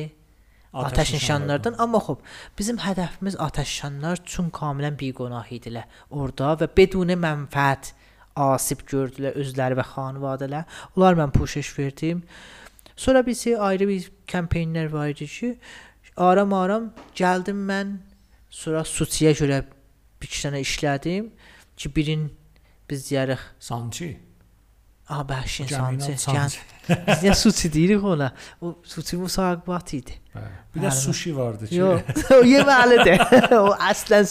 Atəş 0.72 1.12
nişanlardan 1.12 1.74
amma 1.84 1.98
xop 2.01 2.22
bizim 2.56 2.78
hədəfimiz 2.80 3.34
atəş 3.36 3.68
nişanlar 3.68 4.22
üçün 4.22 4.47
kamilən 4.56 4.94
biqonah 4.97 5.51
idilər 5.52 5.84
orada 6.09 6.55
və 6.62 6.68
beduni 6.78 7.12
mənfəət 7.20 7.90
asib 8.40 8.86
gördülər 8.89 9.36
özləri 9.36 9.76
və 9.76 9.84
xanvadələr. 9.90 10.64
Onlar 10.97 11.18
mən 11.20 11.34
puşeş 11.36 11.74
verdim. 11.78 12.22
Sonra 12.97 13.26
bir 13.26 13.34
şey 13.34 13.56
ayrı 13.60 13.89
bir 13.89 14.10
kampanyalar 14.32 14.93
var 14.93 15.09
idi 15.09 15.26
ki, 15.26 15.59
aram-aram 16.16 16.89
gəldim 17.16 17.60
mən 17.68 17.98
sonra 18.48 18.80
Sutsiyə 18.89 19.36
görə 19.36 19.64
bir 20.20 20.28
iki 20.28 20.47
dənə 20.47 20.64
işlədim 20.64 21.28
ki, 21.76 21.93
birin 21.97 22.30
biz 22.93 23.09
deyərik, 23.09 23.43
Sançi. 23.60 24.12
a 25.09 25.20
bəşin. 25.28 25.69
Gən, 25.69 26.55
biz 27.23 27.39
Sutsi 27.39 27.73
deyirik 27.73 28.05
ona. 28.05 28.32
O 28.60 28.77
Sutsi 28.85 29.16
müsahibat 29.16 29.94
idi. 29.94 30.14
Bəli. 30.35 30.62
Bir 30.74 30.81
Bəli. 30.81 30.90
sushi 30.97 31.36
vardı 31.36 31.66
ki. 31.69 31.74
Yox, 31.77 32.01
o 32.36 32.40
yeməlidir. 32.48 33.20
o 33.60 33.74
əslən. 33.90 34.24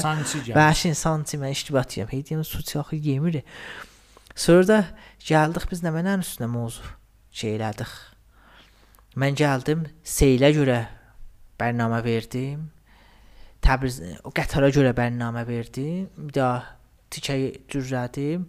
Sançi 0.00 0.42
gəl. 0.48 0.56
Bəşin 0.56 0.94
santi 0.94 1.40
mən 1.40 1.54
iştibatıyam. 1.56 2.08
Hey 2.12 2.26
deyim 2.26 2.44
suçu 2.44 2.80
axı 2.80 2.96
yemir. 2.96 3.42
Sonra 4.34 4.68
da 4.68 4.78
gəldik 5.24 5.70
biz 5.70 5.82
nə 5.84 5.92
mənən 5.94 6.24
üstünə 6.24 6.50
mövzu 6.52 6.84
şey 7.32 7.56
elədik. 7.56 7.92
Mən 9.16 9.38
gəldim 9.40 9.86
Seylə 10.04 10.52
görə 10.52 10.82
bərnamə 11.60 12.02
verdim. 12.04 12.66
Təbriz 13.64 14.02
o 14.24 14.30
qətara 14.36 14.68
görə 14.74 14.92
bərnamə 14.96 15.46
verdim. 15.48 16.10
Bir 16.18 16.34
daha 16.36 16.75
tikə 17.12 17.36
düzlədim. 17.72 18.46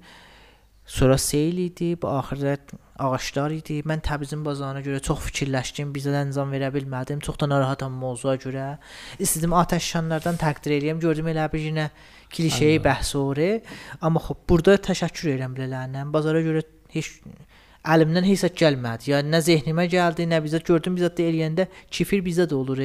Sonra 0.87 1.17
seyl 1.19 1.57
idi, 1.59 1.95
bu 1.99 2.07
axirət 2.07 2.71
ağaclar 3.03 3.51
idi. 3.51 3.81
Mən 3.87 3.99
Təbrizin 4.05 4.45
bazarına 4.45 4.81
görə 4.85 5.01
çox 5.03 5.25
fikirləşdim, 5.25 5.91
bizə 5.95 6.13
də 6.13 6.21
əncam 6.25 6.53
verə 6.55 6.69
bilmədim. 6.73 7.19
Çox 7.23 7.39
da 7.41 7.49
narahatam 7.51 7.97
mövzuya 7.99 8.37
görə. 8.41 8.67
İstədim 9.19 9.55
atəş 9.59 9.91
şanlardan 9.93 10.39
təqdir 10.41 10.77
eləyəm. 10.77 11.01
Gördüm 11.03 11.27
elə 11.33 11.49
bir 11.51 11.65
yenə 11.65 11.89
klişeyi 12.33 12.79
bəhs 12.85 13.13
olur. 13.19 13.43
Amma 14.01 14.23
xop 14.23 14.47
burada 14.49 14.77
təşəkkür 14.89 15.33
edirəm 15.33 15.59
belələrindən. 15.59 16.15
Bazara 16.15 16.41
görə 16.45 16.63
heç 16.95 17.11
əlimdən 17.87 18.25
heç 18.27 18.47
gəlmədi. 18.61 19.11
Yəni 19.13 19.35
nə 19.35 19.43
zehnimə 19.43 19.87
gəldi, 19.91 20.25
nə 20.27 20.41
bizə 20.43 20.63
gördüm 20.63 20.97
bizə 20.97 21.11
də 21.13 21.27
eləyəndə 21.31 21.67
kifir 21.91 22.23
bizə 22.25 22.47
də 22.49 22.55
olur. 22.57 22.81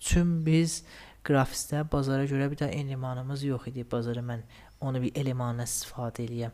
Çün 0.00 0.38
biz 0.46 0.82
qrafistdə 1.26 1.82
bazara 1.90 2.28
görə 2.28 2.50
bir 2.52 2.60
də 2.60 2.70
elemanımız 2.80 3.44
yox 3.48 3.68
idi. 3.72 3.84
Bazara 3.90 4.22
mən 4.24 4.44
onu 4.80 5.02
bir 5.02 5.16
elemana 5.16 5.66
istifadə 5.68 6.26
eləyəm. 6.26 6.52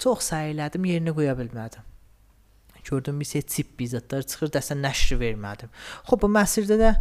Çox 0.00 0.30
səy 0.32 0.54
elədim, 0.54 0.86
yerinə 0.88 1.14
qoya 1.16 1.36
bilmədim. 1.38 1.86
Gördüm 2.84 3.20
bir 3.20 3.28
şey 3.28 3.42
tip 3.42 3.74
bizatlar 3.78 4.22
çıxır, 4.22 4.52
dəsən 4.56 4.80
nəşr 4.84 5.18
vermədim. 5.20 5.72
Xoş 6.08 6.22
bu 6.22 6.30
məsirdə 6.32 6.78
də 6.80 6.94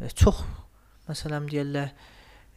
e, 0.00 0.08
çox 0.16 0.40
məsələn 1.08 1.48
deyirlər 1.50 1.92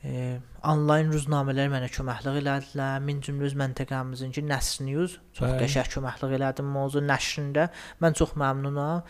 e, 0.04 0.40
onlayn 0.64 1.12
ruznamələr 1.12 1.70
mənə 1.74 1.92
köməklik 1.92 2.40
elədilər. 2.42 3.04
Min 3.04 3.20
cümlə 3.26 3.50
öz 3.50 3.58
məntəqəmizin 3.60 4.32
ki, 4.36 4.46
Nəsr 4.48 4.88
News 4.88 5.20
çox 5.38 5.60
qəşəng 5.60 5.92
köməklik 5.98 6.40
elədim 6.40 6.72
mövzu 6.72 7.04
nəşrində. 7.06 7.68
Mən 8.02 8.18
çox 8.18 8.34
məmnunam. 8.40 9.04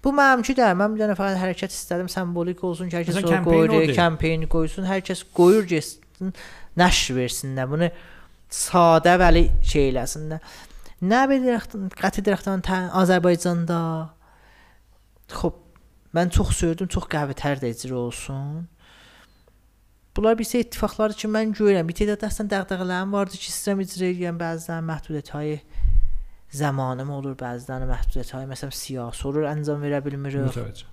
Bu 0.00 0.14
mənimki 0.16 0.54
də 0.56 0.70
mən 0.78 0.94
bir 0.94 1.02
dənə 1.02 1.14
fəqət 1.18 1.42
hərəkət 1.42 1.74
istədim, 1.74 2.08
simvolik 2.08 2.62
olsun 2.64 2.88
ki, 2.88 2.96
hər 2.96 3.08
kəs 3.08 3.18
o 3.20 3.40
qoyur, 3.44 3.74
odur. 3.82 3.92
kampanya 3.98 4.48
qoysun, 4.48 4.86
hər 4.88 5.02
kəs 5.04 5.26
qoyur 5.36 5.66
getsin, 5.68 6.32
nəşr 6.78 7.16
versinlər. 7.18 7.70
Bunu 7.70 7.90
sadə 8.50 9.16
vəli 9.20 9.48
şey 9.66 9.90
eləsinlər. 9.90 10.44
Nə 11.00 11.24
bilir 11.30 11.66
qəti 11.96 12.22
dərəxtən 12.26 12.90
Azərbaycanda 13.00 13.80
Xoş 15.30 15.58
mən 16.16 16.30
çox 16.34 16.54
söylədim, 16.58 16.90
çox 16.90 17.06
qəvətər 17.10 17.60
də 17.62 17.70
icra 17.74 17.98
olsun. 18.00 18.64
Bunlar 20.16 20.38
bir 20.38 20.44
şey 20.44 20.64
ittifaqları 20.66 21.14
ki, 21.14 21.28
mən 21.30 21.52
görürəm. 21.54 21.86
Bir 21.86 21.96
tədad 22.00 22.24
əslən 22.26 22.50
dəğdəğələrim 22.50 23.12
vardı 23.14 23.38
ki, 23.38 23.52
istəyirəm 23.52 23.84
icra 23.84 24.08
edirəm 24.08 24.40
bəzən 24.40 24.88
məhdudiyyətləri 24.88 25.60
zamanım 26.60 27.12
olur, 27.14 27.36
bəzən 27.38 27.86
məhdudiyyətləri 27.92 28.50
məsələn 28.50 28.74
siyasi 28.80 29.28
olur, 29.30 29.46
əncam 29.52 29.86
verə 29.86 30.02
bilmirik. 30.04 30.50
Mütəvəccüh. 30.50 30.90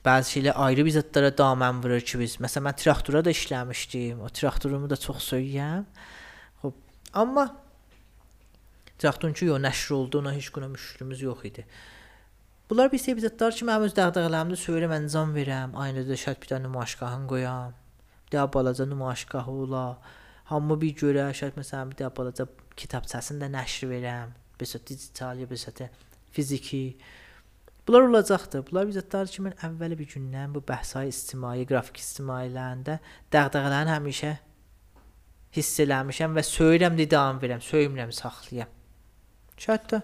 Bəzi 0.00 0.32
şeylər 0.34 0.56
ayrı 0.64 0.84
bir 0.86 0.94
zətlərə 0.94 1.30
damən 1.36 1.82
vurur 1.84 2.00
ki, 2.00 2.18
biz. 2.22 2.38
Məsələn, 2.40 2.70
mən 2.70 2.76
traktora 2.80 3.20
da 3.24 3.32
işləmişdim. 3.34 4.22
O 4.24 4.30
traktorumu 4.32 4.88
da 4.88 4.96
çox 4.96 5.26
söyürəm. 5.32 5.84
Xoş, 6.62 6.78
amma 7.12 7.44
traktorun 8.96 9.36
ki, 9.36 9.50
yox 9.50 9.60
nəşr 9.66 9.92
oldu, 9.98 10.22
ona 10.22 10.32
heç 10.32 10.48
qına 10.54 10.70
müşkülümüz 10.72 11.22
yox 11.22 11.44
idi. 11.50 11.66
Bunlar 12.70 12.88
bir 12.92 13.02
şey 13.04 13.18
zətlər 13.26 13.52
ki, 13.58 13.68
mənim 13.68 13.84
öz 13.90 13.98
dəğdəğələrimdə 14.00 14.56
söyürəm, 14.64 14.96
əncam 15.02 15.36
verəm. 15.36 15.76
Aynı 15.84 16.06
da 16.08 16.16
şərt 16.24 16.40
bir 16.40 16.54
dənə 16.54 16.64
nümayişgahın 16.70 17.28
qoyam. 17.28 17.76
Bir 18.24 18.38
də 18.38 18.48
balaca 18.54 18.86
nümayişgahı 18.86 19.52
ola. 19.66 19.86
Hamı 20.48 20.80
bir 20.80 20.96
görə, 20.96 21.28
şərt 21.36 21.60
məsələn 21.60 21.92
bir 21.92 22.00
də 22.00 22.12
balaca 22.16 22.46
kitabçasını 22.76 23.44
da 23.44 23.52
nəşr 23.58 23.90
verəm. 23.90 24.32
Bəsət 24.60 24.86
digital, 24.94 25.44
bəsət 25.50 25.90
fiziki. 26.32 26.84
Bunlar 27.90 28.02
olacaqdır. 28.02 28.62
Bunlar 28.70 28.86
biz 28.86 28.98
tariximizin 29.10 29.56
əvvəli 29.66 29.96
bir 29.98 30.06
gündən 30.06 30.52
bu 30.54 30.60
bəhsay 30.62 31.08
ictimai, 31.10 31.64
qrafik 31.66 31.96
ictimailərində 31.98 33.00
dəğdəğələrin 33.34 33.88
həmişə 33.90 34.28
hiss 35.56 35.80
eləmişəm 35.82 36.36
və 36.38 36.44
söyürəm 36.46 36.94
də 37.00 37.08
davam 37.10 37.40
verəm, 37.42 37.64
söymürəm, 37.66 38.12
saxlayıram. 38.14 38.76
Şərt 39.64 39.88
də 39.90 39.98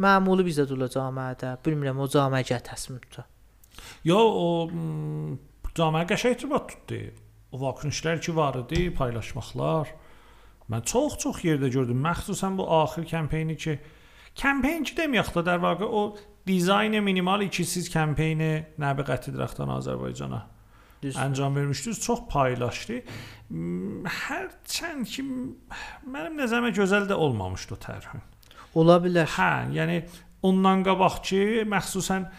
məmulu 0.00 0.46
bizdə 0.46 0.64
dula 0.70 0.88
cəmiədə, 0.94 1.50
bilmirəm 1.66 2.00
o 2.00 2.06
cəmiəyə 2.14 2.56
təslim 2.70 3.02
tuta. 3.04 3.26
Yo 4.08 4.16
o 4.16 4.46
hmm, 4.70 5.34
cəmiə 5.76 6.06
qəşəng 6.08 6.38
irtibat 6.38 6.70
tutdu. 6.70 7.02
O 7.52 7.60
vakansiyalar 7.66 8.22
ki 8.24 8.34
var 8.38 8.56
idi, 8.62 8.86
paylaşmaqlar. 8.96 9.90
Mən 10.72 10.88
çox-çox 10.88 11.44
yerdə 11.44 11.68
gördüm. 11.76 12.00
Məxsusən 12.08 12.56
bu 12.56 12.64
axir 12.78 13.04
kampeyni 13.12 13.58
ki, 13.60 13.76
kampeyni 14.40 14.96
deməyək 15.02 15.34
də 15.36 15.44
dərvaqə 15.50 15.90
o 16.00 16.06
dizayn 16.46 17.02
minimal 17.02 17.46
ki 17.48 17.64
siz 17.64 17.88
kampeyni 17.92 18.66
Nəbi 18.78 19.06
Qəti 19.08 19.34
Dirəxtan 19.34 19.72
Azərbaycana 19.78 20.44
Düz. 21.02 21.16
Əncam 21.16 21.56
vermişdiniz. 21.56 22.00
Çox 22.00 22.22
paylaşdı. 22.30 23.02
Hərçənd 24.20 25.10
ki 25.10 25.24
mənim 26.08 26.38
nəzərimə 26.40 26.72
gözəl 26.76 27.08
də 27.10 27.18
olmamışdı 27.20 27.76
o 27.76 27.78
tərhin. 27.82 28.24
Ola 28.80 28.96
bilər. 29.04 29.28
Hə, 29.36 29.50
yəni 29.76 30.00
ondan 30.46 30.84
qabaq 30.86 31.20
ki, 31.28 31.42
məxsusən 31.68 32.30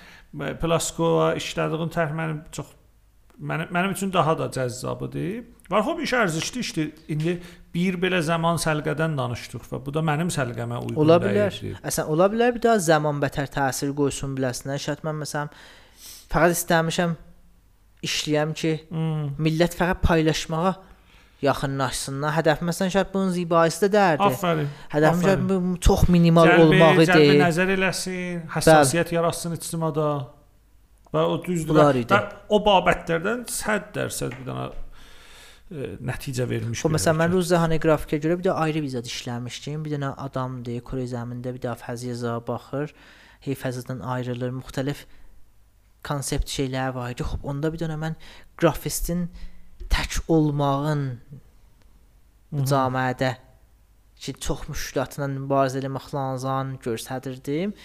Plaskoa 0.62 1.36
işlədiyin 1.40 1.94
tərh 1.94 2.12
mənim 2.18 2.42
çox 2.54 2.74
mənim 3.40 3.70
mənim 3.74 3.94
üçün 3.96 4.12
daha 4.14 4.36
da 4.38 4.50
cəzzabdır. 4.54 5.46
Var 5.70 5.86
xoş 5.86 6.04
iş 6.04 6.14
ərzişli 6.24 6.60
işdir. 6.66 6.92
İndi 7.08 7.40
bir 7.78 8.00
belə 8.02 8.24
zaman 8.26 8.58
səlqədən 8.62 9.16
danışdıq 9.20 9.70
və 9.72 9.80
bu 9.86 9.94
da 9.94 10.02
mənim 10.06 10.34
səlqəmə 10.34 10.82
uyğun 10.88 11.00
ola 11.04 11.20
bilər. 11.22 11.54
Deyildir. 11.54 11.80
Əslən 11.86 12.10
ola 12.16 12.28
bilər 12.34 12.56
bir 12.56 12.66
daha 12.66 12.82
zaman 12.90 13.22
bətər 13.22 13.52
təsir 13.54 13.94
qoysun 14.02 14.34
biləsinə. 14.38 14.80
Şərt 14.82 15.06
mən 15.06 15.22
məsələn 15.22 15.54
fəqət 16.34 16.58
istəmişəm 16.58 17.16
işləyəm 18.08 18.54
ki, 18.58 18.74
hmm. 18.92 19.26
millət 19.42 19.78
fəqət 19.78 20.02
paylaşmağa 20.06 20.74
yaxınlaşsınlar. 21.44 22.34
Hədəf 22.40 22.64
məsələn 22.66 22.94
şərt 22.96 23.14
bunun 23.14 23.30
zibahisi 23.36 23.84
də 23.86 23.92
dərdir. 23.94 24.32
Afərin. 24.32 24.72
Hədəf 24.94 25.22
şərt 25.26 25.54
çox 25.86 26.08
minimal 26.14 26.50
cəlbi, 26.50 26.66
olmağı 26.66 26.98
deyil. 27.04 27.12
Cəlbi 27.12 27.38
nəzər 27.44 27.74
eləsin, 27.76 28.42
həssasiyyət 28.56 29.14
yaratsın 29.18 29.54
ictimada. 29.58 30.10
Və 31.14 31.24
o 31.24 31.38
düzdür. 31.46 31.78
Və 32.10 32.22
o 32.52 32.62
babətlərdən 32.66 33.46
100% 33.48 34.40
bir 34.40 34.50
dənə 34.50 34.68
nəticə 35.70 36.48
vermiş. 36.48 36.82
Xo 36.84 36.92
məsələn 36.92 37.18
mən 37.22 37.34
Ruz 37.34 37.50
Zəhani 37.52 37.80
qrafikə 37.84 38.20
görə 38.24 38.38
bir 38.40 38.48
də 38.48 38.54
ayrı 38.56 38.84
bir 38.86 38.94
zad 38.94 39.08
işləmişdim. 39.10 39.84
Bir 39.84 39.98
dənə 39.98 40.14
adamdır, 40.24 40.80
Kore 40.88 41.04
zəmində 41.12 41.52
bir 41.56 41.64
də 41.64 41.74
fəziyyəza 41.82 42.38
baxır. 42.48 42.94
Hey 43.44 43.58
fəzədən 43.60 44.00
ayrılır, 44.16 44.54
müxtəlif 44.62 45.04
konsept 46.08 46.48
şeylər 46.54 46.96
var 46.96 47.12
idi. 47.12 47.26
Xop 47.28 47.44
onda 47.44 47.72
bir 47.74 47.84
dənə 47.84 48.00
mən 48.00 48.16
qrafistin 48.60 49.28
tək 49.92 50.22
olmağın 50.32 51.04
bu 52.52 52.64
cəmiyyətdə 52.72 53.34
ki, 54.18 54.34
çox 54.42 54.68
müşkülatla 54.72 55.28
mübarizə 55.36 55.84
etmək 55.84 56.14
lazım 56.16 56.78
göstərirdim. 56.86 57.76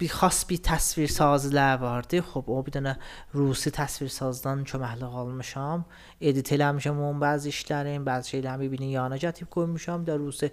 Bir 0.00 0.12
bir 0.50 0.60
təsvir 0.62 1.08
sazilər 1.10 1.80
vardı. 1.80 2.20
Xoş, 2.22 2.44
o 2.46 2.58
bir 2.66 2.72
dənə 2.76 2.94
rusi 3.34 3.70
təsvirsazdan 3.74 4.62
köməklik 4.64 5.16
almışam. 5.22 5.84
Edit 6.20 6.52
eləmişəm 6.54 7.00
onun 7.02 7.18
bəzi 7.20 7.50
işlərin, 7.50 8.04
bəzi 8.06 8.36
şeylərin 8.36 8.60
bir-birinin 8.60 8.94
yanına 8.94 9.18
gətirib 9.18 9.50
qoymuşam. 9.50 10.06
Da 10.06 10.16
rusi 10.18 10.52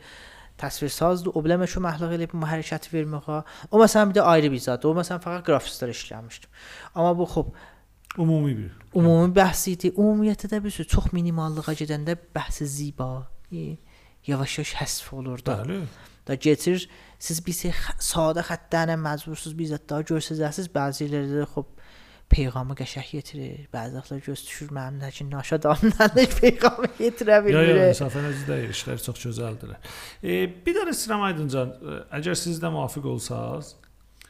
təsvirsazdır. 0.58 1.36
O 1.36 1.46
biləmə 1.46 1.70
köməklik 1.70 2.18
eləyib 2.18 2.34
bu 2.34 2.50
hərəkəti 2.50 2.90
verməyə. 2.96 3.44
O 3.70 3.84
məsələn 3.84 4.12
bir 4.12 4.20
də 4.20 4.26
ayrı 4.34 4.52
bir 4.56 4.66
zad. 4.66 4.86
O 4.86 4.98
məsələn 4.98 5.22
fəqət 5.22 5.46
qrafistlər 5.52 5.94
işləmişdim. 5.94 6.50
Amma 6.96 7.14
bu 7.18 7.30
xoş 7.36 7.54
Ümumi 8.18 8.58
bir. 8.58 8.72
Ümumi 8.96 9.34
bəhs 9.36 9.66
idi. 9.70 9.92
Ümumiyyətlə 9.92 10.50
də 10.54 10.64
bir 10.64 10.72
çox 10.72 11.12
minimallığa 11.12 11.74
gedəndə 11.82 12.16
bəhsi 12.36 12.66
ziba, 12.66 13.28
yavaş-yavaş 14.28 14.74
həsf 14.80 15.14
olur 15.16 15.46
da. 15.46 15.58
Bəli. 15.64 15.82
Da 16.28 16.36
getir 16.36 16.90
siz 17.26 17.42
bir 17.46 17.56
şey 17.58 17.74
sadə 18.04 18.44
xəttlərlə 18.46 18.98
məcbursuz 19.02 19.56
bir 19.58 19.72
zət 19.72 19.88
daha 19.90 20.06
göstərəcəksiniz. 20.12 20.70
Bəziləri 20.74 21.32
də 21.32 21.48
xop 21.54 21.72
peyğamı 22.32 22.76
qəşəng 22.78 23.12
yetirir. 23.16 23.66
Bəziləri 23.74 24.22
göz 24.26 24.44
düşür 24.48 24.74
mənim 24.76 25.02
də 25.04 25.12
ki, 25.16 25.28
naşa 25.32 25.60
damdan 25.64 26.14
heç 26.22 26.38
peyğamı 26.42 26.92
yetirə 27.00 27.40
bilmir. 27.46 27.72
Yox, 27.72 27.82
yox, 27.82 28.04
məsafəniz 28.04 28.46
deyil, 28.50 28.76
işlər 28.76 29.02
çox 29.08 29.26
gözəldir. 29.26 29.76
E, 30.22 30.38
bir 30.66 30.78
də 30.78 30.86
İslam 30.94 31.26
Aydıncan, 31.30 31.74
əgər 32.20 32.38
siz 32.40 32.62
də 32.62 32.72
müvafiq 32.74 33.10
olsaz, 33.16 33.76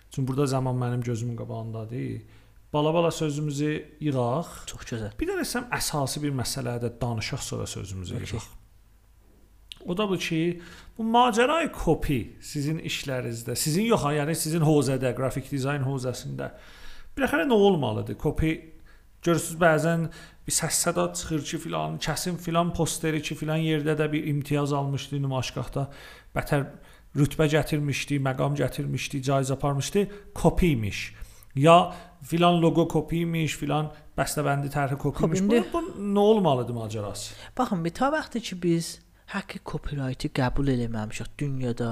çünki 0.10 0.28
burada 0.28 0.48
zaman 0.56 0.80
mənim 0.80 1.04
gözümün 1.04 1.38
qabağındadır. 1.40 2.44
Bala-bala 2.74 3.12
sözümüzü 3.12 3.72
yığaq. 4.04 4.48
Çox 4.68 4.88
gözəl. 4.90 5.12
Bir 5.20 5.30
də 5.30 5.40
desəm 5.40 5.70
əsası 5.72 6.20
bir 6.24 6.34
məsələdə 6.36 6.90
danışaq 7.02 7.44
sonra 7.44 7.68
sözümüzü 7.72 8.16
okay. 8.16 8.34
yığaq. 8.34 8.48
O 9.86 9.98
da 9.98 10.10
bu 10.10 10.18
ki, 10.18 10.62
bu 10.98 11.04
macəray 11.04 11.72
kopi 11.76 12.38
sizin 12.42 12.80
işlərinizdə, 12.80 13.56
sizin 13.60 13.90
yox, 13.90 14.06
yəni 14.16 14.36
sizin 14.36 14.64
hozədə, 14.64 15.12
qrafik 15.18 15.50
dizayn 15.52 15.84
hozəsində 15.84 16.52
biləxərə 17.18 17.48
nə 17.50 17.58
olmalıdır? 17.68 18.18
Kopi 18.20 18.54
görürsüz 19.26 19.60
bəzən 19.60 20.08
bir 20.46 20.54
səs-səda 20.54 21.08
çıxır 21.18 21.44
ki, 21.50 21.58
filan 21.66 22.00
kəsim 22.02 22.38
filan 22.38 22.74
posteri 22.74 23.22
ki, 23.22 23.36
filan 23.36 23.64
yerdə 23.64 23.98
də 24.00 24.10
bir 24.12 24.28
imtiyaz 24.32 24.74
almışdı 24.74 25.20
nümayişgahda, 25.24 25.88
bətər 26.36 26.68
rütbə 27.18 27.48
gətirmişdi, 27.52 28.20
məqam 28.24 28.58
gətirmişdi, 28.60 29.22
caiz 29.24 29.52
aparmışdı, 29.52 30.08
kopi 30.36 30.74
imiş. 30.76 31.14
Ya 31.56 31.96
filan 32.24 32.60
loqo 32.62 32.88
kopi 32.92 33.24
imiş, 33.24 33.56
filan 33.58 33.90
bəstəbəndi 34.18 34.72
tərhi 34.72 34.98
kopi 35.00 35.26
imiş. 35.26 35.44
Bu, 35.48 35.64
bu 35.74 35.84
nə 36.00 36.20
olmalıdır 36.20 36.76
macərası? 36.76 37.34
Baxın, 37.58 37.86
bir 37.86 37.94
ta 37.96 38.12
vaxtı 38.12 38.40
ki 38.40 38.62
biz 38.64 39.00
haqqı 39.34 39.60
copyright-i 39.66 40.30
qəbul 40.40 40.70
eləməmişik 40.76 41.34
dünyada. 41.40 41.90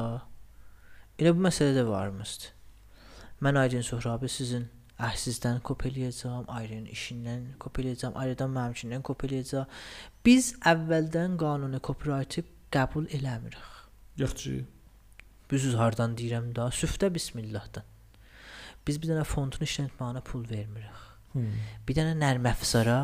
Elə 1.20 1.34
bu 1.36 1.46
məsələ 1.48 1.76
də 1.80 1.88
varmışdı. 1.88 2.52
Mən 3.44 3.60
Aydın 3.60 3.86
Sohrabi 3.86 4.30
sizin 4.30 4.68
əhsizdən 5.04 5.60
kopyaləyəcəm, 5.68 6.46
ayrının 6.48 6.90
işindən 6.94 7.48
kopyaləyəcəm, 7.64 8.14
ayrıdan 8.22 8.54
mənimkindən 8.54 9.04
kopyaləyəcəm. 9.10 9.80
Biz 10.26 10.52
əvvəldən 10.74 11.38
qanuni 11.42 11.82
copyright-i 11.84 12.46
qəbul 12.74 13.10
eləmirik. 13.18 13.72
Yaxşı. 14.22 14.62
Biz 15.52 15.74
hardan 15.78 16.16
deyirəm 16.18 16.54
da, 16.56 16.70
süftə 16.72 17.10
bismillahdan. 17.14 17.84
Biz 18.88 19.00
bir 19.02 19.14
dənə 19.14 19.26
fondun 19.28 19.66
işlətməyinə 19.66 20.24
pul 20.28 20.46
vermirik. 20.50 21.04
Hmm. 21.34 21.54
Bir 21.88 21.98
dənə 21.98 22.16
nərm 22.20 22.46
əfsara 22.52 22.98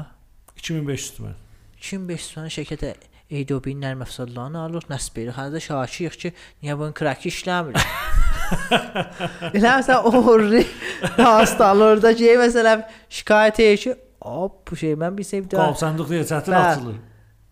2500 0.59 1.19
man. 1.23 1.37
2500 1.79 2.35
man 2.37 2.51
şirkətə 2.53 2.93
Adobe-nin 3.29 3.83
nərm 3.85 4.03
əfsarlarını 4.05 4.61
alırıq, 4.63 4.87
nəsb 4.89 5.19
edirik. 5.21 5.35
Hələ 5.37 5.53
də 5.53 5.61
şakiyik 5.61 6.17
ki, 6.23 6.31
niyə 6.63 6.77
bunun 6.79 6.95
kraki 6.97 7.29
işləmir? 7.29 7.77
Elə 9.55 9.75
məsələn 9.77 10.17
orri 10.17 10.63
hastalarda 11.19 12.15
ki, 12.17 12.31
məsələn 12.41 12.87
şikayət 13.19 13.61
edir 13.65 13.83
ki, 13.83 13.95
hop 14.25 14.63
bu 14.71 14.79
şey 14.81 14.97
mən 14.97 15.17
bir 15.17 15.29
bir 15.29 15.51
daha 15.51 15.69
Qalsandıq 15.69 16.09
deyə 16.09 16.25
çətin 16.31 16.57
açılır. 16.57 16.97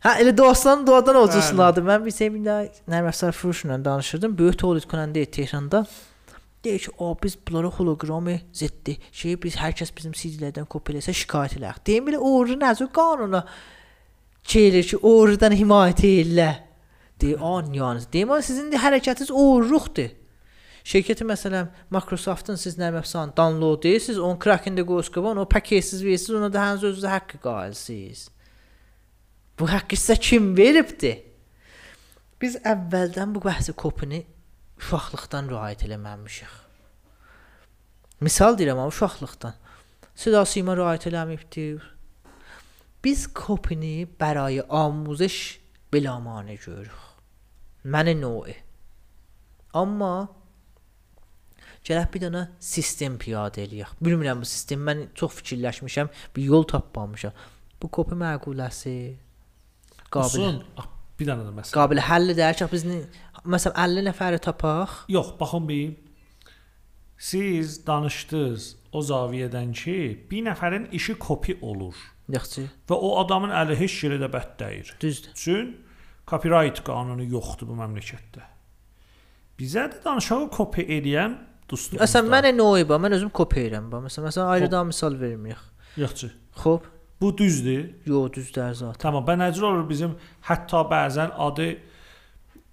Hə, 0.05 0.11
elə 0.23 0.33
dostların 0.37 0.85
doğadan 0.87 1.21
ucuzladı. 1.23 1.85
Mən 1.85 2.05
bir 2.05 2.43
daha 2.45 2.65
nərm 2.89 3.09
əfsar 3.13 3.31
furuşla 3.37 3.77
danışırdım. 3.85 4.37
Böyük 4.37 4.59
tolid 4.59 4.89
konəndə 4.89 5.25
Tehranda 5.25 5.85
deyir 6.63 6.79
ki, 6.79 6.91
"O 6.97 7.17
biz 7.23 7.37
bunlara 7.47 7.67
holoqramı 7.67 8.39
ziddi. 8.53 8.97
Şey 9.11 9.41
biz 9.43 9.55
hər 9.55 9.73
kəs 9.73 9.91
bizim 9.97 10.11
CD-lərdən 10.11 10.65
kopyaləsə 10.65 11.13
şikayət 11.13 11.57
eləyək." 11.57 11.85
Deyim 11.85 12.07
belə 12.07 12.17
oğru 12.17 12.57
nəzər 12.57 12.91
qanuna 12.91 13.45
çeyilir 14.47 14.87
ki, 14.87 14.99
oğrudan 15.03 15.55
himayət 15.55 16.05
eylə. 16.07 16.51
Deyə 17.21 17.39
an 17.41 17.73
yalnız. 17.73 18.07
Deyim, 18.13 18.31
sizin 18.41 18.71
de 18.71 18.79
hərəkətiniz 18.81 19.31
oğurluqdur. 19.33 20.13
Şirkəti 20.87 21.25
məsələn 21.27 21.67
Microsoft-un 21.91 22.55
siz 22.55 22.77
nərm 22.79 23.01
əfsan 23.01 23.33
download 23.35 23.83
edirsiniz, 23.83 24.21
onun 24.23 24.37
crackində 24.39 24.85
qoyusqavan, 24.87 25.41
o 25.41 25.43
pakejsiz 25.49 26.03
versiniz, 26.05 26.37
ona 26.39 26.47
da 26.53 26.63
həniz 26.63 26.85
özünüzə 26.87 27.11
haqqı 27.11 27.41
qailsiniz. 27.43 28.21
Bu 29.59 29.67
haqqı 29.67 29.99
sizə 29.99 30.15
kim 30.29 30.53
veribdi? 30.55 31.11
Biz 32.39 32.61
əvvəldən 32.71 33.35
bu 33.35 33.43
bəhsi 33.43 33.75
kopini 33.75 34.21
uşaqlıqdan 34.79 35.51
riayət 35.51 35.83
eləməmişik. 35.89 36.55
Misal 38.23 38.55
deyirəm, 38.55 38.79
amma 38.79 38.93
uşaqlıqdan. 38.93 39.59
Siz 40.15 40.39
asima 40.39 40.77
riayət 40.77 41.09
eləməyibdir 41.11 41.96
Biz 43.04 43.20
kopini 43.34 44.06
برای 44.20 44.60
آموزش 44.84 45.36
بلامانه 45.92 46.54
görürük. 46.64 47.00
Mənə 47.84 48.14
növ. 48.22 48.46
Amma 49.74 50.28
Gələk 51.86 52.12
bir 52.14 52.20
dənə 52.22 52.42
sistem 52.62 53.16
piyadə 53.18 53.64
eləyək. 53.66 53.96
Bilmirəm 54.04 54.38
bu 54.42 54.46
sistem 54.46 54.84
mən 54.86 55.00
çox 55.18 55.32
fikirləşmişəm, 55.40 56.08
bir 56.36 56.42
yol 56.52 56.62
tapmamışam. 56.70 57.32
Bu 57.82 57.88
kopi 57.90 58.14
məquləsi 58.14 58.94
qabil 60.14 60.38
Olsun. 60.44 60.62
Ah, 60.78 60.86
Bir 61.18 61.26
dənə 61.26 61.42
də 61.48 61.52
məsələ. 61.58 61.74
qabil 61.74 61.98
həll 62.08 62.30
edər 62.34 62.54
ki, 62.58 62.68
biz 62.72 62.84
nə- 62.86 63.08
məsələn 63.54 63.74
50 63.86 64.04
nəfəri 64.10 64.38
tapaq. 64.46 64.90
Yox, 65.08 65.28
baxın 65.40 65.68
bir. 65.68 65.96
Siz 67.18 67.86
danışdınız 67.86 68.76
o 68.92 69.00
zaviyədən 69.10 69.72
ki, 69.80 69.96
bir 70.30 70.42
nəfərin 70.48 70.86
işi 70.98 71.14
kopi 71.18 71.58
olur 71.62 71.94
Yaxşı, 72.29 72.65
və 72.89 72.95
o 72.95 73.13
adamın 73.21 73.53
əli 73.55 73.77
heç 73.79 74.01
yerə 74.03 74.17
də 74.19 74.27
bət 74.31 74.57
dəyir. 74.59 74.93
düzdür. 75.01 75.33
Çün 75.33 75.69
copyright 76.27 76.83
qanunu 76.83 77.23
yoxdur 77.23 77.67
bu 77.69 77.77
məmləkətdə. 77.79 78.43
Bizə 79.59 79.87
də 79.93 80.03
danışağı 80.03 80.49
kopi 80.51 80.83
edən 80.97 81.37
dostumuz. 81.69 82.01
Məsələn 82.03 82.29
mənə 82.33 82.51
növ 82.57 82.83
var, 82.89 82.99
mən 83.01 83.15
özüm 83.17 83.29
kopi 83.29 83.63
edirəm. 83.63 83.87
Məsələn, 83.93 84.27
məsələn 84.29 84.51
ayrıdan 84.57 84.87
misal 84.91 85.19
vermirik. 85.19 85.63
Yaxşı. 85.97 86.31
Xoş, 86.55 86.81
Bu 87.21 87.37
düzdür. 87.37 87.89
yox 88.05 88.33
düzdür 88.33 88.73
zat. 88.73 88.99
Tamam, 88.99 89.23
bə 89.25 89.33
necə 89.39 89.63
olur 89.65 89.89
bizim 89.89 90.11
hətta 90.45 90.83
bəzən 90.91 91.31
adı 91.37 91.77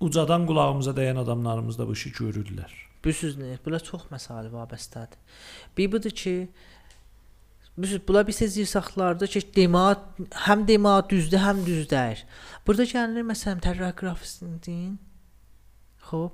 ucadan 0.00 0.44
qulağımıza 0.46 0.90
dəyən 0.90 1.18
adamlarımız 1.22 1.78
da 1.78 1.86
bu 1.88 1.92
işi 1.92 2.10
görürlər. 2.12 2.68
Bilirsiniz 3.04 3.36
nə? 3.36 3.56
Bunlar 3.64 3.80
çox 3.84 4.02
məsələ 4.12 4.50
vabəstədir. 4.52 5.16
Bir 5.76 5.92
budur 5.92 6.10
ki, 6.10 6.48
bilirsiniz, 7.78 8.08
bunlar 8.08 8.26
bir 8.26 8.32
sezir 8.32 8.66
saxlarda 8.66 9.26
ki, 9.26 9.42
dema 9.56 9.86
həm 10.46 10.68
dema 10.68 10.94
düzdür, 11.10 11.38
həm 11.38 11.64
düz 11.66 11.88
deyil. 11.90 12.22
Burada 12.66 12.84
gəlir 12.90 13.26
məsələn 13.30 13.64
tərrah 13.64 13.96
qrafistinin 13.98 14.98
Xoş. 16.10 16.30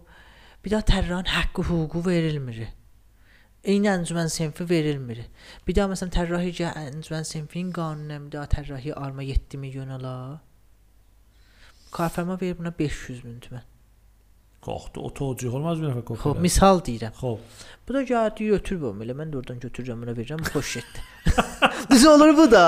Bir 0.65 0.71
daha 0.71 0.81
tərrahın 0.81 1.25
haqqı, 1.25 1.63
hüququ 1.71 2.05
verilmir. 2.07 2.69
Eyni 3.65 3.89
əncümən 3.93 4.29
sinfi 4.33 4.67
verilmir. 4.69 5.23
Bir 5.67 5.77
daha 5.77 5.89
məsələn 5.93 6.13
tərrahi 6.17 6.53
əncümən 6.69 7.25
sinfinin 7.29 7.73
qanununa 7.77 8.21
bir 8.27 8.33
daha 8.37 8.47
tərrahi 8.57 8.93
alma 8.93 9.23
7 9.23 9.59
milyon 9.59 9.89
ala. 9.97 10.15
Kafirma 11.93 12.41
verir 12.41 12.59
buna 12.59 12.73
500 12.79 13.25
min 13.25 13.41
tümən. 13.41 13.70
Qalxdı, 14.65 15.01
o 15.01 15.09
tocuq 15.17 15.55
olmaz 15.57 15.79
bir 15.81 15.89
nəfər 15.89 16.05
kopi. 16.05 16.21
Xoş, 16.21 16.41
misal 16.45 16.81
deyirəm. 16.85 17.15
Xoş. 17.17 17.63
Bu 17.89 17.95
da 17.97 18.03
gəldi 18.11 18.51
götür 18.53 18.81
bu 18.83 18.91
elə 19.05 19.15
mən 19.17 19.31
də 19.33 19.39
oradan 19.41 19.61
götürürəm 19.63 20.03
buna 20.05 20.13
verirəm 20.19 20.43
xoş 20.53 20.75
getdi. 20.77 21.05
Düz 21.91 22.05
olur 22.13 22.37
bu 22.37 22.51
da. 22.53 22.67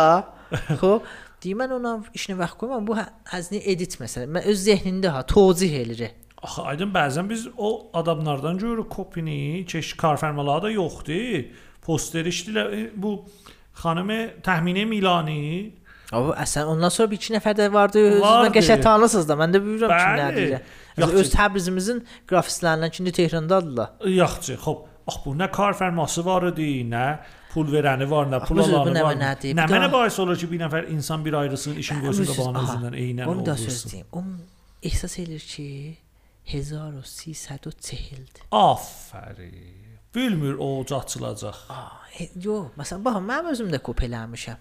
Xoş. 0.80 1.02
Deyim 1.44 1.58
mən 1.60 1.74
ona 1.76 1.92
işinə 2.16 2.38
vaxt 2.38 2.56
qoymam. 2.62 2.86
Bu 2.86 2.96
hə- 2.96 3.10
həzni 3.34 3.60
edit 3.74 3.98
məsələn. 4.00 4.30
Mən 4.38 4.48
öz 4.48 4.64
zehnində 4.68 5.12
ha 5.16 5.22
tozih 5.26 5.74
eləyir. 5.82 6.14
Axı 6.42 6.62
aydın 6.72 6.90
bəzən 6.94 7.28
biz 7.30 7.44
o 7.58 7.90
adamlardan 7.94 8.58
görürük 8.58 8.88
kopini, 8.90 9.64
keş 9.68 9.92
karfərmaları 10.00 10.62
da 10.62 10.70
yoxdur. 10.70 11.44
Poster 11.82 12.24
işdilər 12.30 12.90
bu 12.96 13.16
xanımı 13.82 14.20
təxmini 14.42 14.84
Milani. 14.86 15.72
Amma 16.12 16.34
əsən 16.44 16.64
ondan 16.68 16.88
sonra 16.92 17.10
bir 17.10 17.16
iki 17.20 17.34
nəfər 17.34 17.54
də 17.58 17.68
vardı. 17.72 17.98
Özünüzə 18.08 18.20
Vardı. 18.20 18.54
qəşəng 18.58 18.82
tanısınız 18.84 19.28
da. 19.28 19.36
Mən 19.40 19.54
də 19.54 19.60
bilmirəm 19.64 19.92
ki, 19.92 20.08
nə 20.18 20.26
Bəli. 20.28 20.36
deyir. 20.36 20.60
Yaxşı. 20.96 21.16
Öz 21.16 21.30
Təbrizimizin 21.34 22.02
qrafistlərindən 22.28 23.00
indi 23.00 23.12
Tehrandadırlar. 23.12 23.88
Yaxşı, 24.06 24.54
xoş. 24.64 24.88
Ax 25.06 25.16
bu 25.24 25.32
nə 25.34 25.48
karfərması 25.50 26.22
var 26.24 26.44
idi, 26.52 26.84
nə 26.86 27.18
pul 27.50 27.66
verəni 27.72 28.06
var, 28.10 28.28
nə 28.30 28.38
pul 28.46 28.60
alanı 28.62 29.02
var. 29.02 29.16
Nə 29.18 29.66
mənə 29.66 29.88
bais 29.92 30.18
olur 30.22 30.36
ki, 30.38 30.46
bir 30.52 30.60
nəfər 30.62 30.86
insan 30.94 31.24
bir 31.24 31.34
ayrısın, 31.40 31.74
işin 31.82 31.98
gözün 32.04 32.22
Bilirsiniz, 32.22 32.38
qabağına 32.38 32.58
aha, 32.58 32.76
özündən 32.76 32.94
eynən 33.02 33.26
Onu 33.32 33.46
da 33.46 33.56
söz 33.56 33.92
deyim. 33.92 34.06
O 34.12 34.22
ehsas 34.82 35.18
eləyir 35.18 35.46
ki 35.54 35.96
1340-dir. 36.52 38.42
Afərin. 38.52 39.82
Bilmir 40.14 40.54
o 40.58 40.84
açılacaq. 41.00 41.56
Aa, 41.68 41.88
e, 42.20 42.28
yox, 42.44 42.66
məsələn, 42.78 43.04
baxın, 43.04 43.24
mənim 43.30 43.46
özüm 43.54 43.70
də 43.72 43.78
kop 43.82 44.00
eləmişəm. 44.06 44.58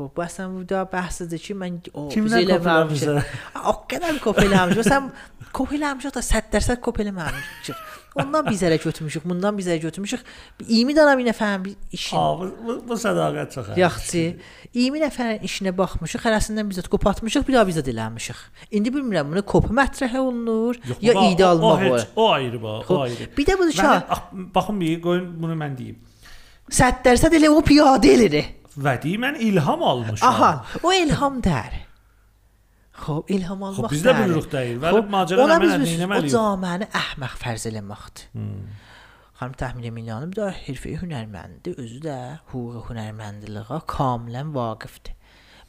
Xoş, 0.00 0.10
bu 0.16 0.22
əslən 0.24 0.56
bu 0.56 0.64
da 0.68 0.82
bəhsdir 0.92 1.38
ki, 1.46 1.54
mən 1.60 1.78
o 1.94 2.08
Kimdən 2.12 2.44
bizə 2.46 2.56
kopyalamışam? 2.56 3.22
O 3.70 3.74
qədər 3.90 4.20
kop 4.24 4.38
eləmişəm. 4.46 4.80
Məsələn, 4.80 5.10
kop 5.52 5.72
eləmişəm 5.76 6.14
da 6.16 6.22
100% 6.24 6.80
kop 6.84 6.98
eləməmişik. 7.04 7.88
Ondan 8.18 8.42
biz 8.50 8.62
ələ 8.66 8.74
götürmüşük, 8.82 9.22
bundan 9.24 9.54
biz 9.58 9.68
ələ 9.70 9.78
götürmüşük. 9.84 10.24
20 10.66 10.94
dənə 10.96 11.12
bir 11.18 11.26
nəfərin 11.28 11.62
bir 11.64 11.76
işi. 11.94 12.16
Ha, 12.16 12.24
bu, 12.40 12.48
bu, 12.66 12.74
bu 12.88 12.96
sədaqət 12.98 13.52
çox. 13.54 13.68
Yaxşı. 13.78 14.22
20 14.74 15.02
nəfərin 15.04 15.44
işinə 15.46 15.70
baxmışıq, 15.78 16.24
hərəsindən 16.26 16.72
bizə 16.72 16.82
qopatmışıq, 16.90 17.46
bir 17.46 17.54
daha 17.54 17.68
bizə 17.70 17.84
diləmişik. 17.86 18.40
İndi 18.74 18.90
bilmirəm 18.96 19.30
bunu 19.30 19.44
kop 19.46 19.70
mətrəh 19.70 20.18
olunur, 20.18 20.74
Yox, 20.90 20.98
ya 21.06 21.14
bu- 21.14 21.18
o- 21.20 21.46
almaq 21.52 21.86
o. 22.16 22.22
O 22.24 22.30
ayrı 22.32 22.62
bax, 22.62 22.90
o 22.90 23.00
ayrı. 23.00 23.30
Bir 23.38 23.46
də 23.46 23.54
Mən 23.62 24.02
ax, 24.10 24.18
baxın 24.54 24.80
bir 24.80 25.02
qoyun 25.02 25.30
bunu 25.42 25.54
mən 25.62 25.78
deyim. 25.78 25.98
100% 26.70 27.34
elə 27.38 27.48
o 27.48 27.60
piyadə 27.62 28.10
elədir. 28.16 28.44
Və 28.76 28.96
deyim 29.02 29.24
mən 29.26 29.38
ilham 29.42 29.82
almışam. 29.82 30.28
Aha, 30.28 30.50
o 30.82 30.92
ilham 30.94 31.40
dər. 31.42 31.80
Xoş, 33.00 33.24
ilham 33.34 33.62
almaq. 33.64 33.88
Xoş, 33.88 33.92
biz 33.94 34.04
də 34.04 34.14
bilirik 34.18 34.48
deyil. 34.52 34.78
Vəli 34.82 35.02
macəra 35.10 35.44
ona 35.46 35.56
nə 35.56 35.62
biz 35.64 35.72
mənə 35.72 35.80
bilirsiniz, 35.80 36.34
o 36.34 36.36
caməni 36.36 36.88
əhmək 37.00 37.36
fərz 37.42 37.66
eləməkdir. 37.70 38.26
Hmm. 38.36 38.66
Xanım 39.40 39.56
Təhmil 39.62 39.88
Eminyanı 39.88 40.28
bir 40.30 40.42
də 40.42 40.48
hərfi 40.66 40.98
hünərməndir, 41.00 41.78
özü 41.80 42.02
də 42.04 42.16
hüquq 42.52 42.90
hünərməndiliyə 42.90 43.80
kamilən 43.88 44.52
vaqifdir. 44.52 45.16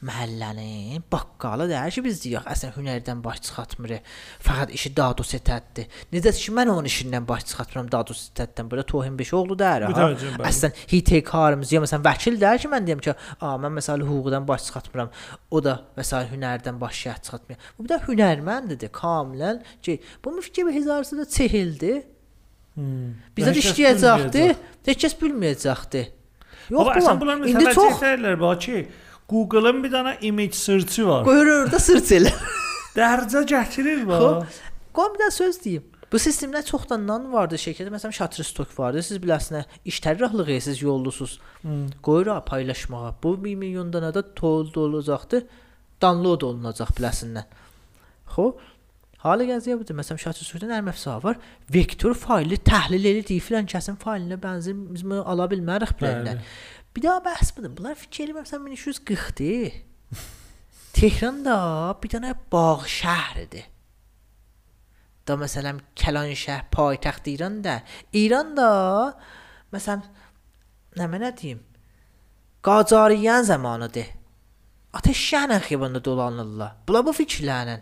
Məhəllənin 0.02 1.04
baqqalı 1.12 1.68
deyir 1.70 1.94
ki, 1.94 2.02
biz 2.02 2.16
deyək, 2.24 2.46
əslən 2.50 2.72
hünərdən 2.74 3.20
baş 3.22 3.38
çıxartmırıq. 3.46 4.08
Fəqət 4.42 4.72
işi 4.74 4.90
dadu 4.96 5.22
setətdir. 5.22 6.00
Necə 6.10 6.32
ki 6.34 6.54
mən 6.56 6.72
onun 6.72 6.88
işindən 6.90 7.28
baş 7.28 7.44
çıxartmıram 7.52 7.90
dadu 7.92 8.16
setətdən. 8.18 8.70
Burada 8.70 8.82
Tohin 8.90 9.18
Beşoğlu 9.18 9.56
deyir. 9.60 9.86
Əslən 10.48 10.74
hitekarımız 10.90 11.74
ya 11.76 11.82
məsələn 11.84 12.02
vəkil 12.08 12.38
deyir 12.40 12.64
ki, 12.64 12.70
mən 12.72 12.88
deyim 12.88 13.04
ki, 13.04 13.14
a 13.38 13.52
mən 13.62 13.76
məsələn 13.78 14.02
hüquqdan 14.08 14.48
baş 14.48 14.64
çıxartmıram. 14.70 15.12
O 15.50 15.62
da 15.62 15.76
məsələn 15.98 16.32
hünərdən 16.34 16.80
baş 16.80 17.04
çıxartmır. 17.04 17.62
Bu 17.78 17.86
bir 17.86 17.94
də 17.94 18.00
hünərməndidir, 18.08 18.90
kamilən 18.98 19.62
ki, 19.86 20.00
bu 20.24 20.32
müfikir 20.32 20.66
bir 20.66 20.74
hezarsı 20.80 21.20
da 21.20 21.28
çehildi. 21.30 22.00
Hmm. 22.74 23.14
Bizə 23.36 23.54
işləyəcəkdi. 23.62 24.44
Heç 24.90 25.06
kəs 25.06 25.16
bilməyəcəkdi. 25.22 26.04
Yox, 26.70 27.06
bu 27.20 27.32
indi 27.46 27.74
çox 27.74 28.02
bax 28.40 28.64
ki, 28.64 28.86
Google-ın 29.28 29.82
bir 29.84 29.92
dənə 29.94 30.16
image 30.28 30.58
search-ı 30.58 31.06
var. 31.06 31.24
qoyur 31.24 31.46
orada 31.46 31.78
sırt 31.78 32.12
elə. 32.18 32.32
Dərcə 32.96 33.46
gətirir 33.48 34.04
bax. 34.08 34.60
Qoy 34.92 35.14
bir 35.14 35.24
də 35.24 35.30
söz 35.32 35.60
deyim. 35.64 35.84
Bu 36.12 36.18
sistemdə 36.20 36.60
çoxdandan 36.68 37.30
vardı 37.32 37.56
şirkətdə 37.56 37.88
məsələn 37.94 38.12
Shutterstock 38.12 38.74
vardı. 38.76 39.00
Siz 39.02 39.16
biləsiniz, 39.22 39.64
iş 39.88 40.00
tərrahlıq 40.04 40.50
edirsiniz, 40.50 40.82
yollusunuz. 40.84 41.38
Hmm. 41.62 41.86
Qoyur 42.04 42.28
ha, 42.34 42.42
paylaşmağa. 42.44 43.14
Bu 43.22 43.32
1 43.44 43.56
milyon 43.62 43.94
dənə 43.94 44.10
də 44.12 44.24
tol 44.36 44.68
olacaqdı. 44.84 45.40
Download 46.04 46.44
olunacaq 46.50 46.92
biləsindən. 46.98 47.48
Xoş. 48.34 48.68
Halı 49.22 49.46
gəziyə 49.48 49.78
budur. 49.78 49.96
Məsələn, 49.96 50.18
Shutterstockda 50.18 50.68
nə 50.68 50.82
məfsa 50.84 51.16
var? 51.24 51.40
Vektor 51.72 52.12
faylı 52.18 52.58
təhlil 52.66 53.08
edir, 53.14 53.40
filan 53.40 53.70
kəsin 53.70 53.96
faylinə 54.02 54.36
bənzər 54.42 54.76
biz 54.92 55.06
bunu 55.06 55.22
ala 55.24 55.46
bilmərik 55.48 55.94
biləndən. 56.00 56.42
Bir 56.96 57.02
daha 57.02 57.18
bəhs 57.24 57.56
budur. 57.56 57.72
Bunlar 57.76 57.94
fikir 57.94 58.28
eləmirsən 58.28 58.64
1340-dir. 58.68 59.82
Tehranda 60.96 61.58
bir 62.02 62.12
dənə 62.12 62.34
bağ 62.52 62.84
şəhridir. 62.98 63.68
Da 65.26 65.36
məsələn 65.38 65.78
Kəlan 65.96 66.32
şəhər 66.36 66.66
paytaxt 66.74 67.28
İranda. 67.30 67.78
İranda 68.12 68.70
məsələn 69.72 70.02
nə 70.98 71.06
mənə 71.12 71.30
deyim? 71.38 71.62
Qacariyan 72.66 73.46
zamanıdır. 73.46 74.10
Ateş 74.92 75.22
şəhərlə 75.30 75.62
xiyabanda 75.64 76.02
dolanırlar. 76.04 76.76
Bunlar 76.88 77.06
bu 77.06 77.14
fikirlərlə. 77.16 77.78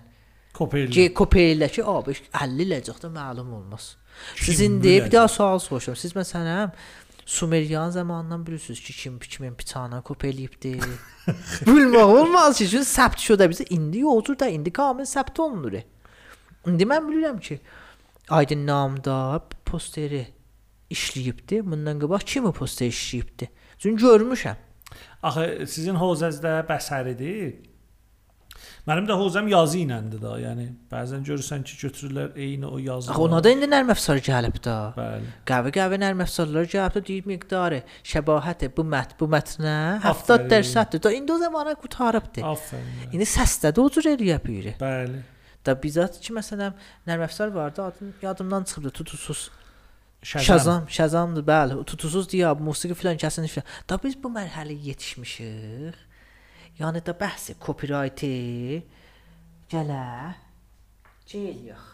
Kopyayla. 0.54 0.92
Ki 0.94 1.08
kopeylə 1.16 1.68
ki, 1.72 1.82
abi 1.86 2.14
50 2.14 2.64
iləcəkdə 2.66 3.10
məlum 3.14 3.50
olmaz. 3.58 3.94
Siz 4.36 4.60
indi 4.60 4.96
bir 5.04 5.12
daha 5.12 5.28
sual 5.28 5.58
soruşuram. 5.58 5.96
Siz 5.96 6.14
məsələn 6.16 6.72
Sumeriyan 7.30 7.90
zamanından 7.90 8.46
bilirsiniz 8.46 8.80
ki, 8.80 8.92
kim 8.92 9.18
kimin 9.18 9.58
bıçağına 9.58 10.00
kopeləyibdi. 10.02 10.72
Bilmək 11.66 12.02
olmaz 12.02 12.58
ki, 12.58 12.66
çünki 12.72 12.88
səbt 12.88 13.22
şoda 13.22 13.46
bizə 13.52 13.68
indi 13.70 14.02
yoxdur 14.02 14.38
da 14.38 14.48
indi 14.50 14.72
kamil 14.72 15.06
səbt 15.06 15.38
olunur. 15.40 15.76
İndi 16.66 16.88
mən 16.90 17.06
bilirəm 17.06 17.38
ki, 17.40 17.60
Aydın 18.30 18.66
namda 18.66 19.42
posteri 19.66 20.26
işləyibdi. 20.90 21.62
Bundan 21.70 21.98
qabaq 21.98 22.26
kim 22.26 22.44
o 22.46 22.52
poster 22.52 22.86
işləyibdi? 22.86 23.48
Çünki 23.78 24.04
görmüşəm. 24.04 24.58
Axı 25.22 25.66
sizin 25.66 25.98
hozəzdə 25.98 26.52
bəsəridir. 26.68 27.69
Mənim 28.88 29.06
də 29.08 29.16
hozam 29.20 29.48
yazı 29.50 29.78
iləndir 29.82 30.22
da. 30.22 30.36
Yəni 30.40 30.66
bəzən 30.90 31.24
görürsən 31.26 31.64
ki, 31.68 31.76
götürürlər 31.82 32.36
eyni 32.40 32.66
o 32.66 32.78
yazı. 32.80 33.10
Axı 33.12 33.22
ona 33.26 33.42
da 33.44 33.52
indi 33.52 33.68
nərm 33.68 33.92
əfsar 33.94 34.20
gəlib 34.24 34.56
də. 34.64 34.76
Bəli. 34.96 35.32
Qəvi 35.50 35.74
qəvi 35.76 35.98
nərm 36.00 36.24
əfsarlar 36.24 36.68
gəlib 36.72 36.96
də 36.96 37.02
deyir 37.10 37.28
miqdarı 37.28 37.82
şəbahət 38.12 38.66
bu 38.76 38.86
mət 38.94 39.14
bu 39.20 39.28
mətnə 39.30 39.76
Aferin. 40.00 40.46
70 40.46 40.50
dərsaddır. 40.54 41.04
Da 41.04 41.12
indi 41.12 41.32
o 41.32 41.38
zamana 41.38 41.76
qurtarıbdı. 41.76 42.44
Afərin. 42.54 43.12
İndi 43.12 43.28
səsdə 43.28 43.74
də 43.76 43.84
o 43.84 43.88
cür 43.92 44.10
eləyə 44.14 44.40
biri. 44.46 44.74
Bəli. 44.80 45.22
Da 45.66 45.76
bizat 45.76 46.16
ki 46.24 46.32
məsələn 46.32 46.72
nərm 47.08 47.26
əfsar 47.28 47.52
vardı, 47.54 47.84
adın 47.84 48.14
yadımdan 48.22 48.64
çıxıbdı, 48.64 48.90
tutusuz. 48.90 49.50
Şəzam. 50.24 50.44
Şazam, 50.44 50.88
Şazamdır, 50.88 51.44
bəli. 51.44 51.82
Tutusuz 51.84 52.26
deyə 52.32 52.52
musiqi 52.60 52.96
filan 52.96 53.20
kəsin 53.20 53.46
filan. 53.48 53.68
Da 53.88 53.96
biz 54.02 54.16
bu 54.22 54.28
mərhələyə 54.32 54.88
yetişmişik. 54.88 56.09
Yəni 56.80 57.02
da 57.04 57.12
bəhsi 57.12 57.56
copyright-i 57.60 58.80
gələ 59.70 60.04
gəliyək. 61.28 61.86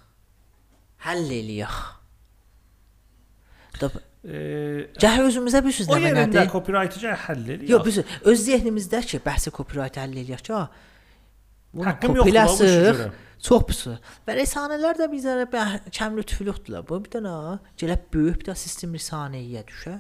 Həll 1.07 1.33
eləyək. 1.41 1.79
Eee, 4.27 4.87
gəl 4.99 5.27
özümüzə 5.27 5.61
bir 5.63 5.75
söz 5.75 5.91
o 5.91 5.99
nə 5.99 6.09
yerində 6.09 6.27
nədir? 6.31 6.51
copyright-ı 6.55 7.15
həll 7.27 7.43
eləyir. 7.45 7.69
Yox, 7.71 7.85
biz 7.87 7.99
öz 8.33 8.45
zehnimizdə 8.47 9.03
ki, 9.11 9.21
bəhsi 9.27 9.53
copyright 9.55 9.99
həll 10.01 10.17
eləyək 10.23 10.47
ki, 10.47 10.65
Haqqım 11.85 12.17
yoxdur. 12.17 13.07
Çox 13.47 13.65
pis. 13.69 13.81
Və 14.27 14.35
rəsanələr 14.39 14.97
də 14.97 15.11
bizə 15.13 15.35
kəm 15.93 16.17
lütflüdülər. 16.17 16.87
Bu 16.89 17.03
bir 17.05 17.19
dənə 17.19 17.35
gələ 17.79 17.99
böyük 18.15 18.41
bir 18.41 18.49
də 18.49 18.55
sistem 18.57 18.95
rəsanəyə 18.97 19.63
düşə. 19.69 19.99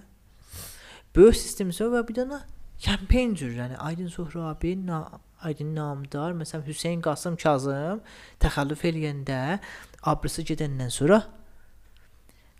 Böyük 1.17 1.37
sistem 1.37 1.75
isə 1.75 1.91
və 1.93 2.01
bir 2.09 2.23
dənə 2.23 2.41
cür, 2.81 3.53
yəni 3.57 3.77
Aydın 3.77 4.09
Suhrabi, 4.09 4.87
na, 4.87 5.21
Aydın 5.43 5.75
Namdar, 5.77 6.33
məsələn 6.33 6.67
Hüseyn 6.67 7.01
Qasım 7.01 7.37
Kazım 7.37 8.01
təxəllüf 8.41 8.85
eləyəndə 8.85 9.59
abrısı 10.03 10.43
gedəndən 10.43 10.91
sonra 10.91 11.23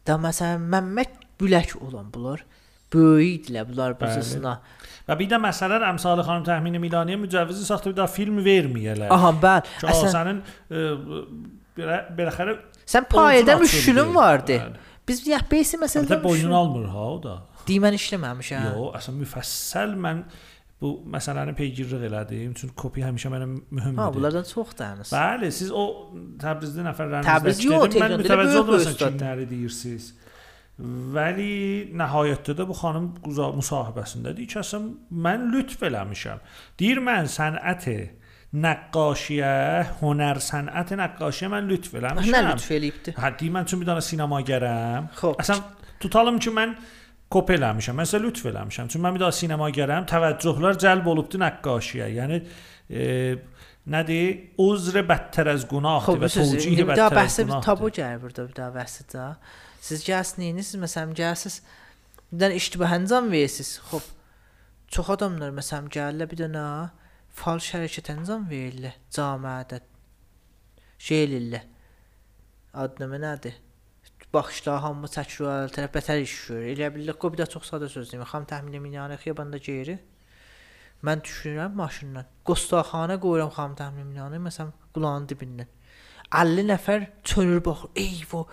da 0.07 0.17
məsələn 0.21 0.69
Məmməd 0.73 1.23
Bülək 1.41 1.77
olan 1.83 2.13
bunlar 2.15 2.45
böyük 2.93 3.43
idilər 3.43 3.67
bunlar 3.69 3.97
bizəsinə. 4.01 4.57
Və 5.07 5.17
bir 5.19 5.29
də 5.31 5.41
məsələn 5.43 5.85
əmsalı 5.93 6.25
xanım 6.27 6.47
təxmini 6.47 6.81
Milaniyə 6.83 7.19
mücəvizi 7.21 7.67
saxta 7.67 7.91
bir 7.91 7.97
daha 7.99 8.11
film 8.11 8.39
verməyələr. 8.45 9.11
Aha, 9.13 9.33
bəli. 9.43 9.75
Əsən 9.93 10.13
sənin 10.15 10.41
e, 10.71 10.85
belə 11.77 11.99
beləxərə 12.19 12.57
sən 12.87 13.09
payədə 13.11 13.59
müşkülün 13.61 14.15
vardı. 14.15 14.61
Bəli. 14.63 14.85
Biz 15.07 15.23
yəhbeysi 15.31 15.79
məsələn 15.83 16.09
Əlbəttə 16.09 16.23
boynunu 16.25 16.57
almır 16.59 16.89
ha 16.95 17.05
o 17.13 17.19
da. 17.23 17.37
Deyimən 17.69 17.97
işləməmişəm. 17.99 18.67
Yox, 18.77 18.93
əslən 19.01 19.17
müfəssəl 19.23 19.97
mən 20.07 20.21
bu 20.81 20.91
məsələni 21.15 21.55
peygirlik 21.57 22.03
elədim. 22.11 22.53
Çünki 22.61 22.75
kopi 22.77 23.01
həmişə 23.07 23.31
mənə 23.33 23.47
mühümdür. 23.49 24.01
Ha, 24.03 24.11
bunlardan 24.15 24.45
çox 24.45 24.75
danış. 24.79 25.09
Bəli, 25.15 25.49
siz 25.57 25.71
o 25.73 25.85
Təbrizli 26.43 26.85
nəfərlərinizdəki 26.85 27.31
Təbriz 27.33 27.63
yox, 27.65 27.87
dedim, 27.87 27.87
mən 27.87 27.93
Tehranda 27.97 28.19
mütəvəccə 28.23 28.53
böyük 28.53 28.63
olmasam 28.69 28.93
ustad. 28.93 29.17
kimləri 29.17 29.47
deyirsiniz. 29.55 30.11
Vəli 31.17 31.53
nəhayətdə 31.97 32.53
də 32.59 32.67
bu 32.69 32.75
xanım 32.77 33.07
quza- 33.25 33.49
müsahibəsində 33.57 34.35
deyir 34.37 34.51
ki, 34.53 34.59
əslən 34.61 34.91
mən 35.25 35.47
lütf 35.55 35.81
eləmişəm. 35.89 36.43
Deyir 36.83 37.01
mən 37.07 37.31
sənəti 37.33 37.97
nəqqaşiyə, 38.67 39.55
hünər 40.03 40.39
sənəti 40.45 40.99
nəqqaşiyə 41.01 41.49
mən 41.55 41.67
lütf 41.71 41.95
Nə 41.97 42.03
eləmişəm. 42.03 42.51
lütf 42.53 42.71
eləyibdi? 42.77 43.15
Hə, 43.17 43.33
deyir 43.41 43.53
mən 43.57 43.67
üçün 43.69 43.81
bir 43.83 43.89
dənə 43.91 44.05
sinemagərəm. 44.11 45.09
Xoş. 45.19 45.41
Əslən 45.43 45.65
tutalım 46.05 46.39
ki, 46.45 46.53
mən 46.61 46.77
kop 47.33 47.51
eləmişəm. 47.57 48.03
Sizə 48.05 48.21
lütf 48.23 48.47
eləmişəm. 48.51 48.91
Çünki 48.93 49.03
mən 49.05 49.17
bir 49.17 49.25
daha 49.25 49.35
sinema 49.35 49.69
gələm, 49.75 50.07
təvəccühlər 50.11 50.79
cəlb 50.83 51.09
olubdu 51.13 51.41
nəqqaşiyə. 51.43 52.09
Yəni 52.17 52.41
e, 52.91 53.07
nədir? 53.93 54.29
Uzr 54.63 55.01
bədtər 55.09 55.51
az 55.55 55.67
günahdır 55.71 56.23
və 56.23 56.31
tövcih 56.37 56.77
bir 56.83 56.93
daha 56.93 57.09
bədtər 57.09 57.09
az 57.09 57.19
bəhsə 57.21 57.49
bir 57.51 57.65
tabu 57.67 57.91
gəlir 57.99 58.23
burada 58.23 58.47
bir 58.49 58.55
daha 58.61 58.71
bəhsdə. 58.77 59.27
Siz 59.87 60.05
gəlsiniz, 60.07 60.73
siz 60.73 60.81
məsələn 60.83 61.17
gəlsiz 61.19 61.61
bir 62.31 62.45
dənə 62.45 62.61
iştibah 62.61 62.95
əncam 63.01 63.31
verirsiniz. 63.35 63.77
Xoş. 63.91 64.13
Çox 64.95 65.11
adamlar 65.17 65.51
məsələn 65.55 65.91
gəlirlər 65.91 66.31
bir 66.31 66.43
dənə 66.45 66.65
falş 67.37 67.73
hərəkət 67.75 68.13
əncam 68.15 68.47
verirlər 68.51 68.95
cəmiyyətdə. 69.15 69.83
Şey 71.07 71.25
eləyirlər. 71.27 71.65
Adnamı 72.77 73.19
nədir? 73.21 73.57
Baxışlar 74.35 74.81
hamı 74.83 75.09
çəkir, 75.09 75.71
tərəf 75.75 75.93
bətər 75.95 76.21
iş 76.25 76.35
görür. 76.49 76.67
Elə 76.75 76.91
bilirlər 76.95 77.17
ki, 77.21 77.31
bir 77.33 77.41
də 77.45 77.47
çox 77.53 77.71
sadə 77.71 77.89
söz 77.89 78.11
deyim. 78.11 78.25
Xam 78.27 78.45
təxmin 78.51 78.83
minyanə 78.83 79.17
xiyabanda 79.23 79.61
geyri. 79.63 79.97
Mən 81.07 81.23
düşürəm 81.25 81.77
maşından. 81.79 82.27
Qostaxana 82.49 83.17
qoyuram 83.23 83.53
xam 83.55 83.77
təxmin 83.79 84.09
minyanə, 84.11 84.41
məsələn, 84.43 84.73
qulağın 84.97 85.29
dibindən. 85.31 85.71
50 86.35 86.67
nəfər 86.73 87.07
çönür 87.25 87.63
baxır. 87.65 87.91
Eyvo. 88.03 88.47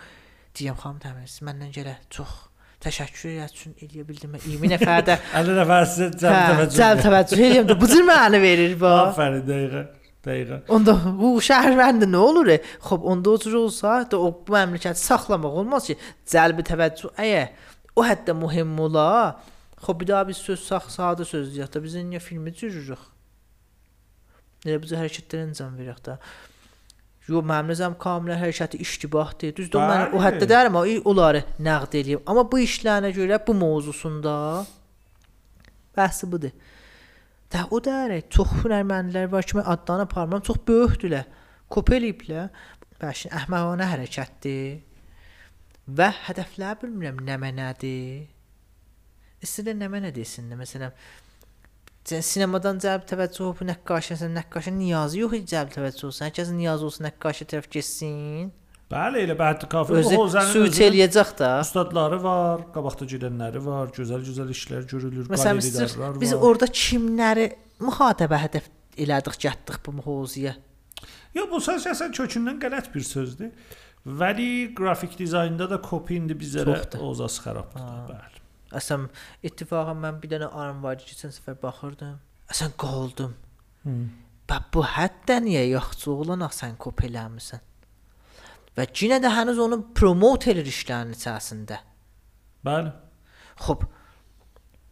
Deyəm 0.55 0.77
xam 0.83 0.99
təxmin, 1.03 1.27
siz 1.33 1.41
məndən 1.47 1.73
gələ 1.75 1.95
çox 2.13 2.35
təşəkkür 2.83 3.41
üçün 3.47 3.73
eləyə 3.81 4.05
bildim. 4.07 4.37
20 4.45 4.71
nəfər 4.75 5.03
də 5.09 5.17
50 5.41 5.57
nəfər 5.63 5.89
sizə 5.89 6.09
cəlb 6.21 6.37
hə, 6.37 6.45
təvəccüh. 6.51 6.77
cəlb 6.77 7.03
təvəccüh 7.07 7.43
edirəm 7.47 7.69
də 7.71 7.77
bu 7.81 7.89
cür 7.89 8.05
mənə 8.07 8.41
verir 8.43 8.75
bu. 8.79 8.91
Afərin 9.07 9.45
dəqiqə. 9.49 9.83
Dəqiqə. 10.23 10.61
Onda 10.71 10.93
bu 11.19 11.33
şəhərvəndə 11.43 12.07
nə 12.07 12.19
olur? 12.23 12.51
e? 12.55 12.61
Xoş, 12.85 13.01
onda 13.11 13.33
o 13.33 13.39
cür 13.43 13.57
olsa 13.59 13.95
da 14.11 14.19
o 14.19 14.29
bu 14.31 14.55
məmləkəti 14.55 15.01
saxlamaq 15.01 15.57
olmaz 15.63 15.89
ki, 15.89 15.97
cəlbi 16.31 16.63
təvəccüh 16.69 17.11
əgər 17.19 17.49
o 17.99 18.05
həddə 18.07 18.35
mühüm 18.39 18.71
ola, 18.85 19.07
xoş 19.83 19.99
bir 19.99 20.13
daha 20.13 20.29
biz 20.29 20.39
söz 20.39 20.63
sax 20.63 20.95
sadə 20.95 21.27
söz 21.27 21.51
deyək 21.51 21.75
də 21.75 21.83
biz 21.83 21.99
niyə 21.99 22.23
filmi 22.23 22.55
cürürük? 22.55 23.03
Elə 24.63 24.79
biz 24.79 24.95
hərəkətlərə 24.95 25.49
incam 25.49 25.75
veririk 25.75 25.99
də. 26.07 26.17
Yo 27.27 27.39
mənim 27.43 27.71
nəzərəm 27.71 27.97
kamilən 27.99 28.39
hərəkəti 28.39 28.79
iştibahdır. 28.83 29.51
Düzdür, 29.59 29.79
mən 29.79 30.15
o 30.15 30.23
həddə 30.23 30.47
deyirəm, 30.47 30.79
onları 31.07 31.43
nəqd 31.67 31.99
eləyim. 31.99 32.23
Amma 32.27 32.43
bu 32.47 32.59
işlərinə 32.63 33.11
görə 33.15 33.39
bu 33.43 33.55
mövzusunda 33.59 34.33
bəhsi 35.95 36.31
budur. 36.31 36.55
Də 37.53 37.67
o 37.69 37.77
dərə 37.85 38.23
çox 38.33 38.49
hünərməndlər 38.63 39.27
var 39.29 39.45
ki, 39.45 39.59
mən 39.59 39.67
adlarını 39.69 40.07
aparmam, 40.07 40.41
çox 40.41 40.57
böyükdülər. 40.67 41.27
Kop 41.69 41.91
eləyiblər. 41.93 42.49
Bəşin 43.01 43.33
əhməqanə 43.37 43.89
hərəkətdir. 43.91 44.79
Və 45.99 46.07
hədəflər 46.25 46.79
bilmirəm 46.81 47.19
nə 47.27 47.37
mənədir. 47.41 48.25
İstədə 49.43 49.75
nə 49.77 49.89
mənə 49.91 50.09
desinlər. 50.15 50.57
Məsələn, 50.63 50.97
sinemadan 52.09 52.81
cəlb 52.81 53.05
təvəccüh 53.11 53.51
bu 53.59 53.69
nəqqaşəsən, 53.69 54.33
nəqqaşə 54.39 54.73
niyazı 54.73 55.21
yox 55.21 55.37
idi 55.37 55.53
cəlb 55.53 55.73
təvəccüh 55.75 56.09
olsun. 56.09 56.25
Hər 56.25 56.35
kəsin 56.39 56.57
niyazı 56.57 56.89
olsun, 56.89 57.07
nəqqaşə 57.09 57.49
tərəf 57.53 57.69
getsin. 57.75 58.49
Bəli, 58.93 59.23
elə 59.25 59.35
bəhət 59.39 59.63
kafe 59.71 59.95
Özü 59.99 60.17
Hozanın 60.19 60.51
suit 60.53 60.77
eləyəcək 60.87 61.31
də. 61.39 61.49
ustadları 61.65 62.19
var, 62.23 62.65
qabaqda 62.75 63.07
gedənləri 63.09 63.61
var, 63.65 63.89
gözəl-gözəl 63.95 64.51
işlər 64.53 64.83
görülür, 64.91 65.29
Məsələn, 65.33 65.61
biz, 65.63 65.71
qalerilərlər 65.77 66.19
biz 66.21 66.33
var. 66.35 66.43
orada 66.49 66.67
kimləri 66.81 67.47
mühatibə 67.81 68.37
hədəf 68.43 68.67
elədik, 68.97 69.39
getdik 69.41 69.79
bu 69.85 69.95
mövzuya. 69.97 70.53
Yox, 71.33 71.49
bu 71.49 71.61
söz 71.65 71.87
əsən 71.89 72.13
kökündən 72.13 72.61
qələt 72.61 72.91
bir 72.93 73.01
sözdür. 73.07 73.49
Vəli 74.05 74.75
qrafik 74.77 75.17
dizaynda 75.17 75.65
da 75.71 75.81
kopi 75.81 76.19
indi 76.19 76.35
bizlərə 76.37 76.75
Çoxdur. 76.77 77.01
ozas 77.09 77.39
xarabdır. 77.41 77.89
Bəli. 78.11 78.41
Əsəm 78.77 79.07
ittifaqən 79.47 79.97
mən 80.05 80.21
bir 80.21 80.29
dənə 80.35 80.49
arım 80.53 80.83
var 80.83 80.97
keçən 81.01 81.33
səfər 81.33 81.57
baxırdım. 81.61 82.17
Əsən 82.51 82.73
qaldım. 82.77 83.33
Hı. 83.87 83.93
Bə 84.49 84.57
bu 84.73 84.83
həddə 84.85 85.39
niyə 85.45 85.63
yaxçı 85.71 86.11
oğlan 86.11 86.43
sən 86.51 86.75
kop 86.77 87.01
eləmisən? 87.07 87.63
Və 88.77 88.87
yenə 88.89 89.19
də 89.21 89.29
hənuz 89.33 89.59
onu 89.61 89.79
promote 89.93 90.51
edir 90.53 90.69
işlərin 90.69 91.13
içərisində. 91.13 91.79
Bəli. 92.65 92.93
Xoş. 93.65 93.85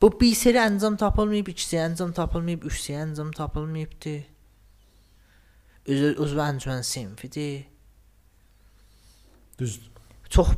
Bu 0.01 0.09
bir 0.21 0.33
seri 0.35 0.57
əncam 0.57 0.95
tapılmayıb, 0.97 1.51
ikisi 1.53 1.77
əncam 1.77 2.13
tapılmayıb, 2.17 2.63
üçsi 2.65 2.95
əncam 2.97 3.29
tapılmayıbdı. 3.37 4.15
Özü 5.93 6.15
özü 6.23 6.39
əncam 6.41 6.83
sinfidir. 6.83 7.67
Düzdür. 9.59 9.91
Çox 10.29 10.49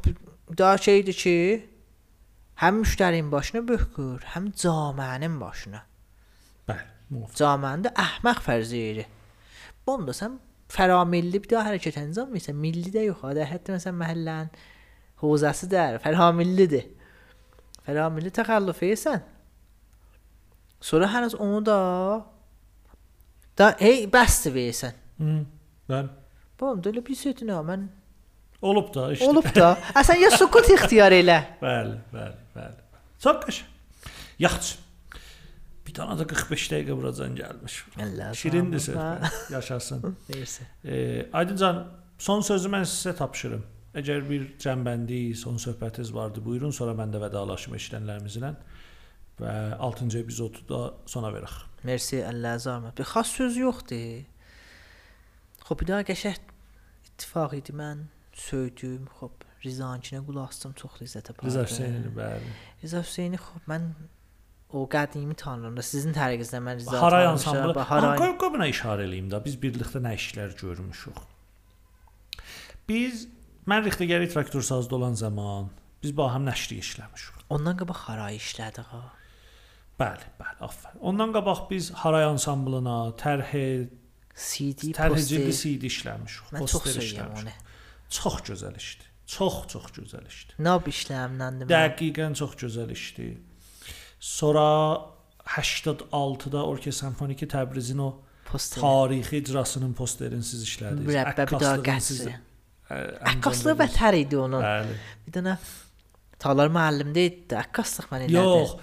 daha 0.57 0.77
şeydir 0.77 1.13
ki, 1.13 1.35
həm 2.61 2.83
müştərinin 2.83 3.31
başına 3.31 3.67
böhkür, 3.67 4.23
həm 4.35 4.51
cəmiənin 4.63 5.39
başına. 5.41 5.83
Bəli. 6.69 6.87
Muvafiq. 7.09 7.35
Cəmiəndə 7.41 7.91
əhməq 7.99 8.39
fərziyiri. 8.47 9.05
Bunda 9.87 10.15
sən 10.15 10.39
fəramilli 10.73 11.41
bir 11.43 11.51
daha 11.53 11.69
hərəkət 11.71 11.99
əncam 12.01 12.33
versən, 12.33 12.57
milli 12.59 12.91
də 12.93 13.05
yox, 13.07 13.23
adə 13.29 13.45
hətta 13.49 13.75
məsələn 13.77 13.99
məhəllənin 14.01 14.51
hozası 15.23 15.69
da 15.71 15.85
fəramillidir. 16.03 16.89
Fəramilli 17.87 18.31
təxəllüf 18.33 18.83
edirsən. 18.85 19.23
Sonra 20.83 21.07
həniz 21.13 21.35
onu 21.39 21.61
da 21.65 21.79
da 23.57 23.73
hey 23.79 24.07
bəsdir 24.11 24.55
versən. 24.57 24.95
Hı. 25.21 25.35
Bəli. 25.91 26.09
Bu 26.59 26.73
da 26.83 26.91
elə 26.93 27.03
bir 27.05 27.51
ha, 27.51 27.61
mən 27.67 27.89
Olub 28.63 28.93
da 28.95 29.09
işte. 29.11 29.27
olub 29.27 29.47
da. 29.55 29.73
Əsən 29.99 30.21
ya 30.23 30.29
sukut 30.31 30.69
ixtiyar 30.71 31.11
elə. 31.11 31.35
Bəli, 31.59 31.97
bəli, 32.13 32.37
bəli. 32.55 32.77
Çox 33.19 33.41
qəşəng. 33.43 34.11
Yaxşı. 34.39 34.77
Bir 35.93 35.99
dənə 35.99 36.15
də 36.17 36.25
45 36.25 36.63
dəqiqə 36.71 36.93
buracan 36.97 37.35
gəlmiş. 37.37 37.73
Allah 38.01 38.31
Şirindir 38.33 38.81
söhbət. 38.81 39.35
Yaşasın. 39.53 40.15
Neyse. 40.29 40.63
E, 40.81 40.95
Aydıncan, 41.37 41.83
son 42.17 42.41
sözü 42.41 42.71
mən 42.73 42.87
sizə 42.89 43.13
tapşırım. 43.19 43.61
Əgər 44.01 44.23
bir 44.25 44.47
cənbəndi, 44.57 45.19
son 45.37 45.59
söhbətiniz 45.61 46.09
vardı, 46.15 46.41
buyurun, 46.41 46.73
sonra 46.73 46.95
mən 46.97 47.13
də 47.13 47.21
vədalaşım 47.21 47.75
eşidənlərimizlə 47.77 48.49
və 49.37 49.53
6-cı 49.77 50.23
epizodu 50.23 50.63
da 50.71 50.79
sona 51.05 51.29
verək. 51.35 51.59
Mersi 51.85 52.23
Allah 52.25 52.57
zahmet. 52.57 52.97
Bir 52.97 53.05
xas 53.11 53.35
söz 53.37 53.61
yoxdur. 53.61 54.25
Xop 55.67 55.83
bir 55.83 55.91
daha 55.91 56.07
qəşəng 56.09 56.41
ittifaq 57.11 57.53
idi 57.59 57.77
mən 57.77 58.07
söydüm. 58.47 59.05
Xop 59.19 59.45
Rizançinə 59.61 60.25
qulaq 60.25 60.49
asdım, 60.49 60.73
çox 60.73 60.97
ləzzət 61.03 61.29
apardı. 61.35 61.53
Rıza 61.53 61.69
Hüseynini 61.69 62.17
bəli. 62.17 62.57
Rıza 62.81 63.05
Hüseyni 63.05 63.37
xop 63.45 63.69
mən 63.69 63.91
o 64.73 64.83
qədimi 64.89 65.35
tanrımda 65.37 65.83
sizin 65.85 66.15
tərəqinizdən 66.15 66.63
mən 66.65 66.81
Rıza 66.81 67.01
Haray 67.01 67.27
ansamblı. 67.29 67.75
Haray. 67.77 68.17
Haray 68.17 68.35
qobuna 68.41 68.67
işarə 68.71 69.05
eləyim 69.07 69.29
də. 69.31 69.39
Biz 69.45 69.59
birlikdə 69.61 70.01
nə 70.01 70.15
işlər 70.17 70.55
görmüşük. 70.59 71.19
Biz 72.89 73.27
mən 73.69 73.85
Rixtegeri 73.85 74.29
traktor 74.33 74.65
sazda 74.65 74.95
olan 74.95 75.13
zaman 75.13 75.69
biz 76.03 76.15
baham 76.17 76.47
nəşri 76.49 76.79
işləmişik. 76.83 77.45
Ondan 77.53 77.77
qabaq 77.79 78.01
Haray 78.07 78.39
işlədik 78.41 78.89
ha. 78.89 79.03
Bəli, 80.01 80.25
bəli, 80.41 80.59
afərin. 80.65 80.99
Ondan 80.99 81.31
qabaq 81.37 81.67
biz 81.69 81.91
Haray 82.01 82.25
ansamblına, 82.31 82.97
tərhə, 83.21 83.65
CD 84.33 84.91
poster. 84.97 85.47
CD 85.61 85.87
işləmişik. 85.91 86.49
Mən 86.57 86.67
çox 86.73 86.89
sevirəm 86.97 87.39
onu. 87.43 87.53
Çox 88.09 88.41
gözəl 88.49 88.77
işdir. 88.81 89.09
Çox, 89.29 89.63
çox 89.71 89.85
gözəl 89.95 90.25
işdir. 90.27 90.57
Nab 90.65 90.89
işləmləndim. 90.89 91.69
Dəqiqən 91.69 92.35
çox 92.41 92.57
gözəl 92.65 92.91
işdir. 92.97 93.37
Sonra 94.23 95.01
86-da 95.45 96.63
Orkestr 96.65 96.99
Simfoniki 97.05 97.47
Təbrizin 97.47 97.99
o 97.99 98.09
poster. 98.45 98.81
tarixi 98.81 99.37
icrasının 99.41 99.93
posterini 99.97 100.43
siz 100.43 100.63
işlədiniz. 100.63 101.07
Mürəbbə 101.09 101.47
bir 101.49 101.59
daha 101.59 101.73
Əkkaslığın 101.79 102.05
siz, 102.07 102.21
qəsri. 102.21 102.35
ə, 102.87 102.99
Əkkaslı 103.33 103.73
əncam 103.73 103.81
vətər 103.83 104.17
idi 104.21 104.37
onun. 104.39 104.63
Bəli. 104.63 104.95
Bir 105.27 105.35
dənə 105.39 105.57
Talar 106.43 106.71
müəllimdə 106.75 107.25
idi. 107.29 107.57
Əkkaslıq 107.65 108.07
mən 108.13 108.25
elədim. 108.29 108.37
Yox, 108.39 108.73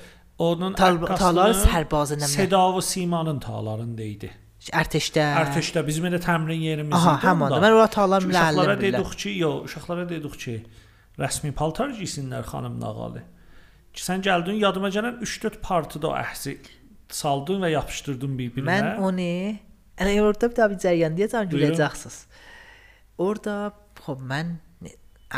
onun 0.50 0.76
Tal- 0.76 1.00
Talar 1.16 1.54
əkkaslığın 1.54 1.64
sərbazı 1.72 2.20
nə? 2.20 2.28
Seda 2.36 2.60
və 2.76 2.84
Simanın 2.90 3.40
talarında 3.40 4.02
idi. 4.12 4.30
Ərtəşdə. 4.76 5.24
Ərtəşdə 5.46 5.86
bizim 5.86 6.04
elə 6.10 6.20
təmrin 6.20 6.60
yerimiz 6.68 6.92
Aha, 7.00 7.16
idi. 7.16 7.26
həmin. 7.30 7.48
onda. 7.48 7.64
Mən 7.64 7.78
ora 7.80 7.88
Talar 7.96 8.20
Uşaqlara 8.28 8.52
müəllim 8.52 8.80
bilirəm. 8.84 9.04
dedik 9.04 9.18
ki, 9.24 9.30
yox, 9.40 9.64
uşaqlara 9.70 10.08
dedik 10.08 10.36
ki, 10.44 10.56
rəsmi 11.18 11.52
paltar 11.56 11.88
giysinlər 11.96 12.44
xanım 12.52 12.76
nağalı. 12.80 13.22
Ki 13.94 14.04
sən 14.04 14.22
gəldin, 14.22 14.60
yadıma 14.62 14.90
gələn 14.94 15.18
3-4 15.24 15.58
partidə 15.64 16.10
o 16.10 16.14
əhsi 16.14 16.56
saldın 17.10 17.64
və 17.64 17.72
yapışdırdın 17.74 18.38
bir-birinə. 18.38 18.70
Mən 18.70 19.04
onu 19.06 19.26
elə 20.00 20.16
orada 20.22 20.50
bir 20.50 20.56
daha 20.56 20.70
bir 20.72 20.80
cəryan 20.84 21.18
deyəcəm 21.18 21.50
güləcəksiniz. 21.50 22.22
Orada 23.20 23.56
xop 24.00 24.22
mən 24.30 24.56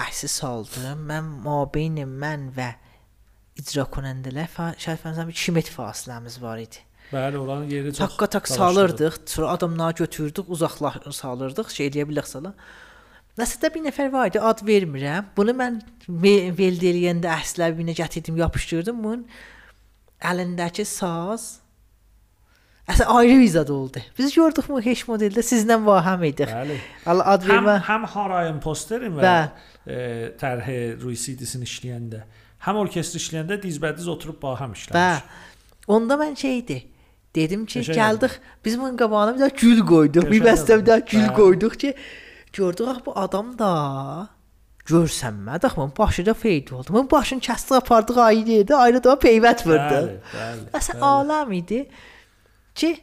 əhsi 0.04 0.28
saldım. 0.30 1.06
Mən 1.08 1.32
mabeyn 1.44 1.98
mən 2.06 2.50
və 2.56 2.70
icra 3.60 3.84
konəndələr 3.96 4.48
şaید 4.80 5.02
fərzəm 5.02 5.32
2 5.32 5.56
metr 5.56 5.74
fasiləmiz 5.76 6.38
var 6.42 6.60
idi. 6.62 6.84
Bəli, 7.12 7.36
oranın 7.36 7.68
yeri 7.68 7.90
çox. 7.94 8.16
Tak 8.16 8.32
dalaşdırılıb. 8.32 8.56
salırdıq, 8.58 9.14
sonra 9.26 9.48
adamları 9.48 9.94
götürdük, 9.96 10.48
uzaqlaş 10.48 10.94
salırdıq, 11.12 11.68
şey 11.68 11.90
eləyə 11.90 12.06
bilərik 12.08 12.28
sala. 13.36 13.46
Nəsədə 13.46 13.74
bir 13.74 13.82
nəfər 13.88 14.12
var 14.12 14.26
idi, 14.30 14.40
ad 14.40 14.60
vermirəm. 14.66 15.24
Bunu 15.36 15.52
mən 15.52 15.80
ve- 16.08 16.52
veld 16.58 16.82
eləyəndə 16.82 17.28
əslər 17.40 17.74
binə 17.78 17.94
gətirdim, 17.96 18.36
yapışdırdım. 18.36 19.02
Bunun 19.04 19.26
əlindəki 20.22 20.84
saz 20.86 21.58
Əsə 22.92 23.04
ayrı 23.06 23.36
vizad 23.38 23.68
oldu. 23.70 24.00
Biz 24.18 24.32
gördük 24.34 24.66
bu 24.68 24.80
heç 24.82 25.04
modeldə 25.06 25.38
sizlə 25.46 25.76
vahəm 25.86 26.24
idik. 26.26 26.50
Bəli. 26.50 26.76
Allah 27.06 27.24
ad 27.30 27.44
Həm 27.46 27.50
vermə. 27.62 27.76
həm 27.86 28.06
Harayın 28.10 28.58
posterin 28.60 29.14
və 29.16 29.34
e, 29.86 30.32
tərhi 30.40 30.98
Rui 31.00 31.14
CD-sini 31.14 31.62
işləyəndə, 31.62 32.24
həm 32.66 32.80
orkestr 32.82 33.20
işləyəndə 33.22 33.60
dizbədiz 33.62 34.08
oturub 34.10 34.40
baham 34.42 34.74
Bə. 34.74 34.80
işləmiş. 34.80 35.22
Onda 35.94 36.14
mən 36.24 36.34
şeydi. 36.36 36.80
Dedim 37.38 37.62
ki, 37.70 37.80
Qəşəng 37.84 37.94
gəldik. 38.00 38.34
Biz 38.64 38.78
bunun 38.80 38.96
qabağına 38.98 39.36
bir 39.38 39.44
də 39.46 39.50
gül 39.62 39.80
qoyduq. 39.86 40.26
Bir 40.30 40.42
Qəşəng 40.42 40.48
bəstə 40.50 40.80
bir 40.82 40.86
də 40.90 40.98
gül 41.06 41.22
Bəli. 41.28 41.34
qoyduq 41.38 41.78
ki, 41.78 41.94
gördük 42.52 42.88
ax 42.88 42.98
bu 43.06 43.18
adam 43.18 43.58
da 43.58 43.72
görsənmədi. 44.86 45.66
Axı 45.66 45.76
bunun 45.76 45.92
başı 45.98 46.26
da 46.26 46.34
feyd 46.34 46.70
oldu. 46.70 46.88
Bunun 46.90 47.10
başını 47.10 47.40
kəsdi, 47.40 47.76
apardıq 47.76 48.18
ayrı 48.18 48.56
yerdə, 48.56 48.74
ayrı 48.74 49.04
da 49.04 49.14
peyvət 49.14 49.66
vurdu. 49.66 50.00
Bəli, 50.00 50.18
bəli. 50.34 50.66
Əsə 50.78 50.98
aləm 50.98 51.52
idi 51.54 51.84
ki 52.74 52.96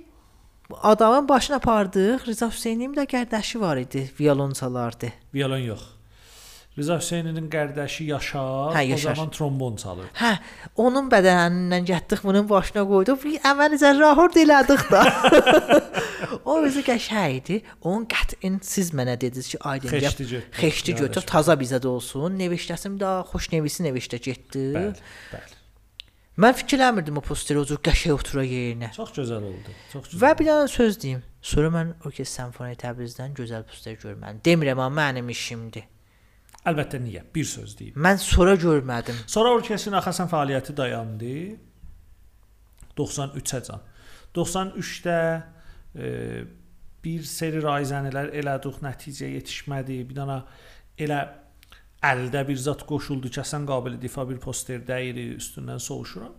bu 0.70 0.80
adamın 0.84 1.30
başına 1.30 1.56
apardıq. 1.62 2.28
Rıza 2.28 2.52
Hüseynin 2.52 2.94
də 2.98 3.08
qərdəşi 3.10 3.60
var 3.60 3.78
idi, 3.78 4.10
violon 4.20 4.52
çalardı. 4.52 5.14
Violon 5.34 5.66
yox. 5.72 5.99
Rıza 6.78 6.98
Hüseyninin 7.00 7.50
qardaşı 7.50 8.04
Yaşar, 8.04 8.72
Hə, 8.76 8.86
o 8.86 8.90
Yaşar. 8.90 9.16
zaman 9.16 9.32
trombon 9.32 9.76
çalırdı. 9.76 10.10
Hə, 10.16 10.38
onun 10.80 11.10
bədənindən 11.12 11.84
getdik, 11.86 12.22
bunun 12.24 12.46
başına 12.50 12.86
qoyduq. 12.88 13.20
Bir 13.26 13.40
əməlicə 13.52 13.92
rahord 14.00 14.38
elədik 14.40 14.86
da. 14.92 15.02
o 16.46 16.60
özü 16.64 16.84
qəşəng 16.88 17.36
idi. 17.42 17.58
Onun 17.82 18.06
qətin 18.14 18.62
siz 18.64 18.94
mənə 18.96 19.18
dediniz 19.20 19.50
ki, 19.52 19.60
aydın 19.60 19.90
gəl. 19.98 20.40
Xeşti 20.62 20.96
götür, 21.02 21.26
taza 21.28 21.58
bizə 21.60 21.82
də 21.84 21.92
olsun. 21.92 22.38
Nevişdəsim 22.40 22.96
də 23.02 23.12
xoş 23.34 23.52
nevisi 23.58 23.84
nevişdə 23.90 24.22
getdi. 24.30 24.66
Bəli, 24.78 24.96
bəli. 25.34 25.56
Mən 26.40 26.56
fikirləmirdim 26.56 27.18
o 27.20 27.22
posteri 27.26 27.60
o 27.60 27.66
cür 27.68 27.82
qəşəng 27.84 28.16
otura 28.16 28.46
yerinə. 28.48 28.94
Çox 28.96 29.12
gözəl 29.18 29.44
oldu. 29.52 29.74
Çox 29.92 30.06
gözəl. 30.14 30.22
Və 30.24 30.36
bir 30.40 30.48
dənə 30.54 30.68
söz 30.72 31.02
deyim. 31.02 31.26
Sonra 31.42 31.74
mən 31.76 31.96
Orkestr 32.08 32.38
Simfoniya 32.40 32.78
Təbrizdən 32.80 33.36
gözəl 33.36 33.66
poster 33.68 33.98
görmədim. 34.00 34.40
Demirəm 34.48 34.80
amma 34.86 35.10
mənim 35.10 35.28
işimdir. 35.36 35.84
Əlbəttə 36.68 37.00
niyə? 37.00 37.24
Bir 37.36 37.48
söz 37.48 37.78
deyim. 37.80 37.96
Mən 37.96 38.20
sonra 38.20 38.56
görmədim. 38.60 39.16
Sonra 39.32 39.54
orkestrin 39.56 39.96
Axasan 40.00 40.28
fəaliyyəti 40.32 40.76
dayandı. 40.76 41.36
93-ə 43.00 43.62
can. 43.68 43.86
93-də 44.36 45.20
e, 45.96 46.10
bir 47.04 47.24
seri 47.24 47.64
rayzənələr 47.64 48.34
elədik, 48.42 48.82
nəticə 48.84 49.32
yetişmədi. 49.38 50.02
Bir 50.10 50.20
dənə 50.20 50.42
elə 51.00 51.22
əldə 52.06 52.44
bir 52.48 52.60
zat 52.60 52.84
qoşuldu 52.90 53.32
ki, 53.32 53.40
əsən 53.44 53.66
qabil 53.70 53.96
difa 54.02 54.28
bir 54.28 54.40
poster 54.44 54.84
dəyiri, 54.88 55.30
üstündən 55.40 55.80
soğuşuram. 55.84 56.36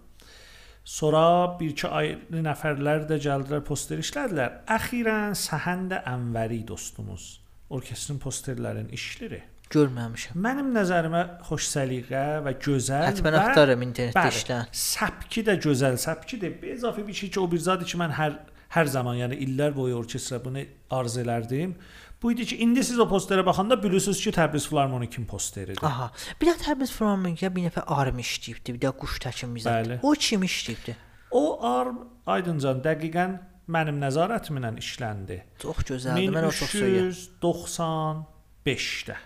Sonra 0.84 1.22
bir-iki 1.60 1.88
ayrı 1.88 2.44
nəfərlər 2.44 3.06
də 3.09 3.20
gəldilər, 3.24 3.64
poster 3.64 4.01
işlədilər. 4.01 4.62
Əxirən 4.76 5.36
Səhənd 5.38 5.97
Ənvəri 6.01 6.60
dostumuz 6.68 7.38
orkestrin 7.70 8.18
posterlərin 8.18 8.88
işləri. 8.97 9.40
Görməmişəm. 9.70 10.38
Mənim 10.42 10.70
nəzərimə 10.74 11.22
xoş 11.47 11.68
səliqə 11.70 12.24
və 12.42 12.52
gözəl 12.59 13.20
və 13.22 13.32
axtarıram 13.38 13.84
internetdə 13.86 14.18
bəli, 14.18 14.38
işlən. 14.40 14.70
Səpki 14.74 15.44
də 15.47 15.55
gözəl 15.62 15.98
səpkidir. 16.02 16.56
Bir 16.59 16.74
əzafə 16.74 17.05
bir 17.06 17.14
şey 17.14 17.30
ki, 17.36 17.38
o 17.38 17.47
bir 17.51 17.62
zadı 17.62 17.86
ki, 17.86 18.01
mən 18.01 18.16
hər 18.18 18.32
hər 18.74 18.86
zaman, 18.90 19.18
yəni 19.18 19.38
illər 19.47 19.74
boyu 19.74 19.97
orkestra 19.98 20.38
bunu 20.42 20.62
arzu 20.94 21.20
elərdim. 21.22 21.74
Bu 22.22 22.32
idi 22.34 22.44
ki, 22.51 22.56
indi 22.64 22.82
siz 22.84 22.98
o 23.01 23.06
posterə 23.10 23.44
baxanda 23.47 23.78
bilirsiniz 23.82 24.18
ki, 24.22 24.32
Təbriz 24.36 24.66
Filarmonikin 24.68 25.24
posteridir. 25.30 25.84
Aha. 25.86 26.10
Bir 26.40 26.47
də 26.51 26.56
Təbriz 26.66 26.90
Filarmoniya 26.94 27.51
bir 27.55 27.62
nəfər 27.68 27.84
arm 27.86 28.18
işləyibdi, 28.22 28.74
bir 28.76 28.82
də 28.84 28.90
quş 29.01 29.14
təkimizə. 29.26 29.70
Bəli. 29.70 29.94
O 30.02 30.12
kim 30.18 30.44
işləyibdi? 30.47 30.92
O 31.30 31.44
arm 31.66 32.05
aydıncan 32.26 32.82
dəqiqən 32.84 33.38
mənim 33.70 34.02
nəzarətimlə 34.02 34.74
işləndi. 34.82 35.38
Çox 35.62 35.78
gözəldir. 35.94 36.34
Mən 36.34 36.51
o 36.51 36.52
çox 36.52 36.70
söyləyirəm. 36.74 37.14
1395-də. 37.47 39.16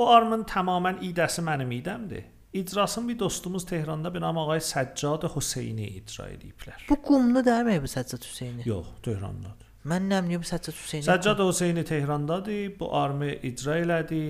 O 0.00 0.06
armın 0.08 0.46
tamamilə 0.48 1.02
idəsi 1.10 1.42
mənim 1.44 1.72
idəmdir. 1.76 2.28
İcrasını 2.56 3.08
bir 3.08 3.18
dostumuz 3.18 3.66
Tehranda 3.66 4.14
bir 4.14 4.20
nam 4.20 4.38
ağay 4.38 4.58
Səccad 4.64 5.26
Hüseyni 5.34 5.86
icra 6.00 6.30
ediblər. 6.32 6.86
Bu 6.88 6.96
qumlu 7.04 7.42
dərmi 7.46 7.76
bu 7.82 7.90
Səccad 7.90 8.24
Hüseyni? 8.26 8.64
Yox, 8.68 8.88
Tehrandadır. 9.04 9.68
Mən 9.92 10.08
nəmliyəm 10.10 10.46
Səccad 10.48 10.74
Hüseyni. 10.78 11.04
Səccad 11.04 11.44
Hüseyni 11.44 11.84
Tehrandadır. 11.84 12.72
Bu 12.80 12.90
armı 12.96 13.28
icra 13.50 13.76
elədi. 13.84 14.24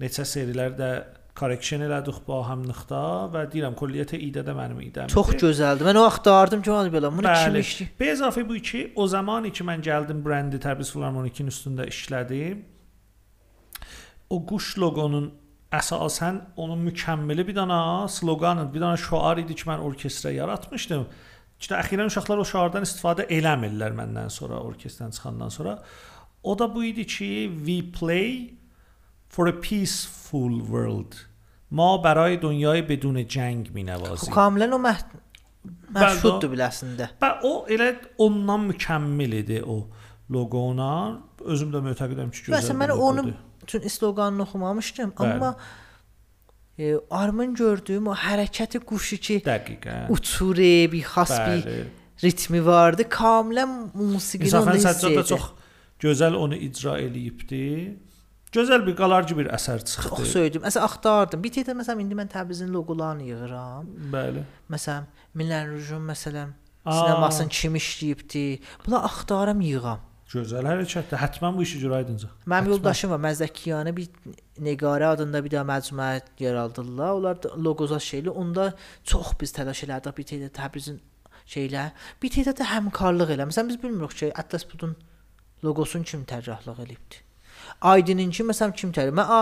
Neçə 0.00 0.24
serilər 0.26 0.74
də 0.80 0.90
correction 1.38 1.84
elədik 1.84 2.24
bu 2.26 2.38
ahamlıqda 2.40 3.04
və 3.34 3.46
deyirəm 3.52 3.76
kulliyyətə 3.78 4.18
idə 4.24 4.42
də 4.46 4.56
mənim 4.56 4.80
idəmdir. 4.88 5.14
Çox 5.14 5.34
gözəldir. 5.44 5.86
Mən 5.86 6.00
o 6.00 6.08
axtardım 6.08 6.62
ki, 6.64 6.70
hadi 6.74 6.96
belə. 6.96 7.12
Bunu 7.12 7.28
kim 7.28 7.54
Bəli. 7.54 7.62
işləyib? 7.68 7.96
Be 8.00 8.12
əzafə 8.16 8.48
bu 8.48 8.58
ki, 8.72 8.86
o 8.96 9.06
zaman 9.06 9.50
ki 9.50 9.66
mən 9.68 9.84
gəldim 9.84 10.24
brendi 10.26 10.62
Təbriz 10.64 10.90
Filarmonikin 10.96 11.52
üstündə 11.52 11.86
işlədim 11.92 12.70
O 14.29 14.41
quş 14.45 14.75
loqonun 14.83 15.31
əsasən 15.73 16.41
onun 16.57 16.81
mükəmməli 16.89 17.47
bir 17.47 17.55
dana 17.55 18.07
sloqanı, 18.07 18.67
bir 18.73 18.81
dana 18.81 18.97
şüar 18.97 19.41
idi 19.43 19.55
ki, 19.55 19.67
mən 19.69 19.85
orkestra 19.85 20.31
yaratmışdım. 20.31 21.07
İşte 21.59 21.75
əxirən 21.75 22.11
uşaqlar 22.11 22.41
o 22.41 22.45
şüardan 22.45 22.85
istifadə 22.87 23.27
eləmirlər 23.27 23.95
məndən 23.97 24.29
sonra 24.33 24.61
orkestrdən 24.63 25.11
çıxandan 25.17 25.49
sonra. 25.49 25.79
O 26.43 26.59
da 26.59 26.69
bu 26.75 26.83
idi 26.83 27.05
ki, 27.07 27.51
we 27.65 27.81
play 27.99 28.53
for 29.29 29.47
a 29.47 29.59
peaceful 29.61 30.59
world. 30.59 31.29
ما 31.71 31.97
برای 31.97 32.37
دنیای 32.37 32.81
بدون 32.81 33.27
جنگ 33.27 33.71
می 33.73 33.83
Xo 33.83 33.89
نوازیم 33.89 34.33
kamilən 34.33 34.73
o 34.73 34.79
məhd 34.81 35.11
Məşhuddur 35.93 36.49
biləsində. 36.53 37.09
Və 37.21 37.29
o 37.45 37.51
elə 37.69 37.91
ondan 38.21 38.67
mükəmməl 38.69 39.35
idi 39.41 39.59
o 39.61 39.83
loqona. 40.33 40.91
Özüm 41.45 41.73
də 41.73 41.81
mötəqidəm 41.83 42.31
ki, 42.33 42.45
gözəl. 42.47 42.55
Məsələn, 42.55 42.79
bir 42.79 42.93
mən 42.93 42.93
onu 42.95 43.23
loqodur. 43.27 43.37
üçün 43.64 43.88
sloqanını 43.88 44.42
oxumamışdım, 44.42 45.10
Bəli. 45.10 45.32
amma 45.34 45.56
e, 46.78 46.94
armın 47.10 47.54
gördüyüm 47.54 48.06
o 48.08 48.14
hərəkəti 48.14 48.78
quşu 48.84 49.16
ki 49.16 49.36
Dəqiqən. 49.46 50.06
uçur, 50.10 50.56
bir 50.92 51.02
xas 51.02 51.30
bir 51.30 51.60
Bəli. 51.66 51.84
ritmi 52.24 52.66
vardı. 52.66 53.02
Kamilən 53.02 53.70
musiqini 53.94 54.48
İnsafən 54.48 54.80
Səccad 54.86 55.26
çox 55.26 55.44
gözəl 56.00 56.34
onu 56.36 56.56
icra 56.56 56.98
eləyibdi. 57.00 57.62
Gözəl 58.54 58.84
bir 58.86 58.94
qalarcı 58.96 59.34
bir 59.38 59.46
əsər 59.50 59.78
Çox 59.82 59.94
çıxdı. 59.94 60.24
söyüdüm. 60.26 60.62
Məsələn, 60.62 60.84
axtardım. 60.86 61.42
Bir 61.42 61.50
təhər 61.50 61.74
məsələn 61.74 62.00
indi 62.04 62.14
mən 62.14 62.28
Təbrizin 62.30 62.68
loqolarını 62.70 63.22
yığıram. 63.30 63.86
Bəli. 64.12 64.42
Məsələn, 64.70 65.08
Milan 65.34 65.72
Rujun 65.72 66.02
məsələn 66.06 66.52
Aa. 66.84 66.92
sinemasını 67.00 67.48
kim 67.48 67.74
işləyibdi? 67.74 68.60
Bunlar 68.86 69.04
axtarım 69.04 69.60
yığam. 69.60 70.00
Gözəl 70.32 70.66
hərəkətdir. 70.66 71.20
Həttəmən 71.20 71.56
bu 71.56 71.62
işi 71.62 71.80
edincə. 71.84 72.28
Mənim 72.48 72.70
yoldaşım 72.74 73.12
var, 73.12 73.20
Məzdəkiyanə 73.26 73.92
bir 73.96 74.08
Neqarə 74.64 75.10
adında 75.14 75.42
bir 75.44 75.52
də 75.52 75.64
məcmuə 75.68 76.22
yaradırlar. 76.40 77.10
Onlar 77.18 77.36
loqoza 77.56 78.00
şeyli. 78.00 78.30
Onda 78.30 78.72
çox 79.04 79.34
biz 79.40 79.52
təlaş 79.52 79.84
elədik 79.86 80.16
bir 80.16 80.28
təhər 80.30 80.54
Təbrizin 80.58 80.98
şeylə. 81.46 81.90
Bir 82.22 82.32
təhər 82.34 82.56
də 82.56 82.70
həmkarlıq 82.72 83.34
elə. 83.36 83.48
Məsələn 83.50 83.68
biz 83.68 83.82
bilmirik 83.82 84.16
ki, 84.16 84.32
Atlas 84.34 84.64
Budun 84.72 84.96
loqosunu 85.64 86.08
kim 86.08 86.24
tərəflıq 86.24 86.82
elibdi. 86.86 87.22
Aydininki 87.92 88.48
məsələn 88.48 88.74
kim 88.76 88.92
tərəf? 88.96 89.14
Mən 89.20 89.32
a 89.38 89.40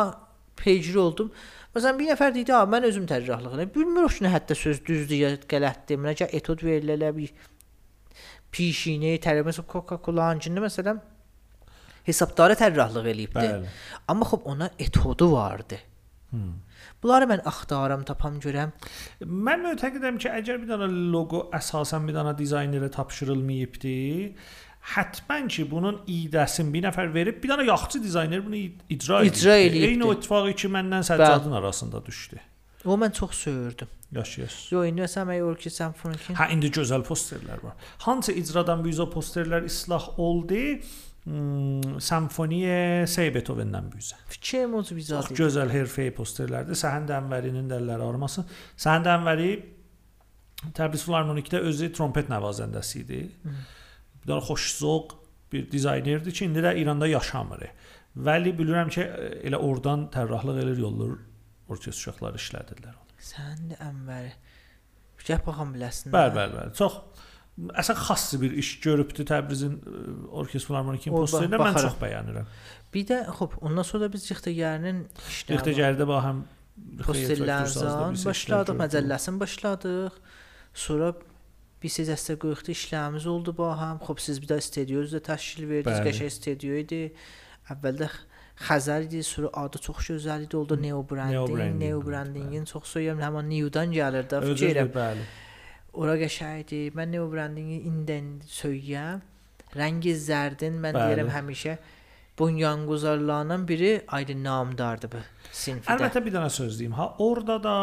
pecri 0.59 0.99
oldum. 0.99 1.31
Məsələn 1.75 1.99
bir 1.99 2.11
nəfər 2.13 2.35
dedi, 2.35 2.53
"A, 2.55 2.67
mən 2.75 2.85
özüm 2.91 3.07
tərəflıq 3.07 3.55
eləyim." 3.55 3.75
Bilmirik 3.75 4.19
ki, 4.19 4.25
nə 4.25 4.35
hətta 4.35 4.55
söz 4.55 4.85
düzdür 4.85 5.17
ya 5.17 5.31
qələtdir. 5.53 5.97
Mənə 6.03 6.15
gəl 6.21 6.35
etod 6.39 6.61
verilərlər 6.61 7.17
bir 7.17 7.31
pişini 8.53 9.17
tərəf 9.23 9.49
məsələn 9.49 9.69
Coca-Cola-cında 9.73 10.65
məsələn 10.67 11.01
hesabdarı 12.09 12.59
tərəflıq 12.61 13.09
eləyibdi. 13.15 13.47
Bəli. 13.47 13.73
Amma 14.09 14.29
xop 14.29 14.47
ona 14.47 14.71
etodu 14.79 15.33
vardı. 15.33 15.79
Hmm. 16.33 16.61
Bunları 17.03 17.27
mən 17.29 17.43
axtarıram, 17.49 18.05
tapam 18.09 18.39
görəm. 18.43 18.73
Mən 19.23 19.65
mötəqidəm 19.67 20.19
ki, 20.23 20.31
əgər 20.41 20.63
bir 20.63 20.71
dənə 20.71 20.89
loqo 21.13 21.47
əsasən 21.59 22.07
bir 22.09 22.17
dənə 22.17 22.33
dizaynerə 22.39 22.89
tapşırılmayıbdı, 22.95 23.97
həttəmən 24.95 25.51
ki, 25.53 25.67
bunun 25.71 26.01
idəsini 26.11 26.73
bir 26.75 26.87
nəfər 26.89 27.13
verib, 27.15 27.43
bir 27.43 27.53
dənə 27.53 27.67
yaxşı 27.69 28.03
dizayner 28.03 28.45
bunu 28.47 28.63
icra 28.63 29.21
edib. 29.23 29.35
İcra 29.35 29.59
eləyibdi. 29.59 29.91
Eyni 29.91 30.09
o 30.09 30.15
ittifaqı 30.17 30.57
ki, 30.63 30.73
məndən 30.79 31.07
Səccadın 31.11 31.59
arasında 31.61 32.05
düşdü. 32.07 32.41
O 32.85 32.97
mən 32.99 33.13
çox 33.13 33.35
söyürdüm. 33.45 33.89
Yaşayır. 34.13 34.55
Yo, 34.71 34.83
indi 34.85 35.01
məsələn 35.05 35.29
mən 35.31 35.47
Orki 35.47 35.71
Symphony 35.73 36.19
Hə 36.37 36.51
indi 36.53 36.69
gözəl 36.75 37.05
posterlər 37.07 37.63
var. 37.65 37.79
Hansı 38.05 38.35
icradan 38.37 38.83
bu 38.85 38.91
yüzə 38.93 39.07
posterlər 39.13 39.65
islah 39.69 40.19
oldu? 40.21 40.59
Hmm, 41.23 42.01
Simfoniya 42.03 43.07
Sey 43.07 43.31
Beethoven-dən 43.31 43.93
bu 43.93 44.01
yüzə. 44.01 44.19
fikrim 44.27 44.75
o 44.75 44.83
bir 44.83 45.05
Çox 45.07 45.31
gözəl 45.39 45.71
herfey 45.71 46.11
posterlərdir. 46.11 46.75
Səhənd 46.75 47.13
Ənvərinin 47.15 47.71
də 47.71 47.79
əlləri 47.79 48.09
arması. 48.09 48.43
Səhənd 48.77 49.07
Ənvəri 49.07 49.53
Təbriz 50.75 51.07
Filarmonikdə 51.07 51.63
özü 51.63 51.93
trompet 51.95 52.29
nəvazəndəsi 52.31 53.05
idi. 53.05 53.21
Bir 53.45 54.33
dənə 54.33 54.43
xoşzövq 54.49 55.15
bir 55.53 55.71
dizaynerdir 55.71 56.35
ki, 56.35 56.45
indi 56.51 56.63
də 56.65 56.75
İranda 56.83 57.07
yaşamır. 57.07 57.69
Vəli 58.17 58.53
bilirəm 58.59 58.91
ki, 58.91 59.07
elə 59.47 59.63
oradan 59.63 60.09
tərrahlıq 60.13 60.59
edir, 60.65 60.83
yollar 60.83 61.17
orkestr 61.75 61.99
uşaqları 61.99 62.41
işlədirlər. 62.43 62.97
Sən 63.23 63.69
də 63.73 63.79
Ənvəri. 63.89 64.33
Gəl 65.23 65.43
baxam 65.47 65.75
biləsən. 65.77 66.11
Bəli, 66.15 66.35
bəli, 66.35 66.57
bəli. 66.59 66.75
Çox 66.79 66.97
əsən 67.83 67.99
xas 68.01 68.25
bir 68.41 68.55
iş 68.63 68.71
görübdü 68.83 69.27
Təbrizin 69.29 69.75
ə, 69.79 69.99
orkestr 70.41 70.71
filarmonikin 70.71 71.13
O, 71.13 71.21
bax- 71.21 71.35
posterində 71.37 71.61
mən 71.61 71.77
çox 71.79 71.99
bəyənirəm. 72.01 72.49
Bir 72.95 73.05
də 73.11 73.19
xop, 73.37 73.59
ondan 73.63 73.87
sonra 73.87 74.09
biz 74.13 74.25
Yıxtəgərinin 74.31 75.05
işlərini 75.29 75.59
İxtəcərdə 75.61 76.07
bax 76.09 76.25
həm 76.27 76.41
posterlərdən 77.05 78.17
başladıq, 78.25 78.79
məcəlləsini 78.81 79.43
başladıq. 79.45 80.19
Sonra 80.73 81.13
bir 81.83 81.93
sizəstə 81.93 82.39
qoyuqda 82.41 82.73
işlərimiz 82.75 83.29
oldu 83.31 83.55
ba 83.59 83.73
həm. 83.79 84.03
Xop 84.07 84.21
siz 84.25 84.41
bir 84.43 84.55
də 84.55 84.59
studiyo 84.65 85.05
üzrə 85.05 85.21
təşkil 85.29 85.69
verdiniz, 85.71 86.01
qəşəng 86.09 86.33
studiyo 86.41 86.79
idi. 86.83 87.03
Əvvəldə 87.73 88.09
Xəzər 88.69 89.07
idi, 89.09 89.23
sonra 89.27 89.49
adı 89.65 89.79
çox 89.83 89.99
gözəl 90.11 90.45
idi. 90.47 90.57
Oldu 90.57 90.77
Neo 90.83 91.03
Branding, 91.11 91.79
Neo 91.81 92.03
Brandingin 92.07 92.65
çox 92.65 92.85
söyürəm, 92.95 93.21
həmin 93.25 93.49
New-dan 93.51 93.93
gəlirdi. 93.95 94.39
Özür 94.43 94.57
Fikirəm. 94.67 94.93
bəli. 94.95 95.25
Ora 95.93 96.15
qəşəngdir. 96.21 96.93
Mən 96.97 97.11
Neo 97.17 97.27
Brandingi 97.33 97.81
indən 97.91 98.29
söyləyəm. 98.49 99.21
Rəngi 99.77 100.15
zərdin 100.29 100.79
mən 100.85 100.95
Bəli. 100.95 101.09
deyirəm 101.09 101.31
həmişə 101.33 101.77
bunyanguzarlarından 102.39 103.69
biri 103.69 103.93
aydın 104.09 104.45
namdardır 104.45 105.11
bu 105.13 105.21
sinfdə. 105.53 105.89
Əlbəttə 105.95 106.23
bir 106.25 106.35
dənə 106.35 106.51
söz 106.53 106.79
deyim. 106.81 106.93
Ha, 106.97 107.07
orada 107.19 107.59
da 107.63 107.77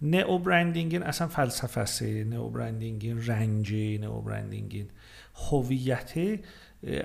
neo 0.00 0.38
brandingin 0.44 1.02
əsən 1.06 1.30
fəlsəfəsi, 1.34 2.10
neo 2.30 2.48
brandingin 2.54 3.20
rəngi, 3.26 4.00
neo 4.02 4.20
brandingin 4.26 4.90
hoviyyəti 5.48 6.26
e, 6.86 7.02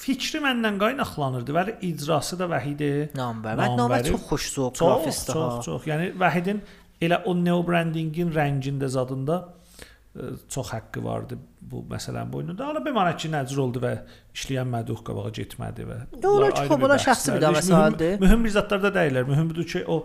fikri 0.00 0.40
məndən 0.44 0.78
qaynaqlanırdı, 0.80 1.54
bəli 1.56 1.74
icrası 1.90 2.38
da 2.40 2.46
Vəhidi 2.50 2.90
nambar 3.18 3.60
Nambəri 3.60 4.12
çox 4.14 4.22
xoş 4.30 4.46
zoq 4.56 4.74
çox, 4.78 4.86
qrafistdir 4.88 5.34
ha. 5.36 5.48
çox, 5.56 5.64
çox. 5.66 5.88
Yəni 5.90 6.06
Vəhidin 6.22 6.62
elə 7.04 7.18
o 7.28 7.34
neo 7.36 7.60
brandingin 7.66 8.32
rəngində 8.36 8.88
zadında 8.96 9.36
e, 10.16 10.32
çox 10.48 10.72
haqqı 10.74 11.04
vardı 11.04 11.38
bu 11.60 11.84
məsələn 11.92 12.32
boynunda. 12.32 12.70
Ala 12.72 12.82
bəmanət 12.86 13.20
ki, 13.24 13.32
nəcür 13.36 13.62
oldu 13.66 13.82
və 13.84 13.92
işləyən 14.34 14.72
məduh 14.76 15.04
qabağa 15.06 15.34
getmədi 15.40 15.86
və 15.90 15.98
bunlar 16.16 16.56
ki, 16.56 16.66
bir 16.82 16.96
şəxsi 17.06 17.36
bir 17.36 17.44
bəhslərdir. 17.44 17.44
də 17.44 17.52
Mühüm- 17.52 17.60
məsələdir. 17.60 18.18
Mühüm 18.24 18.44
bir 18.48 18.56
zətlər 18.56 18.84
də 18.86 18.94
deyirlər. 18.96 19.28
Mühüm 19.34 19.52
budur 19.52 19.68
ki, 19.74 19.84
o 19.86 20.00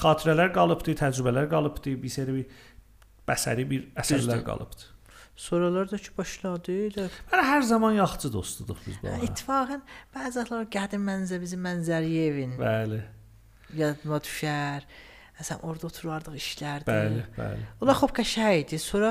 xatirələr 0.00 0.52
qalıbdı, 0.56 0.96
təcrübələr 1.04 1.50
qalıbdı, 1.52 1.94
bir 2.02 2.08
seri 2.16 2.40
bir 2.40 2.46
bəsəri 3.28 3.68
bir 3.70 3.86
əsərlər 4.00 4.42
qalıbdı. 4.44 4.93
Sonralar 5.36 5.90
da 5.90 5.98
ki 5.98 6.12
başladı. 6.18 6.74
Mən 7.32 7.40
hər 7.42 7.62
zaman 7.66 7.96
yaxşı 7.98 8.30
dostuduq 8.32 8.78
biz 8.86 9.00
bu. 9.02 9.10
İttifaqən 9.26 9.80
bəziləri 10.14 10.68
qədim 10.70 11.02
mənzər 11.08 11.40
bizim 11.42 11.64
Mənzəriyevin 11.66 12.54
Bəli, 12.60 13.00
yadıma 13.74 14.20
düşər. 14.22 14.86
Məsələn 15.34 15.64
orada 15.66 15.88
oturardıq 15.90 16.36
işlərdə. 16.38 16.86
bəli, 16.86 17.24
bəli. 17.34 17.64
Ola 17.82 17.96
xop 17.98 18.14
qəşəng 18.14 18.60
idi. 18.60 18.78
Sonra 18.78 19.10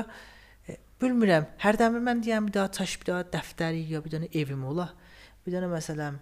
e, 0.64 0.78
bilmirəm, 1.02 1.44
hərdən 1.60 1.98
bir 1.98 2.06
mən 2.06 2.22
deyəm 2.24 2.46
bir 2.48 2.54
daha 2.54 2.70
taş, 2.72 2.94
bir 3.02 3.10
daha 3.12 3.26
dəftəri 3.34 3.84
ya 3.92 4.00
bir 4.04 4.14
dənə 4.16 4.30
evim 4.32 4.64
ola. 4.64 4.88
Bir 5.44 5.58
dənə 5.58 5.68
məsələn 5.68 6.16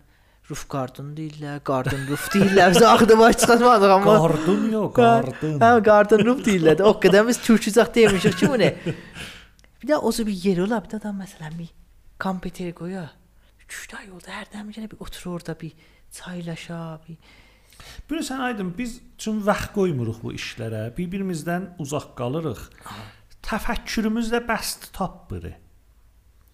roof 0.51 0.65
garden 0.69 1.13
deyirlər, 1.15 1.61
garden 1.63 2.09
roof 2.11 2.27
deyirlər. 2.35 2.75
Biz 2.75 2.83
axıda 2.89 3.19
baş 3.19 3.39
çıxartmadıq 3.45 3.95
amma. 4.01 4.17
Qardın 4.25 4.67
yox, 4.73 4.91
qardın. 4.99 5.55
Hə, 5.63 5.71
garden 5.87 6.25
roof 6.27 6.43
deyirlər. 6.49 6.83
O 6.91 6.97
qədər 6.99 7.29
biz 7.31 7.39
türkçə 7.47 7.87
demişik 7.95 8.41
ki, 8.43 8.51
bu 8.51 8.59
nə? 8.65 8.73
Bir 9.83 9.89
də 9.89 9.97
o 9.99 10.11
bir 10.27 10.33
yer 10.33 10.59
ola, 10.63 10.79
bir 10.85 10.91
də 10.93 11.01
adam 11.03 11.21
məsələn 11.25 11.59
bir 11.59 11.71
kompüter 12.19 12.73
qoya. 12.75 13.11
3 13.69 13.95
ay 13.99 14.11
oldu, 14.11 14.29
hərdən 14.31 14.69
bir 14.69 14.91
bir 14.91 15.01
oturur 15.01 15.41
orada 15.41 15.57
bir 15.61 15.73
çaylaşa, 16.13 17.01
bir 17.09 17.17
Bilirsən 18.11 18.39
Aydın, 18.39 18.75
biz 18.79 19.01
üçün 19.17 19.41
vaxt 19.47 19.73
qoymuruq 19.75 20.23
bu 20.23 20.33
işlərə. 20.37 20.85
Bir-birimizdən 20.97 21.73
uzaq 21.83 22.13
qalırıq. 22.19 22.63
Təfəkkürümüz 23.43 24.31
də 24.35 24.43
bəst 24.47 24.93
tapmır. 24.97 25.53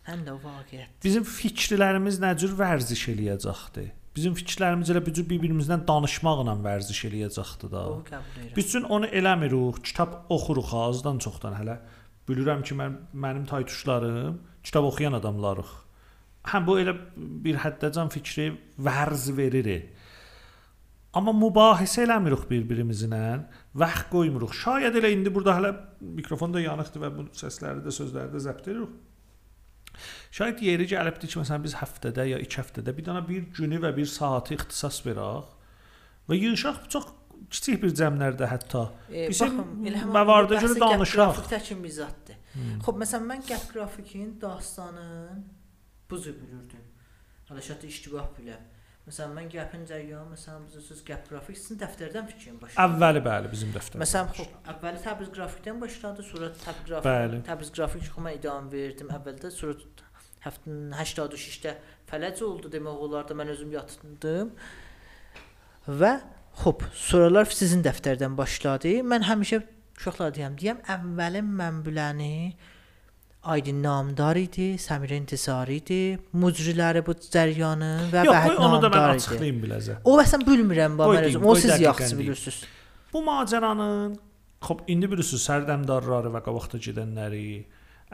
həm 0.08 0.24
də 0.24 0.32
o 0.32 0.40
vaqiət. 0.40 0.88
Bizim 1.04 1.24
fikirlərimiz 1.28 2.16
nə 2.22 2.32
cür 2.40 2.54
vərziş 2.56 3.02
eləyəcəkdi? 3.12 3.90
Bizim 4.16 4.32
fikirlərimiz 4.38 4.88
elə 4.88 5.02
bu 5.04 5.12
cür 5.12 5.26
bir-birimizdən 5.28 5.84
danışmaqla 5.88 6.54
vərziş 6.64 7.02
eləyəcəkdi 7.10 7.68
da. 7.74 7.82
Üçün 8.56 8.88
onu 8.88 9.06
eləmirik. 9.20 9.82
Kitab 9.84 10.16
oxuruq 10.32 10.72
azdan 10.88 11.20
çoxdan 11.20 11.58
hələ. 11.60 11.76
Bilirəm 12.28 12.62
ki, 12.66 12.76
mən 12.76 12.96
mənim 13.16 13.46
taytuşlarım 13.48 14.38
kitab 14.62 14.84
oxuyan 14.90 15.16
adamlarıq. 15.16 15.70
Həm 16.48 16.66
bu 16.68 16.76
elə 16.80 16.94
bir 17.16 17.58
həddəcən 17.64 18.12
fikri 18.12 18.50
vərz 18.84 19.30
verir. 19.36 19.88
Amma 21.16 21.32
mübahisə 21.32 22.04
eləmirik 22.04 22.44
bir-birimizlə, 22.50 23.20
vaxt 23.80 24.10
qoymuruq. 24.12 24.52
Şayad 24.54 24.96
elə 25.00 25.10
indi 25.14 25.32
burada 25.34 25.56
hələ 25.56 25.70
mikrofon 26.20 26.52
da 26.52 26.60
yanıqdır 26.60 27.04
və 27.06 27.10
bu 27.16 27.24
səsləri 27.36 27.80
də 27.84 27.94
sözləri 27.96 28.34
də 28.34 28.42
zəbt 28.44 28.68
edirik. 28.68 28.92
Şayad 30.30 30.60
yeri 30.62 30.86
gəlibdi 30.90 31.30
ki, 31.30 31.40
məsələn 31.40 31.64
biz 31.64 31.78
həftədə 31.80 32.28
ya 32.28 32.38
2 32.44 32.60
həftədə 32.60 32.94
bir 32.94 33.06
dənə 33.08 33.24
bir 33.28 33.48
günü 33.56 33.80
və 33.82 33.94
bir 33.96 34.10
saatı 34.12 34.58
ixtisas 34.58 35.00
verək 35.06 35.48
və 36.28 36.38
yığışaq 36.38 36.84
çox 36.92 37.08
kiçik 37.50 37.82
bir 37.82 37.92
cəmlərdə 38.00 38.48
hətta 38.50 38.84
E, 39.08 39.28
bizim 39.30 39.60
həmin 39.60 40.00
məvarda 40.14 40.58
görə 40.62 40.78
danışaq. 40.80 41.34
Qrafik 41.34 41.50
təkin 41.52 41.84
bir 41.84 41.94
zaddır. 41.98 42.40
Xoş, 42.84 42.98
məsələn 43.02 43.28
mən 43.32 43.44
gap 43.48 43.68
qrafikin 43.72 44.34
dastanın 44.42 45.44
bu 46.10 46.20
cür 46.24 46.36
bilirdim. 46.40 46.84
Əlbəttə 47.48 47.88
iştibah 47.88 48.28
bilə. 48.36 48.58
Məsələn, 49.08 49.30
mən 49.38 49.46
gəpin 49.48 49.86
cəryanı, 49.88 50.34
məsələn, 50.34 50.66
bilirsiniz, 50.68 50.98
gəp 51.06 51.22
qrafik 51.30 51.56
sizin 51.56 51.78
dəftərdən 51.80 52.26
fikrin 52.28 52.58
başladı. 52.60 52.82
Əvvəli 52.82 53.22
bəli 53.24 53.52
bizim 53.54 53.70
dəftər. 53.72 54.02
Məsələn, 54.02 54.34
xop, 54.36 54.58
əvvəli 54.74 55.00
Təbriz 55.00 55.30
qrafikdən 55.32 55.78
başladı, 55.80 56.26
sonra 56.28 56.50
Təbriz 56.60 56.90
qrafik, 56.90 57.06
Bəli. 57.08 57.38
Təbriz 57.46 57.70
qrafik 57.72 58.04
çıxıma 58.04 58.34
idam 58.36 58.68
verdim. 58.72 59.08
Əvvəldə 59.16 59.52
sonra 59.54 59.78
həftənin 60.44 60.92
86-də 60.98 61.72
fələc 62.10 62.42
oldu 62.44 62.68
demək 62.74 63.00
olar 63.06 63.24
da 63.30 63.38
mən 63.38 63.54
özüm 63.54 63.72
yatındım. 63.78 64.52
Və 65.88 66.12
xop, 66.62 66.82
sorular 66.94 67.46
sizin 67.50 67.82
dəftərdən 67.86 68.34
başladı. 68.38 68.96
Mən 69.06 69.26
həmişə 69.28 69.60
uşaqlara 69.98 70.34
deyəm, 70.36 70.56
deyəm, 70.60 70.82
əvvəlin 70.96 71.48
mən 71.60 71.80
biləni 71.86 72.32
Aydın 73.48 73.82
Namdar 73.82 74.36
idi, 74.36 74.72
Səmir 74.82 75.12
İntisari 75.14 75.76
idi, 75.78 75.98
mücriləri 76.36 77.04
bu 77.06 77.14
cəryanın 77.22 78.08
və 78.12 78.24
Yox, 78.26 78.34
Vəhid 78.34 78.50
qoy 78.50 78.64
onu 78.66 78.80
da 78.82 78.88
mən 78.90 78.96
Namdar 78.98 79.14
idi. 79.14 79.22
açıqlayım 79.22 79.60
biləcə. 79.62 79.94
O 80.04 80.16
məsələn 80.18 80.44
bilmirəm 80.48 80.96
Qoy 80.98 81.16
mən 81.16 81.28
özüm. 81.30 81.46
O 81.46 81.54
siz 81.54 81.80
yaxşı 81.80 82.18
bilirsiniz. 82.18 82.58
Bu 83.12 83.22
macəranın 83.24 84.18
xop 84.66 84.82
indi 84.90 85.08
bilirsiniz 85.12 85.46
sərdəmdarları 85.48 86.34
və 86.34 86.42
qabaqda 86.48 86.80
gedənləri 86.88 87.44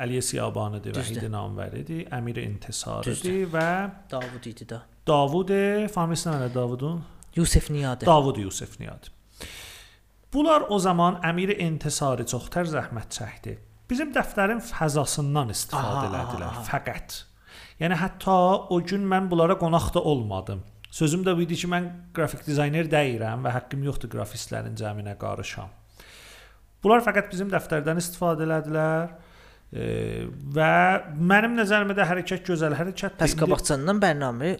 Əliyə 0.04 0.22
Siyabanidir, 0.26 0.92
Düzdür. 0.94 1.22
Vəhid 1.22 1.30
Namvəridir, 1.32 2.04
Əmir 2.18 2.38
İntisaridir 2.44 3.14
Düzdür. 3.16 3.44
və 3.56 3.68
Davud 4.10 4.46
idi 4.50 4.68
da. 4.68 4.82
Davud, 5.06 5.50
familiyası 5.94 6.30
nədir 6.30 6.54
Davudun? 6.54 7.02
Yusif 7.36 7.70
Niyadı. 7.70 8.06
Davud 8.06 8.36
Yusif 8.36 8.80
Niyad. 8.80 9.10
Bunlar 10.32 10.64
o 10.68 10.78
zaman 10.78 11.20
Əmir 11.22 11.54
İntisari 11.62 12.26
çox 12.26 12.48
tər 12.50 12.66
zəhmət 12.70 13.12
çəkdi. 13.14 13.56
Bizim 13.90 14.12
dəftərin 14.14 14.62
fəzasından 14.64 15.52
istifadə 15.54 16.00
Aha, 16.00 16.08
elədilər 16.08 16.48
aha. 16.48 16.62
fəqət. 16.68 17.18
Yəni 17.82 17.98
hətta 18.00 18.36
o 18.72 18.78
gün 18.82 19.04
mən 19.10 19.28
bunlara 19.30 19.58
qonaq 19.60 19.92
da 19.94 20.02
olmadım. 20.02 20.62
Sözüm 20.94 21.24
də 21.26 21.34
bu 21.36 21.42
idi 21.42 21.58
ki, 21.58 21.68
mən 21.70 21.86
qrafik 22.14 22.44
dizayner 22.46 22.86
deyirəm 22.90 23.42
və 23.46 23.52
haqqım 23.56 23.82
yoxdur 23.86 24.12
qrafistlərin 24.14 24.76
cəminə 24.78 25.16
qarışam. 25.18 25.72
Bunlar 26.82 27.02
fəqət 27.02 27.30
bizim 27.32 27.50
dəftərdən 27.50 27.98
istifadə 27.98 28.46
elədilər. 28.46 29.14
Və 29.74 30.70
mənim 31.18 31.56
nəzərimdə 31.58 31.96
də 31.98 32.04
hərəkət 32.06 32.44
gözəl 32.46 32.76
hərəkətdir. 32.78 33.18
Pəs 33.18 33.32
qabaqcandan 33.40 33.98
bərnamə 34.02 34.52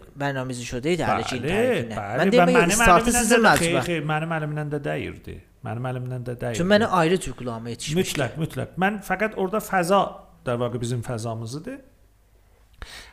ki 0.57 0.81
Bəli, 0.99 1.23
tərkinə. 1.29 1.53
bəli. 1.95 2.19
Mən 2.19 2.33
deyirəm 2.33 2.51
mənim 2.57 2.81
əlimdən 2.83 3.29
də 3.31 3.53
xeyr, 3.61 3.77
xeyr, 3.87 4.03
mənim 4.09 4.33
əlimdən 4.37 4.73
də 4.73 4.79
dəyirdi. 4.89 5.35
Mənim 5.65 5.87
əlimdən 5.91 6.25
də 6.27 6.35
dəyirdi. 6.41 6.59
Çünki 6.59 6.69
məni 6.73 6.89
ayrı 6.99 7.19
cür 7.23 7.35
qulağıma 7.39 7.69
yetişmişdi. 7.69 8.01
mütləq, 8.01 8.35
mütləq. 8.43 8.73
Mən 8.83 8.97
fəqət 9.07 9.37
orada 9.39 9.61
fəza 9.63 10.01
də 10.45 10.57
vaqiə 10.61 10.81
bizim 10.83 11.01
fəzamızdır. 11.07 11.77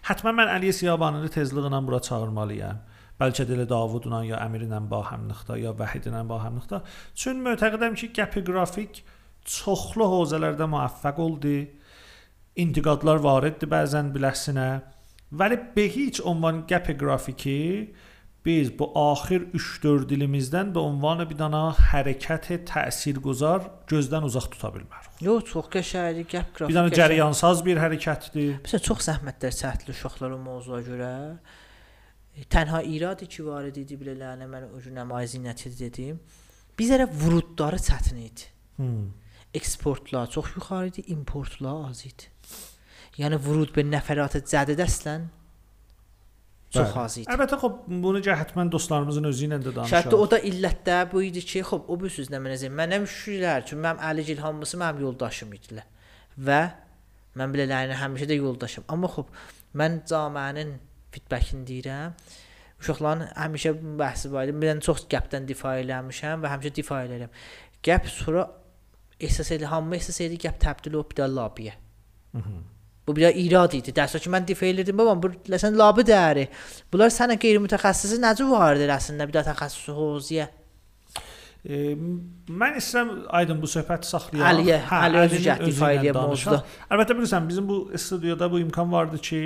Həttəmən 0.08 0.36
mən 0.40 0.50
Əliyə 0.58 0.72
Siyabanını 0.80 1.30
tezliklə 1.32 1.86
bura 1.86 2.00
çağırmalıyam. 2.02 2.80
Bəlkə 3.20 3.46
də 3.46 3.54
elə 3.54 3.68
Davudla 3.70 4.24
ya 4.26 4.40
Əmirlə 4.42 4.80
bahəmlikdə 4.90 5.60
ya 5.62 5.70
Vəhidlə 5.78 6.24
bahəmlikdə. 6.26 6.82
Çünki 7.14 7.46
mötəqidəm 7.46 7.94
ki, 7.94 8.10
gəpi 8.18 8.42
qrafik 8.48 9.04
çoxlu 9.46 10.08
hövzələrdə 10.10 10.66
müvəffəq 10.74 11.20
oldu. 11.22 11.54
İntiqadlar 12.60 13.22
variddir 13.24 13.70
bəzən 13.72 14.10
biləsinə. 14.12 14.70
Vəli 15.32 15.56
be 15.76 15.86
heç 15.88 16.20
ünvan 16.20 16.66
gəpi 16.68 16.98
qrafiki 17.00 17.60
biz 18.44 18.78
bu 18.78 18.90
axir 18.98 19.46
3-4 19.54 20.08
dilimizdən 20.10 20.74
bu 20.74 20.82
ünvanı 20.90 21.28
bir 21.30 21.38
dana 21.38 21.62
hərəkət 21.92 22.66
təsirgüzar 22.68 23.64
gözdən 23.88 24.26
uzaq 24.28 24.50
tuta 24.52 24.72
bilmərik. 24.74 25.14
Yox, 25.24 25.46
çox 25.52 25.70
qəşəngdir, 25.72 26.26
gəp 26.34 26.50
qrafik. 26.58 26.68
Bir 26.74 26.78
dana 26.80 26.92
cərəyansaz 26.98 27.64
bir 27.64 27.80
hərəkətdir. 27.80 28.58
Məsələn, 28.66 28.84
çox 28.90 29.06
zəhmətlər 29.08 29.56
çəkdi 29.62 29.94
uşaqlar 29.94 30.36
o 30.36 30.42
mövzuya 30.42 30.82
görə. 30.90 31.12
E, 32.34 32.44
Tənha 32.52 32.82
iradı 32.84 33.30
ki, 33.30 33.46
var 33.46 33.70
idi 33.70 33.96
bilələrə 33.96 34.50
mən 34.50 34.68
o 34.68 34.82
gün 34.82 34.98
nəmazinəti 35.00 35.72
dedim. 35.78 36.20
Bizərə 36.76 37.08
vurudları 37.08 37.80
çətin 37.80 38.20
idi. 38.26 38.52
Hmm. 38.76 39.12
Eksportlar 39.54 40.30
çox 40.30 40.56
yuxarı 40.56 40.88
idi, 40.88 41.04
importlar 41.12 41.90
az 41.90 42.06
idi. 42.06 42.30
Yəni 43.20 43.36
vurud 43.44 43.72
bir 43.76 43.84
nəfərata 43.84 44.40
cədid 44.48 44.80
əslən 44.80 45.26
çox 46.72 46.94
az 46.96 47.16
idi. 47.20 47.28
Əlbəttə 47.32 47.58
xop 47.60 47.82
bunu 48.04 48.22
cəhətmən 48.24 48.70
dostlarımızın 48.72 49.28
özü 49.28 49.48
ilə 49.48 49.58
də 49.64 49.74
danışaq. 49.76 50.14
o 50.16 50.28
da 50.30 50.38
illətdə 50.40 51.02
bu 51.12 51.22
idi 51.26 51.42
ki, 51.44 51.64
xop 51.68 51.90
o 51.92 51.98
bir 52.00 52.12
sözlə 52.14 52.40
mənə 52.40 52.56
deyim. 52.60 52.78
Mənəm 52.78 53.04
şükürlər 53.04 53.66
ki, 53.68 53.76
mənim 53.76 54.00
Əli 54.08 54.24
Gil 54.30 54.40
hamısı 54.40 54.80
mənim 54.80 55.04
yoldaşım 55.04 55.52
idilər. 55.58 55.84
Və 56.48 56.62
mən 57.36 57.52
belələrinə 57.52 57.98
həmişə 58.00 58.30
də 58.30 58.40
yoldaşım. 58.40 58.88
Amma 58.92 59.12
xop 59.12 59.28
mən 59.76 60.00
camiənin 60.08 60.78
feedbackini 61.12 61.68
deyirəm. 61.68 62.16
Uşaqların 62.80 63.28
həmişə 63.36 63.76
bəhsi 64.00 64.32
var 64.32 64.48
idi. 64.48 64.56
Mən 64.64 64.80
çox 64.88 65.04
qəpdən 65.12 65.44
difa 65.48 65.76
eləmişəm 65.84 66.42
və 66.42 66.56
həmişə 66.56 66.74
difa 66.80 67.04
edirəm. 67.04 67.36
Qəp 67.84 68.08
sonra 68.08 68.48
əsas 69.28 69.52
elə 69.56 69.70
hamı 69.70 69.98
əsas 69.98 70.20
elə 70.24 70.38
qəp 70.42 70.60
təbdil 70.62 70.98
olub 70.98 71.12
də 71.18 71.28
labiyə. 71.30 71.74
Bu 73.06 73.16
bir 73.16 73.34
irad 73.34 73.72
idi. 73.74 73.90
Dərsdə 73.94 74.20
ki 74.22 74.30
mən 74.30 74.44
difa 74.46 74.66
edirdim. 74.68 74.96
Babam 74.98 75.22
bu 75.22 75.32
ləsən 75.50 75.74
labi 75.78 76.04
dəri. 76.06 76.46
Bunlar 76.92 77.10
sənə 77.10 77.34
qeyri-mütəxəssisi 77.42 78.20
necə 78.22 78.46
vardır 78.46 78.92
əslində 78.94 79.26
bir 79.26 79.40
də 79.40 79.42
təxəssüsü 79.48 79.94
hoziyə. 79.96 80.46
E, 81.62 81.94
mən 82.50 82.78
istəyirəm 82.78 83.10
aydın 83.38 83.58
bu 83.62 83.70
söhbəti 83.70 84.08
saxlayaq. 84.10 84.46
Əliyə, 84.52 84.78
Əli 84.98 85.20
özü 85.24 85.40
cəhd 85.48 85.66
ifa 85.70 85.90
danışaq. 85.98 86.30
mövzuda. 86.30 86.60
Əlbəttə 86.90 87.18
bilirsən 87.18 87.48
bizim 87.50 87.68
bu 87.68 87.78
studiyada 88.06 88.50
bu 88.50 88.62
imkan 88.62 88.92
vardı 88.92 89.18
ki, 89.18 89.42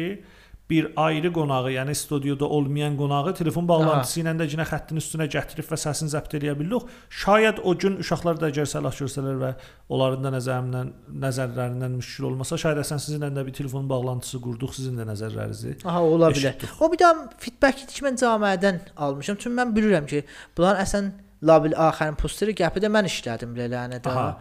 bir 0.71 0.89
ayrı 0.97 1.33
qonağı, 1.33 1.71
yəni 1.71 1.95
studiyada 1.95 2.45
olmayan 2.45 2.97
qonağı 2.99 3.35
telefon 3.39 3.69
bağlantısı 3.69 4.21
ilə 4.23 4.33
də 4.35 4.49
yenə 4.51 4.65
xəttin 4.67 4.99
üstünə 4.99 5.29
gətirib 5.31 5.69
və 5.71 5.79
səsini 5.79 6.11
zəbt 6.11 6.33
eləyə 6.39 6.57
bilirik. 6.59 6.89
Şayad 7.23 7.61
o 7.63 7.75
gün 7.79 8.01
uşaqlar 8.03 8.41
da 8.41 8.51
əgər 8.51 8.67
səlah 8.73 8.95
görsələr 8.99 9.39
və 9.43 9.51
onların 9.89 10.27
da 10.27 10.33
nəzərindən 10.35 10.91
nəzərlərindən 11.23 11.95
müşkil 12.01 12.27
olmasa, 12.33 12.59
şayad 12.59 12.81
əsən 12.83 13.03
sizinlə 13.05 13.31
də 13.37 13.45
bir 13.47 13.55
telefon 13.55 13.87
bağlantısı 13.91 14.41
qurduq, 14.43 14.75
sizin 14.75 14.99
də 14.99 15.07
nəzərlərinizi. 15.13 15.77
Aha, 15.85 16.03
ola 16.03 16.33
bilər. 16.35 16.59
O 16.83 16.91
bir 16.91 17.03
də 17.05 17.13
feedback 17.45 17.85
idi 17.85 18.01
ki, 18.01 18.07
mən 18.09 18.19
camiədən 18.25 18.81
almışam. 19.07 19.39
Çünki 19.39 19.55
mən 19.61 19.77
bilirəm 19.77 20.11
ki, 20.11 20.25
bunlar 20.59 20.83
əsən 20.83 21.13
labil 21.47 21.79
axərin 21.79 22.19
posteri 22.19 22.57
gəpi 22.59 22.83
də 22.83 22.91
mən 22.91 23.07
işlədim 23.07 23.55
belələnə 23.55 24.03
də. 24.03 24.11
Aha. 24.11 24.35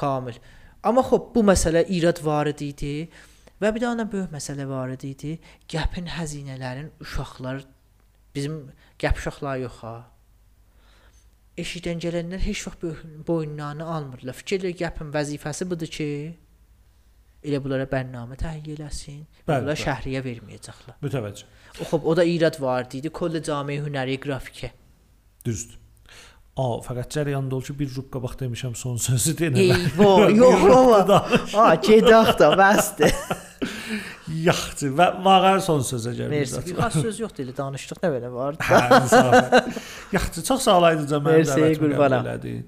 Kamil. 0.00 0.40
Amma 0.88 1.04
xop 1.04 1.28
bu 1.34 1.44
məsələ 1.46 1.84
irad 1.94 2.18
varid 2.24 2.64
idi 2.64 2.94
və 3.62 3.70
bir 3.74 3.82
dənə 3.84 4.06
böyük 4.10 4.32
məsələ 4.34 4.66
varid 4.70 5.04
idi. 5.06 5.36
Gəpin 5.70 6.08
xəzinələrin 6.16 6.90
uşaqlar 7.04 7.62
bizim 8.34 8.56
gəp 8.98 9.20
uşaqlar 9.22 9.60
yox 9.62 9.80
ha. 9.86 9.94
Eşidən 11.62 12.00
gələnlər 12.00 12.40
heç 12.46 12.62
vaxt 12.66 12.84
boyunlarını 13.28 13.84
almırlar. 13.94 14.34
Fikirlə 14.38 14.72
gəpin 14.80 15.10
vəzifəsi 15.12 15.66
budur 15.68 15.90
ki, 15.92 16.06
elə 17.44 17.58
bunlara 17.60 17.84
bərnamə 17.90 18.38
təyin 18.40 18.70
eləsin. 18.76 19.20
Bəli, 19.44 19.44
Bunlar 19.66 19.76
bəli. 19.76 19.82
şəhriyə 19.84 20.22
verməyəcəklər. 20.24 20.96
Mütəvəccüh. 21.04 21.44
O 21.82 21.88
xop 21.90 22.08
o 22.08 22.14
da 22.16 22.24
irad 22.24 22.56
var 22.62 22.88
idi. 22.88 23.10
Kolle 23.12 23.42
cami 23.44 23.76
hünəri 23.84 24.16
qrafikə. 24.22 24.72
Düzdür. 25.44 25.76
A, 26.52 26.64
fəqət 26.84 27.14
cərəyanda 27.16 27.56
ol 27.56 27.62
ki, 27.64 27.74
bir 27.78 27.92
rub 27.96 28.10
qabaq 28.12 28.34
demişəm 28.42 28.74
son 28.76 28.98
sözü 29.00 29.32
deyən. 29.38 29.56
Eyvah, 29.62 30.26
yox 30.36 30.66
baba. 30.68 31.20
Ha, 31.54 31.68
gedək 31.80 32.34
də 32.40 32.50
bəsdir. 32.60 33.14
Yaxşı 34.42 34.90
və 34.98 35.06
vağar 35.24 35.62
son 35.64 35.80
sözə 35.86 36.12
gəldik. 36.18 36.34
Mersi. 36.34 36.74
Xas 36.76 36.98
söz 36.98 37.22
yoxdur, 37.22 37.46
elə 37.46 37.56
danışdıq 37.56 38.02
nə 38.04 38.12
belə 38.16 38.32
var. 38.34 38.60
Hə, 38.68 38.82
insafən. 38.98 39.72
Yaxşı, 40.18 40.44
çox 40.50 40.66
sağ 40.68 40.76
olaydınız 40.82 41.16
qəbul 41.16 41.80
qurbanam. 41.80 42.28
elədin. 42.28 42.62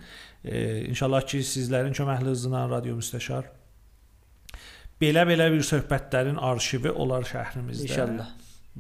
E, 0.45 0.65
inşallah 0.93 1.29
ki, 1.29 1.45
sizlərin 1.45 1.93
köməkliyi 1.97 2.65
radio 2.73 2.97
müstəşar 2.97 3.53
belə-belə 5.01 5.51
bir 5.53 5.65
söhbətlərin 5.67 6.39
arşivi 6.41 6.93
olar 6.93 7.27
şəhrimizdə. 7.29 7.89
İnşallah. 7.91 8.31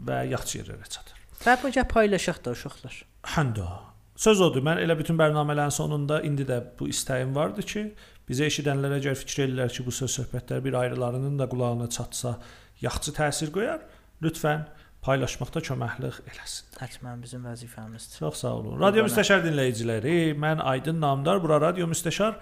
Və 0.07 0.21
yaxşı 0.33 0.61
yerlərə 0.63 0.89
çatır. 0.89 1.25
Və 1.45 1.57
bu 1.63 1.73
gəp 1.75 1.91
paylaşaq 1.93 2.41
da 2.45 2.55
uşaqlar. 2.57 3.03
Həndə. 3.35 3.67
Söz 4.17 4.41
odur. 4.41 4.63
Mən 4.63 4.79
elə 4.83 4.95
bütün 4.99 5.19
bərnamələrin 5.19 5.75
sonunda 5.75 6.21
indi 6.23 6.47
də 6.47 6.61
bu 6.79 6.87
istəyim 6.91 7.35
vardı 7.35 7.65
ki, 7.67 7.89
bizə 8.29 8.47
eşidənlərə 8.51 9.01
əgər 9.01 9.19
fikir 9.19 9.49
edirlər 9.49 9.73
ki, 9.75 9.83
bu 9.87 9.95
söz 9.95 10.15
söhbətlər 10.21 10.63
bir 10.65 10.79
ayrılarının 10.85 11.39
da 11.41 11.49
qulağına 11.51 11.91
çatsa, 11.91 12.37
yaxşı 12.85 13.15
təsir 13.19 13.51
qoyar, 13.55 13.83
lütfən 14.23 14.69
paylaşmaqda 15.05 15.61
köməklik 15.67 16.21
eləsin. 16.31 16.71
Həttəmən 16.79 17.25
bizim 17.25 17.43
vəzifəmizdir. 17.45 18.21
Çox 18.23 18.45
sağ 18.45 18.55
olun. 18.61 18.79
Radio 18.79 19.03
Qurbanə. 19.03 19.11
Müstəşar 19.11 19.43
dinləyiciləri, 19.45 20.17
mən 20.41 20.63
Aydın 20.63 21.03
Namdar, 21.03 21.43
bura 21.43 21.61
Radio 21.61 21.91
Müstəşar 21.91 22.39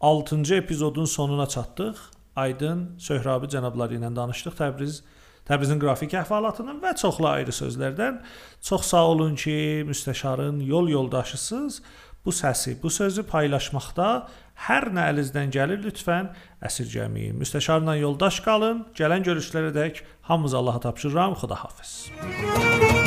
6-cı 0.00 0.54
epizodun 0.54 1.04
sonuna 1.04 1.46
çatdıq. 1.46 2.02
Aydın 2.36 2.88
Söhrabı 2.98 3.46
cənabları 3.54 4.00
ilə 4.00 4.10
danışdıq. 4.16 4.58
Təbriz 4.58 5.00
Təbrizin 5.48 5.80
qrafik 5.82 6.14
əhvalatından 6.16 6.80
və 6.80 6.94
çoxlu 7.00 7.28
ayrı 7.28 7.52
sözlərdən. 7.52 8.22
Çox 8.64 8.88
sağ 8.94 9.04
olun 9.12 9.34
ki, 9.36 9.84
müstəşarın 9.88 10.62
yol 10.64 10.88
yoldaşısınız. 10.88 11.82
Bu 12.24 12.32
səsi, 12.32 12.78
bu 12.82 12.88
sözü 12.90 13.26
paylaşmaqda 13.28 14.08
hər 14.68 14.88
nə 14.96 15.10
əlinizdən 15.12 15.52
gəlir 15.52 15.82
lütfən 15.84 16.30
əsirgəməyin. 16.64 17.36
Müstəşarla 17.36 17.98
yoldaş 18.00 18.40
qalın. 18.46 18.86
Gələn 18.96 19.28
görüşlərə 19.28 19.74
dək 19.76 20.04
hamımız 20.30 20.54
Allaha 20.54 20.80
tapşırıram. 20.88 21.36
Xudahafiz. 21.36 23.03